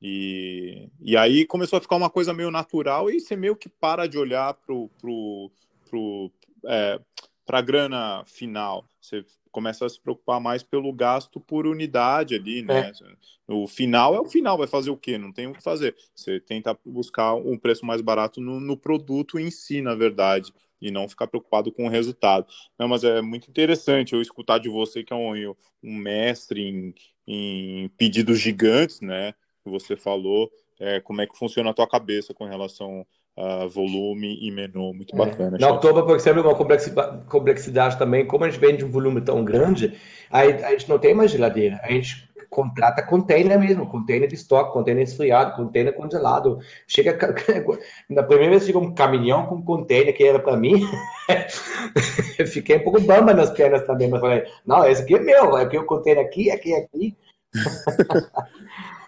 E, 0.02 0.90
e 1.00 1.16
aí 1.16 1.46
começou 1.46 1.78
a 1.78 1.80
ficar 1.80 1.96
uma 1.96 2.10
coisa 2.10 2.34
meio 2.34 2.50
natural 2.50 3.10
e 3.10 3.18
você 3.18 3.34
meio 3.34 3.56
que 3.56 3.70
para 3.70 4.06
de 4.06 4.18
olhar 4.18 4.52
pro, 4.52 4.90
pro, 5.00 5.50
pro 5.88 6.30
é, 6.66 7.00
para 7.44 7.58
a 7.58 7.62
grana 7.62 8.24
final. 8.26 8.88
Você 9.00 9.24
começa 9.50 9.86
a 9.86 9.88
se 9.88 10.00
preocupar 10.00 10.40
mais 10.40 10.62
pelo 10.62 10.92
gasto 10.92 11.38
por 11.40 11.66
unidade 11.66 12.34
ali, 12.34 12.62
né? 12.62 12.90
É. 12.90 13.52
O 13.52 13.68
final 13.68 14.14
é 14.14 14.20
o 14.20 14.24
final, 14.24 14.56
vai 14.56 14.66
fazer 14.66 14.90
o 14.90 14.96
quê? 14.96 15.18
Não 15.18 15.32
tem 15.32 15.46
o 15.46 15.52
que 15.52 15.62
fazer. 15.62 15.94
Você 16.14 16.40
tenta 16.40 16.76
buscar 16.84 17.34
um 17.34 17.58
preço 17.58 17.84
mais 17.84 18.00
barato 18.00 18.40
no, 18.40 18.58
no 18.58 18.76
produto 18.76 19.38
em 19.38 19.50
si, 19.50 19.80
na 19.82 19.94
verdade. 19.94 20.52
e 20.80 20.90
não 20.90 21.08
ficar 21.08 21.26
preocupado 21.26 21.72
com 21.72 21.86
o 21.86 21.90
resultado. 21.90 22.46
Não, 22.78 22.88
mas 22.88 23.04
é 23.04 23.20
muito 23.22 23.48
interessante 23.48 24.12
eu 24.12 24.20
escutar 24.20 24.58
de 24.58 24.68
você 24.68 25.02
que 25.02 25.12
é 25.12 25.16
um, 25.16 25.54
um 25.82 25.94
mestre 25.96 26.60
em, 26.60 26.94
em 27.26 27.88
pedidos 27.96 28.38
gigantes, 28.38 29.00
né? 29.00 29.32
Que 29.62 29.70
você 29.70 29.96
falou, 29.96 30.50
é, 30.78 31.00
como 31.00 31.22
é 31.22 31.26
que 31.26 31.38
funciona 31.38 31.70
a 31.70 31.74
tua 31.74 31.88
cabeça 31.88 32.34
com 32.34 32.44
relação 32.44 33.06
a 33.36 33.66
volume 33.66 34.38
e 34.40 34.50
menu. 34.50 34.94
Muito 34.94 35.14
é. 35.14 35.18
bacana. 35.18 35.56
É. 35.56 35.60
Na 35.60 35.70
Oktober, 35.70 36.04
por 36.04 36.16
exemplo, 36.16 36.42
uma 36.42 36.54
complexidade, 36.54 37.24
complexidade 37.26 37.98
também, 37.98 38.26
como 38.26 38.44
a 38.44 38.50
gente 38.50 38.60
vende 38.60 38.84
um 38.84 38.90
volume 38.90 39.20
tão 39.20 39.44
grande, 39.44 39.94
aí 40.30 40.52
a 40.64 40.70
gente 40.70 40.88
não 40.88 40.98
tem 40.98 41.14
mais 41.14 41.30
geladeira, 41.30 41.80
a 41.82 41.90
gente 41.90 42.28
contrata 42.48 43.02
container 43.02 43.58
mesmo, 43.58 43.84
container 43.88 44.28
de 44.28 44.36
estoque, 44.36 44.72
container 44.72 45.02
esfriado, 45.02 45.56
container 45.56 45.92
congelado. 45.92 46.60
Chega, 46.86 47.18
na 48.08 48.22
primeira 48.22 48.52
vez 48.52 48.64
chegou 48.64 48.82
um 48.82 48.94
caminhão 48.94 49.46
com 49.46 49.60
container 49.60 50.16
que 50.16 50.22
era 50.22 50.38
para 50.38 50.56
mim, 50.56 50.80
eu 52.38 52.46
fiquei 52.46 52.76
um 52.76 52.84
pouco 52.84 53.00
bamba 53.00 53.34
nas 53.34 53.50
pernas 53.50 53.84
também, 53.84 54.08
mas 54.08 54.20
falei, 54.20 54.44
não, 54.64 54.86
esse 54.86 55.02
aqui 55.02 55.16
é 55.16 55.20
meu, 55.20 55.58
é 55.58 55.62
aqui 55.62 55.76
o 55.76 55.84
container 55.84 56.24
aqui, 56.24 56.50
aqui, 56.50 56.74
aqui. 56.74 57.16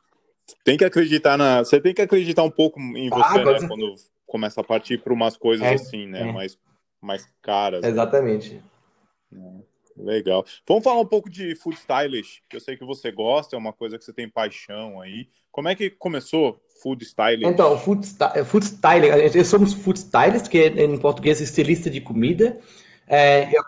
tem 0.67 0.77
que 0.77 0.85
acreditar 0.85 1.39
na, 1.39 1.61
você 1.61 1.81
tem 1.81 1.95
que 1.95 2.03
acreditar 2.03 2.43
um 2.43 2.51
pouco 2.51 2.81
em 2.81 3.09
você, 3.09 3.39
ah, 3.39 3.45
né, 3.45 3.69
quando 3.69 3.95
começa 4.27 4.61
a 4.61 4.65
partir 4.65 4.99
para 4.99 5.13
umas 5.13 5.37
coisas 5.37 5.65
é, 5.65 5.75
assim, 5.75 6.09
né, 6.09 6.23
é. 6.29 6.33
mais, 6.33 6.59
mais 7.01 7.29
caras. 7.41 7.83
Né? 7.83 7.89
Exatamente. 7.89 8.61
Né? 9.31 9.61
Legal. 9.97 10.45
Vamos 10.67 10.83
falar 10.83 11.01
um 11.01 11.07
pouco 11.07 11.31
de 11.31 11.55
food 11.55 11.77
stylish, 11.77 12.43
que 12.51 12.57
eu 12.57 12.61
sei 12.61 12.77
que 12.77 12.85
você 12.85 13.13
gosta, 13.13 13.55
é 13.55 13.59
uma 13.59 13.73
coisa 13.73 13.97
que 13.97 14.05
você 14.05 14.13
tem 14.13 14.29
paixão 14.29 15.01
aí. 15.01 15.29
Como 15.53 15.69
é 15.69 15.77
que 15.77 15.89
começou 15.89 16.61
food 16.83 17.05
stylish? 17.05 17.49
Então, 17.49 17.79
food, 17.79 18.05
food 18.45 18.67
styling, 18.67 19.09
nós 19.37 19.47
somos 19.47 19.73
food 19.73 20.01
stylist, 20.01 20.49
que 20.49 20.67
em 20.67 20.99
português 20.99 21.41
é 21.41 21.45
estilista 21.45 21.89
de 21.89 22.01
comida. 22.01 22.59
É, 23.07 23.57
eu, 23.57 23.63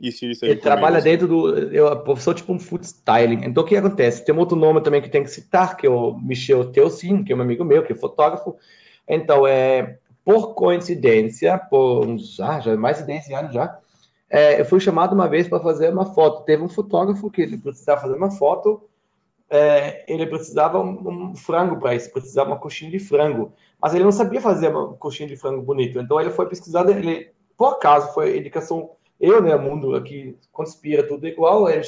estilista 0.00 0.46
de 0.46 0.56
trabalha 0.56 1.00
dentro 1.00 1.26
do. 1.26 1.56
Eu 1.72 2.16
sou 2.16 2.32
tipo 2.34 2.52
um 2.52 2.58
food 2.58 2.84
styling. 2.84 3.44
Então, 3.44 3.62
o 3.62 3.66
que 3.66 3.76
acontece? 3.76 4.24
Tem 4.24 4.34
um 4.34 4.38
outro 4.38 4.56
nome 4.56 4.80
também 4.82 5.02
que 5.02 5.10
tem 5.10 5.22
que 5.22 5.30
citar, 5.30 5.76
que 5.76 5.86
é 5.86 5.90
o 5.90 6.14
Michel 6.14 6.70
Teocin, 6.70 7.24
que 7.24 7.32
é 7.32 7.36
um 7.36 7.40
amigo 7.40 7.64
meu, 7.64 7.82
que 7.82 7.92
é 7.92 7.96
fotógrafo. 7.96 8.56
Então, 9.08 9.46
é, 9.46 9.98
por 10.24 10.54
coincidência, 10.54 11.58
por 11.58 12.06
uns, 12.06 12.38
ah, 12.40 12.60
já 12.60 12.76
mais 12.76 12.98
de 12.98 13.04
10 13.04 13.30
anos 13.30 13.54
já, 13.54 13.78
é, 14.30 14.60
eu 14.60 14.64
fui 14.64 14.80
chamado 14.80 15.12
uma 15.12 15.28
vez 15.28 15.46
para 15.48 15.60
fazer 15.60 15.92
uma 15.92 16.06
foto. 16.06 16.44
Teve 16.44 16.62
um 16.62 16.68
fotógrafo 16.68 17.30
que 17.30 17.42
ele 17.42 17.58
precisava 17.58 18.00
fazer 18.00 18.14
uma 18.14 18.30
foto, 18.30 18.82
é, 19.50 20.10
ele 20.10 20.26
precisava 20.26 20.80
um, 20.80 21.30
um 21.30 21.36
frango 21.36 21.78
para 21.78 21.94
isso, 21.94 22.10
precisava 22.10 22.50
uma 22.50 22.58
coxinha 22.58 22.90
de 22.90 22.98
frango, 22.98 23.52
mas 23.80 23.94
ele 23.94 24.04
não 24.04 24.12
sabia 24.12 24.40
fazer 24.40 24.68
uma 24.68 24.94
coxinha 24.94 25.28
de 25.28 25.36
frango 25.36 25.60
bonito. 25.60 25.98
Então 26.00 26.18
ele 26.18 26.30
foi 26.30 26.48
pesquisar, 26.48 26.88
ele 26.88 27.30
por 27.58 27.74
acaso 27.74 28.12
foi 28.14 28.38
indicação 28.38 28.90
eu, 29.22 29.40
né, 29.40 29.56
mundo 29.56 29.94
aqui 29.94 30.36
conspira 30.50 31.06
tudo 31.06 31.26
igual, 31.26 31.70
ele 31.70 31.86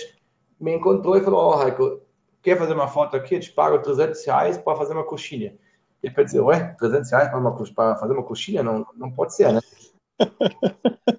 me 0.58 0.74
encontrou 0.74 1.16
e 1.16 1.20
falou: 1.20 1.40
"Ó, 1.40 1.48
oh, 1.48 1.56
Raico, 1.56 2.00
quer 2.40 2.56
fazer 2.56 2.72
uma 2.72 2.88
foto 2.88 3.16
aqui? 3.16 3.34
Eu 3.34 3.40
te 3.40 3.52
pago 3.52 3.78
300 3.80 4.24
reais 4.24 4.56
para 4.56 4.76
fazer 4.76 4.94
uma 4.94 5.04
coxinha." 5.04 5.54
Ele 6.02 6.14
pode 6.14 6.26
dizer, 6.26 6.40
ué, 6.40 6.74
300 6.78 7.10
reais 7.10 7.30
para 7.30 7.96
fazer 7.96 8.12
uma 8.12 8.22
coxinha? 8.22 8.62
Não, 8.62 8.86
não 8.94 9.10
pode 9.10 9.34
ser, 9.34 9.52
né? 9.52 9.60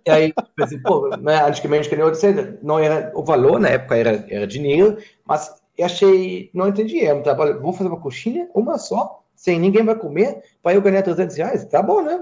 e 0.06 0.10
aí, 0.12 0.34
pensei, 0.56 0.78
pô, 0.78 1.10
né, 1.18 1.44
antigamente, 1.44 1.90
que 1.90 1.96
nem 1.96 2.06
eu 2.06 2.12
disse, 2.12 2.60
não 2.62 2.80
era 2.80 3.12
o 3.16 3.24
valor, 3.24 3.60
na 3.60 3.70
época 3.70 3.98
era, 3.98 4.26
era 4.30 4.48
dinheiro, 4.48 4.98
mas 5.26 5.54
eu 5.78 5.86
achei, 5.86 6.50
não 6.54 6.68
entendi, 6.68 7.04
é 7.04 7.14
um 7.14 7.24
trabalho, 7.24 7.60
vou 7.62 7.74
fazer 7.74 7.90
uma 7.90 8.00
coxinha, 8.00 8.50
uma 8.54 8.78
só, 8.78 9.24
sem 9.36 9.60
ninguém 9.60 9.84
vai 9.84 9.96
comer, 9.96 10.42
para 10.62 10.76
eu 10.76 10.82
ganhar 10.82 11.02
300 11.02 11.36
reais, 11.36 11.66
tá 11.66 11.82
bom, 11.82 12.02
né? 12.02 12.22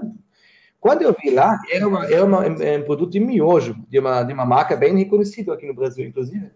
Quando 0.84 1.00
eu 1.00 1.16
vi 1.18 1.30
lá, 1.30 1.58
era, 1.70 1.88
uma, 1.88 2.04
era 2.04 2.22
uma, 2.22 2.40
um 2.46 2.82
produto 2.84 3.10
de 3.10 3.18
miojo, 3.18 3.74
de 3.88 3.98
uma, 3.98 4.22
de 4.22 4.34
uma 4.34 4.44
marca 4.44 4.76
bem 4.76 4.94
reconhecida 4.94 5.54
aqui 5.54 5.66
no 5.66 5.72
Brasil, 5.72 6.04
inclusive. 6.04 6.50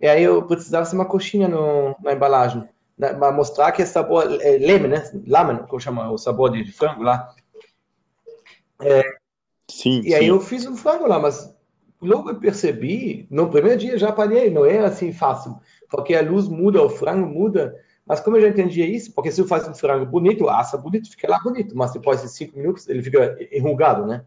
E 0.00 0.08
aí 0.08 0.24
eu 0.24 0.42
precisava 0.44 0.84
ser 0.84 0.96
uma 0.96 1.04
coxinha 1.04 1.46
no, 1.46 1.94
na 2.02 2.14
embalagem, 2.14 2.68
né, 2.98 3.14
para 3.14 3.30
mostrar 3.30 3.70
que 3.70 3.80
é 3.80 3.86
sabor, 3.86 4.24
é, 4.40 4.58
leme, 4.58 4.88
né? 4.88 5.08
Lamen, 5.24 5.58
como 5.68 5.80
chama 5.80 6.10
o 6.10 6.18
sabor 6.18 6.50
de 6.50 6.64
frango 6.72 7.04
lá. 7.04 7.32
É, 8.80 9.04
Sim. 9.70 10.00
E 10.02 10.12
aí 10.16 10.26
eu 10.26 10.40
fiz 10.40 10.66
um 10.66 10.74
frango 10.74 11.06
lá, 11.06 11.20
mas 11.20 11.56
logo 12.02 12.30
eu 12.30 12.40
percebi, 12.40 13.28
no 13.30 13.48
primeiro 13.48 13.78
dia 13.78 13.96
já 13.96 14.10
parei, 14.10 14.50
não 14.50 14.66
era 14.66 14.88
assim 14.88 15.12
fácil, 15.12 15.60
porque 15.88 16.16
a 16.16 16.22
luz 16.22 16.48
muda, 16.48 16.82
o 16.82 16.90
frango 16.90 17.28
muda. 17.28 17.80
Mas 18.06 18.20
como 18.20 18.36
eu 18.36 18.42
já 18.42 18.48
entendia 18.48 18.86
isso, 18.86 19.12
porque 19.12 19.30
se 19.32 19.40
eu 19.40 19.46
faço 19.46 19.70
um 19.70 19.74
frango 19.74 20.04
bonito, 20.04 20.48
assa 20.48 20.76
bonito, 20.76 21.10
fica 21.10 21.28
lá 21.30 21.38
bonito, 21.42 21.76
mas 21.76 21.92
depois 21.92 22.20
de 22.20 22.28
cinco 22.28 22.58
minutos 22.58 22.88
ele 22.88 23.02
fica 23.02 23.36
enrugado, 23.50 24.06
né? 24.06 24.24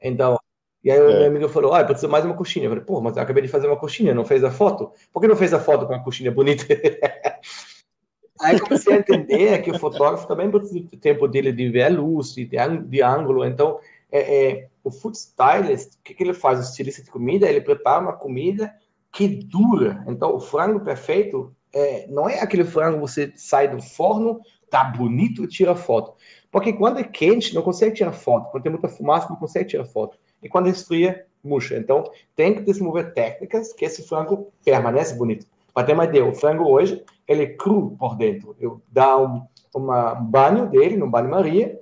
Então, 0.00 0.38
e 0.84 0.90
aí 0.90 1.00
o 1.00 1.10
é. 1.10 1.18
meu 1.18 1.26
amigo 1.26 1.48
falou, 1.48 1.74
ah, 1.74 1.82
precisa 1.82 2.06
mais 2.06 2.24
uma 2.24 2.34
coxinha. 2.34 2.66
Eu 2.66 2.70
falei, 2.70 2.84
pô, 2.84 3.00
mas 3.00 3.16
eu 3.16 3.22
acabei 3.22 3.42
de 3.42 3.48
fazer 3.48 3.66
uma 3.66 3.76
coxinha, 3.76 4.14
não 4.14 4.24
fez 4.24 4.44
a 4.44 4.50
foto? 4.50 4.92
Por 5.12 5.20
que 5.20 5.26
não 5.26 5.36
fez 5.36 5.52
a 5.52 5.58
foto 5.58 5.86
com 5.86 5.94
a 5.94 5.98
coxinha 5.98 6.30
bonita? 6.30 6.64
aí 8.40 8.60
comecei 8.60 8.94
a 8.94 8.98
entender 8.98 9.60
que 9.62 9.72
o 9.72 9.78
fotógrafo 9.78 10.28
também 10.28 10.48
precisa 10.48 10.80
do 10.80 10.96
tempo 10.96 11.26
dele 11.26 11.52
de 11.52 11.68
ver 11.68 11.82
a 11.82 11.88
luz, 11.88 12.34
de, 12.34 12.44
de 12.46 13.02
ângulo, 13.02 13.44
então 13.44 13.80
é, 14.10 14.20
é, 14.50 14.68
o 14.84 14.90
food 14.90 15.16
stylist, 15.16 15.94
o 15.94 16.02
que, 16.04 16.14
que 16.14 16.22
ele 16.22 16.32
faz? 16.32 16.60
O 16.60 16.62
estilista 16.62 17.02
de 17.02 17.10
comida, 17.10 17.48
ele 17.48 17.60
prepara 17.60 18.00
uma 18.00 18.12
comida 18.12 18.72
que 19.12 19.26
dura. 19.26 20.04
Então, 20.06 20.34
o 20.34 20.40
frango 20.40 20.80
perfeito 20.80 21.54
é, 21.72 22.06
não 22.08 22.28
é 22.28 22.40
aquele 22.40 22.64
frango 22.64 22.96
que 22.96 23.00
você 23.00 23.32
sai 23.36 23.68
do 23.68 23.82
forno, 23.82 24.40
tá 24.70 24.84
bonito 24.84 25.46
tira 25.46 25.74
foto. 25.74 26.14
Porque 26.50 26.72
quando 26.72 26.98
é 26.98 27.04
quente, 27.04 27.54
não 27.54 27.62
consegue 27.62 27.94
tirar 27.94 28.12
foto. 28.12 28.50
Quando 28.50 28.62
tem 28.62 28.72
muita 28.72 28.88
fumaça, 28.88 29.28
não 29.28 29.36
consegue 29.36 29.68
tirar 29.68 29.84
foto. 29.84 30.18
E 30.42 30.48
quando 30.48 30.68
esfria, 30.68 31.26
murcha. 31.42 31.76
Então, 31.76 32.04
tem 32.34 32.54
que 32.54 32.62
desenvolver 32.62 33.12
técnicas 33.12 33.72
que 33.72 33.84
esse 33.84 34.06
frango 34.06 34.52
permanece 34.64 35.14
bonito. 35.14 35.46
Para 35.74 35.86
ter 35.86 35.92
uma 35.92 36.04
ideia, 36.04 36.24
o 36.24 36.34
frango 36.34 36.64
hoje, 36.64 37.04
ele 37.26 37.42
é 37.42 37.54
cru 37.54 37.96
por 37.98 38.16
dentro. 38.16 38.56
Eu 38.58 38.82
dou 38.88 39.26
um, 39.26 39.46
uma, 39.74 40.18
um 40.18 40.24
banho 40.24 40.68
dele, 40.68 40.96
no 40.96 41.08
banho-maria, 41.08 41.78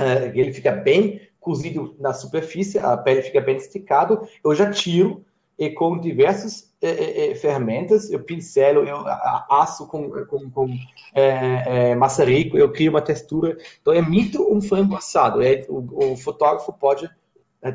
uh, 0.00 0.30
ele 0.34 0.52
fica 0.52 0.72
bem 0.72 1.20
cozido 1.38 1.94
na 2.00 2.14
superfície, 2.14 2.78
a 2.78 2.96
pele 2.96 3.20
fica 3.20 3.40
bem 3.40 3.56
esticada, 3.56 4.18
eu 4.42 4.54
já 4.54 4.70
tiro 4.70 5.24
e 5.58 5.70
com 5.70 5.98
diversas 5.98 6.72
é, 6.82 7.30
é, 7.30 7.34
ferramentas, 7.34 8.10
eu 8.10 8.20
pincelo, 8.22 8.86
eu 8.86 9.04
aço 9.50 9.86
com, 9.86 10.10
com, 10.26 10.50
com 10.50 10.68
é, 11.14 11.90
é, 11.90 11.94
maçarico, 11.94 12.58
eu 12.58 12.72
crio 12.72 12.90
uma 12.90 13.00
textura, 13.00 13.56
então 13.80 13.94
eu 13.94 14.02
emito 14.02 14.42
um 14.52 14.60
frango 14.60 14.96
assado, 14.96 15.42
é, 15.42 15.64
o, 15.68 16.12
o, 16.12 16.16
fotógrafo 16.16 16.72
pode 16.72 17.08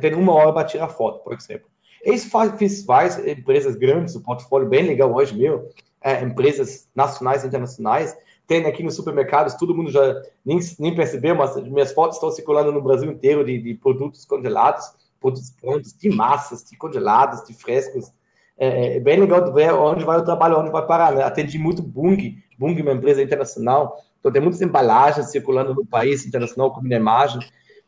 ter 0.01 0.13
uma 0.13 0.33
hora 0.33 0.53
para 0.53 0.67
tirar 0.67 0.89
foto, 0.89 1.23
por 1.23 1.33
exemplo. 1.33 1.67
Isso 2.05 2.29
faz, 2.29 3.17
empresas 3.25 3.75
grandes, 3.75 4.15
o 4.15 4.19
um 4.19 4.21
portfólio 4.21 4.69
bem 4.69 4.83
legal 4.83 5.13
hoje 5.13 5.35
meu, 5.35 5.69
é, 6.01 6.21
empresas 6.21 6.87
nacionais 6.95 7.43
e 7.43 7.47
internacionais, 7.47 8.15
tem 8.45 8.65
aqui 8.65 8.81
nos 8.81 8.95
supermercados, 8.95 9.53
todo 9.53 9.75
mundo 9.75 9.91
já 9.91 10.21
nem, 10.43 10.59
nem 10.79 10.95
percebeu, 10.95 11.35
mas 11.35 11.55
minhas 11.63 11.93
fotos 11.93 12.17
estão 12.17 12.31
circulando 12.31 12.71
no 12.71 12.81
Brasil 12.81 13.11
inteiro 13.11 13.45
de, 13.45 13.59
de 13.59 13.75
produtos 13.75 14.25
congelados, 14.25 14.85
produtos 15.19 15.49
prontos, 15.51 15.93
de 15.93 16.09
massas, 16.09 16.63
de 16.63 16.77
congelados, 16.77 17.45
de 17.45 17.53
frescos. 17.53 18.11
É, 18.57 18.97
é, 18.97 18.99
bem 18.99 19.19
legal 19.19 19.53
ver 19.53 19.73
onde 19.73 20.03
vai 20.03 20.17
o 20.17 20.25
trabalho, 20.25 20.59
onde 20.59 20.71
vai 20.71 20.85
parar. 20.85 21.13
Né? 21.13 21.23
Atendi 21.23 21.57
muito 21.57 21.81
Bung, 21.81 22.37
Bung 22.57 22.77
é 22.77 22.81
uma 22.81 22.93
empresa 22.93 23.21
internacional, 23.21 23.97
então 24.19 24.31
tem 24.31 24.41
muitas 24.41 24.61
embalagens 24.61 25.31
circulando 25.31 25.73
no 25.73 25.85
país 25.85 26.25
internacional 26.25 26.73
com 26.73 26.81
minha 26.81 26.97
imagem, 26.97 27.39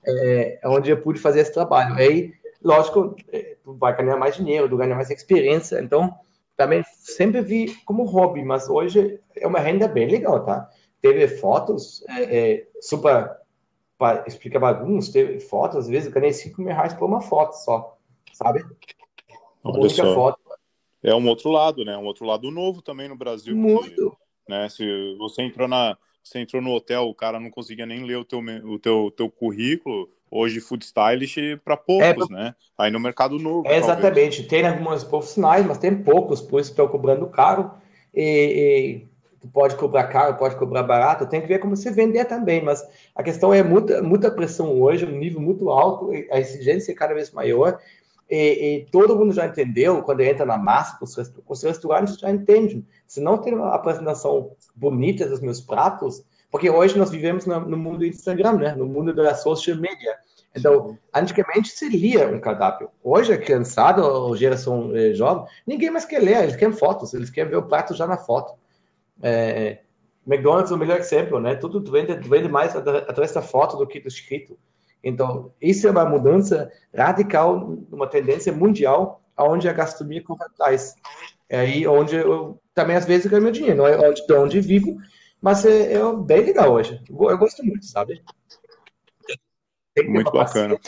é, 0.06 0.60
onde 0.66 0.90
eu 0.90 1.02
pude 1.02 1.20
fazer 1.20 1.41
esse 1.41 1.53
trabalho. 1.53 1.95
Aí, 1.95 2.34
lógico, 2.64 3.16
é, 3.34 3.58
tu 3.64 3.74
vai 3.74 3.95
ganhar 3.95 4.16
mais 4.16 4.36
dinheiro, 4.36 4.70
tu 4.70 4.78
ganha 4.78 4.95
mais 4.95 5.10
experiência, 5.10 5.82
então 5.82 6.16
também 6.56 6.84
sempre 6.99 7.41
vi 7.41 7.76
como 7.86 8.06
hobby, 8.06 8.44
mas 8.44 8.70
hoje 8.70 9.20
é 9.36 9.48
uma 9.48 9.60
renda 9.60 9.88
bem 9.88 10.08
legal, 10.08 10.45
tá? 10.45 10.70
Teve 11.02 11.28
fotos, 11.28 12.03
é, 12.08 12.24
é, 12.24 12.68
super, 12.80 13.30
para 14.02 14.23
explicar 14.26 14.64
alguns, 14.64 15.10
teve 15.10 15.40
fotos, 15.40 15.78
às 15.78 15.88
vezes 15.88 16.07
eu 16.07 16.11
ganhei 16.11 16.34
5 16.34 16.60
mil 16.60 16.73
reais 16.73 16.91
por 16.91 17.06
uma 17.06 17.22
foto 17.22 17.53
só, 17.53 17.95
sabe? 18.34 18.65
Olha 19.64 19.80
única 19.80 19.94
só. 19.94 20.15
foto. 20.15 20.40
É 21.03 21.14
um 21.14 21.28
outro 21.28 21.52
lado, 21.52 21.86
né? 21.86 21.95
Um 21.95 22.06
outro 22.06 22.26
lado 22.26 22.49
novo 22.49 22.82
também 22.82 23.07
no 23.07 23.15
Brasil. 23.15 23.56
Muito. 23.56 24.18
né? 24.49 24.68
Se 24.69 25.15
você 25.19 25.44
entrou 25.44 25.68
na, 25.68 25.95
você 26.23 26.40
entrou 26.40 26.64
no 26.64 26.72
hotel, 26.72 27.03
o 27.03 27.14
cara 27.14 27.40
não 27.40 27.52
conseguia 27.52 27.86
nem 27.86 28.03
ler 28.03 28.18
o 28.18 28.26
teu, 28.26 28.40
o 28.40 28.80
teu, 28.80 29.14
teu 29.15 29.30
currículo, 29.30 30.10
hoje 30.32 30.60
food 30.60 30.84
stylist 30.84 31.38
para 31.64 31.78
poucos, 31.78 32.28
é, 32.32 32.34
né? 32.34 32.56
Aí 32.76 32.90
no 32.90 32.99
mercado 32.99 33.38
novo. 33.38 33.68
É, 33.68 33.78
exatamente. 33.78 34.48
Tem 34.48 34.65
algumas 34.65 35.03
profissionais, 35.03 35.64
mas 35.64 35.78
tem 35.78 35.95
poucos, 35.95 36.41
por 36.41 36.60
isso 36.60 36.72
estão 36.72 36.88
cobrando 36.88 37.28
caro. 37.28 37.69
E, 38.11 39.06
e 39.06 39.11
pode 39.48 39.76
cobrar 39.76 40.06
caro, 40.06 40.36
pode 40.36 40.56
cobrar 40.56 40.84
barato, 40.84 41.26
tem 41.26 41.42
que 41.42 41.48
ver 41.48 41.60
como 41.60 41.76
você 41.76 41.92
vender 41.92 42.26
também. 42.26 42.64
Mas 42.64 42.84
a 43.16 43.24
questão 43.24 43.54
é 43.54 43.64
muita, 43.64 44.02
muita 44.02 44.32
pressão 44.32 44.80
hoje, 44.80 45.06
um 45.06 45.18
nível 45.18 45.42
muito 45.42 45.70
alto, 45.70 46.12
a 46.32 46.40
exigência 46.40 46.92
é 46.92 46.96
cada 46.96 47.14
vez 47.14 47.32
maior. 47.32 47.80
E, 48.30 48.36
e, 48.36 48.86
todo 48.92 49.16
mundo 49.16 49.34
já 49.34 49.46
entendeu, 49.46 50.02
quando 50.04 50.22
entra 50.22 50.46
na 50.46 50.58
massa, 50.58 50.98
os, 51.02 51.18
os 51.48 51.64
restaurantes 51.64 52.18
já 52.18 52.32
entendem. 52.32 52.86
Se 53.06 53.20
não 53.20 53.38
tem 53.38 53.54
uma 53.54 53.74
apresentação 53.76 54.52
bonita 54.74 55.28
dos 55.28 55.42
meus 55.42 55.60
pratos, 55.60 56.24
porque 56.50 56.70
hoje 56.70 56.98
nós 56.98 57.10
vivemos 57.10 57.46
no, 57.46 57.60
no 57.60 57.78
mundo 57.78 58.00
do 58.00 58.06
Instagram, 58.06 58.54
né? 58.54 58.74
no 58.74 58.86
mundo 58.86 59.14
da 59.14 59.36
social 59.36 59.76
media. 59.76 60.16
Então, 60.56 60.98
antigamente 61.14 61.70
se 61.70 61.88
lia 61.90 62.28
um 62.28 62.40
cardápio. 62.40 62.90
Hoje, 63.04 63.34
a 63.34 63.38
criançada, 63.38 64.02
a 64.02 64.36
geração 64.36 64.96
eh, 64.96 65.14
jovem, 65.14 65.46
ninguém 65.66 65.90
mais 65.90 66.04
quer 66.04 66.20
ler, 66.20 66.44
eles 66.44 66.56
querem 66.58 66.76
fotos, 66.76 67.14
eles 67.14 67.30
querem 67.30 67.52
ver 67.52 67.58
o 67.58 67.64
prato 67.64 67.94
já 67.94 68.06
na 68.06 68.18
foto. 68.18 68.54
É, 69.22 69.80
McDonald's 70.26 70.72
é 70.72 70.76
o 70.76 70.77
melhor 70.77 70.99
exemplo, 70.99 71.39
né? 71.39 71.56
Tudo 71.56 71.91
vende, 71.91 72.14
vende 72.27 72.48
mais 72.48 72.76
através 72.76 73.31
da 73.31 73.41
foto 73.41 73.77
do 73.77 73.88
que 73.88 73.99
do 73.99 74.07
escrito. 74.07 74.57
Então, 75.03 75.52
isso 75.60 75.88
é 75.88 75.91
uma 75.91 76.06
mudança 76.06 76.72
radical, 76.95 77.77
uma 77.91 78.07
tendência 78.07 78.53
mundial, 78.53 79.22
aonde 79.35 79.68
a 79.68 79.73
gastronomia 79.73 80.23
corre 80.23 80.43
atrás. 80.43 80.95
É 81.49 81.60
aí 81.60 81.88
onde 81.88 82.15
eu 82.15 82.61
também 82.73 82.95
às 82.95 83.06
vezes 83.06 83.30
ganho 83.30 83.43
meu 83.43 83.52
dinheiro, 83.52 83.77
não 83.77 83.88
é 83.88 83.98
onde, 83.98 84.26
de 84.26 84.34
onde 84.34 84.61
vivo, 84.61 84.98
mas 85.41 85.65
é, 85.65 85.93
é 85.93 86.15
bem 86.15 86.45
legal 86.45 86.72
hoje. 86.72 87.02
Eu 87.10 87.38
gosto 87.38 87.64
muito, 87.65 87.85
sabe? 87.85 88.23
Muito 90.07 90.31
bacana. 90.31 90.80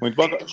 Muito 0.00 0.16
bacana. 0.16 0.46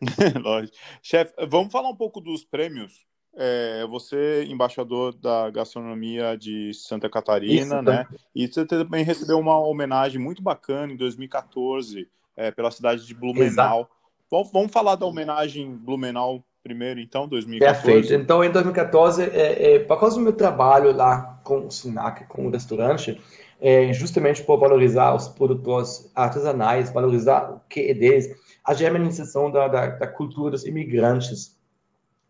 Lógico. 0.42 0.76
Chefe, 1.00 1.32
vamos 1.48 1.70
falar 1.70 1.90
um 1.90 1.96
pouco 1.96 2.20
dos 2.20 2.44
prêmios. 2.44 3.04
É, 3.34 3.86
você, 3.86 4.44
embaixador 4.44 5.14
da 5.14 5.48
gastronomia 5.50 6.36
de 6.36 6.72
Santa 6.74 7.08
Catarina, 7.08 7.76
Isso, 7.76 7.82
né? 7.82 8.06
E 8.34 8.46
você 8.46 8.66
também 8.66 9.04
recebeu 9.04 9.38
uma 9.38 9.58
homenagem 9.58 10.20
muito 10.20 10.42
bacana 10.42 10.92
em 10.92 10.96
2014 10.96 12.08
é, 12.36 12.50
pela 12.50 12.70
cidade 12.70 13.06
de 13.06 13.14
Blumenau. 13.14 13.88
Vamos, 14.30 14.50
vamos 14.52 14.72
falar 14.72 14.96
da 14.96 15.06
homenagem 15.06 15.74
Blumenau 15.74 16.44
primeiro, 16.62 17.00
então, 17.00 17.26
2014? 17.26 17.82
Perfeito. 17.82 18.22
Então, 18.22 18.44
em 18.44 18.50
2014, 18.50 19.22
é, 19.24 19.74
é, 19.74 19.78
por 19.80 19.98
causa 19.98 20.16
do 20.16 20.22
meu 20.22 20.32
trabalho 20.32 20.94
lá 20.94 21.40
com 21.42 21.66
o 21.66 21.70
Sinac, 21.70 22.24
com 22.26 22.46
o 22.46 22.50
restaurante, 22.50 23.20
é, 23.60 23.92
justamente 23.92 24.42
por 24.42 24.58
valorizar 24.58 25.14
os 25.14 25.28
produtores 25.28 26.10
artesanais, 26.14 26.92
valorizar 26.92 27.50
o 27.50 27.60
que 27.68 27.90
é 27.90 27.94
deles, 27.94 28.28
a 28.64 28.74
germanização 28.74 29.50
da, 29.50 29.66
da, 29.68 29.86
da 29.88 30.06
cultura 30.06 30.52
dos 30.52 30.64
imigrantes, 30.64 31.56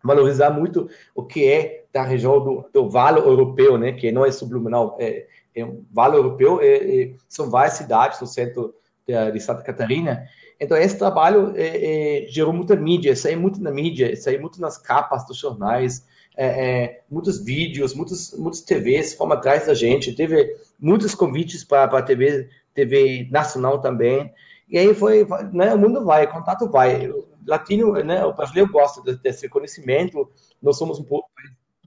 valorizar 0.05 0.51
muito 0.51 0.89
o 1.15 1.23
que 1.23 1.47
é 1.47 1.85
da 1.93 2.03
região 2.03 2.43
do, 2.43 2.65
do 2.73 2.89
Vale 2.89 3.20
Europeu, 3.20 3.77
né, 3.79 3.93
que 3.93 4.11
não 4.11 4.24
é 4.24 4.33
Subluminal, 4.33 4.97
é, 4.99 5.27
é 5.55 5.65
um 5.65 5.85
Vale 5.93 6.16
Europeu, 6.16 6.61
é, 6.61 7.03
é, 7.03 7.15
são 7.29 7.51
várias 7.51 7.74
cidades 7.74 8.20
no 8.20 8.27
centro 8.27 8.74
de, 9.07 9.33
de 9.33 9.41
Santa 9.41 9.62
Catarina, 9.62 10.27
então, 10.62 10.77
esse 10.77 10.97
trabalho 10.97 11.53
é, 11.57 12.23
é, 12.23 12.29
gerou 12.29 12.53
muita 12.53 12.77
mídia, 12.77 13.16
saiu 13.16 13.41
muito 13.41 13.61
na 13.61 13.73
mídia, 13.73 14.15
saiu 14.15 14.41
muito 14.41 14.61
nas 14.61 14.79
capas 14.79 15.27
dos 15.27 15.37
jornais, 15.37 16.07
é 16.37 17.01
muitos 17.11 17.45
vídeos, 17.45 17.95
muitos, 17.97 18.33
muitos 18.39 18.61
TVs 18.61 19.12
foram 19.15 19.33
atrás 19.33 19.66
da 19.66 19.74
gente, 19.74 20.15
teve 20.15 20.57
muitos 20.79 21.16
convites 21.16 21.65
para 21.65 21.85
a 21.85 22.03
TV, 22.03 22.49
TV 22.73 23.29
nacional 23.29 23.81
também. 23.81 24.33
E 24.69 24.79
aí 24.79 24.95
foi, 24.95 25.27
né, 25.53 25.74
o 25.74 25.79
mundo 25.79 26.05
vai, 26.05 26.27
o 26.27 26.31
contato 26.31 26.70
vai. 26.70 27.11
Latino, 27.47 27.93
né, 27.93 28.24
o 28.24 28.32
brasileiro 28.32 28.70
gosta 28.70 29.02
desse 29.16 29.48
conhecimento, 29.48 30.31
nós 30.62 30.77
somos 30.77 30.98
um 30.98 31.05
pouco 31.05 31.28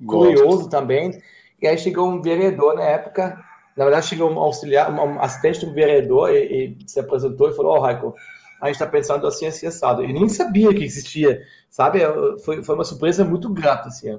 curioso 0.06 0.70
também. 0.70 1.22
E 1.62 1.68
aí 1.68 1.78
chegou 1.78 2.10
um 2.10 2.22
vereador 2.22 2.76
na 2.76 2.84
época, 2.84 3.42
na 3.76 3.86
verdade 3.86 4.08
chegou 4.08 4.30
um 4.30 4.40
auxiliar, 4.40 4.92
um 4.92 5.20
assistente 5.20 5.66
um 5.66 5.74
vereador 5.74 6.32
e, 6.32 6.78
e 6.80 6.90
se 6.90 7.00
apresentou 7.00 7.50
e 7.50 7.54
falou, 7.54 7.74
ó, 7.74 7.78
oh, 7.78 7.82
Raico, 7.82 8.16
a 8.62 8.68
gente 8.68 8.76
está 8.76 8.88
pensando 8.88 9.28
assim, 9.28 9.46
assim, 9.46 9.68
assado. 9.68 10.04
Ele 10.04 10.14
nem 10.14 10.30
sabia 10.30 10.74
que 10.74 10.84
existia, 10.84 11.42
sabe? 11.70 12.00
Foi, 12.44 12.64
foi 12.64 12.76
uma 12.76 12.84
surpresa 12.84 13.24
muito 13.24 13.50
grata, 13.50 13.90
assim. 13.90 14.18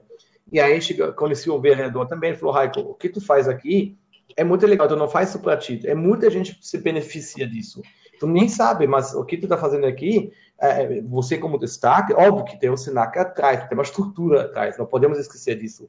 E 0.52 0.60
aí 0.60 0.80
chegou, 0.80 1.12
conheci 1.12 1.50
o 1.50 1.60
vereador 1.60 2.06
também, 2.06 2.30
ele 2.30 2.38
falou, 2.38 2.54
Raico, 2.54 2.80
o 2.80 2.94
que 2.94 3.08
tu 3.08 3.20
faz 3.20 3.48
aqui 3.48 3.96
é 4.36 4.44
muito 4.44 4.66
legal, 4.66 4.86
tu 4.86 4.96
não 4.96 5.08
faz 5.08 5.30
isso 5.30 5.40
para 5.40 5.56
ti. 5.56 5.80
É 5.84 5.94
muita 5.94 6.30
gente 6.30 6.58
se 6.60 6.78
beneficia 6.78 7.46
disso. 7.46 7.82
Tu 8.18 8.26
nem 8.26 8.48
sabe, 8.48 8.86
mas 8.86 9.14
o 9.14 9.24
que 9.24 9.36
tu 9.36 9.44
está 9.44 9.56
fazendo 9.56 9.86
aqui, 9.86 10.32
é, 10.60 11.00
você 11.02 11.38
como 11.38 11.58
destaque, 11.58 12.12
óbvio 12.14 12.44
que 12.44 12.58
tem 12.58 12.70
um 12.70 12.76
SINAC 12.76 13.18
atrás, 13.18 13.66
tem 13.68 13.76
uma 13.76 13.82
estrutura 13.82 14.42
atrás, 14.42 14.78
não 14.78 14.86
podemos 14.86 15.18
esquecer 15.18 15.58
disso. 15.58 15.88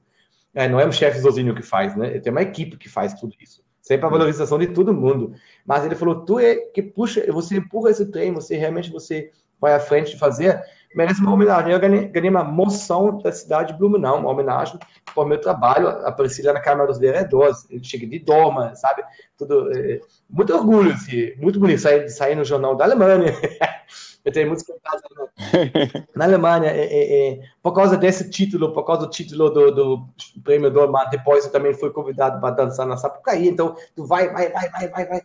É, 0.54 0.68
não 0.68 0.80
é 0.80 0.88
um 0.88 0.92
chefe 0.92 1.22
sozinho 1.22 1.54
que 1.54 1.62
faz, 1.62 1.96
né? 1.96 2.20
Tem 2.20 2.32
uma 2.32 2.42
equipe 2.42 2.78
que 2.78 2.90
faz 2.90 3.14
tudo 3.14 3.36
isso 3.40 3.64
sempre 3.88 4.06
a 4.06 4.10
valorização 4.10 4.60
de 4.60 4.68
todo 4.68 4.94
mundo. 4.94 5.34
Mas 5.66 5.86
ele 5.86 5.96
falou, 5.96 6.26
tu 6.26 6.40
é 6.40 6.56
que 6.56 6.82
puxa, 6.82 7.26
você 7.32 7.56
empurra 7.56 7.92
esse 7.92 8.06
trem, 8.12 8.34
você 8.34 8.58
realmente 8.58 8.92
você 8.92 9.32
vai 9.60 9.74
à 9.74 9.80
frente 9.80 10.12
de 10.12 10.20
fazer, 10.20 10.62
merece 10.96 11.22
uma 11.22 11.34
homenagem. 11.34 11.72
Eu 11.72 11.80
ganhei, 11.80 12.08
ganhei 12.08 12.30
uma 12.30 12.44
moção 12.44 13.18
da 13.20 13.32
cidade 13.32 13.74
de 13.74 13.80
Blumenau, 13.80 14.20
uma 14.20 14.30
homenagem 14.30 14.80
por 15.14 15.26
meu 15.26 15.40
trabalho, 15.40 15.88
apareci 16.06 16.42
lá 16.42 16.54
na 16.54 16.62
Câmara 16.62 16.88
dos 16.88 17.00
Vereadores, 17.00 17.68
cheguei 17.82 18.08
de 18.08 18.20
Doma, 18.20 18.76
sabe? 18.76 19.04
Tudo, 19.38 19.72
é, 19.76 20.00
muito 20.30 20.54
orgulho, 20.54 20.92
assim, 20.94 21.34
muito 21.38 21.60
bonito 21.60 21.82
sair, 21.82 22.10
sair 22.10 22.36
no 22.36 22.46
jornal 22.46 22.76
da 22.76 22.86
Alemanha. 22.86 23.34
Eu 24.28 24.34
tenho 24.34 24.48
muitos 24.48 24.66
contatos 24.66 25.04
na 26.14 26.26
Alemanha. 26.26 26.70
É, 26.70 26.84
é, 26.84 27.30
é, 27.30 27.40
por 27.64 27.72
causa 27.72 27.96
desse 27.96 28.30
título, 28.30 28.74
por 28.74 28.84
causa 28.84 29.06
do 29.06 29.10
título 29.10 29.50
do, 29.50 29.72
do 29.72 30.10
prêmio 30.44 30.70
do 30.70 30.86
depois 31.10 31.46
eu 31.46 31.52
também 31.52 31.74
fui 31.74 31.90
convidado 31.92 32.42
para 32.42 32.54
dançar 32.54 32.86
na 32.86 32.98
Sapucaí. 32.98 33.48
Então, 33.48 33.78
tu 33.96 34.06
vai, 34.06 34.30
vai, 34.34 34.52
vai, 34.52 34.70
vai, 34.70 34.88
vai, 34.90 35.06
vai. 35.06 35.22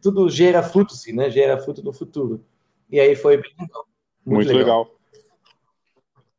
Tudo 0.00 0.30
gera 0.30 0.62
fruto, 0.62 0.94
sim, 0.94 1.12
né? 1.12 1.30
Gera 1.30 1.58
fruto 1.58 1.82
no 1.82 1.92
futuro. 1.92 2.44
E 2.88 3.00
aí 3.00 3.16
foi 3.16 3.38
bem 3.38 3.50
legal. 3.58 3.86
Muito, 4.24 4.46
Muito 4.46 4.56
legal. 4.56 4.82
legal. 4.82 4.94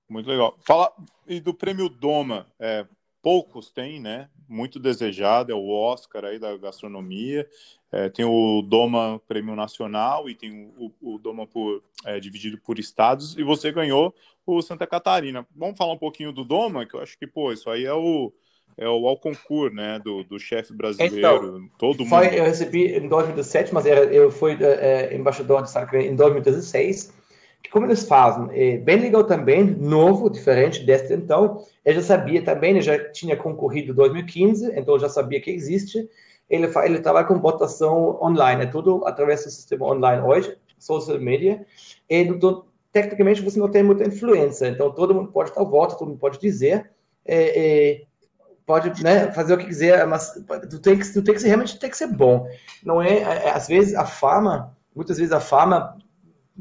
Muito 0.10 0.30
legal. 0.30 0.58
Fala 0.62 0.92
e 1.28 1.40
do 1.40 1.54
prêmio 1.54 1.90
Doma. 1.90 2.48
É, 2.60 2.86
poucos 3.22 3.72
têm, 3.72 4.00
né? 4.00 4.30
Muito 4.48 4.80
desejado, 4.80 5.52
é 5.52 5.56
o 5.56 5.68
Oscar 5.68 6.26
aí 6.26 6.38
da 6.38 6.56
gastronomia. 6.58 7.48
É, 7.92 8.10
tem 8.10 8.24
o 8.24 8.62
Doma 8.62 9.20
Prêmio 9.28 9.56
Nacional 9.56 10.30
e 10.30 10.36
tem 10.36 10.72
o, 10.78 10.92
o 11.02 11.18
Doma 11.18 11.48
por, 11.48 11.82
é, 12.06 12.20
dividido 12.20 12.58
por 12.60 12.78
estados, 12.78 13.36
e 13.38 13.42
você 13.42 13.72
ganhou 13.72 14.14
o 14.46 14.62
Santa 14.62 14.86
Catarina. 14.86 15.48
Vamos 15.56 15.78
falar 15.78 15.94
um 15.94 15.98
pouquinho 15.98 16.32
do 16.32 16.44
Doma, 16.44 16.86
que 16.86 16.94
eu 16.94 17.02
acho 17.02 17.18
que, 17.18 17.26
pô, 17.26 17.52
isso 17.52 17.70
aí 17.70 17.86
é 17.86 17.94
o, 17.94 18.32
é 18.78 18.88
o 18.88 19.08
ao 19.08 19.18
concurso, 19.18 19.74
né, 19.74 19.98
do, 20.00 20.24
do 20.24 20.38
chefe 20.38 20.74
brasileiro, 20.74 21.16
então, 21.16 21.70
todo 21.80 22.06
foi, 22.06 22.26
mundo. 22.26 22.34
Eu 22.36 22.44
recebi 22.44 22.98
em 22.98 23.08
2007, 23.08 23.74
mas 23.74 23.86
era, 23.86 24.02
eu 24.14 24.30
fui 24.30 24.58
é, 24.62 25.16
embaixador 25.16 25.64
de 25.64 25.74
Catarina 25.74 26.12
em 26.12 26.16
2016, 26.16 27.14
como 27.70 27.86
eles 27.86 28.08
fazem? 28.08 28.48
É 28.52 28.78
bem 28.78 28.98
legal 28.98 29.24
também, 29.24 29.64
novo, 29.64 30.30
diferente 30.30 30.86
deste 30.86 31.14
então. 31.14 31.64
Eu 31.84 31.94
já 31.94 32.02
sabia 32.02 32.44
também, 32.44 32.76
eu 32.76 32.82
já 32.82 33.12
tinha 33.12 33.36
concorrido 33.36 33.92
em 33.92 33.96
2015, 33.96 34.74
então 34.76 35.00
já 35.00 35.10
sabia 35.10 35.42
que 35.42 35.52
existe 35.52 36.10
ele, 36.50 36.72
ele 36.84 37.00
trabalha 37.00 37.26
com 37.26 37.40
votação 37.40 38.22
online, 38.22 38.64
é 38.64 38.68
tudo 38.68 39.06
através 39.06 39.44
do 39.44 39.50
sistema 39.50 39.88
online 39.88 40.22
hoje, 40.22 40.58
social 40.78 41.20
media, 41.20 41.66
e 42.10 42.24
do, 42.26 42.66
tecnicamente 42.92 43.42
você 43.42 43.60
não 43.60 43.70
tem 43.70 43.84
muita 43.84 44.08
influência, 44.08 44.68
então 44.68 44.92
todo 44.92 45.14
mundo 45.14 45.32
pode 45.32 45.54
dar 45.54 45.64
voto, 45.64 45.98
todo 45.98 46.10
mundo 46.10 46.20
pode 46.20 46.40
dizer, 46.40 46.92
é, 47.26 47.92
é, 47.92 48.02
pode 48.66 49.04
né, 49.04 49.32
fazer 49.32 49.56
o 49.56 49.58
que 49.58 49.66
quiser, 49.66 50.06
mas 50.06 50.34
tu 50.70 50.80
tem 50.80 50.98
que, 50.98 51.12
tu 51.12 51.24
tem 51.24 51.34
que 51.34 51.42
ser, 51.42 51.48
realmente 51.48 51.80
tem 51.80 51.90
que 51.90 51.98
ser 51.98 52.08
bom. 52.08 52.48
Não 52.84 53.02
é, 53.02 53.20
é 53.20 53.52
às 53.52 53.68
vezes 53.68 53.96
a 53.96 54.06
fama, 54.06 54.76
muitas 54.96 55.18
vezes 55.18 55.34
a 55.34 55.40
fama 55.40 55.98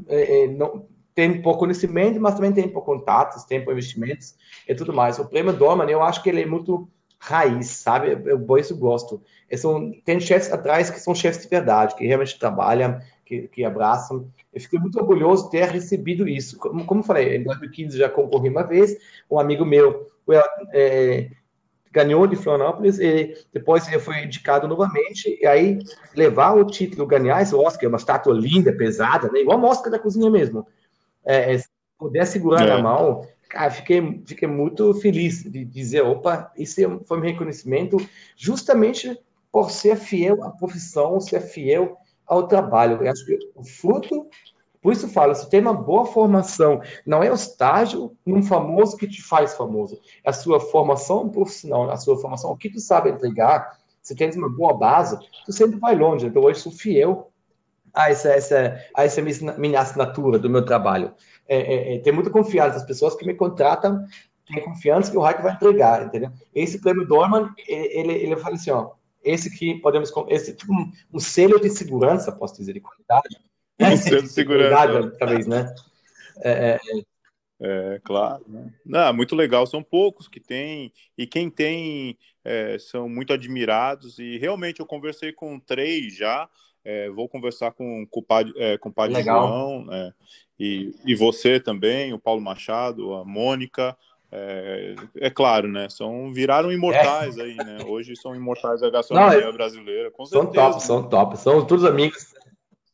é, 0.07 0.43
é 0.43 0.47
não, 0.47 0.87
tem 1.15 1.41
pouco 1.41 1.59
conhecimento, 1.59 2.19
mas 2.19 2.35
também 2.35 2.51
tem 2.51 2.67
pouco 2.67 2.93
contatos, 2.93 3.45
pouco 3.45 3.71
investimentos 3.71 4.35
e 4.67 4.75
tudo 4.75 4.93
mais. 4.93 5.17
O 5.17 5.25
prêmio 5.25 5.53
Dorman, 5.53 5.89
eu 5.89 6.03
acho 6.03 6.21
que 6.21 6.29
ele 6.29 6.41
é 6.41 6.45
muito 6.45 6.87
raiz, 7.17 7.67
sabe? 7.67 8.11
Eu, 8.25 8.57
isso 8.57 8.77
gosto. 8.77 9.23
São, 9.55 9.91
tem 10.03 10.19
chefes 10.19 10.51
atrás 10.51 10.89
que 10.89 10.99
são 10.99 11.15
chefes 11.15 11.43
de 11.43 11.49
verdade, 11.49 11.95
que 11.95 12.05
realmente 12.05 12.37
trabalham, 12.37 12.99
que, 13.25 13.47
que 13.47 13.63
abraçam. 13.63 14.29
Eu 14.53 14.59
fiquei 14.59 14.77
muito 14.77 14.99
orgulhoso 14.99 15.45
de 15.45 15.51
ter 15.51 15.69
recebido 15.69 16.27
isso. 16.27 16.57
Como, 16.59 16.85
como 16.85 17.01
falei, 17.01 17.37
em 17.37 17.43
2015 17.43 17.97
já 17.97 18.09
concorri 18.09 18.49
uma 18.49 18.63
vez, 18.63 18.97
um 19.31 19.39
amigo 19.39 19.65
meu 19.65 20.07
é, 20.73 21.29
ganhou 21.91 22.27
de 22.27 22.35
Florianópolis 22.35 22.99
e 22.99 23.33
depois 23.53 23.87
ele 23.87 23.99
foi 23.99 24.23
indicado 24.23 24.67
novamente, 24.67 25.39
e 25.41 25.45
aí 25.45 25.79
levar 26.13 26.53
o 26.53 26.65
título, 26.65 27.07
ganhar 27.07 27.41
esse 27.41 27.55
Oscar, 27.55 27.87
uma 27.87 27.97
estátua 27.97 28.33
linda, 28.33 28.73
pesada, 28.73 29.31
né? 29.31 29.39
igual 29.39 29.57
a 29.57 29.61
mosca 29.61 29.89
da 29.89 29.97
cozinha 29.97 30.29
mesmo. 30.29 30.67
É, 31.25 31.55
é 31.55 31.61
poder 31.97 32.25
segurar 32.25 32.63
é. 32.63 32.69
na 32.69 32.81
mão, 32.81 33.21
Cara, 33.49 33.71
fiquei, 33.71 34.21
fiquei 34.25 34.47
muito 34.47 34.93
feliz 34.95 35.43
de 35.43 35.63
dizer, 35.63 36.01
opa, 36.01 36.51
isso 36.57 36.81
é 36.81 36.99
foi 37.05 37.19
um 37.19 37.21
reconhecimento 37.21 37.97
justamente 38.35 39.17
por 39.51 39.71
ser 39.71 39.95
fiel 39.95 40.43
à 40.43 40.49
profissão, 40.49 41.19
ser 41.21 41.39
fiel 41.39 41.97
ao 42.27 42.47
trabalho. 42.47 43.01
Eu 43.01 43.09
acho 43.09 43.25
que 43.25 43.37
o 43.55 43.63
fruto, 43.63 44.27
por 44.81 44.91
isso 44.91 45.07
falo, 45.07 45.33
se 45.33 45.49
tem 45.49 45.61
uma 45.61 45.73
boa 45.73 46.05
formação, 46.05 46.81
não 47.05 47.23
é 47.23 47.31
o 47.31 47.35
estágio 47.35 48.17
num 48.25 48.43
famoso 48.43 48.97
que 48.97 49.07
te 49.07 49.21
faz 49.21 49.55
famoso, 49.55 50.01
é 50.23 50.29
a 50.29 50.33
sua 50.33 50.59
formação 50.59 51.29
profissional, 51.29 51.89
a 51.89 51.97
sua 51.97 52.17
formação, 52.17 52.51
o 52.51 52.57
que 52.57 52.69
tu 52.69 52.79
sabe 52.79 53.09
entregar, 53.09 53.79
se 54.01 54.15
tens 54.15 54.35
uma 54.35 54.49
boa 54.49 54.73
base, 54.73 55.17
tu 55.45 55.53
sempre 55.53 55.79
vai 55.79 55.95
longe. 55.95 56.27
Então, 56.27 56.43
hoje 56.43 56.59
sou 56.59 56.71
fiel 56.71 57.31
a 57.95 58.09
essa, 58.09 58.29
essa, 58.29 58.85
a 58.93 59.03
essa 59.03 59.21
minha 59.21 59.79
assinatura 59.79 60.37
do 60.37 60.49
meu 60.49 60.65
trabalho 60.65 61.13
é, 61.47 61.57
é, 61.57 61.95
é, 61.95 61.99
ter 61.99 62.11
muita 62.11 62.29
confiança. 62.29 62.77
As 62.77 62.85
pessoas 62.85 63.15
que 63.15 63.25
me 63.25 63.33
contratam 63.33 64.05
têm 64.45 64.63
confiança 64.63 65.11
que 65.11 65.17
o 65.17 65.21
hack 65.21 65.41
vai 65.41 65.53
entregar, 65.53 66.05
entendeu? 66.05 66.31
Esse 66.53 66.79
prêmio 66.79 67.07
Dorman, 67.07 67.49
ele, 67.67 68.13
ele 68.13 68.37
fala 68.37 68.55
assim, 68.55 68.71
ó, 68.71 68.91
esse 69.23 69.49
que 69.57 69.75
podemos, 69.75 70.11
esse 70.29 70.55
tipo 70.55 70.71
um, 70.71 70.91
um, 71.13 71.19
selo 71.19 71.59
de 71.59 71.69
segurança, 71.69 72.31
posso 72.31 72.55
dizer, 72.57 72.73
de 72.73 72.81
qualidade, 72.81 73.37
Sendo 74.03 74.27
segurança. 74.27 75.11
Talvez, 75.19 75.47
né? 75.47 75.73
É, 76.41 76.51
é, 76.51 76.79
é, 77.59 78.01
claro. 78.03 78.45
Né? 78.47 78.71
Não, 78.85 79.13
muito 79.13 79.35
legal. 79.35 79.65
São 79.65 79.83
poucos 79.83 80.27
que 80.27 80.39
tem, 80.39 80.93
e 81.17 81.27
quem 81.27 81.49
tem 81.49 82.17
é, 82.43 82.77
são 82.79 83.09
muito 83.09 83.33
admirados. 83.33 84.19
E 84.19 84.37
realmente 84.37 84.79
eu 84.79 84.85
conversei 84.85 85.33
com 85.33 85.59
três 85.59 86.15
já. 86.15 86.49
É, 86.85 87.09
vou 87.09 87.27
conversar 87.27 87.71
com, 87.71 88.05
com 88.05 88.19
o 88.19 88.23
Padre, 88.23 88.53
é, 88.57 88.77
com 88.77 88.89
o 88.89 88.93
padre 88.93 89.23
João, 89.23 89.83
né? 89.85 90.13
e, 90.59 90.93
e 91.03 91.15
você 91.15 91.59
também, 91.59 92.13
o 92.13 92.19
Paulo 92.19 92.39
Machado, 92.41 93.15
a 93.15 93.25
Mônica. 93.25 93.97
É, 94.31 94.95
é, 95.17 95.29
claro, 95.29 95.67
né? 95.67 95.89
São, 95.89 96.31
viraram 96.31 96.71
imortais 96.71 97.37
é. 97.37 97.43
aí, 97.43 97.55
né? 97.55 97.77
Hoje 97.87 98.15
são 98.15 98.35
imortais 98.35 98.81
da 98.81 98.89
gastronomia 98.89 99.45
Não, 99.45 99.53
brasileira, 99.53 100.11
com 100.11 100.25
certeza. 100.25 100.53
São 100.53 100.71
top, 100.71 100.83
são 100.83 101.09
top, 101.09 101.37
são 101.37 101.65
todos 101.65 101.85
amigos. 101.85 102.33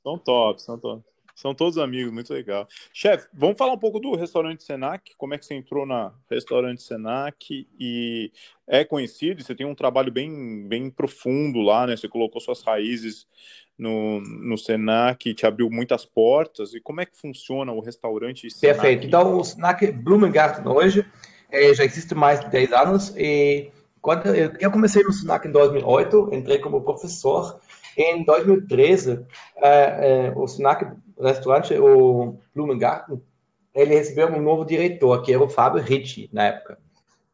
São 0.04 0.18
top, 0.18 0.62
são 0.62 0.78
top. 0.78 1.04
São 1.42 1.56
todos 1.56 1.80
amigos, 1.80 2.14
muito 2.14 2.32
legal. 2.32 2.68
Chefe, 2.94 3.28
vamos 3.34 3.58
falar 3.58 3.74
um 3.74 3.78
pouco 3.80 4.00
do 4.00 4.16
restaurante 4.16 4.64
Senac, 4.64 5.12
como 5.18 5.34
é 5.34 5.40
que 5.40 5.46
você 5.48 5.56
entrou 5.56 5.88
na 5.88 6.14
restaurante 6.30 6.84
Senac 6.84 7.68
e 7.80 8.32
é 8.68 8.86
conhecido, 8.86 9.42
você 9.42 9.56
tem 9.56 9.66
um 9.66 9.74
trabalho 9.74 10.12
bem, 10.12 10.68
bem 10.68 10.92
profundo 10.92 11.60
lá, 11.60 11.88
né? 11.88 11.98
Você 11.98 12.08
colocou 12.08 12.40
suas 12.40 12.62
raízes 12.62 13.26
no, 13.76 14.22
no 14.22 14.56
Senac, 14.56 15.34
te 15.34 15.44
abriu 15.48 15.68
muitas 15.68 16.06
portas. 16.06 16.76
E 16.76 16.80
como 16.80 17.02
é 17.02 17.08
que 17.08 17.18
funciona 17.18 17.72
o 17.72 17.82
restaurante 17.82 18.48
Senac? 18.52 18.80
Perfeito. 18.80 19.08
Então, 19.08 19.40
o 19.40 19.44
Senac 19.44 19.92
Blumengarten 19.92 20.68
hoje 20.68 21.04
é, 21.50 21.74
já 21.74 21.84
existe 21.84 22.14
mais 22.14 22.40
de 22.40 22.52
10 22.52 22.72
anos 22.72 23.16
e 23.18 23.72
quando 24.00 24.28
eu, 24.28 24.52
eu 24.60 24.70
comecei 24.70 25.02
no 25.02 25.12
Senac 25.12 25.48
em 25.48 25.52
2008, 25.52 26.30
entrei 26.34 26.60
como 26.60 26.82
professor. 26.82 27.60
Em 27.98 28.24
2013, 28.24 29.26
é, 29.58 29.68
é, 30.28 30.34
o 30.36 30.48
Senac 30.48 30.86
restaurante, 31.20 31.74
o 31.78 32.38
Blumengarten, 32.56 33.22
ele 33.74 33.96
recebeu 33.96 34.28
um 34.28 34.42
novo 34.42 34.66
diretor, 34.66 35.22
que 35.22 35.34
era 35.34 35.44
o 35.44 35.50
Fábio 35.50 35.82
Ricci, 35.82 36.30
na 36.34 36.48
época. 36.48 36.78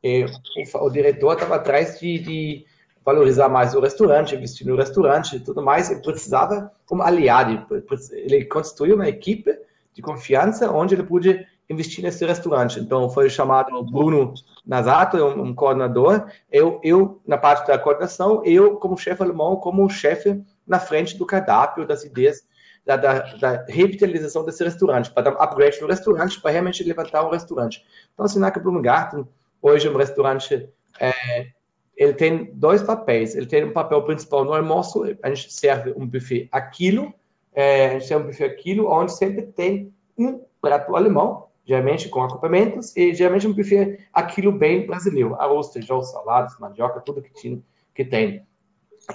E 0.04 0.26
o, 0.26 0.86
o 0.86 0.90
diretor 0.90 1.34
estava 1.34 1.56
atrás 1.56 2.00
de, 2.00 2.20
de, 2.20 2.66
valorizar 3.04 3.50
mais 3.50 3.74
o 3.74 3.80
restaurante, 3.80 4.36
investir 4.36 4.68
no 4.68 4.76
restaurante 4.76 5.38
e 5.38 5.40
tudo 5.40 5.62
mais. 5.62 5.90
Ele 5.90 6.02
precisava 6.02 6.72
como 6.86 7.02
aliado. 7.02 7.66
Ele 8.12 8.46
construiu 8.46 8.96
uma 8.96 9.08
equipe 9.08 9.58
de 9.94 10.02
confiança 10.02 10.72
onde 10.72 10.94
ele 10.94 11.04
pôde 11.04 11.46
investir 11.70 12.04
nesse 12.04 12.26
restaurante. 12.26 12.80
Então, 12.80 13.10
foi 13.10 13.30
chamado 13.30 13.84
Bruno 13.84 14.34
Nazato, 14.66 15.18
um, 15.18 15.44
um 15.44 15.56
coordenador. 15.56 16.26
Eu, 16.52 16.80
eu, 16.84 17.22
na 17.26 17.38
parte 17.38 17.68
da 17.68 17.78
coordenação, 17.78 18.42
eu, 18.46 18.78
como 18.78 18.98
chefe 18.98 19.22
alemão, 19.22 19.58
como 19.58 19.90
chefe 19.90 20.42
na 20.66 20.80
frente 20.80 21.18
do 21.18 21.26
cardápio, 21.26 21.86
das 21.86 22.04
ideias 22.04 22.48
da, 22.86 22.96
da, 22.96 23.20
da, 23.36 23.66
revitalização 23.68 24.46
desse 24.46 24.64
restaurante, 24.64 25.12
para 25.12 25.24
dar 25.24 25.36
um 25.36 25.42
upgrade 25.42 25.82
no 25.82 25.88
restaurante, 25.88 26.40
para 26.40 26.52
realmente 26.52 26.84
levantar 26.84 27.24
o 27.24 27.32
restaurante. 27.32 27.86
Então, 28.14 28.26
a 28.26 28.30
Sinaca 28.30 28.60
Blumengarten, 28.60 29.28
hoje 29.62 29.88
é 29.88 29.92
um 29.92 29.98
restaurante, 29.98 30.70
é, 31.00 31.48
ele 31.98 32.14
tem 32.14 32.46
dois 32.54 32.82
papéis. 32.82 33.36
Ele 33.36 33.46
tem 33.46 33.66
um 33.66 33.74
papel 33.74 34.04
principal 34.04 34.46
no 34.46 34.54
almoço, 34.54 35.04
a 35.22 35.30
gente 35.30 35.52
serve 35.52 35.94
um 35.98 36.08
buffet 36.08 36.48
a 36.52 36.62
quilo, 36.62 37.14
é, 37.54 37.88
a 37.88 37.90
gente 37.94 38.06
serve 38.06 38.24
um 38.24 38.28
buffet 38.28 38.46
a 38.46 38.56
quilo, 38.56 38.90
onde 38.90 39.12
sempre 39.12 39.42
tem 39.42 39.94
um 40.18 40.40
prato 40.62 40.96
alemão, 40.96 41.47
geralmente 41.68 42.08
com 42.08 42.24
acompanhamentos, 42.24 42.96
e 42.96 43.14
geralmente 43.14 43.46
um 43.46 43.54
buffet 43.54 44.00
a 44.14 44.24
quilo 44.24 44.54
bem 44.54 44.88
brasileiro, 44.88 45.36
arroz, 45.36 45.74
feijão, 45.74 46.02
saladas, 46.02 46.58
mandioca, 46.58 47.02
tudo 47.02 47.22
que, 47.22 47.34
tinha, 47.34 47.62
que 47.94 48.06
tem. 48.06 48.48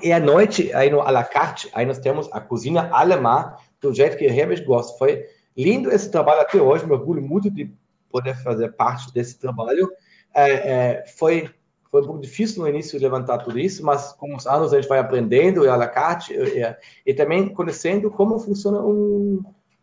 E 0.03 0.13
à 0.13 0.21
noite, 0.21 0.71
aí 0.75 0.91
no 0.91 1.01
à 1.01 1.11
la 1.11 1.25
carte, 1.25 1.71
aí 1.73 1.87
nós 1.87 1.99
temos 1.99 2.29
a 2.31 2.41
cozinha 2.41 2.91
alemã, 2.93 3.57
do 3.81 3.93
jeito 3.95 4.19
que 4.19 4.27
eu 4.27 4.31
realmente 4.31 4.63
gosto. 4.65 4.99
Foi 4.99 5.25
lindo 5.57 5.91
esse 5.91 6.11
trabalho 6.11 6.43
até 6.43 6.61
hoje, 6.61 6.87
me 6.87 6.93
orgulho 6.93 7.23
muito 7.23 7.51
de 7.51 7.75
poder 8.11 8.37
fazer 8.43 8.71
parte 8.73 9.13
desse 9.15 9.39
trabalho. 9.39 9.91
É, 10.35 10.51
é, 10.53 11.07
foi, 11.07 11.49
foi 11.91 12.03
um 12.03 12.05
pouco 12.05 12.21
difícil 12.21 12.63
no 12.63 12.69
início 12.69 13.01
levantar 13.01 13.39
tudo 13.39 13.59
isso, 13.59 13.83
mas 13.83 14.13
com 14.13 14.37
os 14.37 14.47
anos 14.47 14.75
a 14.75 14.77
gente 14.81 14.89
vai 14.89 14.99
aprendendo 14.99 15.65
e 15.65 15.69
à 15.69 15.77
la 15.77 15.89
carte, 15.89 16.35
e, 16.35 16.63
e 17.07 17.15
também 17.15 17.49
conhecendo 17.49 18.11
como 18.11 18.39
funciona 18.39 18.79
um, 18.81 19.43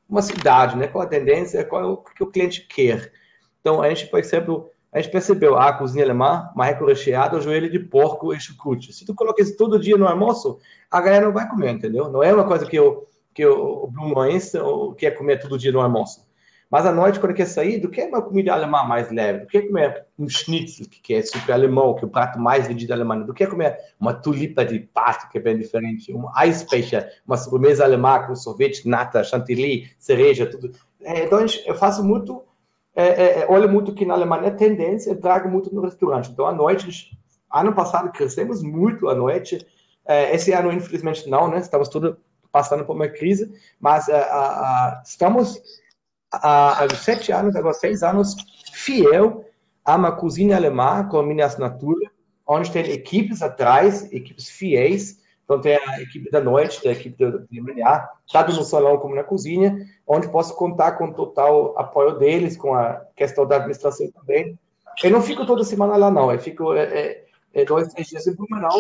uma 0.10 0.22
cidade, 0.22 0.76
né? 0.76 0.88
qual 0.88 1.04
a 1.04 1.08
tendência, 1.08 1.64
qual 1.64 1.82
é 1.82 1.86
o 1.86 1.98
que 1.98 2.24
o 2.24 2.32
cliente 2.32 2.66
quer. 2.68 3.12
Então, 3.62 3.82
a 3.82 3.90
gente, 3.90 4.08
por 4.08 4.20
exemplo, 4.20 4.70
a 4.92 5.00
gente 5.00 5.12
percebeu, 5.12 5.56
ah, 5.56 5.70
a 5.70 5.74
cozinha 5.74 6.04
alemã, 6.04 6.50
marreco 6.56 6.86
recheado, 6.86 7.40
joelho 7.40 7.70
de 7.70 7.80
porco 7.80 8.34
e 8.34 8.40
chucrute. 8.40 8.92
Se 8.92 9.06
tu 9.06 9.14
coloca 9.14 9.42
isso 9.42 9.56
todo 9.56 9.80
dia 9.80 9.98
no 9.98 10.08
almoço, 10.08 10.58
a 10.90 11.00
galera 11.00 11.26
não 11.26 11.34
vai 11.34 11.48
comer, 11.48 11.72
entendeu? 11.72 12.10
Não 12.10 12.24
é 12.24 12.34
uma 12.34 12.46
coisa 12.46 12.66
que, 12.66 12.78
eu, 12.78 13.06
que 13.34 13.46
o 13.46 13.88
Blumenense 13.88 14.58
quer 14.98 15.12
comer 15.12 15.40
todo 15.40 15.60
dia 15.60 15.72
no 15.72 15.80
almoço. 15.80 16.28
Mas 16.70 16.86
à 16.86 16.92
noite, 16.92 17.20
quando 17.20 17.34
quer 17.34 17.48
sair, 17.48 17.80
do 17.80 17.90
que 17.90 18.00
é 18.00 18.06
uma 18.06 18.22
comida 18.22 18.54
alemã 18.54 18.84
mais 18.84 19.12
leve? 19.12 19.40
Do 19.40 19.48
que 19.48 19.58
é 19.58 19.62
comer 19.62 20.06
um 20.20 20.30
schnitzel, 20.30 20.86
que 20.88 21.16
é 21.16 21.22
super 21.24 21.54
alemão, 21.54 21.96
que 21.96 22.04
é 22.04 22.08
o 22.08 22.12
prato 22.12 22.40
mais 22.40 22.68
vendido 22.68 22.90
da 22.90 22.96
Alemanha? 22.96 23.24
Do 23.24 23.34
que 23.34 23.44
é 23.44 23.48
comer 23.48 23.76
uma 24.00 24.14
tulipa 24.14 24.64
de 24.64 24.80
pato, 24.80 25.30
que 25.30 25.40
é 25.40 25.42
bem 25.42 25.58
diferente? 25.58 26.14
Um 26.14 26.26
Eisbecher, 26.40 27.10
uma 27.26 27.38
sobremesa 27.38 27.84
alemã 27.84 28.20
com 28.20 28.36
sorvete, 28.36 28.88
nata, 28.88 29.24
chantilly, 29.24 29.90
cereja, 29.98 30.46
tudo. 30.46 30.72
É, 31.02 31.24
então, 31.24 31.44
eu 31.66 31.76
faço 31.76 32.04
muito 32.04 32.44
é, 32.96 33.04
é, 33.04 33.40
é, 33.40 33.48
olha 33.50 33.66
muito 33.66 33.94
que 33.94 34.06
na 34.06 34.14
Alemanha 34.14 34.48
é 34.48 34.52
tendência, 34.52 35.16
traga 35.16 35.48
muito 35.48 35.74
no 35.74 35.82
restaurante. 35.82 36.30
Então, 36.32 36.46
à 36.46 36.52
noite, 36.52 37.18
ano 37.52 37.74
passado 37.74 38.12
crescemos 38.12 38.62
muito 38.62 39.08
à 39.08 39.16
noite. 39.16 39.66
É, 40.06 40.36
esse 40.36 40.52
ano, 40.52 40.70
infelizmente, 40.72 41.30
não, 41.30 41.48
né? 41.50 41.60
Estamos 41.60 41.88
todos 41.88 42.18
passando 42.52 42.84
por 42.84 42.96
uma 42.96 43.08
crise, 43.08 43.52
mas 43.80 44.10
é, 44.10 44.28
estamos 45.06 45.62
há, 46.32 46.84
há 46.84 46.90
sete 46.96 47.32
anos, 47.32 47.56
agora 47.56 47.74
seis 47.74 48.04
anos, 48.04 48.36
fiel 48.74 49.46
a 49.84 49.96
uma 49.96 50.12
cozinha 50.12 50.56
alemã 50.56 51.08
com 51.08 51.18
a 51.18 51.24
minha 51.24 51.46
assinatura, 51.46 52.12
onde 52.46 52.72
tem 52.72 52.90
equipes 52.92 53.42
atrás, 53.42 54.12
equipes 54.12 54.50
fiéis, 54.50 55.20
então 55.50 55.60
tem 55.60 55.78
a 55.78 56.02
equipe 56.02 56.30
da 56.30 56.40
noite, 56.40 56.88
a 56.88 56.92
equipe 56.92 57.18
de 57.50 57.60
manhã, 57.62 58.08
tanto 58.32 58.54
no 58.54 58.64
salão 58.64 58.98
como 59.00 59.16
na 59.16 59.24
cozinha, 59.24 59.84
onde 60.06 60.28
posso 60.30 60.56
contar 60.56 60.92
com 60.92 61.06
o 61.06 61.14
total 61.14 61.74
apoio 61.76 62.20
deles, 62.20 62.56
com 62.56 62.76
a 62.76 63.02
questão 63.16 63.48
da 63.48 63.56
administração 63.56 64.12
também. 64.12 64.58
Eu 65.04 65.10
não 65.10 65.24
fico 65.24 65.48
toda 65.48 65.64
semana 65.64 65.96
lá, 65.96 66.12
não. 66.12 66.32
Eu 66.32 66.38
fico 66.38 66.74
é, 66.76 66.84
é, 66.84 67.26
é 67.54 67.66
dois, 67.66 67.88
três 67.88 68.08
dias 68.10 68.28
em 68.28 68.36
Blumenau, 68.36 68.80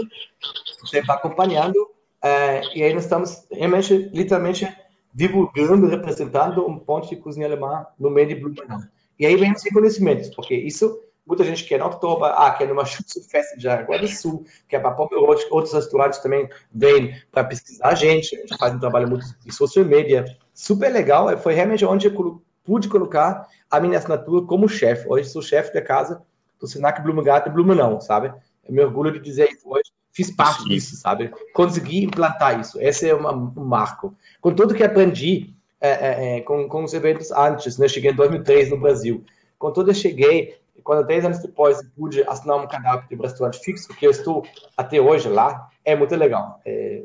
sempre 0.85 1.11
acompanhando. 1.11 1.89
É, 2.21 2.61
e 2.75 2.83
aí 2.83 2.93
nós 2.93 3.05
estamos 3.05 3.47
realmente, 3.51 3.95
literalmente, 4.13 4.67
divulgando, 5.13 5.87
representando 5.87 6.65
um 6.67 6.77
ponto 6.77 7.09
de 7.09 7.15
cozinha 7.15 7.47
alemã 7.47 7.85
no 7.97 8.09
meio 8.09 8.27
de 8.27 8.35
Blumenau. 8.35 8.79
E 9.19 9.25
aí 9.25 9.35
vem 9.35 9.51
os 9.51 9.63
reconhecimentos, 9.63 10.29
porque 10.29 10.55
isso 10.55 10.99
Muita 11.29 11.43
gente 11.43 11.63
quer 11.65 11.77
no 11.77 11.85
outubro, 11.85 12.25
ah, 12.25 12.49
quer 12.49 12.67
numa 12.67 12.83
Festa 12.83 13.55
de 13.55 13.61
Jaraguá 13.61 13.97
do 13.97 14.07
Sul, 14.07 14.43
quer 14.67 14.79
para 14.79 14.97
outros 14.99 15.71
restaurantes 15.71 16.17
também 16.17 16.49
vêm 16.73 17.21
para 17.31 17.43
pesquisar 17.43 17.89
a 17.89 17.93
gente, 17.93 18.35
a 18.35 18.39
gente 18.39 18.57
faz 18.57 18.73
um 18.73 18.79
trabalho 18.79 19.07
muito 19.07 19.27
de 19.45 19.53
social 19.53 19.85
media, 19.85 20.25
super 20.55 20.91
legal, 20.91 21.37
foi 21.37 21.53
realmente 21.53 21.85
onde 21.85 22.07
eu 22.07 22.41
pude 22.63 22.89
colocar 22.89 23.47
a 23.69 23.79
minha 23.79 23.99
assinatura 23.99 24.43
como 24.47 24.67
chefe. 24.67 25.07
Hoje 25.07 25.29
sou 25.29 25.43
chefe 25.43 25.71
da 25.71 25.83
casa 25.83 26.19
do 26.59 26.67
Senac 26.67 26.99
Blumengarten 27.03 27.53
Blumenau, 27.53 28.01
sabe? 28.01 28.33
Eu 28.67 28.73
me 28.73 28.81
orgulho 28.81 29.11
de 29.11 29.19
dizer 29.19 29.51
isso 29.51 29.69
hoje, 29.69 29.91
fiz 30.19 30.31
parte 30.31 30.63
Sim. 30.63 30.69
disso, 30.69 30.97
sabe? 30.97 31.31
Consegui 31.53 32.03
implantar 32.03 32.59
isso, 32.59 32.79
esse 32.81 33.07
é 33.07 33.15
uma, 33.15 33.31
um 33.33 33.63
marco. 33.63 34.13
Com 34.41 34.53
tudo 34.53 34.75
que 34.75 34.83
aprendi 34.83 35.53
é, 35.79 35.89
é, 35.89 36.37
é, 36.37 36.41
com, 36.41 36.67
com 36.67 36.83
os 36.83 36.93
eventos 36.93 37.31
antes, 37.31 37.77
né? 37.77 37.87
Cheguei 37.87 38.11
em 38.11 38.15
2003 38.15 38.71
no 38.71 38.77
Brasil. 38.77 39.23
Com 39.57 39.71
tudo 39.71 39.91
eu 39.91 39.95
cheguei, 39.95 40.57
quando, 40.83 41.07
10 41.07 41.25
anos 41.25 41.39
depois, 41.39 41.79
pude 41.95 42.21
assinar 42.23 42.57
um 42.57 42.67
cadastro 42.67 43.07
de 43.07 43.21
restaurante 43.21 43.59
fixo, 43.59 43.95
que 43.95 44.05
eu 44.05 44.11
estou 44.11 44.45
até 44.75 44.99
hoje 44.99 45.29
lá, 45.29 45.69
é 45.85 45.95
muito 45.95 46.13
legal. 46.17 46.59
É 46.65 47.03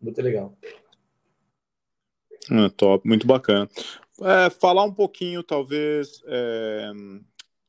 muito 0.00 0.22
legal. 0.22 0.54
É, 2.48 2.68
top, 2.76 3.08
muito 3.08 3.26
bacana. 3.26 3.68
É, 4.20 4.50
falar 4.50 4.84
um 4.84 4.92
pouquinho, 4.92 5.42
talvez. 5.42 6.22
É, 6.26 6.92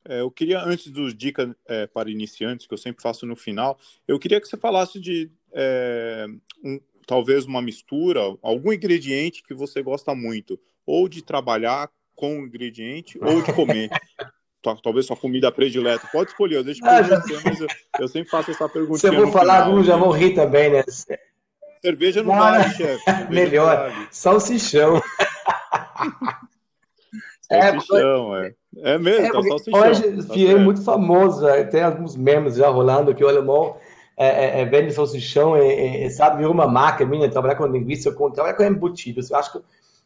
é, 0.07 0.21
eu 0.21 0.29
queria, 0.29 0.63
antes 0.63 0.91
dos 0.91 1.15
dicas 1.15 1.49
é, 1.67 1.87
para 1.87 2.09
iniciantes, 2.09 2.67
que 2.67 2.73
eu 2.73 2.77
sempre 2.77 3.01
faço 3.01 3.25
no 3.25 3.35
final, 3.35 3.77
eu 4.07 4.19
queria 4.19 4.39
que 4.39 4.47
você 4.47 4.57
falasse 4.57 4.99
de 4.99 5.31
é, 5.53 6.25
um, 6.63 6.79
talvez 7.07 7.45
uma 7.45 7.61
mistura, 7.61 8.19
algum 8.41 8.73
ingrediente 8.73 9.43
que 9.43 9.53
você 9.53 9.81
gosta 9.81 10.13
muito, 10.13 10.59
ou 10.85 11.07
de 11.07 11.21
trabalhar 11.21 11.89
com 12.15 12.41
o 12.41 12.45
ingrediente, 12.45 13.17
ou 13.21 13.41
de 13.41 13.53
comer. 13.53 13.89
talvez 14.81 15.05
sua 15.05 15.17
comida 15.17 15.51
predileta. 15.51 16.07
Pode 16.11 16.31
escolher, 16.31 16.55
eu 16.55 16.63
deixo 16.63 16.81
para 16.81 16.99
ah, 16.99 17.01
você, 17.01 17.41
mas 17.43 17.59
eu, 17.59 17.67
eu, 17.99 18.07
sempre 18.07 18.29
faço 18.29 18.51
essa 18.51 18.69
pergunta. 18.69 18.99
Se 18.99 19.07
eu 19.07 19.13
vou 19.13 19.31
falar 19.31 19.65
algum, 19.65 19.83
já 19.83 19.97
vou 19.97 20.11
rir 20.11 20.33
também, 20.33 20.71
né? 20.71 20.83
Cerveja 21.81 22.23
não, 22.23 22.31
não 22.31 22.39
vale, 22.39 22.73
chefe. 22.73 23.03
Melhor. 23.29 23.91
Vale. 23.91 24.07
Salsichão. 24.09 25.01
salsichão, 27.41 28.37
é. 28.37 28.47
É, 28.47 28.55
é 28.77 28.97
mesmo, 28.97 29.25
é, 29.25 29.31
tá 29.31 29.43
salsichão. 29.43 29.81
Hoje 29.81 30.23
tá 30.27 30.33
virei 30.33 30.55
muito 30.55 30.83
famoso, 30.83 31.45
tem 31.71 31.83
alguns 31.83 32.15
memes 32.15 32.55
já 32.55 32.69
rolando 32.69 33.13
que 33.13 33.23
o 33.23 33.27
alemão 33.27 33.75
é, 34.17 34.27
é, 34.27 34.61
é 34.61 34.65
vende 34.65 34.93
salsichão 34.93 35.57
e, 35.57 36.09
sabe, 36.09 36.37
virou 36.37 36.53
uma 36.53 36.67
marca 36.67 37.05
minha, 37.05 37.29
trabalhar 37.29 37.55
com 37.55 37.65
linguiça, 37.65 38.11
com, 38.11 38.29
trabalhar 38.31 38.55
com 38.55 38.63
embutidos. 38.63 39.29
Eu 39.29 39.37
acho 39.37 39.51
que 39.51 39.57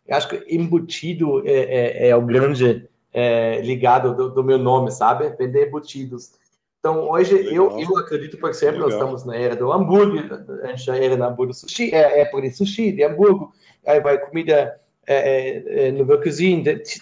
Eu 0.08 0.16
acho 0.18 0.30
que 0.30 0.44
embutido 0.48 1.48
é, 1.48 1.52
é, 1.52 2.10
é 2.10 2.16
o 2.16 2.22
grande 2.22 2.88
é, 3.14 3.62
ligado 3.62 4.16
do, 4.16 4.30
do, 4.30 4.44
meu 4.44 4.58
nome, 4.58 4.92
sabe? 4.92 5.30
Vender 5.38 5.68
embutidos. 5.68 6.32
Então, 6.80 7.10
hoje, 7.10 7.34
eu, 7.54 7.78
eu 7.80 7.98
acredito, 7.98 8.38
por 8.38 8.50
exemplo, 8.50 8.86
Legal. 8.86 8.90
nós 8.90 8.94
estamos 8.94 9.26
na 9.26 9.36
era 9.36 9.56
do 9.56 9.72
hambúrguer, 9.72 10.30
a 10.64 10.68
gente 10.68 10.86
já 10.86 10.96
era 10.96 11.18
na 11.18 11.28
hambúrguer 11.28 11.56
sushi, 11.56 11.94
é, 11.94 12.22
é 12.22 12.26
por 12.26 12.46
sushi, 12.52 12.92
de 12.92 13.04
hambúrguer, 13.04 13.48
aí 13.86 14.00
vai 14.00 14.18
comida 14.20 14.80
é, 15.08 15.18
é, 15.18 15.88
é 15.88 15.92
no. 15.92 16.06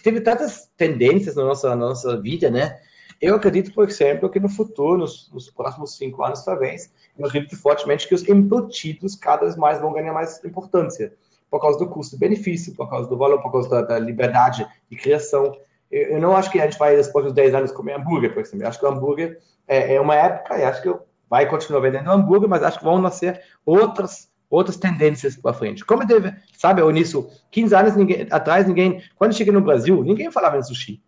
Teve 0.04 0.22
tantas 0.22 0.72
tendências 0.78 1.36
na 1.36 1.44
nossa, 1.44 1.70
na 1.70 1.76
nossa 1.76 2.22
vida, 2.22 2.50
né? 2.50 2.80
Eu 3.20 3.36
acredito, 3.36 3.74
por 3.74 3.88
exemplo, 3.90 4.30
que 4.30 4.40
no 4.40 4.50
futuro, 4.50 5.00
nos, 5.00 5.32
nos, 5.34 5.50
próximos 5.50 5.98
cinco 5.98 6.24
anos, 6.24 6.44
talvez, 6.44 6.94
eu 7.18 7.26
acredito 7.26 7.58
fortemente 7.58 8.08
que 8.08 8.14
os 8.14 8.28
embutidos 8.28 9.16
cada 9.16 9.44
vez 9.44 9.56
mais 9.56 9.80
vão 9.80 9.94
ganhar 9.94 10.14
mais 10.14 10.44
importância, 10.44 11.14
por 11.50 11.62
causa 11.62 11.80
do 11.80 11.88
custo-benefício, 11.88 12.76
por 12.76 12.90
causa 12.90 13.10
do 13.10 13.18
valor, 13.18 13.42
por 13.42 13.52
causa 13.52 13.70
da, 13.70 13.82
da 13.82 14.00
liberdade 14.00 14.68
de 14.90 14.98
criação. 14.98 15.58
Eu, 15.90 16.10
eu, 16.10 16.22
não 16.22 16.36
acho 16.36 16.52
que 16.52 16.60
a 16.60 16.66
gente 16.66 16.78
vai, 16.78 16.96
depois 16.96 17.26
dos 17.26 17.34
10 17.34 17.56
anos, 17.56 17.72
comer 17.72 17.94
hambúrguer, 17.94 18.34
por 18.34 18.42
exemplo. 18.42 18.64
Eu 18.64 18.70
acho 18.70 18.80
que 18.80 18.86
o 18.86 18.90
hambúrguer 18.90 19.40
é, 19.68 19.96
é 19.96 20.02
uma 20.02 20.16
época, 20.16 20.58
e 20.58 20.64
acho 20.64 20.82
que 20.82 20.94
vai 21.30 21.48
continuar 21.50 21.80
vendendo 21.80 22.12
hambúrguer, 22.12 22.50
mas 22.50 22.64
acho 22.64 22.80
que 22.80 22.84
vão 22.86 23.02
nascer 23.02 23.42
outras 23.66 24.30
outras 24.56 24.78
tendências 24.78 25.36
para 25.36 25.54
frente. 25.54 25.84
Como 25.84 26.06
teve, 26.08 26.34
sabe, 26.58 26.82
nisso, 26.92 27.30
15 27.52 27.76
anos 27.76 27.96
ninguém, 27.96 28.28
atrás, 28.30 28.68
ninguém, 28.68 29.02
quando 29.16 29.36
cheguei 29.36 29.54
no 29.54 29.62
Brasil, 29.62 30.04
ninguém 30.04 30.32
falava 30.32 30.58
em 30.58 30.64
sushi. 30.64 31.02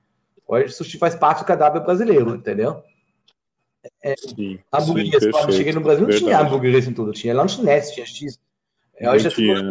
Hoje, 0.48 0.74
sushi 0.74 0.98
faz 0.98 1.16
parte 1.16 1.40
do 1.40 1.46
cadáver 1.46 1.84
brasileiro, 1.84 2.36
entendeu? 2.36 2.82
É, 4.04 4.16
sim, 4.18 4.60
hamburguerias, 4.74 5.24
sim, 5.24 5.32
quando 5.32 5.54
cheguei 5.54 5.74
no 5.74 5.82
Brasil, 5.82 6.02
não 6.02 6.12
Verdade. 6.12 6.26
tinha 6.26 6.40
hamburguerias 6.40 6.88
em 6.88 6.94
tudo, 6.94 7.14
tinha 7.14 7.34
lanchonete, 7.34 7.94
tinha 7.94 8.06
X. 8.06 8.40
É, 9.00 9.10
hoje 9.10 9.26
não, 9.26 9.32
é 9.32 9.36
tinha, 9.36 9.62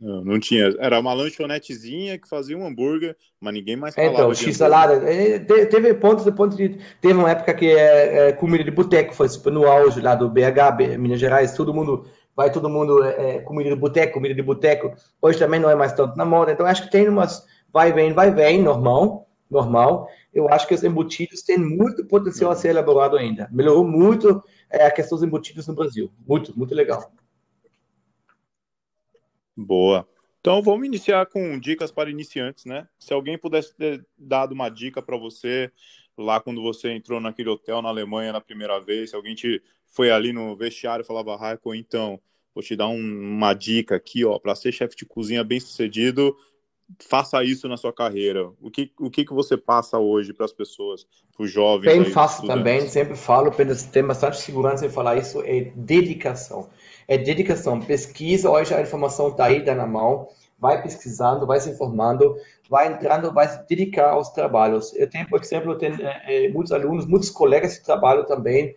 não, 0.00 0.24
não, 0.24 0.40
tinha. 0.40 0.74
Era 0.78 1.00
uma 1.00 1.12
lanchonetezinha 1.12 2.18
que 2.18 2.28
fazia 2.28 2.56
um 2.56 2.66
hambúrguer, 2.66 3.16
mas 3.40 3.54
ninguém 3.54 3.74
mais 3.74 3.94
falava. 3.94 4.14
Então, 4.14 4.34
X-salada. 4.34 5.10
É, 5.10 5.38
teve 5.38 5.94
pontos, 5.94 6.28
pontos 6.34 6.56
de. 6.56 6.78
Teve 7.00 7.14
uma 7.14 7.30
época 7.30 7.52
que 7.54 7.66
é, 7.66 8.28
é 8.28 8.32
comida 8.32 8.62
de 8.62 8.70
boteco, 8.70 9.14
foi 9.14 9.28
super 9.28 9.52
no 9.52 9.66
auge 9.66 10.00
lá 10.00 10.14
do 10.14 10.28
BH, 10.28 10.96
Minas 10.98 11.18
Gerais, 11.18 11.54
todo 11.54 11.74
mundo. 11.74 12.06
Vai 12.34 12.50
todo 12.50 12.68
mundo 12.68 13.04
é, 13.04 13.40
comida 13.40 13.70
de 13.70 13.76
boteco, 13.76 14.14
comida 14.14 14.34
de 14.34 14.42
boteco. 14.42 14.94
Hoje 15.20 15.38
também 15.38 15.60
não 15.60 15.68
é 15.70 15.74
mais 15.74 15.92
tanto 15.92 16.16
na 16.16 16.24
moda. 16.24 16.52
Então, 16.52 16.66
acho 16.66 16.84
que 16.84 16.90
tem 16.90 17.08
umas. 17.08 17.46
Vai, 17.72 17.92
vem, 17.92 18.12
vai, 18.12 18.30
vem, 18.30 18.62
normal. 18.62 19.28
Normal. 19.50 20.08
Eu 20.32 20.48
acho 20.48 20.66
que 20.66 20.74
os 20.74 20.82
embutidos 20.82 21.42
têm 21.42 21.58
muito 21.58 22.06
potencial 22.06 22.50
a 22.50 22.56
ser 22.56 22.68
elaborado 22.68 23.16
ainda. 23.16 23.48
Melhorou 23.52 23.86
muito 23.86 24.42
é, 24.70 24.86
a 24.86 24.90
questão 24.90 25.16
dos 25.16 25.26
embutidos 25.26 25.66
no 25.66 25.74
Brasil. 25.74 26.10
Muito, 26.26 26.56
muito 26.58 26.74
legal. 26.74 27.12
Boa. 29.54 30.08
Então 30.40 30.60
vamos 30.60 30.86
iniciar 30.86 31.26
com 31.26 31.56
dicas 31.58 31.92
para 31.92 32.10
iniciantes, 32.10 32.64
né? 32.64 32.88
Se 32.98 33.12
alguém 33.12 33.38
pudesse 33.38 33.76
ter 33.76 34.04
dado 34.18 34.52
uma 34.52 34.68
dica 34.68 35.00
para 35.00 35.16
você 35.16 35.70
lá 36.16 36.40
quando 36.40 36.62
você 36.62 36.90
entrou 36.90 37.20
naquele 37.20 37.48
hotel 37.48 37.82
na 37.82 37.88
Alemanha 37.88 38.32
na 38.32 38.40
primeira 38.40 38.80
vez, 38.80 39.10
se 39.10 39.16
alguém 39.16 39.34
te 39.34 39.62
foi 39.86 40.10
ali 40.10 40.32
no 40.32 40.56
vestiário 40.56 41.02
e 41.02 41.06
falava, 41.06 41.36
Raiko, 41.36 41.74
então, 41.74 42.18
vou 42.54 42.62
te 42.62 42.74
dar 42.74 42.88
um, 42.88 42.98
uma 42.98 43.52
dica 43.54 43.96
aqui, 43.96 44.24
ó, 44.24 44.38
para 44.38 44.54
ser 44.54 44.72
chefe 44.72 44.96
de 44.96 45.04
cozinha 45.04 45.44
bem 45.44 45.60
sucedido, 45.60 46.34
faça 46.98 47.44
isso 47.44 47.68
na 47.68 47.76
sua 47.76 47.92
carreira. 47.92 48.50
O 48.60 48.70
que, 48.70 48.90
o 48.98 49.10
que, 49.10 49.24
que 49.24 49.34
você 49.34 49.56
passa 49.56 49.98
hoje 49.98 50.32
para 50.32 50.46
as 50.46 50.52
pessoas, 50.52 51.06
para 51.36 51.44
os 51.44 51.50
jovens? 51.50 51.92
Bem 51.92 52.04
fácil 52.06 52.46
também, 52.46 52.88
sempre 52.88 53.16
falo, 53.16 53.50
tem 53.92 54.02
bastante 54.02 54.38
segurança 54.38 54.86
em 54.86 54.90
falar 54.90 55.16
isso, 55.16 55.42
é 55.42 55.72
dedicação 55.76 56.70
é 57.12 57.18
dedicação. 57.18 57.80
Pesquisa, 57.80 58.50
hoje 58.50 58.74
a 58.74 58.80
informação 58.80 59.28
está 59.28 59.46
aí, 59.46 59.58
está 59.58 59.74
na 59.74 59.86
mão. 59.86 60.28
Vai 60.62 60.80
pesquisando, 60.80 61.44
vai 61.44 61.58
se 61.58 61.68
informando, 61.70 62.36
vai 62.70 62.86
entrando, 62.86 63.34
vai 63.34 63.48
se 63.48 63.66
dedicar 63.68 64.10
aos 64.10 64.28
trabalhos. 64.28 64.94
Eu 64.94 65.10
tenho, 65.10 65.28
por 65.28 65.40
exemplo, 65.40 65.76
tenho, 65.76 65.96
é, 66.00 66.48
muitos 66.50 66.70
alunos, 66.70 67.04
muitos 67.04 67.30
colegas 67.30 67.74
de 67.74 67.82
trabalho 67.82 68.24
também, 68.24 68.76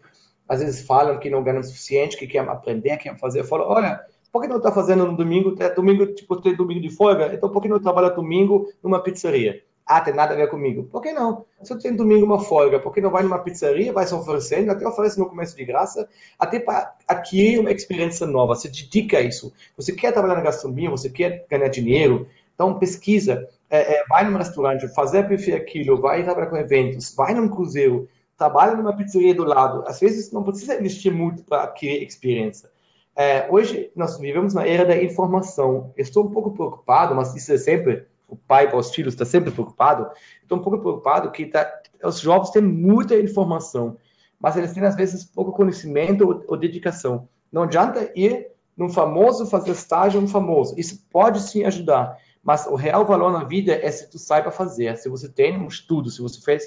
às 0.49 0.61
vezes 0.61 0.85
falam 0.85 1.19
que 1.19 1.29
não 1.29 1.43
ganham 1.43 1.59
o 1.59 1.63
suficiente, 1.63 2.17
que 2.17 2.25
querem 2.25 2.49
aprender, 2.49 2.97
querem 2.97 3.19
fazer. 3.19 3.41
Eu 3.41 3.45
falo, 3.45 3.65
olha, 3.65 4.01
por 4.31 4.41
que 4.41 4.47
não 4.47 4.57
está 4.57 4.71
fazendo 4.71 5.05
no 5.05 5.15
domingo? 5.15 5.55
É 5.59 5.69
domingo, 5.69 6.07
tipo, 6.07 6.41
tem 6.41 6.55
domingo 6.55 6.81
de 6.81 6.89
folga, 6.89 7.31
então 7.31 7.49
por 7.49 7.61
que 7.61 7.69
não 7.69 7.79
trabalha 7.79 8.09
domingo 8.09 8.67
numa 8.81 9.01
pizzaria? 9.01 9.63
Ah, 9.85 10.01
tem 10.01 10.15
nada 10.15 10.33
a 10.33 10.37
ver 10.37 10.49
comigo. 10.49 10.83
Por 10.85 10.99
que 10.99 11.11
não? 11.13 11.45
Se 11.61 11.71
eu 11.71 11.77
tenho 11.77 11.95
domingo 11.95 12.25
uma 12.25 12.39
folga, 12.39 12.79
por 12.79 12.91
que 12.91 12.99
não 12.99 13.11
vai 13.11 13.21
numa 13.21 13.37
pizzaria, 13.37 13.93
vai 13.93 14.07
se 14.07 14.15
oferecendo, 14.15 14.71
até 14.71 14.87
oferece 14.87 15.19
no 15.19 15.27
começo 15.27 15.55
de 15.55 15.63
graça, 15.63 16.09
até 16.39 16.59
para 16.59 16.95
adquirir 17.07 17.59
uma 17.59 17.71
experiência 17.71 18.25
nova. 18.25 18.55
Você 18.55 18.67
dedica 18.67 19.19
a 19.19 19.21
isso. 19.21 19.53
Você 19.77 19.91
quer 19.91 20.11
trabalhar 20.11 20.35
na 20.35 20.41
gastronomia, 20.41 20.89
você 20.89 21.07
quer 21.07 21.45
ganhar 21.47 21.67
dinheiro, 21.67 22.27
então 22.55 22.79
pesquisa, 22.79 23.47
é, 23.69 23.97
é, 23.97 24.05
vai 24.07 24.27
num 24.27 24.37
restaurante, 24.37 24.87
fazer 24.87 25.27
perfil 25.27 25.55
aquilo, 25.55 26.01
vai 26.01 26.23
trabalhar 26.23 26.47
com 26.47 26.57
eventos, 26.57 27.13
vai 27.13 27.35
num 27.35 27.47
cruzeiro, 27.47 28.09
trabalha 28.35 28.75
numa 28.75 28.95
pizzaria 28.95 29.35
do 29.35 29.43
lado. 29.43 29.83
Às 29.87 29.99
vezes 29.99 30.31
não 30.31 30.43
precisa 30.43 30.79
investir 30.79 31.13
muito 31.13 31.43
para 31.43 31.63
adquirir 31.63 32.01
experiência. 32.01 32.69
É, 33.15 33.47
hoje 33.49 33.91
nós 33.95 34.17
vivemos 34.17 34.53
na 34.55 34.65
era 34.67 34.83
da 34.83 35.01
informação. 35.01 35.93
estou 35.95 36.25
um 36.25 36.31
pouco 36.31 36.51
preocupado, 36.51 37.13
mas 37.13 37.35
isso 37.35 37.53
é 37.53 37.57
sempre 37.57 38.05
o 38.27 38.35
pai 38.35 38.69
para 38.69 38.77
os 38.77 38.93
filhos 38.93 39.13
está 39.13 39.25
sempre 39.25 39.51
preocupado. 39.51 40.09
Estou 40.41 40.57
um 40.57 40.61
pouco 40.61 40.79
preocupado 40.79 41.31
que 41.31 41.45
tá, 41.45 41.81
os 42.03 42.19
jovens 42.19 42.51
têm 42.51 42.61
muita 42.61 43.15
informação, 43.15 43.97
mas 44.39 44.55
eles 44.55 44.73
têm 44.73 44.83
às 44.83 44.95
vezes 44.95 45.23
pouco 45.23 45.51
conhecimento 45.51 46.27
ou, 46.27 46.43
ou 46.47 46.57
dedicação. 46.57 47.27
Não 47.51 47.63
adianta 47.63 48.11
ir 48.15 48.47
num 48.75 48.89
famoso 48.89 49.45
fazer 49.45 49.71
estágio 49.71 50.19
no 50.19 50.27
famoso. 50.27 50.75
Isso 50.77 51.05
pode 51.09 51.39
sim 51.39 51.63
ajudar, 51.63 52.17
mas 52.43 52.67
o 52.67 52.75
real 52.75 53.05
valor 53.05 53.31
na 53.31 53.43
vida 53.43 53.73
é 53.73 53.89
se 53.89 54.09
tu 54.09 54.19
saiba 54.19 54.51
fazer, 54.51 54.97
se 54.97 55.09
você 55.09 55.29
tem 55.29 55.57
um 55.57 55.67
estudo, 55.67 56.09
se 56.09 56.21
você 56.21 56.41
fez 56.41 56.63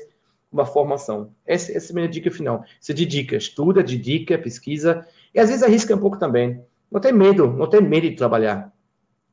uma 0.51 0.65
formação. 0.65 1.31
Essa, 1.47 1.77
essa 1.77 1.91
é 1.91 1.93
a 1.93 1.95
minha 1.95 2.09
dica 2.09 2.31
final. 2.31 2.65
Se 2.81 2.95
dedica, 2.95 3.37
estuda, 3.37 3.83
dedica, 3.83 4.39
pesquisa 4.39 5.07
e 5.35 5.39
às 5.39 5.49
vezes 5.49 5.63
arrisca 5.63 5.95
um 5.95 6.01
pouco 6.01 6.19
também. 6.19 6.63
Não 6.91 7.01
tem 7.01 7.13
medo, 7.13 7.47
não 7.47 7.69
tem 7.69 7.83
medo 7.83 8.09
de 8.09 8.17
trabalhar. 8.17 8.73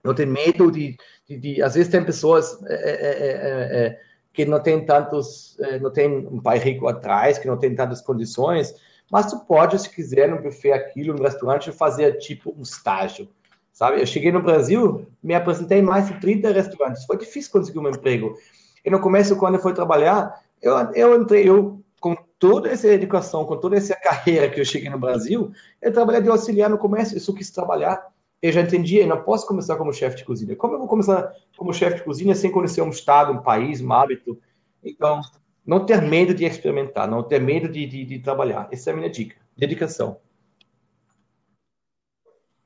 Não 0.05 0.13
tem 0.13 0.25
medo 0.25 0.71
de, 0.71 0.95
de, 1.27 1.37
de, 1.37 1.61
às 1.61 1.73
vezes 1.73 1.91
tem 1.91 2.03
pessoas 2.03 2.57
é 2.67 3.97
é, 3.97 3.99
que 4.31 4.45
não 4.45 4.59
tem 4.59 4.85
tantos, 4.85 5.57
não 5.81 5.91
tem 5.91 6.09
um 6.09 6.41
pai 6.41 6.59
rico 6.59 6.87
atrás, 6.87 7.37
que 7.37 7.47
não 7.47 7.57
tem 7.57 7.73
tantas 7.73 8.01
condições, 8.01 8.75
mas 9.09 9.27
tu 9.27 9.39
pode, 9.45 9.79
se 9.79 9.89
quiser, 9.89 10.29
no 10.29 10.41
buffet 10.41 10.73
aquilo, 10.73 11.13
no 11.13 11.23
restaurante, 11.23 11.71
fazer 11.71 12.17
tipo 12.17 12.53
um 12.57 12.61
estágio, 12.61 13.29
sabe? 13.71 14.01
Eu 14.01 14.05
cheguei 14.05 14.31
no 14.31 14.41
Brasil, 14.41 15.07
me 15.23 15.33
apresentei 15.33 15.79
em 15.79 15.83
mais 15.83 16.07
de 16.07 16.19
30 16.19 16.51
restaurantes, 16.51 17.05
foi 17.05 17.17
difícil 17.17 17.51
conseguir 17.51 17.79
um 17.79 17.87
emprego. 17.87 18.37
E 18.83 18.89
no 18.89 18.99
começo, 18.99 19.37
quando 19.37 19.55
eu 19.55 19.61
fui 19.61 19.73
trabalhar, 19.73 20.41
eu, 20.61 20.73
eu 20.93 21.21
entrei, 21.21 21.47
eu 21.47 21.81
com 21.99 22.15
toda 22.37 22.69
essa 22.69 22.87
educação, 22.87 23.45
com 23.45 23.57
toda 23.57 23.77
essa 23.77 23.95
carreira 23.95 24.49
que 24.49 24.59
eu 24.59 24.65
cheguei 24.65 24.89
no 24.89 24.99
Brasil, 24.99 25.51
eu 25.81 25.93
trabalhei 25.93 26.21
de 26.21 26.29
auxiliar 26.29 26.69
no 26.69 26.77
comércio, 26.77 27.19
só 27.19 27.33
quis 27.33 27.49
trabalhar 27.49 28.05
eu 28.41 28.51
já 28.51 28.61
entendi, 28.61 28.97
eu 28.97 29.07
não 29.07 29.23
posso 29.23 29.47
começar 29.47 29.75
como 29.75 29.93
chefe 29.93 30.17
de 30.17 30.25
cozinha. 30.25 30.55
Como 30.55 30.75
eu 30.75 30.79
vou 30.79 30.87
começar 30.87 31.33
como 31.57 31.73
chefe 31.73 31.97
de 31.97 32.03
cozinha 32.03 32.35
sem 32.35 32.51
conhecer 32.51 32.81
um 32.81 32.89
estado, 32.89 33.31
um 33.31 33.41
país, 33.41 33.81
um 33.81 33.91
hábito? 33.91 34.39
Então, 34.83 35.21
não 35.65 35.85
ter 35.85 36.01
medo 36.01 36.33
de 36.33 36.45
experimentar, 36.45 37.07
não 37.07 37.23
ter 37.23 37.39
medo 37.39 37.67
de, 37.67 37.85
de, 37.85 38.05
de 38.05 38.19
trabalhar. 38.19 38.69
Essa 38.71 38.91
é 38.91 38.93
a 38.93 38.95
minha 38.95 39.09
dica. 39.09 39.35
Dedicação. 39.57 40.19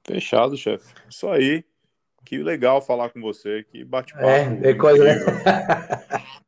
Fechado, 0.06 0.58
chefe. 0.58 0.94
Isso 1.10 1.28
aí. 1.30 1.64
Que 2.26 2.40
legal 2.40 2.82
falar 2.82 3.10
com 3.10 3.22
você. 3.22 3.64
Que 3.64 3.84
bate-papo. 3.84 4.26
É, 4.26 4.72
é 4.72 4.74
coisa, 4.74 5.04
né? 5.04 5.16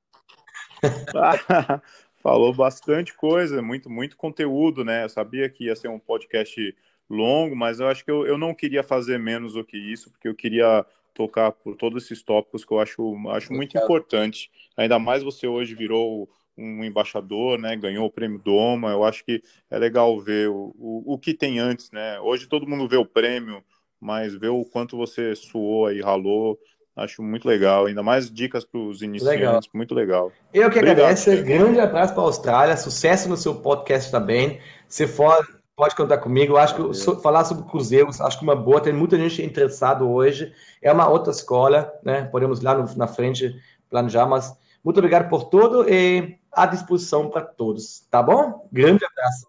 Falou 2.22 2.54
bastante 2.54 3.14
coisa, 3.14 3.62
muito, 3.62 3.90
muito 3.90 4.18
conteúdo, 4.18 4.84
né? 4.84 5.04
Eu 5.04 5.10
sabia 5.10 5.50
que 5.50 5.66
ia 5.66 5.76
ser 5.76 5.88
um 5.88 6.00
podcast 6.00 6.76
longo, 7.12 7.56
mas 7.56 7.80
eu 7.80 7.88
acho 7.88 8.04
que 8.04 8.12
eu, 8.12 8.26
eu 8.26 8.38
não 8.38 8.54
queria 8.54 8.84
fazer 8.84 9.18
menos 9.18 9.54
do 9.54 9.64
que 9.64 9.78
isso, 9.78 10.10
porque 10.12 10.28
eu 10.28 10.36
queria 10.36 10.86
tocar 11.14 11.52
por 11.52 11.76
todos 11.76 12.04
esses 12.04 12.24
tópicos 12.24 12.64
que 12.64 12.72
eu 12.72 12.80
acho, 12.80 13.16
acho 13.30 13.54
muito 13.54 13.78
importante. 13.78 14.50
Ainda 14.78 14.98
mais 14.98 15.24
você 15.24 15.48
hoje 15.48 15.76
virou 15.76 16.30
um 16.58 16.84
embaixador, 16.84 17.58
né? 17.58 17.76
Ganhou 17.76 18.06
o 18.06 18.12
prêmio 18.12 18.40
Doma. 18.40 18.92
Eu 18.92 19.04
acho 19.04 19.24
que 19.24 19.42
é 19.70 19.78
legal 19.78 20.20
ver 20.20 20.50
o, 20.50 20.74
o, 20.78 21.14
o 21.14 21.18
que 21.18 21.34
tem 21.34 21.60
antes, 21.60 21.92
né? 21.92 22.20
Hoje 22.20 22.48
todo 22.48 22.68
mundo 22.68 22.88
vê 22.88 22.98
o 22.98 23.06
prêmio, 23.06 23.64
mas 24.00 24.36
vê 24.36 24.48
o 24.48 24.64
quanto 24.66 24.98
você 24.98 25.36
suou 25.36 25.88
aí, 25.88 26.02
ralou. 26.02 26.60
Acho 26.96 27.24
muito 27.24 27.48
legal, 27.48 27.86
ainda 27.86 28.04
mais 28.04 28.30
dicas 28.30 28.66
para 28.66 28.80
os 28.80 29.02
iniciantes, 29.02 29.40
legal. 29.40 29.62
muito 29.74 29.96
legal. 29.96 30.32
Eu 30.54 30.70
que 30.70 30.78
Obrigado, 30.78 31.00
agradeço, 31.00 31.44
grande 31.44 31.80
abraço 31.80 32.14
para 32.14 32.22
a 32.22 32.26
Austrália, 32.26 32.78
sucesso 32.78 33.30
no 33.30 33.38
seu 33.38 33.56
podcast 33.56 34.12
também. 34.12 34.60
Se 34.90 35.08
for 35.08 35.61
Pode 35.82 35.96
contar 35.96 36.20
comigo. 36.20 36.54
Eu 36.54 36.58
acho 36.60 36.76
que 36.76 36.94
so, 36.94 37.20
falar 37.22 37.44
sobre 37.44 37.68
cruzeiros, 37.68 38.22
acho 38.22 38.38
que 38.38 38.44
uma 38.44 38.56
boa. 38.56 38.80
Tem 38.80 38.94
muita 38.94 39.18
gente 39.18 39.42
interessada 39.42 40.06
hoje. 40.06 40.54
É 40.80 40.94
uma 40.94 41.10
outra 41.10 41.32
escola, 41.32 41.92
né? 42.04 42.26
Podemos 42.26 42.60
ir 42.60 42.66
lá 42.66 42.76
no, 42.76 42.96
na 42.96 43.08
frente 43.08 43.60
planejar, 43.90 44.28
mas 44.28 44.56
muito 44.84 45.00
obrigado 45.00 45.28
por 45.28 45.46
tudo 45.46 45.90
e 45.90 46.38
à 46.52 46.68
disposição 46.68 47.32
para 47.32 47.42
todos. 47.42 48.02
Tá 48.12 48.22
bom? 48.22 48.70
Grande 48.72 49.04
abraço. 49.04 49.48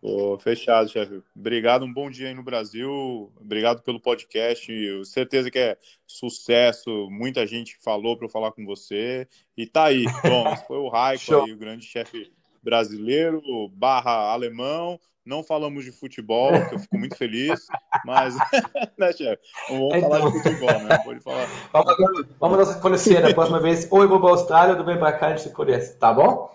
Pô, 0.00 0.38
fechado, 0.38 0.88
chefe. 0.88 1.22
Obrigado, 1.36 1.84
um 1.84 1.92
bom 1.92 2.10
dia 2.10 2.28
aí 2.28 2.34
no 2.34 2.42
Brasil. 2.42 3.30
Obrigado 3.38 3.82
pelo 3.82 4.00
podcast. 4.00 4.72
Eu, 4.72 5.04
certeza 5.04 5.50
que 5.50 5.58
é 5.58 5.76
sucesso. 6.06 7.06
Muita 7.10 7.46
gente 7.46 7.76
falou 7.84 8.16
para 8.16 8.24
eu 8.24 8.30
falar 8.30 8.52
com 8.52 8.64
você. 8.64 9.28
E 9.54 9.66
tá 9.66 9.84
aí. 9.84 10.06
Bom, 10.26 10.56
foi 10.66 10.78
o 10.78 10.88
Raico 10.88 11.34
aí, 11.34 11.52
o 11.52 11.58
grande 11.58 11.84
chefe 11.84 12.32
brasileiro, 12.62 13.42
barra 13.68 14.32
alemão. 14.32 14.98
Não 15.30 15.44
falamos 15.44 15.84
de 15.84 15.92
futebol, 15.92 16.50
que 16.68 16.74
eu 16.74 16.78
fico 16.80 16.98
muito 16.98 17.16
feliz, 17.16 17.60
mas, 18.04 18.34
né, 18.98 19.12
chefe? 19.12 19.40
Vamos 19.68 19.94
então... 19.94 20.10
falar 20.10 20.28
de 20.28 20.42
futebol, 20.42 20.80
né? 20.80 20.98
Pode 21.04 21.20
falar. 21.20 21.46
Vamos, 21.72 22.26
vamos 22.40 22.58
nos 22.58 22.76
conhecer 22.78 23.22
da 23.22 23.32
próxima 23.32 23.60
vez. 23.60 23.84
Eu 23.84 24.08
vou 24.08 24.18
para 24.18 24.28
a 24.28 24.32
Austrália 24.32 24.72
eu 24.72 24.84
venho 24.84 24.98
para 24.98 25.12
cá 25.12 25.26
a 25.28 25.30
gente 25.30 25.42
se 25.42 25.50
conhece, 25.50 25.96
tá 25.98 26.12
bom? 26.12 26.52